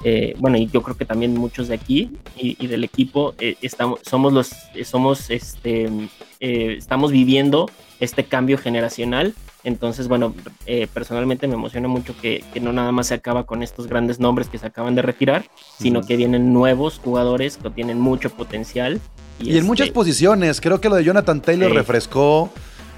eh, 0.05 0.35
bueno, 0.39 0.57
y 0.57 0.67
yo 0.67 0.83
creo 0.83 0.97
que 0.97 1.05
también 1.05 1.35
muchos 1.35 1.69
de 1.69 1.75
aquí 1.75 2.13
y, 2.39 2.67
del 2.67 2.83
equipo 2.83 3.35
eh, 3.39 3.57
estamos, 3.61 4.01
somos 4.09 4.33
los, 4.33 4.53
eh, 4.75 4.87
somos, 4.87 5.29
este, 5.29 5.91
estamos 6.41 7.13
viviendo 7.13 7.69
este 8.01 8.25
cambio 8.25 8.57
generacional. 8.57 9.35
Entonces, 9.65 10.09
bueno, 10.09 10.35
personalmente 10.95 11.47
me 11.47 11.55
emociona 11.55 11.89
mucho 11.89 12.15
que, 12.21 12.45
no 12.61 12.73
nada 12.73 12.93
más 12.93 13.09
se 13.09 13.15
acaba 13.15 13.45
con 13.45 13.63
estos 13.63 13.87
grandes 13.87 14.19
nombres 14.19 14.49
que 14.49 14.59
se 14.59 14.67
acaban 14.67 14.95
de 14.95 15.03
retirar, 15.03 15.45
sino 15.79 16.03
que 16.03 16.17
vienen 16.17 16.53
nuevos 16.53 16.99
jugadores 16.99 17.57
que 17.57 17.71
tienen 17.71 18.01
mucho 18.01 18.31
potencial. 18.31 19.01
Y, 19.39 19.59
en 19.59 19.67
muchas 19.67 19.89
este 19.89 19.95
posiciones, 19.95 20.61
creo 20.61 20.81
que 20.81 20.89
lo 20.89 20.97
de 20.97 21.05
Jonathan 21.05 21.41
Taylor 21.41 21.73
refrescó, 21.73 22.51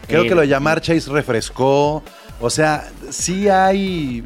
creo 0.06 0.22
que 0.24 0.34
lo 0.34 0.42
de 0.42 0.48
Yamar 0.48 0.80
Chase 0.80 1.10
refrescó. 1.10 2.02
O 2.40 2.50
sea, 2.50 2.90
sí 3.10 3.48
hay 3.48 4.24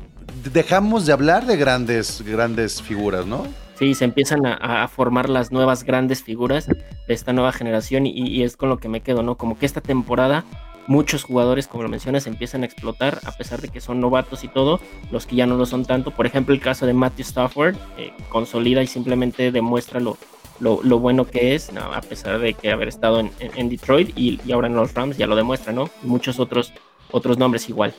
dejamos 0.52 1.06
de 1.06 1.12
hablar 1.12 1.46
de 1.46 1.56
grandes, 1.56 2.22
grandes 2.22 2.82
figuras, 2.82 3.26
¿no? 3.26 3.46
Sí, 3.78 3.94
se 3.94 4.04
empiezan 4.04 4.46
a, 4.46 4.88
formar 4.88 5.28
las 5.28 5.52
nuevas 5.52 5.84
grandes 5.84 6.22
figuras 6.22 6.66
de 6.66 6.76
esta 7.08 7.34
nueva 7.34 7.52
generación 7.52 8.06
y, 8.06 8.42
es 8.42 8.56
con 8.56 8.70
lo 8.70 8.78
que 8.78 8.88
me 8.88 9.00
quedo, 9.00 9.22
¿no? 9.22 9.36
Como 9.36 9.58
que 9.58 9.66
esta 9.66 9.82
temporada 9.82 10.44
muchos 10.86 11.24
jugadores, 11.24 11.68
como 11.68 11.82
lo 11.82 11.88
mencionas, 11.88 12.26
empiezan 12.26 12.62
a 12.62 12.66
explotar 12.66 13.20
a 13.24 13.32
pesar 13.32 13.60
de 13.60 13.68
que 13.68 13.80
son 13.80 14.00
novatos 14.00 14.44
y 14.44 14.48
todo, 14.48 14.80
los 15.10 15.26
que 15.26 15.36
ya 15.36 15.46
no 15.46 15.56
lo 15.56 15.66
son 15.66 15.84
tanto. 15.84 16.10
Por 16.10 16.26
ejemplo, 16.26 16.54
el 16.54 16.60
caso 16.60 16.86
de 16.86 16.92
Matthew 16.92 17.24
Stafford, 17.24 17.76
eh, 17.98 18.12
consolida 18.28 18.82
y 18.82 18.86
simplemente 18.86 19.52
demuestra 19.52 20.00
lo, 20.00 20.18
lo, 20.60 20.98
bueno 20.98 21.26
que 21.26 21.54
es, 21.54 21.70
a 21.76 22.00
pesar 22.00 22.38
de 22.38 22.54
que 22.54 22.70
haber 22.70 22.88
estado 22.88 23.20
en, 23.20 23.68
Detroit 23.68 24.16
y, 24.16 24.40
y, 24.44 24.52
ahora 24.52 24.68
en 24.68 24.74
los 24.74 24.94
Rams 24.94 25.16
ya 25.16 25.26
lo 25.26 25.36
demuestra, 25.36 25.72
¿no? 25.72 25.90
muchos 26.02 26.40
otros, 26.40 26.72
otros 27.10 27.38
nombres 27.38 27.68
igual. 27.68 27.94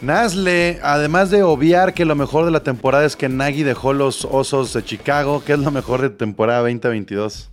Nasle, 0.00 0.80
además 0.82 1.30
de 1.30 1.42
obviar 1.42 1.94
que 1.94 2.04
lo 2.04 2.14
mejor 2.14 2.44
de 2.44 2.50
la 2.50 2.62
temporada 2.62 3.06
es 3.06 3.16
que 3.16 3.28
Nagy 3.28 3.62
dejó 3.62 3.92
los 3.94 4.26
osos 4.26 4.72
de 4.74 4.84
Chicago, 4.84 5.42
¿qué 5.46 5.54
es 5.54 5.58
lo 5.58 5.70
mejor 5.70 6.02
de 6.02 6.10
temporada 6.10 6.60
2022? 6.60 7.50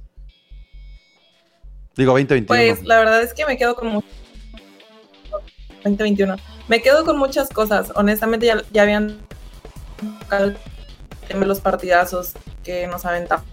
Digo 1.95 2.11
2021. 2.13 2.47
Pues 2.47 2.83
la 2.85 2.99
verdad 2.99 3.21
es 3.21 3.33
que 3.33 3.45
me 3.45 3.57
quedo 3.57 3.75
con 3.75 4.03
2021. 5.83 6.35
Me 6.67 6.81
quedo 6.81 7.05
con 7.05 7.17
muchas 7.17 7.49
cosas. 7.49 7.91
Honestamente 7.95 8.45
ya, 8.45 8.61
ya 8.71 8.83
habían 8.83 9.19
los 11.29 11.59
partidazos 11.59 12.33
que 12.63 12.87
nos 12.87 13.05
aventamos 13.05 13.45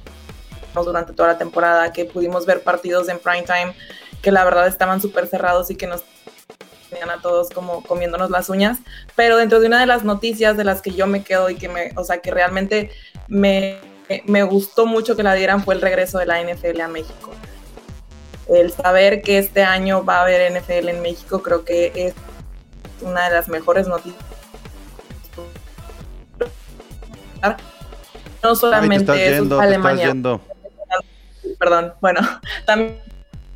durante 0.75 1.13
toda 1.13 1.29
la 1.29 1.39
temporada, 1.39 1.93
que 1.93 2.05
pudimos 2.05 2.47
ver 2.47 2.63
partidos 2.63 3.09
en 3.09 3.19
prime 3.19 3.43
time 3.43 3.75
que 4.23 4.33
la 4.33 4.45
verdad 4.45 4.67
estaban 4.67 5.01
súper 5.01 5.27
cerrados 5.27 5.71
y 5.71 5.77
que 5.77 5.87
nos 5.87 6.03
tenían 6.91 7.11
a 7.11 7.21
todos 7.21 7.51
como 7.51 7.83
comiéndonos 7.83 8.31
las 8.31 8.49
uñas, 8.49 8.79
pero 9.15 9.37
dentro 9.37 9.61
de 9.61 9.67
una 9.67 9.81
de 9.81 9.87
las 9.87 10.05
noticias 10.05 10.57
de 10.57 10.65
las 10.65 10.83
que 10.83 10.93
yo 10.93 11.07
me 11.07 11.23
quedo 11.23 11.51
y 11.51 11.57
que 11.57 11.69
me, 11.69 11.93
o 11.97 12.05
sea, 12.05 12.19
que 12.19 12.31
realmente 12.31 12.91
me, 13.29 13.77
me 14.27 14.43
gustó 14.43 14.87
mucho 14.87 15.17
que 15.17 15.23
la 15.23 15.35
dieran 15.35 15.63
fue 15.63 15.75
el 15.75 15.81
regreso 15.81 16.19
de 16.19 16.27
la 16.27 16.43
NFL 16.43 16.81
a 16.81 16.89
México. 16.89 17.31
El 18.49 18.73
saber 18.73 19.23
que 19.23 19.39
este 19.39 19.63
año 19.63 20.05
va 20.05 20.19
a 20.19 20.23
haber 20.23 20.53
NFL 20.53 20.89
en 20.89 21.03
México 21.03 21.43
creo 21.43 21.65
que 21.65 21.93
es 21.95 22.15
una 23.03 23.29
de 23.29 23.35
las 23.35 23.49
mejores 23.49 23.87
noticias. 23.87 24.23
No 28.43 28.55
solamente 28.55 29.37
es 29.37 29.53
Alemania. 29.53 30.15
Perdón, 31.59 31.95
bueno, 32.01 32.21
también 32.67 32.99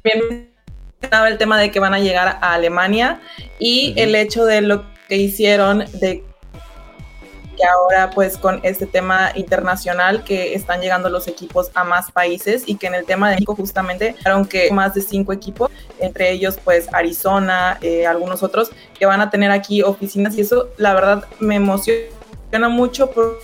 el 0.05 1.39
tema 1.39 1.59
de 1.59 1.71
que 1.71 1.81
van 1.81 1.95
a 1.95 1.99
llegar 1.99 2.39
a 2.41 2.55
Alemania 2.55 3.21
y 3.59 3.95
el 3.97 4.15
hecho 4.15 4.45
de 4.45 4.63
lo 4.63 4.85
que 5.09 5.17
hicieron 5.17 5.85
de 6.01 6.25
que 7.57 7.65
ahora 7.65 8.11
pues 8.11 8.37
con 8.39 8.61
este 8.63 8.87
tema 8.87 9.33
internacional 9.35 10.25
que 10.25 10.55
están 10.55 10.81
llegando 10.81 11.09
los 11.09 11.29
equipos 11.29 11.71
a 11.75 11.85
más 11.85 12.11
países 12.11 12.65
y 12.67 12.77
que 12.77 12.87
en 12.87 12.95
el 12.95 13.05
tema 13.05 13.29
de 13.29 13.37
México 13.37 13.55
justamente 13.55 14.15
aunque 14.25 14.71
más 14.71 14.95
de 14.95 15.03
cinco 15.03 15.33
equipos, 15.33 15.71
entre 15.99 16.31
ellos 16.31 16.59
pues 16.63 16.93
Arizona, 16.93 17.79
eh, 17.83 18.07
algunos 18.07 18.43
otros 18.43 18.71
que 18.99 19.07
van 19.07 19.21
a 19.21 19.31
tener 19.31 19.51
aquí 19.51 19.83
oficinas. 19.83 20.37
Y 20.37 20.43
eso 20.43 20.69
la 20.77 20.95
verdad 20.95 21.25
me 21.41 21.57
emociona 21.57 22.69
mucho 22.69 23.11
por 23.11 23.41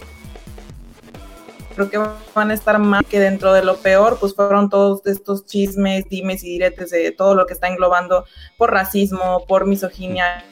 creo 1.75 1.91
que 1.91 1.99
van 2.35 2.51
a 2.51 2.55
estar 2.55 2.77
más 2.81 3.05
que 3.07 3.21
dentro 3.21 3.53
de 3.53 3.65
lo 3.65 3.77
peor, 3.77 4.19
pues 4.19 4.35
fueron 4.35 4.69
todos 4.69 5.07
estos 5.07 5.47
chismes, 5.47 6.09
dimes 6.09 6.43
y 6.43 6.49
diretes 6.49 6.91
de 6.91 7.13
todo 7.13 7.37
lo 7.37 7.47
que 7.47 7.55
está 7.55 7.69
englobando 7.69 8.25
por 8.57 8.73
racismo, 8.73 9.45
por 9.47 9.65
misoginia, 9.65 10.45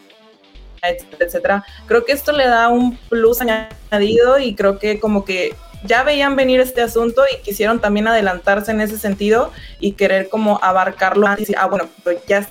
etcétera, 0.90 1.24
etcétera. 1.26 1.64
Creo 1.86 2.04
que 2.04 2.12
esto 2.12 2.32
le 2.32 2.46
da 2.46 2.68
un 2.68 2.96
plus 2.96 3.40
añadido 3.40 4.38
y 4.38 4.54
creo 4.54 4.78
que 4.78 5.00
como 5.00 5.24
que 5.24 5.54
ya 5.84 6.02
veían 6.02 6.36
venir 6.36 6.60
este 6.60 6.82
asunto 6.82 7.22
y 7.32 7.42
quisieron 7.42 7.80
también 7.80 8.08
adelantarse 8.08 8.70
en 8.70 8.80
ese 8.80 8.98
sentido 8.98 9.52
y 9.80 9.92
querer 9.92 10.28
como 10.28 10.58
abarcarlo 10.62 11.26
antes. 11.26 11.52
Ah, 11.56 11.66
bueno, 11.66 11.88
pues 12.02 12.24
ya 12.26 12.48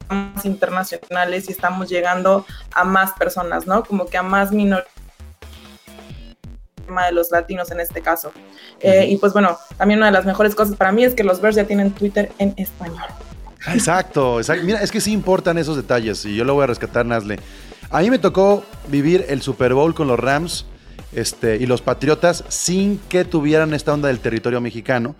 estamos 0.00 0.44
internacionales 0.44 1.48
y 1.48 1.52
estamos 1.52 1.88
llegando 1.88 2.46
a 2.72 2.84
más 2.84 3.12
personas, 3.12 3.66
¿no? 3.66 3.84
Como 3.84 4.06
que 4.06 4.18
a 4.18 4.22
más 4.22 4.52
minorías 4.52 4.86
de 6.86 7.12
los 7.12 7.30
latinos 7.30 7.70
en 7.70 7.80
este 7.80 8.00
caso. 8.00 8.32
Eh, 8.80 9.06
y 9.08 9.16
pues 9.16 9.32
bueno, 9.32 9.58
también 9.76 9.98
una 9.98 10.06
de 10.06 10.12
las 10.12 10.24
mejores 10.24 10.54
cosas 10.54 10.76
para 10.76 10.92
mí 10.92 11.04
es 11.04 11.14
que 11.14 11.24
los 11.24 11.40
Bears 11.40 11.56
ya 11.56 11.64
tienen 11.64 11.90
Twitter 11.92 12.30
en 12.38 12.54
español. 12.56 13.08
Exacto, 13.72 14.38
exacto. 14.38 14.64
Mira, 14.64 14.80
es 14.82 14.90
que 14.90 15.00
sí 15.00 15.12
importan 15.12 15.58
esos 15.58 15.76
detalles 15.76 16.24
y 16.24 16.34
yo 16.34 16.44
lo 16.44 16.54
voy 16.54 16.64
a 16.64 16.66
rescatar, 16.66 17.04
Nasle. 17.06 17.38
A 17.90 18.00
mí 18.00 18.10
me 18.10 18.18
tocó 18.18 18.64
vivir 18.88 19.24
el 19.28 19.42
Super 19.42 19.74
Bowl 19.74 19.94
con 19.94 20.08
los 20.08 20.18
Rams 20.18 20.66
este, 21.12 21.56
y 21.56 21.66
los 21.66 21.82
Patriotas 21.82 22.44
sin 22.48 22.98
que 23.08 23.24
tuvieran 23.24 23.74
esta 23.74 23.92
onda 23.92 24.08
del 24.08 24.20
territorio 24.20 24.60
mexicano. 24.60 25.14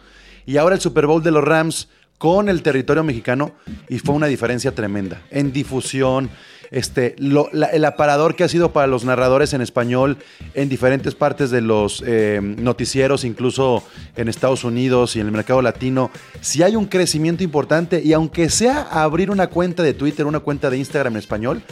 Y 0.47 0.57
ahora 0.57 0.75
el 0.75 0.81
Super 0.81 1.07
Bowl 1.07 1.23
de 1.23 1.31
los 1.31 1.45
Rams 1.45 1.89
con 2.19 2.49
el 2.49 2.63
territorio 2.63 3.05
mexicano 3.05 3.53
y 3.89 3.99
fue 3.99 4.15
una 4.15 4.27
diferencia 4.27 4.75
tremenda 4.75 5.23
en 5.31 5.53
difusión, 5.53 6.31
este, 6.71 7.17
el 7.19 7.85
aparador 7.85 8.35
que 8.35 8.45
ha 8.45 8.49
sido 8.49 8.73
para 8.73 8.87
los 8.87 9.05
narradores 9.05 9.53
en 9.53 9.61
español 9.61 10.19
en 10.55 10.69
diferentes 10.69 11.14
partes 11.14 11.51
de 11.51 11.61
los 11.61 12.03
eh, 12.07 12.41
noticieros, 12.43 13.25
incluso 13.25 13.83
en 14.17 14.29
Estados 14.29 14.64
Unidos 14.64 15.17
y 15.17 15.21
en 15.21 15.27
el 15.27 15.33
mercado 15.33 15.62
latino, 15.62 16.11
si 16.41 16.62
hay 16.62 16.77
un 16.77 16.87
crecimiento 16.87 17.45
importante 17.45 18.03
y 18.03 18.12
aunque 18.12 18.49
sea 18.51 18.83
abrir 18.83 19.31
una 19.31 19.49
cuenta 19.49 19.83
de 19.83 19.95
Twitter, 19.95 20.27
una 20.27 20.41
cuenta 20.41 20.71
de 20.71 20.79
Instagram 20.79 21.14
en 21.14 21.19
español, 21.19 21.62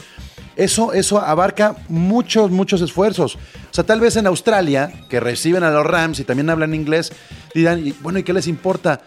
eso, 0.55 0.93
eso 0.93 1.19
abarca 1.19 1.75
muchos, 1.89 2.49
muchos 2.49 2.81
esfuerzos. 2.81 3.35
O 3.35 3.73
sea, 3.73 3.83
tal 3.83 3.99
vez 3.99 4.15
en 4.15 4.27
Australia, 4.27 4.91
que 5.09 5.19
reciben 5.19 5.63
a 5.63 5.71
los 5.71 5.85
Rams 5.85 6.19
y 6.19 6.23
también 6.23 6.49
hablan 6.49 6.73
inglés, 6.73 7.11
dirán, 7.53 7.93
bueno, 8.01 8.19
¿y 8.19 8.23
qué 8.23 8.33
les 8.33 8.47
importa? 8.47 9.01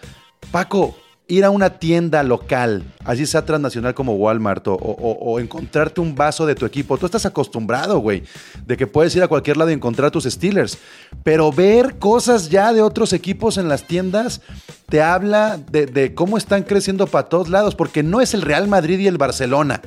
Paco, 0.51 0.95
ir 1.29 1.45
a 1.45 1.51
una 1.51 1.69
tienda 1.77 2.23
local, 2.23 2.83
así 3.05 3.25
sea 3.25 3.45
transnacional 3.45 3.93
como 3.93 4.15
Walmart, 4.15 4.65
o, 4.67 5.39
encontrarte 5.39 6.01
un 6.01 6.15
vaso 6.15 6.45
de 6.45 6.55
tu 6.55 6.65
equipo. 6.65 6.97
Tú 6.97 7.05
estás 7.05 7.25
acostumbrado, 7.25 7.99
güey, 7.99 8.23
de 8.65 8.75
que 8.75 8.87
puedes 8.87 9.15
ir 9.15 9.21
a 9.21 9.27
cualquier 9.27 9.55
lado 9.55 9.69
y 9.69 9.73
encontrar 9.73 10.09
tus 10.09 10.25
Steelers. 10.25 10.79
Pero 11.23 11.51
ver 11.51 11.99
cosas 11.99 12.49
ya 12.49 12.73
de 12.73 12.81
otros 12.81 13.13
equipos 13.13 13.57
en 13.57 13.69
las 13.69 13.83
tiendas 13.83 14.41
te 14.89 15.03
habla 15.03 15.59
de, 15.71 16.15
cómo 16.15 16.37
están 16.37 16.63
creciendo 16.63 17.05
para 17.05 17.29
todos 17.29 17.47
lados, 17.47 17.75
porque 17.75 18.01
no 18.01 18.21
es 18.21 18.33
el 18.33 18.41
Real 18.41 18.67
Madrid 18.67 18.97
y 18.97 19.07
el 19.07 19.19
Barcelona. 19.19 19.81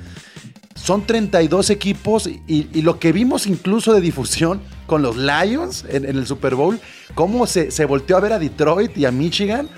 Son 0.77 1.05
32 1.07 1.71
equipos 1.71 2.31
y, 2.47 2.83
lo 2.83 3.01
que 3.01 3.13
vimos 3.13 3.49
incluso 3.49 3.93
de 3.93 4.01
difusión 4.01 4.61
con 4.87 5.03
los 5.03 5.17
Lions 5.17 5.85
en, 5.89 6.05
el 6.05 6.25
Super 6.27 6.55
Bowl, 6.55 6.79
cómo 7.15 7.49
se, 7.49 7.73
se 7.73 7.85
volteó 7.85 8.17
a 8.17 8.21
ver 8.21 8.33
a 8.33 8.39
Detroit 8.39 8.97
y 8.97 9.07
a 9.07 9.11
Michigan 9.11 9.69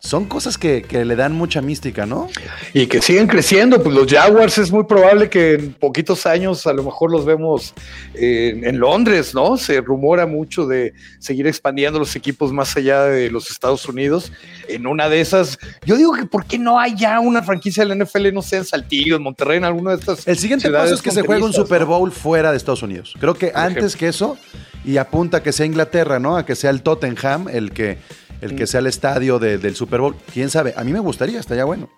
son 0.00 0.24
cosas 0.24 0.56
que, 0.56 0.82
le 0.90 1.14
dan 1.14 1.34
mucha 1.34 1.60
mística, 1.60 2.06
¿no? 2.06 2.28
Y 2.72 2.86
que 2.86 3.02
siguen 3.02 3.26
creciendo, 3.26 3.82
pues 3.82 3.94
los 3.94 4.10
Jaguars 4.10 4.56
es 4.56 4.72
muy 4.72 4.84
probable 4.84 5.28
que 5.28 5.54
en 5.54 5.74
poquitos 5.74 6.24
años 6.24 6.66
a 6.66 6.72
lo 6.72 6.82
mejor 6.82 7.10
los 7.10 7.26
vemos 7.26 7.74
eh, 8.14 8.58
en 8.62 8.78
Londres, 8.78 9.34
¿no? 9.34 9.58
Se 9.58 9.80
rumora 9.82 10.26
mucho 10.26 10.66
de 10.66 10.94
seguir 11.18 11.46
expandiendo 11.46 11.98
los 11.98 12.16
equipos 12.16 12.50
más 12.50 12.74
allá 12.78 13.04
de 13.04 13.30
los 13.30 13.50
Estados 13.50 13.86
Unidos. 13.86 14.32
En 14.68 14.86
una 14.86 15.10
de 15.10 15.20
esas, 15.20 15.58
yo 15.84 15.96
digo 15.96 16.14
que 16.14 16.24
¿por 16.24 16.46
qué 16.46 16.58
no 16.58 16.80
hay 16.80 16.96
ya 16.96 17.20
una 17.20 17.42
franquicia 17.42 17.84
de 17.84 17.94
la 17.94 18.04
NFL, 18.04 18.32
no 18.32 18.40
sé, 18.40 18.56
en 18.56 18.64
Saltillo, 18.64 19.16
en 19.16 19.22
Monterrey, 19.22 19.58
en 19.58 19.64
alguna 19.64 19.90
de 19.90 19.96
estas 19.98 20.26
El 20.26 20.38
siguiente 20.38 20.70
paso 20.70 20.94
es 20.94 21.02
que 21.02 21.10
se 21.10 21.22
juegue 21.22 21.44
un 21.44 21.52
Super 21.52 21.84
Bowl 21.84 22.10
fuera 22.10 22.50
de 22.52 22.56
Estados 22.56 22.82
Unidos. 22.82 23.14
Creo 23.20 23.34
que 23.34 23.52
antes 23.54 23.96
que 23.96 24.08
eso, 24.08 24.38
y 24.82 24.96
apunta 24.96 25.38
a 25.38 25.42
que 25.42 25.52
sea 25.52 25.66
Inglaterra, 25.66 26.18
¿no? 26.18 26.38
A 26.38 26.46
que 26.46 26.54
sea 26.54 26.70
el 26.70 26.80
Tottenham 26.80 27.48
el 27.48 27.72
que 27.72 27.98
el 28.40 28.56
que 28.56 28.66
sea 28.66 28.80
el 28.80 28.86
estadio 28.86 29.38
del 29.38 29.74
Super 29.76 30.00
Bowl. 30.00 30.16
Quién 30.32 30.50
sabe, 30.50 30.74
a 30.76 30.84
mí 30.84 30.92
me 30.92 31.00
gustaría, 31.00 31.40
estaría 31.40 31.64
bueno. 31.64 31.88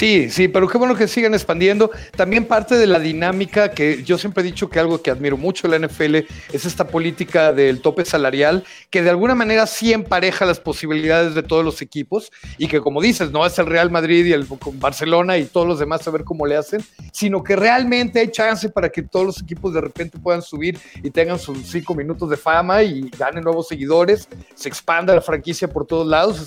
Sí, 0.00 0.30
sí, 0.30 0.48
pero 0.48 0.66
qué 0.66 0.78
bueno 0.78 0.94
que 0.94 1.06
sigan 1.06 1.34
expandiendo. 1.34 1.90
También 2.16 2.46
parte 2.46 2.78
de 2.78 2.86
la 2.86 2.98
dinámica 2.98 3.72
que 3.72 4.02
yo 4.02 4.16
siempre 4.16 4.42
he 4.42 4.46
dicho 4.46 4.70
que 4.70 4.80
algo 4.80 5.02
que 5.02 5.10
admiro 5.10 5.36
mucho 5.36 5.68
de 5.68 5.78
la 5.78 5.86
NFL 5.86 6.16
es 6.54 6.64
esta 6.64 6.88
política 6.88 7.52
del 7.52 7.82
tope 7.82 8.06
salarial, 8.06 8.64
que 8.88 9.02
de 9.02 9.10
alguna 9.10 9.34
manera 9.34 9.66
sí 9.66 9.92
empareja 9.92 10.46
las 10.46 10.58
posibilidades 10.58 11.34
de 11.34 11.42
todos 11.42 11.66
los 11.66 11.82
equipos 11.82 12.32
y 12.56 12.68
que 12.68 12.80
como 12.80 13.02
dices, 13.02 13.30
no 13.30 13.44
es 13.44 13.58
el 13.58 13.66
Real 13.66 13.90
Madrid 13.90 14.24
y 14.24 14.32
el 14.32 14.46
Barcelona 14.76 15.36
y 15.36 15.44
todos 15.44 15.66
los 15.66 15.78
demás 15.78 16.08
a 16.08 16.10
ver 16.10 16.24
cómo 16.24 16.46
le 16.46 16.56
hacen, 16.56 16.82
sino 17.12 17.44
que 17.44 17.54
realmente 17.54 18.20
hay 18.20 18.30
chance 18.30 18.70
para 18.70 18.88
que 18.88 19.02
todos 19.02 19.26
los 19.26 19.42
equipos 19.42 19.74
de 19.74 19.82
repente 19.82 20.18
puedan 20.18 20.40
subir 20.40 20.78
y 21.02 21.10
tengan 21.10 21.38
sus 21.38 21.58
cinco 21.66 21.94
minutos 21.94 22.30
de 22.30 22.38
fama 22.38 22.82
y 22.82 23.10
ganen 23.18 23.44
nuevos 23.44 23.68
seguidores, 23.68 24.30
se 24.54 24.70
expanda 24.70 25.14
la 25.14 25.20
franquicia 25.20 25.68
por 25.68 25.86
todos 25.86 26.06
lados, 26.06 26.40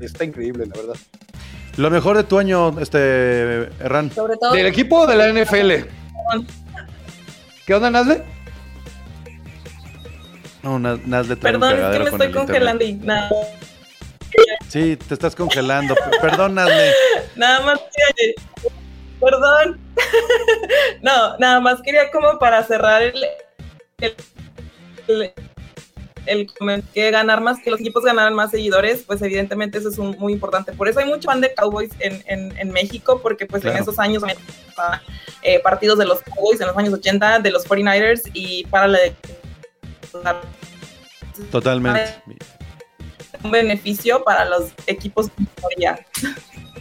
está 0.00 0.24
increíble, 0.24 0.66
la 0.66 0.74
verdad. 0.74 0.96
Lo 1.76 1.90
mejor 1.90 2.16
de 2.16 2.24
tu 2.24 2.38
año, 2.38 2.78
este, 2.80 3.64
Erran. 3.84 4.10
Sobre 4.10 4.36
todo. 4.36 4.52
Del 4.52 4.66
equipo 4.66 5.06
de 5.06 5.16
la 5.16 5.28
NFL. 5.28 5.88
¿Qué 7.66 7.74
onda, 7.74 7.90
Nazle? 7.90 8.22
No, 10.62 10.78
Nazle 10.78 11.36
Perdón, 11.36 11.78
es 11.78 11.90
que 11.90 11.98
me 11.98 12.10
estoy 12.10 12.32
congelando 12.32 12.84
y 12.84 12.94
nada. 12.94 13.30
Sí, 14.68 14.96
te 14.96 15.14
estás 15.14 15.34
congelando. 15.36 15.94
Perdón, 16.20 16.54
Nazle. 16.54 16.92
Nada 17.36 17.60
más 17.60 17.80
Perdón. 19.20 19.80
no, 21.02 21.38
nada 21.38 21.58
más 21.60 21.80
quería 21.80 22.10
como 22.10 22.38
para 22.38 22.62
cerrar 22.64 23.00
el, 23.00 23.14
el 24.00 24.14
el 25.08 25.32
que 26.92 27.10
ganar 27.10 27.40
más, 27.40 27.58
que 27.60 27.70
los 27.70 27.80
equipos 27.80 28.04
ganaran 28.04 28.34
más 28.34 28.50
seguidores, 28.50 29.02
pues 29.06 29.22
evidentemente 29.22 29.78
eso 29.78 29.88
es 29.88 29.98
muy 29.98 30.32
importante. 30.32 30.72
Por 30.72 30.88
eso 30.88 31.00
hay 31.00 31.06
mucho 31.06 31.28
fan 31.28 31.40
de 31.40 31.54
Cowboys 31.54 31.90
en, 32.00 32.22
en, 32.58 32.70
México, 32.70 33.20
porque 33.22 33.46
pues 33.46 33.64
en 33.64 33.76
esos 33.76 33.98
años 33.98 34.22
eh, 35.42 35.60
partidos 35.60 35.98
de 35.98 36.04
los 36.04 36.20
Cowboys 36.22 36.60
en 36.60 36.66
los 36.66 36.76
años 36.76 36.92
80, 36.94 37.40
de 37.40 37.50
los 37.50 37.66
49ers 37.66 38.30
y 38.32 38.64
para 38.66 38.88
la 38.88 38.98
de... 38.98 39.14
Totalmente. 41.50 42.14
Un 43.42 43.50
beneficio 43.50 44.24
para 44.24 44.44
los 44.44 44.72
equipos. 44.86 45.28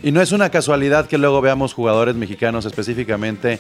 Y 0.06 0.12
no 0.12 0.22
es 0.22 0.32
una 0.32 0.52
casualidad 0.52 1.08
que 1.08 1.18
luego 1.18 1.42
veamos 1.42 1.74
jugadores 1.74 2.14
mexicanos 2.14 2.64
específicamente 2.68 3.60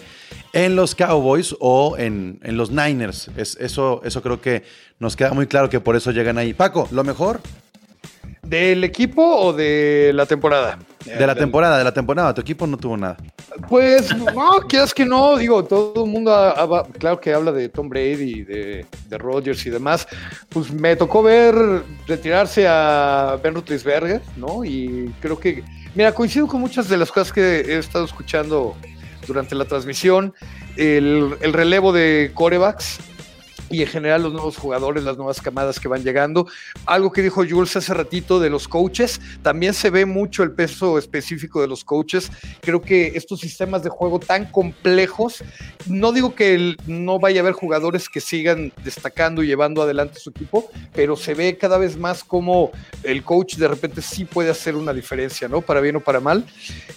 en 0.53 0.75
los 0.75 0.93
Cowboys 0.93 1.55
o 1.59 1.95
en, 1.97 2.39
los 2.43 2.69
Niners. 2.69 3.31
Es, 3.35 3.57
eso, 3.59 3.99
eso 4.05 4.21
creo 4.21 4.39
que 4.39 4.61
nos 4.99 5.15
queda 5.15 5.33
muy 5.33 5.47
claro 5.47 5.71
que 5.71 5.79
por 5.79 5.95
eso 5.95 6.11
llegan 6.11 6.37
ahí. 6.37 6.53
Paco, 6.53 6.87
¿lo 6.91 7.03
mejor? 7.03 7.41
¿Del 8.43 8.83
equipo 8.83 9.23
o 9.23 9.53
de 9.53 10.11
la 10.13 10.27
temporada? 10.27 10.77
De 11.05 11.27
la 11.27 11.35
temporada, 11.35 11.77
de 11.77 11.83
la 11.83 11.93
temporada. 11.93 12.33
Tu 12.33 12.41
equipo 12.41 12.65
no 12.65 12.77
tuvo 12.77 12.97
nada. 12.97 13.17
Pues 13.69 14.15
no, 14.17 14.59
quieras 14.67 14.93
que 14.93 15.05
no. 15.05 15.37
Digo, 15.37 15.63
todo 15.63 16.03
el 16.03 16.09
mundo, 16.09 16.33
claro 16.97 17.19
que 17.19 17.33
habla 17.33 17.51
de 17.51 17.69
Tom 17.69 17.87
Brady, 17.89 18.43
de, 18.43 18.85
de 19.07 19.17
Rodgers 19.17 19.65
y 19.65 19.69
demás. 19.69 20.07
Pues 20.49 20.71
me 20.71 20.95
tocó 20.95 21.21
ver 21.21 21.55
retirarse 22.07 22.67
a 22.67 23.39
Ben 23.43 23.53
Roethlisberger, 23.53 24.21
¿no? 24.35 24.65
Y 24.65 25.13
creo 25.21 25.39
que 25.39 25.63
Mira, 25.95 26.11
coincido 26.11 26.45
con 26.45 26.59
muchas 26.59 26.89
de 26.89 26.97
las 26.97 27.09
cosas 27.09 27.31
que 27.31 27.61
he 27.61 27.77
estado 27.77 28.03
escuchando 28.03 28.75
durante 29.25 29.55
la 29.55 29.63
transmisión. 29.63 30.33
El, 30.75 31.37
el 31.39 31.53
relevo 31.53 31.93
de 31.93 32.31
corebacks 32.33 32.99
y 33.69 33.81
en 33.81 33.87
general 33.87 34.23
los 34.23 34.33
nuevos 34.33 34.57
jugadores, 34.57 35.03
las 35.03 35.17
nuevas 35.17 35.41
camadas 35.41 35.79
que 35.79 35.87
van 35.87 36.03
llegando. 36.03 36.47
Algo 36.85 37.11
que 37.11 37.21
dijo 37.21 37.43
Jules 37.47 37.75
hace 37.75 37.93
ratito 37.93 38.39
de 38.39 38.49
los 38.49 38.67
coaches, 38.67 39.19
también 39.41 39.73
se 39.73 39.89
ve 39.89 40.05
mucho 40.05 40.43
el 40.43 40.51
peso 40.51 40.97
específico 40.97 41.61
de 41.61 41.67
los 41.67 41.83
coaches. 41.83 42.31
Creo 42.61 42.81
que 42.81 43.13
estos 43.15 43.39
sistemas 43.39 43.83
de 43.83 43.89
juego 43.89 44.19
tan 44.19 44.45
complejos, 44.45 45.43
no 45.87 46.11
digo 46.11 46.35
que 46.35 46.75
no 46.87 47.19
vaya 47.19 47.41
a 47.41 47.43
haber 47.43 47.53
jugadores 47.53 48.09
que 48.09 48.21
sigan 48.21 48.71
destacando 48.83 49.43
y 49.43 49.47
llevando 49.47 49.81
adelante 49.81 50.19
su 50.19 50.29
equipo, 50.29 50.69
pero 50.93 51.15
se 51.15 51.33
ve 51.33 51.57
cada 51.57 51.77
vez 51.77 51.97
más 51.97 52.23
como 52.23 52.71
el 53.03 53.23
coach 53.23 53.55
de 53.55 53.67
repente 53.67 54.01
sí 54.01 54.25
puede 54.25 54.49
hacer 54.49 54.75
una 54.75 54.93
diferencia, 54.93 55.47
¿no? 55.47 55.61
Para 55.61 55.81
bien 55.81 55.95
o 55.95 55.99
para 56.01 56.19
mal. 56.19 56.45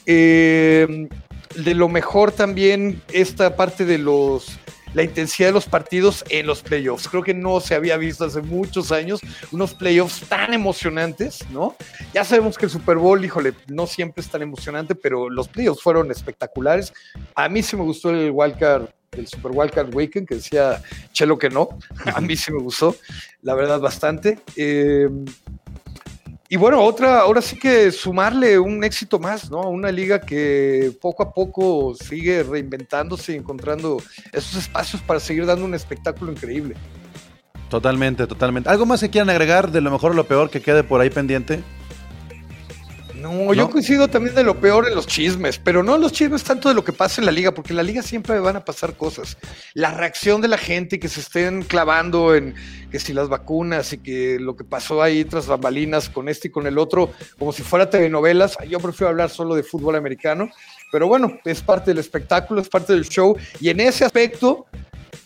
Eh, 0.07 1.09
de 1.57 1.75
lo 1.75 1.89
mejor 1.89 2.33
también 2.33 3.03
esta 3.13 3.57
parte 3.57 3.85
de 3.85 3.99
los 3.99 4.59
la 4.95 5.03
intensidad 5.03 5.49
de 5.49 5.53
los 5.53 5.67
partidos 5.67 6.25
en 6.29 6.47
los 6.47 6.63
playoffs. 6.63 7.09
Creo 7.09 7.23
que 7.23 7.35
no 7.35 7.61
se 7.61 7.75
había 7.75 7.97
visto 7.97 8.25
hace 8.25 8.43
muchos 8.43 8.93
años 8.93 9.21
unos 9.53 9.75
playoffs 9.75 10.29
tan 10.29 10.55
emocionantes, 10.55 11.49
¿no? 11.51 11.77
Ya 12.13 12.25
sabemos 12.25 12.57
que 12.59 12.67
el 12.67 12.71
Super 12.71 12.97
Bowl, 12.97 13.25
híjole, 13.25 13.55
no 13.69 13.87
siempre 13.87 14.23
es 14.23 14.29
tan 14.29 14.43
emocionante, 14.43 14.95
pero 14.95 15.29
los 15.31 15.49
playoffs 15.49 15.83
fueron 15.83 16.11
espectaculares. 16.11 16.93
A 17.35 17.49
mí 17.49 17.63
sí 17.63 17.77
me 17.77 17.83
gustó 17.83 18.11
el 18.11 18.31
wildcard 18.33 18.89
el 19.13 19.27
Super 19.27 19.53
Wildcard 19.55 19.95
Weekend, 19.95 20.29
que 20.29 20.37
decía 20.37 20.83
Chelo 21.13 21.39
que 21.39 21.51
no. 21.51 21.69
A 22.15 22.21
mí 22.21 22.37
sí 22.37 22.53
me 22.53 22.61
gustó, 22.61 22.97
la 23.43 23.55
verdad, 23.55 23.81
bastante. 23.81 24.39
Eh, 24.57 25.09
y 26.51 26.57
bueno, 26.57 26.83
otra, 26.83 27.21
ahora 27.21 27.43
sí 27.43 27.59
que 27.59 27.93
sumarle 27.93 28.59
un 28.59 28.83
éxito 28.83 29.19
más, 29.19 29.51
¿no? 29.51 29.69
Una 29.69 29.93
liga 29.93 30.21
que 30.21 30.93
poco 31.01 31.23
a 31.23 31.35
poco 31.35 31.95
sigue 31.95 32.43
reinventándose 32.43 33.35
y 33.35 33.37
encontrando 33.37 33.99
esos 34.33 34.57
espacios 34.57 35.03
para 35.03 35.21
seguir 35.21 35.45
dando 35.45 35.67
un 35.67 35.75
espectáculo 35.75 36.33
increíble. 36.33 36.75
Totalmente, 37.69 38.27
totalmente. 38.27 38.71
¿Algo 38.71 38.87
más 38.87 39.01
que 39.01 39.11
quieran 39.11 39.29
agregar 39.29 39.71
de 39.71 39.83
lo 39.83 39.91
mejor 39.91 40.13
o 40.13 40.15
lo 40.15 40.25
peor 40.25 40.49
que 40.49 40.63
quede 40.63 40.83
por 40.85 41.03
ahí 41.03 41.11
pendiente? 41.11 41.63
No, 43.21 43.53
yo 43.53 43.69
coincido 43.69 44.09
también 44.09 44.35
de 44.35 44.45
lo 44.45 44.61
peor 44.61 44.87
en 44.87 44.95
los 44.95 45.07
chismes, 45.07 45.59
pero 45.59 45.83
no 45.83 45.97
en 45.97 46.01
los 46.03 46.13
chismes 46.13 46.45
tanto 46.45 46.69
de 46.69 46.75
lo 46.75 46.85
que 46.85 46.93
pasa 46.93 47.21
en 47.21 47.27
la 47.27 47.33
liga, 47.33 47.53
porque 47.53 47.73
en 47.73 47.79
la 47.79 47.83
liga 47.83 48.03
siempre 48.03 48.39
van 48.39 48.57
a 48.57 48.65
pasar 48.65 48.95
cosas. 48.95 49.37
La 49.75 49.93
reacción 49.93 50.41
de 50.41 50.49
la 50.49 50.59
gente 50.59 51.01
que 51.01 51.09
se 51.09 51.21
estén 51.21 51.63
clavando 51.63 52.35
en 52.35 52.55
que 52.91 53.01
si 53.01 53.13
las 53.13 53.29
vacunas 53.29 53.93
y 53.93 53.99
que 53.99 54.39
lo 54.39 54.57
que 54.57 54.65
pasó 54.65 55.03
ahí 55.03 55.25
tras 55.25 55.47
bambalinas 55.47 56.09
con 56.09 56.29
este 56.29 56.49
y 56.49 56.51
con 56.51 56.67
el 56.67 56.79
otro, 56.79 57.13
como 57.39 57.53
si 57.53 57.63
fuera 57.63 57.91
telenovelas, 57.91 58.57
yo 58.69 58.79
prefiero 58.79 59.11
hablar 59.11 59.31
solo 59.31 59.55
de 59.55 59.63
fútbol 59.63 59.97
americano, 59.97 60.49
pero 60.93 61.09
bueno, 61.09 61.39
es 61.45 61.61
parte 61.61 61.91
del 61.91 61.99
espectáculo, 61.99 62.61
es 62.61 62.69
parte 62.69 62.93
del 62.93 63.09
show, 63.09 63.37
y 63.61 63.69
en 63.69 63.81
ese 63.81 64.05
aspecto, 64.05 64.67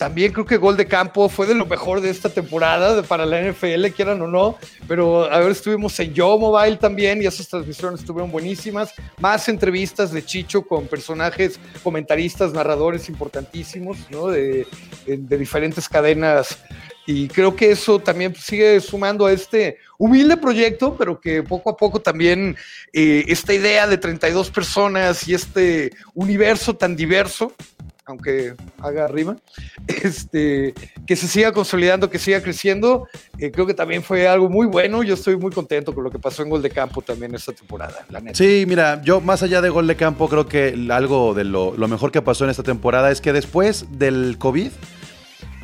también 0.02 0.32
creo 0.32 0.44
que 0.44 0.56
gol 0.56 0.76
de 0.76 0.86
campo 0.86 1.28
fue 1.28 1.46
de 1.46 1.54
lo 1.54 1.64
mejor 1.64 2.00
de 2.00 2.10
esta 2.10 2.28
temporada 2.28 3.04
para 3.04 3.24
la 3.24 3.40
NFL, 3.40 3.86
quieran 3.94 4.20
o 4.20 4.26
no. 4.26 4.58
Pero 4.88 5.30
a 5.30 5.38
ver, 5.38 5.52
estuvimos 5.52 5.96
en 6.00 6.12
Yo 6.12 6.36
Mobile 6.36 6.76
también 6.76 7.22
y 7.22 7.26
esas 7.26 7.46
transmisiones 7.46 8.00
estuvieron 8.00 8.32
buenísimas. 8.32 8.92
Más 9.20 9.48
entrevistas 9.48 10.10
de 10.10 10.24
Chicho 10.24 10.62
con 10.62 10.88
personajes, 10.88 11.60
comentaristas, 11.84 12.52
narradores 12.52 13.08
importantísimos, 13.08 13.96
¿no? 14.10 14.26
De, 14.26 14.66
de 15.06 15.38
diferentes 15.38 15.88
cadenas. 15.88 16.58
Y 17.06 17.28
creo 17.28 17.54
que 17.56 17.70
eso 17.70 17.98
también 17.98 18.34
sigue 18.34 18.80
sumando 18.80 19.26
a 19.26 19.32
este 19.32 19.78
humilde 19.98 20.36
proyecto, 20.36 20.96
pero 20.96 21.20
que 21.20 21.42
poco 21.42 21.70
a 21.70 21.76
poco 21.76 22.00
también 22.00 22.56
eh, 22.92 23.24
esta 23.26 23.54
idea 23.54 23.86
de 23.86 23.98
32 23.98 24.50
personas 24.50 25.26
y 25.26 25.34
este 25.34 25.92
universo 26.14 26.76
tan 26.76 26.94
diverso 26.94 27.52
aunque 28.12 28.54
haga 28.78 29.04
arriba, 29.04 29.36
este, 29.86 30.74
que 31.06 31.16
se 31.16 31.26
siga 31.26 31.52
consolidando, 31.52 32.10
que 32.10 32.18
siga 32.18 32.42
creciendo. 32.42 33.08
Eh, 33.38 33.50
creo 33.50 33.66
que 33.66 33.74
también 33.74 34.02
fue 34.02 34.28
algo 34.28 34.48
muy 34.48 34.66
bueno. 34.66 35.02
Yo 35.02 35.14
estoy 35.14 35.36
muy 35.36 35.50
contento 35.50 35.94
con 35.94 36.04
lo 36.04 36.10
que 36.10 36.18
pasó 36.18 36.42
en 36.42 36.50
Gol 36.50 36.62
de 36.62 36.70
Campo 36.70 37.02
también 37.02 37.34
esta 37.34 37.52
temporada, 37.52 38.06
la 38.10 38.20
neta. 38.20 38.36
Sí, 38.36 38.64
mira, 38.68 39.02
yo 39.02 39.20
más 39.20 39.42
allá 39.42 39.60
de 39.60 39.70
Gol 39.70 39.86
de 39.86 39.96
Campo, 39.96 40.28
creo 40.28 40.46
que 40.46 40.78
algo 40.90 41.34
de 41.34 41.44
lo, 41.44 41.72
mejor 41.88 42.12
que 42.12 42.22
pasó 42.22 42.44
en 42.44 42.50
esta 42.50 42.62
temporada 42.62 43.10
es 43.10 43.20
que 43.20 43.32
después 43.32 43.86
del 43.98 44.36
COVID 44.38 44.70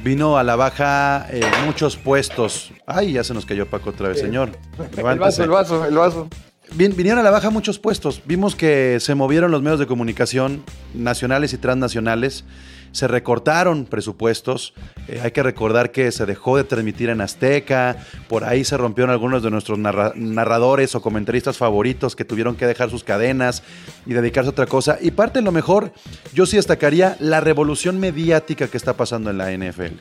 vino 0.03 0.39
a 0.39 0.45
la 0.45 0.57
baja 0.57 1.27
eh, 1.31 1.43
muchos 1.65 1.97
puestos. 1.97 2.73
Ay, 2.87 3.13
ya 3.13 3.25
se 3.25 3.35
nos 3.35 3.45
cayó 3.45 3.67
Paco 3.67 3.91
otra 3.91 4.09
vez, 4.09 4.21
señor. 4.21 4.51
El 4.97 5.19
vaso, 5.19 5.43
el 5.43 5.51
vaso, 5.51 5.85
el 5.85 5.95
vaso 5.95 6.29
vinieron 6.77 7.19
a 7.19 7.23
la 7.23 7.31
baja 7.31 7.51
muchos 7.51 7.79
puestos. 7.79 8.23
Vimos 8.25 8.55
que 8.55 8.99
se 9.01 9.15
movieron 9.15 9.51
los 9.51 9.63
medios 9.63 9.79
de 9.79 9.87
comunicación 9.87 10.63
nacionales 10.95 11.53
y 11.53 11.59
transnacionales. 11.59 12.45
Se 12.93 13.07
recortaron 13.07 13.85
presupuestos. 13.85 14.73
Eh, 15.09 15.21
hay 15.23 15.31
que 15.31 15.43
recordar 15.43 15.93
que 15.93 16.11
se 16.11 16.27
dejó 16.27 16.57
de 16.57 16.65
transmitir 16.65 17.11
en 17.11 17.21
Azteca. 17.21 17.99
Por 18.29 18.45
ahí 18.45 18.65
se 18.65 18.77
rompieron 18.77 19.11
algunos 19.11 19.43
de 19.43 19.51
nuestros 19.51 19.79
narradores 19.79 20.95
o 20.95 21.03
comentaristas 21.03 21.59
favoritos 21.59 22.17
que 22.17 22.25
tuvieron 22.25 22.57
que 22.57 22.67
dejar 22.67 22.91
sus 22.91 23.05
cadenas 23.05 23.63
y 24.07 24.15
dedicarse 24.15 24.49
a 24.49 24.53
otra 24.53 24.67
cosa. 24.67 24.99
Y 25.01 25.11
parte 25.11 25.41
de 25.41 25.45
lo 25.45 25.53
mejor, 25.53 25.93
yo 26.33 26.47
sí 26.47 26.57
destacaría 26.57 27.17
la 27.21 27.41
revolución 27.41 28.01
mediática 28.01 28.69
que 28.69 28.77
está 28.77 28.97
pasando 28.97 29.31
en 29.31 29.39
la 29.39 29.53
NFL. 29.53 29.95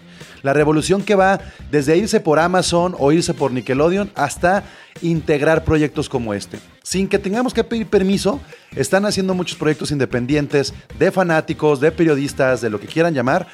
La 0.47 0.53
revolución 0.53 1.01
que 1.01 1.15
va 1.15 1.41
desde 1.71 1.97
irse 1.97 2.21
por 2.21 2.39
Amazon 2.39 2.95
o 2.97 3.11
irse 3.11 3.33
por 3.33 3.51
Nickelodeon 3.51 4.11
hasta 4.15 4.63
integrar 5.01 5.65
proyectos 5.65 6.07
como 6.07 6.33
este. 6.33 6.57
Sin 6.83 7.09
que 7.09 7.19
tengamos 7.19 7.53
que 7.53 7.65
pedir 7.65 7.87
permiso, 7.87 8.39
están 8.73 9.05
haciendo 9.05 9.33
muchos 9.33 9.57
proyectos 9.57 9.91
independientes 9.91 10.73
de 10.97 11.11
fanáticos, 11.11 11.81
de 11.81 11.91
periodistas, 11.91 12.61
de 12.61 12.69
lo 12.69 12.79
que 12.79 12.87
quieran 12.87 13.13
llamar. 13.13 13.45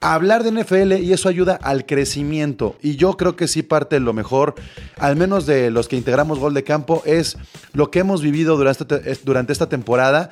hablar 0.00 0.42
de 0.42 0.50
NFL 0.50 0.94
y 0.94 1.12
eso 1.12 1.28
ayuda 1.28 1.54
al 1.62 1.86
crecimiento. 1.86 2.74
Y 2.82 2.96
yo 2.96 3.16
creo 3.16 3.36
que 3.36 3.46
sí 3.46 3.62
parte 3.62 3.94
de 3.94 4.00
lo 4.00 4.12
mejor, 4.12 4.56
al 4.98 5.14
menos 5.14 5.46
de 5.46 5.70
los 5.70 5.86
que 5.86 5.94
integramos 5.94 6.40
Gol 6.40 6.54
de 6.54 6.64
Campo, 6.64 7.04
es 7.06 7.36
lo 7.72 7.92
que 7.92 8.00
hemos 8.00 8.20
vivido 8.20 8.56
durante, 8.56 8.84
durante 9.22 9.52
esta 9.52 9.68
temporada, 9.68 10.30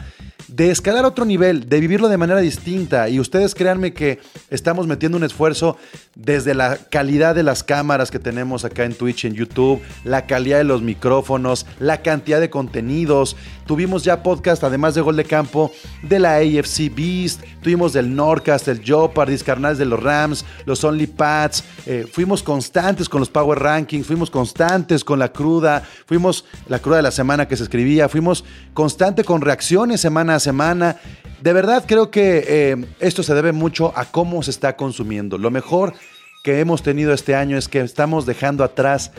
de 0.51 0.71
escalar 0.71 1.05
a 1.05 1.09
otro 1.09 1.25
nivel, 1.25 1.69
de 1.69 1.81
vivirlo 1.81 2.09
de 2.09 2.17
manera 2.17 2.41
distinta. 2.41 3.09
Y 3.09 3.21
ustedes 3.21 3.55
créanme 3.55 3.93
que 3.93 4.19
estamos 4.51 4.87
metiendo 4.87 5.17
un 5.17 5.25
esfuerzo 5.25 5.77
desde 6.15 6.55
la 6.55 6.77
calidad 6.77 7.35
de 7.35 7.43
las 7.43 7.63
cámaras 7.63 8.11
que 8.11 8.19
tenemos 8.19 8.65
acá 8.65 8.85
en 8.85 8.95
Twitch, 8.95 9.25
en 9.25 9.35
YouTube, 9.35 9.81
la 10.05 10.27
calidad 10.27 10.59
de 10.59 10.65
los 10.65 10.83
micrófonos, 10.83 11.67
la 11.79 12.03
cantidad 12.03 12.41
de 12.41 12.51
contenidos. 12.51 13.37
Tuvimos 13.67 14.03
ya 14.03 14.23
podcast, 14.25 14.65
además 14.65 14.97
de 14.97 15.01
Gol 15.01 15.17
de 15.17 15.25
Campo, 15.25 15.71
de 16.03 16.19
la 16.19 16.37
AFC 16.37 16.93
Beast, 16.93 17.43
tuvimos 17.63 17.93
del 17.93 18.15
Nordcast, 18.15 18.67
el 18.67 18.83
Jopardis, 18.85 19.45
carnales 19.45 19.79
de 19.79 19.85
los 19.85 20.03
Rams, 20.03 20.45
los 20.67 20.83
Only 20.83 21.07
Pats. 21.07 21.63
Eh, 21.87 22.07
fuimos 22.13 22.43
constantes 22.43 23.09
con 23.09 23.21
los 23.21 23.31
Power 23.31 23.61
Rankings, 23.61 24.07
fuimos 24.07 24.29
constantes 24.29 25.05
con 25.05 25.21
la 25.21 25.33
cruda, 25.33 25.85
fuimos 26.07 26.45
la 26.67 26.81
cruda 26.81 26.97
de 26.97 27.03
la 27.05 27.13
semana 27.13 27.47
que 27.47 27.57
se 27.57 27.63
escribía, 27.63 28.09
fuimos 28.09 28.45
constante 28.75 29.23
con 29.23 29.41
reacciones 29.41 30.05
semana. 30.41 30.97
De 31.43 31.53
verdad 31.53 31.85
creo 31.87 32.11
que 32.11 32.45
eh, 32.47 32.87
esto 32.99 33.23
se 33.23 33.35
debe 33.35 33.53
mucho 33.53 33.93
a 33.97 34.05
cómo 34.07 34.43
se 34.43 34.51
está 34.51 34.77
consumiendo. 34.77 35.39
Lo 35.39 35.51
mejor 35.51 35.95
que 36.43 36.61
hemos 36.61 36.83
tenido 36.83 37.13
este 37.13 37.35
año 37.35 37.57
es 37.57 37.69
que 37.69 37.81
estamos 37.81 38.27
dejando 38.27 38.65
atrás 38.65 39.13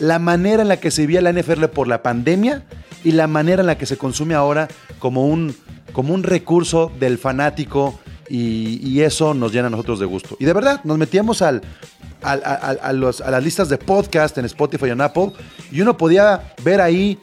la 0.00 0.18
manera 0.18 0.62
en 0.62 0.68
la 0.68 0.78
que 0.78 0.90
se 0.90 1.02
vivía 1.02 1.20
la 1.20 1.32
NFL 1.32 1.64
por 1.66 1.88
la 1.88 2.02
pandemia 2.02 2.64
y 3.04 3.12
la 3.12 3.26
manera 3.26 3.60
en 3.60 3.66
la 3.66 3.78
que 3.78 3.86
se 3.86 3.96
consume 3.96 4.34
ahora 4.34 4.68
como 4.98 5.26
un, 5.26 5.56
como 5.92 6.14
un 6.14 6.22
recurso 6.22 6.92
del 6.98 7.18
fanático 7.18 7.98
y, 8.30 9.00
eso 9.00 9.32
nos 9.32 9.52
llena 9.52 9.68
a 9.68 9.70
nosotros 9.70 10.00
de 10.00 10.06
gusto. 10.06 10.36
Y 10.38 10.44
de 10.44 10.52
verdad, 10.52 10.80
nos 10.84 10.98
metíamos 10.98 11.40
a, 11.40 11.60
a 12.20 12.92
las 12.92 13.44
listas 13.44 13.68
de 13.68 13.78
podcast 13.78 14.36
en 14.36 14.44
Spotify 14.44 14.86
y 14.86 14.90
en 14.90 15.00
Apple 15.00 15.32
y 15.70 15.80
uno 15.80 15.96
podía 15.96 16.52
ver 16.62 16.80
ahí 16.80 17.18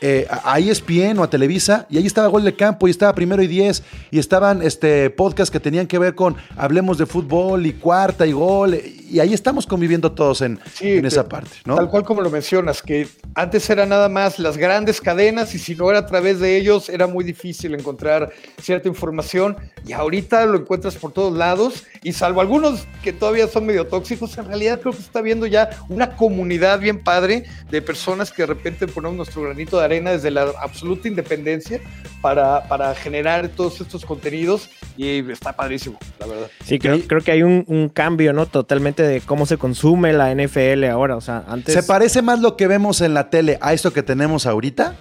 eh, 0.00 0.26
a 0.30 0.58
ESPN 0.58 1.18
o 1.18 1.22
a 1.22 1.30
Televisa 1.30 1.86
y 1.90 1.98
ahí 1.98 2.06
estaba 2.06 2.28
Gol 2.28 2.44
de 2.44 2.54
Campo 2.54 2.86
y 2.86 2.90
estaba 2.90 3.14
Primero 3.14 3.42
y 3.42 3.46
Diez 3.46 3.82
y 4.10 4.18
estaban 4.18 4.62
este, 4.62 5.10
podcasts 5.10 5.50
que 5.50 5.60
tenían 5.60 5.86
que 5.86 5.98
ver 5.98 6.14
con 6.14 6.36
Hablemos 6.56 6.98
de 6.98 7.06
Fútbol 7.06 7.66
y 7.66 7.72
Cuarta 7.72 8.26
y 8.26 8.32
Gol 8.32 8.74
y 9.10 9.20
ahí 9.20 9.34
estamos 9.34 9.66
conviviendo 9.66 10.12
todos 10.12 10.42
en, 10.42 10.60
en 10.80 11.04
esa 11.04 11.28
parte. 11.28 11.50
¿no? 11.64 11.76
Tal 11.76 11.88
cual 11.88 12.04
como 12.04 12.20
lo 12.20 12.30
mencionas, 12.30 12.82
que 12.82 13.08
antes 13.34 13.68
era 13.70 13.86
nada 13.86 14.08
más 14.08 14.38
las 14.38 14.56
grandes 14.56 15.00
cadenas 15.00 15.54
y 15.54 15.58
si 15.58 15.74
no 15.74 15.90
era 15.90 16.00
a 16.00 16.06
través 16.06 16.40
de 16.40 16.56
ellos 16.56 16.88
era 16.88 17.06
muy 17.06 17.24
difícil 17.24 17.74
encontrar 17.74 18.30
cierta 18.60 18.88
información 18.88 19.56
y 19.86 19.92
ahorita 19.92 20.46
lo 20.46 20.58
encuentras 20.58 20.96
por 20.96 21.12
todos 21.12 21.36
lados 21.36 21.84
y 22.02 22.12
salvo 22.12 22.40
algunos 22.40 22.86
que 23.02 23.12
todavía 23.12 23.48
son 23.48 23.66
medio 23.66 23.86
tóxicos, 23.86 24.36
en 24.38 24.46
realidad 24.46 24.80
creo 24.80 24.92
que 24.92 24.98
se 24.98 25.04
está 25.04 25.20
viendo 25.20 25.46
ya 25.46 25.70
una 25.88 26.16
comunidad 26.16 26.80
bien 26.80 27.02
padre 27.02 27.44
de 27.70 27.82
personas 27.82 28.30
que 28.30 28.42
de 28.42 28.46
repente 28.46 28.86
ponemos 28.86 29.16
nuestro 29.16 29.42
granito 29.42 29.78
de 29.78 29.84
arena 29.84 30.12
desde 30.12 30.30
la 30.30 30.52
absoluta 30.60 31.08
independencia 31.08 31.80
para, 32.20 32.66
para 32.68 32.94
generar 32.94 33.48
todos 33.48 33.80
estos 33.80 34.04
contenidos 34.04 34.70
y 34.96 35.30
está 35.30 35.54
padrísimo, 35.54 35.98
la 36.18 36.26
verdad. 36.26 36.50
Sí, 36.64 36.78
creo, 36.78 37.00
creo 37.06 37.20
que 37.20 37.30
hay 37.30 37.42
un, 37.42 37.64
un 37.68 37.88
cambio, 37.88 38.32
¿no? 38.32 38.46
Totalmente 38.46 38.97
de 39.02 39.20
cómo 39.20 39.46
se 39.46 39.56
consume 39.56 40.12
la 40.12 40.34
NFL 40.34 40.84
ahora. 40.84 41.16
O 41.16 41.20
sea, 41.20 41.44
antes. 41.48 41.74
¿Se 41.74 41.82
parece 41.82 42.22
más 42.22 42.40
lo 42.40 42.56
que 42.56 42.66
vemos 42.66 43.00
en 43.00 43.14
la 43.14 43.30
tele 43.30 43.58
a 43.60 43.72
esto 43.72 43.92
que 43.92 44.02
tenemos 44.02 44.46
ahorita? 44.46 44.96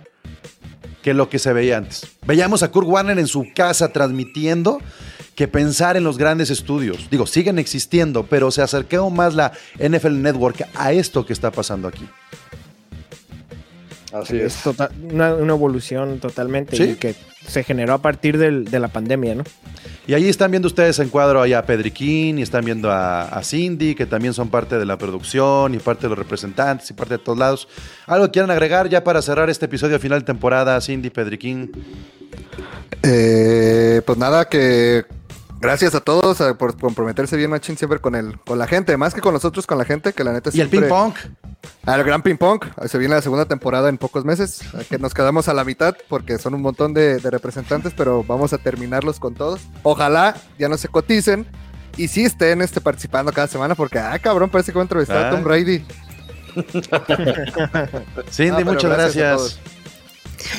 Que 1.01 1.13
lo 1.13 1.29
que 1.29 1.39
se 1.39 1.53
veía 1.53 1.77
antes. 1.77 2.07
Veíamos 2.25 2.63
a 2.63 2.71
Kurt 2.71 2.87
Warner 2.87 3.17
en 3.19 3.27
su 3.27 3.47
casa 3.55 3.93
transmitiendo 3.93 4.79
que 5.35 5.47
pensar 5.47 5.95
en 5.97 6.03
los 6.03 6.17
grandes 6.17 6.49
estudios. 6.49 7.09
Digo, 7.11 7.27
siguen 7.27 7.59
existiendo, 7.59 8.25
pero 8.25 8.49
se 8.49 8.61
acercó 8.61 9.09
más 9.09 9.35
la 9.35 9.51
NFL 9.77 10.21
Network 10.21 10.67
a 10.73 10.91
esto 10.91 11.25
que 11.25 11.33
está 11.33 11.51
pasando 11.51 11.87
aquí. 11.87 12.07
Así 14.11 14.37
es. 14.37 14.57
una, 15.11 15.29
evolución 15.29 16.19
totalmente 16.19 16.97
que 16.97 17.15
se 17.45 17.63
generó 17.63 17.93
a 17.93 18.01
partir 18.01 18.37
de 18.37 18.79
la 18.79 18.87
pandemia, 18.87 19.35
¿no? 19.35 19.43
Y 20.07 20.13
ahí 20.13 20.29
están 20.29 20.51
viendo 20.51 20.67
ustedes 20.67 20.99
en 20.99 21.09
cuadro 21.09 21.43
a 21.43 21.61
Pedriquín 21.63 22.39
y 22.39 22.41
están 22.41 22.63
viendo 22.63 22.89
a, 22.89 23.41
Cindy, 23.43 23.93
que 23.93 24.05
también 24.05 24.33
son 24.33 24.49
parte 24.49 24.79
de 24.79 24.85
la 24.85 24.97
producción 24.97 25.75
y 25.75 25.79
parte 25.79 26.03
de 26.03 26.09
los 26.09 26.17
representantes 26.17 26.89
y 26.89 26.93
parte 26.93 27.15
de 27.15 27.17
todos 27.17 27.37
lados. 27.37 27.67
¿Algo 28.05 28.31
quieran 28.31 28.49
agregar 28.49 28.87
ya 28.87 29.03
para 29.03 29.21
cerrar 29.21 29.49
este 29.49 29.65
episodio 29.65 29.99
final 29.99 30.19
de 30.19 30.25
temporada, 30.25 30.79
Cindy, 30.79 31.09
Pedriquín? 31.09 31.73
Eh, 33.03 34.01
pues 34.05 34.17
nada, 34.17 34.45
que 34.45 35.05
Gracias 35.59 35.95
a 35.95 36.01
todos 36.01 36.39
eh, 36.41 36.53
por 36.53 36.77
comprometerse 36.79 37.35
bien, 37.35 37.49
Machín, 37.49 37.77
siempre 37.77 37.99
con 37.99 38.15
el, 38.15 38.39
con 38.39 38.59
la 38.59 38.67
gente, 38.67 38.95
más 38.95 39.13
que 39.13 39.21
con 39.21 39.33
nosotros, 39.33 39.65
con 39.65 39.77
la 39.77 39.85
gente, 39.85 40.13
que 40.13 40.23
la 40.23 40.31
neta 40.31 40.51
siempre... 40.51 40.77
¿Y 40.77 40.83
el 40.83 40.85
ping 40.85 40.89
pong? 40.89 41.13
Ah, 41.85 41.95
el 41.95 42.03
gran 42.03 42.21
ping 42.21 42.37
pong. 42.37 42.63
Se 42.87 42.97
viene 42.97 43.15
la 43.15 43.21
segunda 43.21 43.45
temporada 43.45 43.89
en 43.89 43.97
pocos 43.97 44.23
meses, 44.23 44.61
que 44.89 44.99
nos 44.99 45.13
quedamos 45.13 45.47
a 45.47 45.53
la 45.53 45.63
mitad 45.63 45.95
porque 46.07 46.37
son 46.37 46.53
un 46.53 46.61
montón 46.61 46.93
de, 46.93 47.17
representantes, 47.19 47.93
pero 47.95 48.23
vamos 48.23 48.53
a 48.53 48.57
terminarlos 48.59 49.19
con 49.19 49.33
todos. 49.33 49.61
Ojalá 49.83 50.35
ya 50.59 50.69
no 50.69 50.77
se 50.77 50.89
coticen 50.89 51.47
y 51.95 52.07
sí 52.07 52.25
estén 52.25 52.61
este, 52.61 52.79
participando 52.79 53.31
cada 53.31 53.47
semana 53.47 53.73
porque, 53.73 53.97
ah, 53.97 54.17
cabrón, 54.19 54.49
parece 54.49 54.71
que 54.71 54.75
voy 54.75 54.81
a 54.81 54.83
entrevistar 54.83 55.25
a 55.25 55.29
Tom 55.31 55.39
ah. 55.39 55.43
Brady. 55.43 55.83
Cindy, 58.31 58.63
muchas 58.63 58.91
gracias. 58.91 59.59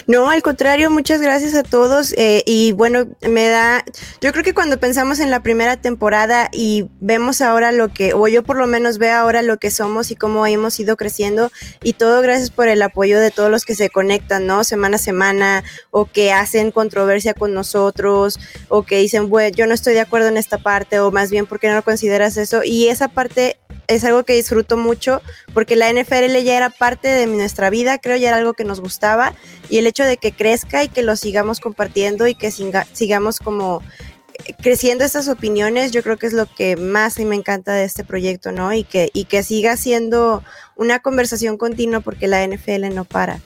No, 0.07 0.31
al 0.31 0.43
contrario, 0.43 0.91
muchas 0.91 1.21
gracias 1.21 1.55
a 1.55 1.63
todos. 1.63 2.13
Eh, 2.17 2.43
y 2.47 2.73
bueno, 2.73 3.07
me 3.23 3.49
da, 3.49 3.85
yo 4.21 4.33
creo 4.33 4.45
que 4.45 4.55
cuando 4.55 4.79
pensamos 4.79 5.21
en 5.21 5.31
la 5.31 5.43
primera 5.43 5.77
temporada 5.77 6.49
y 6.53 6.89
vemos 7.01 7.41
ahora 7.41 7.73
lo 7.73 7.93
que, 7.93 8.15
o 8.15 8.29
yo 8.29 8.43
por 8.43 8.57
lo 8.57 8.67
menos 8.67 8.99
veo 8.99 9.17
ahora 9.17 9.43
lo 9.43 9.59
que 9.59 9.71
somos 9.71 10.11
y 10.11 10.17
cómo 10.17 10.47
hemos 10.47 10.79
ido 10.81 10.97
creciendo, 10.97 11.51
y 11.83 11.95
todo 11.95 12.21
gracias 12.23 12.51
por 12.51 12.69
el 12.69 12.83
apoyo 12.83 13.21
de 13.21 13.31
todos 13.31 13.51
los 13.51 13.65
que 13.65 13.75
se 13.75 13.91
conectan, 13.91 14.47
¿no? 14.47 14.65
Semana 14.65 14.97
a 14.97 14.99
semana, 14.99 15.65
o 15.91 16.07
que 16.07 16.33
hacen 16.33 16.71
controversia 16.71 17.35
con 17.35 17.55
nosotros, 17.55 18.39
o 18.69 18.83
que 18.85 18.99
dicen, 18.99 19.29
bueno, 19.29 19.55
yo 19.57 19.67
no 19.67 19.75
estoy 19.75 19.95
de 19.95 20.01
acuerdo 20.01 20.29
en 20.29 20.37
esta 20.37 20.59
parte, 20.59 21.01
o 21.01 21.11
más 21.11 21.31
bien, 21.31 21.47
¿por 21.47 21.61
qué 21.61 21.71
no 21.71 21.83
consideras 21.83 22.37
eso? 22.37 22.63
Y 22.65 22.89
esa 22.89 23.09
parte 23.09 23.59
es 23.89 24.05
algo 24.05 24.25
que 24.25 24.35
disfruto 24.35 24.77
mucho 24.77 25.23
porque 25.55 25.75
la 25.75 25.93
NFL 25.93 26.37
ya 26.45 26.57
era 26.57 26.71
parte 26.71 27.09
de 27.09 27.27
nuestra 27.27 27.71
vida, 27.71 27.99
creo 27.99 28.17
ya 28.17 28.29
era 28.29 28.37
algo 28.37 28.55
que 28.55 28.65
nos 28.65 28.81
gustaba 28.81 29.35
y 29.69 29.79
el 29.79 29.87
hecho 29.87 30.05
de 30.05 30.19
que 30.19 30.33
crezca 30.33 30.85
y 30.85 30.89
que 30.89 31.03
lo 31.03 31.17
sigamos 31.17 31.59
compartiendo 31.59 32.29
y 32.29 32.35
que 32.35 32.51
sigamos 32.51 33.39
como 33.39 33.83
eh, 34.45 34.55
creciendo 34.63 35.05
estas 35.05 35.29
opiniones, 35.29 35.91
yo 35.91 36.03
creo 36.03 36.19
que 36.19 36.27
es 36.27 36.35
lo 36.35 36.47
que 36.47 36.77
más 36.77 37.19
me 37.19 37.35
encanta 37.35 37.73
de 37.73 37.85
este 37.85 38.05
proyecto, 38.05 38.53
¿no? 38.53 38.73
Y 38.73 38.85
que, 38.85 39.11
y 39.13 39.25
que 39.25 39.43
siga 39.43 39.77
siendo 39.77 40.45
una 40.77 41.01
conversación 41.01 41.57
continua 41.57 42.01
porque 42.01 42.29
la 42.29 42.47
NFL 42.47 42.95
no 42.95 43.05
para. 43.05 43.41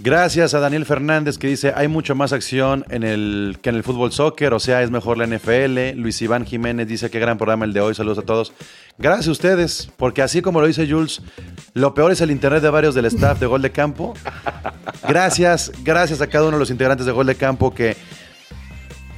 Gracias 0.00 0.54
a 0.54 0.60
Daniel 0.60 0.86
Fernández 0.86 1.38
que 1.38 1.48
dice, 1.48 1.72
hay 1.74 1.88
mucho 1.88 2.14
más 2.14 2.32
acción 2.32 2.84
en 2.88 3.02
el, 3.02 3.58
que 3.60 3.70
en 3.70 3.74
el 3.74 3.82
fútbol 3.82 4.12
soccer, 4.12 4.54
o 4.54 4.60
sea, 4.60 4.80
es 4.82 4.92
mejor 4.92 5.18
la 5.18 5.26
NFL. 5.26 5.98
Luis 5.98 6.22
Iván 6.22 6.46
Jiménez 6.46 6.86
dice, 6.86 7.10
qué 7.10 7.18
gran 7.18 7.36
programa 7.36 7.64
el 7.64 7.72
de 7.72 7.80
hoy, 7.80 7.96
saludos 7.96 8.18
a 8.18 8.22
todos. 8.22 8.52
Gracias 8.96 9.26
a 9.26 9.32
ustedes, 9.32 9.90
porque 9.96 10.22
así 10.22 10.40
como 10.40 10.60
lo 10.60 10.68
dice 10.68 10.88
Jules, 10.88 11.20
lo 11.74 11.94
peor 11.94 12.12
es 12.12 12.20
el 12.20 12.30
internet 12.30 12.62
de 12.62 12.70
varios 12.70 12.94
del 12.94 13.06
staff 13.06 13.40
de 13.40 13.46
Gol 13.46 13.60
de 13.60 13.72
Campo. 13.72 14.14
Gracias, 15.08 15.72
gracias 15.82 16.20
a 16.20 16.28
cada 16.28 16.44
uno 16.44 16.58
de 16.58 16.60
los 16.60 16.70
integrantes 16.70 17.04
de 17.04 17.10
Gol 17.10 17.26
de 17.26 17.34
Campo 17.34 17.74
que 17.74 17.96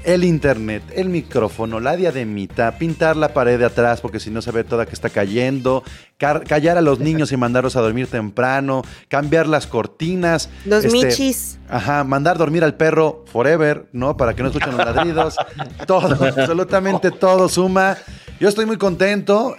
el 0.05 0.24
internet, 0.24 0.82
el 0.94 1.09
micrófono, 1.09 1.78
la 1.81 1.97
diademita, 1.97 2.78
pintar 2.78 3.16
la 3.16 3.35
pared 3.35 3.59
de 3.59 3.66
atrás 3.66 4.01
porque 4.01 4.20
si 4.20 4.31
no 4.31 4.40
se 4.40 4.51
ve 4.51 4.64
toda 4.64 4.86
que 4.86 4.94
está 4.94 5.10
cayendo, 5.10 5.85
callar 6.18 6.78
a 6.78 6.81
los 6.81 7.01
niños 7.01 7.32
y 7.32 7.36
mandarlos 7.36 7.77
a 7.77 7.81
dormir 7.81 8.06
temprano, 8.06 8.82
cambiar 9.09 9.47
las 9.47 9.66
cortinas. 9.66 10.48
Los 10.64 10.85
este, 10.85 11.06
michis. 11.06 11.59
Ajá, 11.68 12.05
mandar 12.05 12.39
dormir 12.39 12.64
al 12.64 12.74
perro 12.74 13.24
forever, 13.31 13.86
¿no? 13.93 14.16
Para 14.16 14.35
que 14.35 14.43
no 14.43 14.48
escuchen 14.48 14.77
los 14.77 14.85
ladridos. 14.85 15.36
todo, 15.86 16.24
absolutamente 16.24 17.10
todo 17.10 17.48
suma. 17.48 17.97
Yo 18.39 18.48
estoy 18.48 18.66
muy 18.66 18.78
contento 18.78 19.56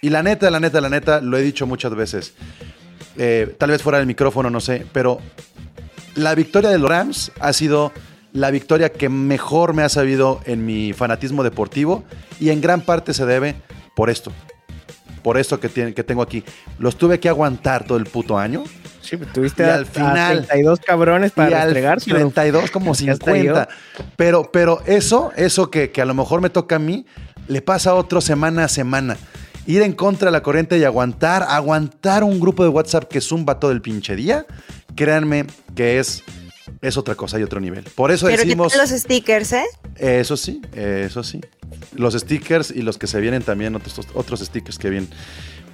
y 0.00 0.10
la 0.10 0.22
neta, 0.22 0.50
la 0.50 0.60
neta, 0.60 0.80
la 0.80 0.88
neta, 0.88 1.20
lo 1.20 1.36
he 1.36 1.42
dicho 1.42 1.66
muchas 1.66 1.94
veces. 1.94 2.34
Eh, 3.16 3.54
tal 3.58 3.70
vez 3.70 3.82
fuera 3.82 3.98
del 3.98 4.06
micrófono, 4.06 4.48
no 4.48 4.60
sé, 4.60 4.86
pero 4.92 5.20
la 6.14 6.34
victoria 6.36 6.70
de 6.70 6.78
los 6.78 6.88
Rams 6.88 7.32
ha 7.40 7.52
sido 7.52 7.92
la 8.32 8.50
victoria 8.50 8.90
que 8.90 9.08
mejor 9.08 9.74
me 9.74 9.82
ha 9.82 9.88
sabido 9.88 10.40
en 10.44 10.64
mi 10.66 10.92
fanatismo 10.92 11.42
deportivo 11.42 12.04
y 12.40 12.50
en 12.50 12.60
gran 12.60 12.82
parte 12.82 13.14
se 13.14 13.26
debe 13.26 13.56
por 13.94 14.10
esto. 14.10 14.32
Por 15.22 15.38
esto 15.38 15.58
que, 15.58 15.68
que 15.68 16.04
tengo 16.04 16.22
aquí. 16.22 16.44
Los 16.78 16.96
tuve 16.96 17.18
que 17.18 17.28
aguantar 17.28 17.84
todo 17.84 17.98
el 17.98 18.04
puto 18.04 18.38
año. 18.38 18.64
Sí, 19.00 19.16
tuviste 19.16 19.64
al 19.64 19.86
final 19.86 20.46
32 20.46 20.80
cabrones 20.80 21.32
para 21.32 21.64
entregar 21.64 22.00
32 22.00 22.70
como 22.70 22.94
50. 22.94 23.68
Pero, 24.16 24.50
pero 24.52 24.82
eso, 24.86 25.32
eso 25.36 25.70
que, 25.70 25.90
que 25.90 26.02
a 26.02 26.04
lo 26.04 26.14
mejor 26.14 26.40
me 26.40 26.50
toca 26.50 26.76
a 26.76 26.78
mí, 26.78 27.06
le 27.48 27.62
pasa 27.62 27.90
a 27.90 27.94
otro 27.94 28.20
semana 28.20 28.64
a 28.64 28.68
semana. 28.68 29.16
Ir 29.66 29.82
en 29.82 29.92
contra 29.92 30.26
de 30.26 30.32
la 30.32 30.42
corriente 30.42 30.78
y 30.78 30.84
aguantar, 30.84 31.42
aguantar 31.48 32.24
un 32.24 32.40
grupo 32.40 32.62
de 32.62 32.68
WhatsApp 32.68 33.04
que 33.04 33.20
zumba 33.20 33.58
todo 33.58 33.70
el 33.70 33.82
pinche 33.82 34.16
día, 34.16 34.46
créanme 34.94 35.46
que 35.74 35.98
es 35.98 36.22
es 36.80 36.96
otra 36.96 37.14
cosa, 37.14 37.36
hay 37.36 37.42
otro 37.42 37.60
nivel. 37.60 37.84
Por 37.94 38.10
eso 38.10 38.26
Pero 38.26 38.42
decimos. 38.42 38.76
los 38.76 38.90
stickers, 38.90 39.52
¿eh? 39.52 39.64
Eso 39.96 40.36
sí, 40.36 40.60
eso 40.72 41.22
sí. 41.22 41.40
Los 41.94 42.14
stickers 42.14 42.70
y 42.70 42.82
los 42.82 42.98
que 42.98 43.06
se 43.06 43.20
vienen 43.20 43.42
también, 43.42 43.74
otros, 43.74 44.06
otros 44.14 44.40
stickers 44.40 44.78
que 44.78 44.90
vienen. 44.90 45.10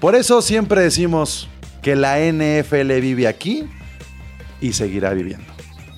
Por 0.00 0.14
eso 0.14 0.42
siempre 0.42 0.82
decimos 0.82 1.48
que 1.82 1.96
la 1.96 2.18
NFL 2.18 3.00
vive 3.00 3.26
aquí 3.28 3.68
y 4.60 4.72
seguirá 4.72 5.12
viviendo. 5.12 5.46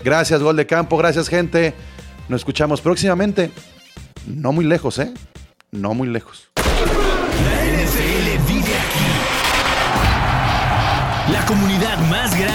Gracias, 0.05 0.43
Gol 0.43 0.57
de 0.57 0.67
Campo, 0.67 0.97
gracias, 0.97 1.29
gente. 1.29 1.75
Nos 2.29 2.41
escuchamos 2.41 2.81
próximamente. 2.81 3.51
No 4.27 4.53
muy 4.53 4.65
lejos, 4.65 4.99
¿eh? 4.99 5.13
No 5.71 5.95
muy 5.95 6.09
lejos. 6.09 6.49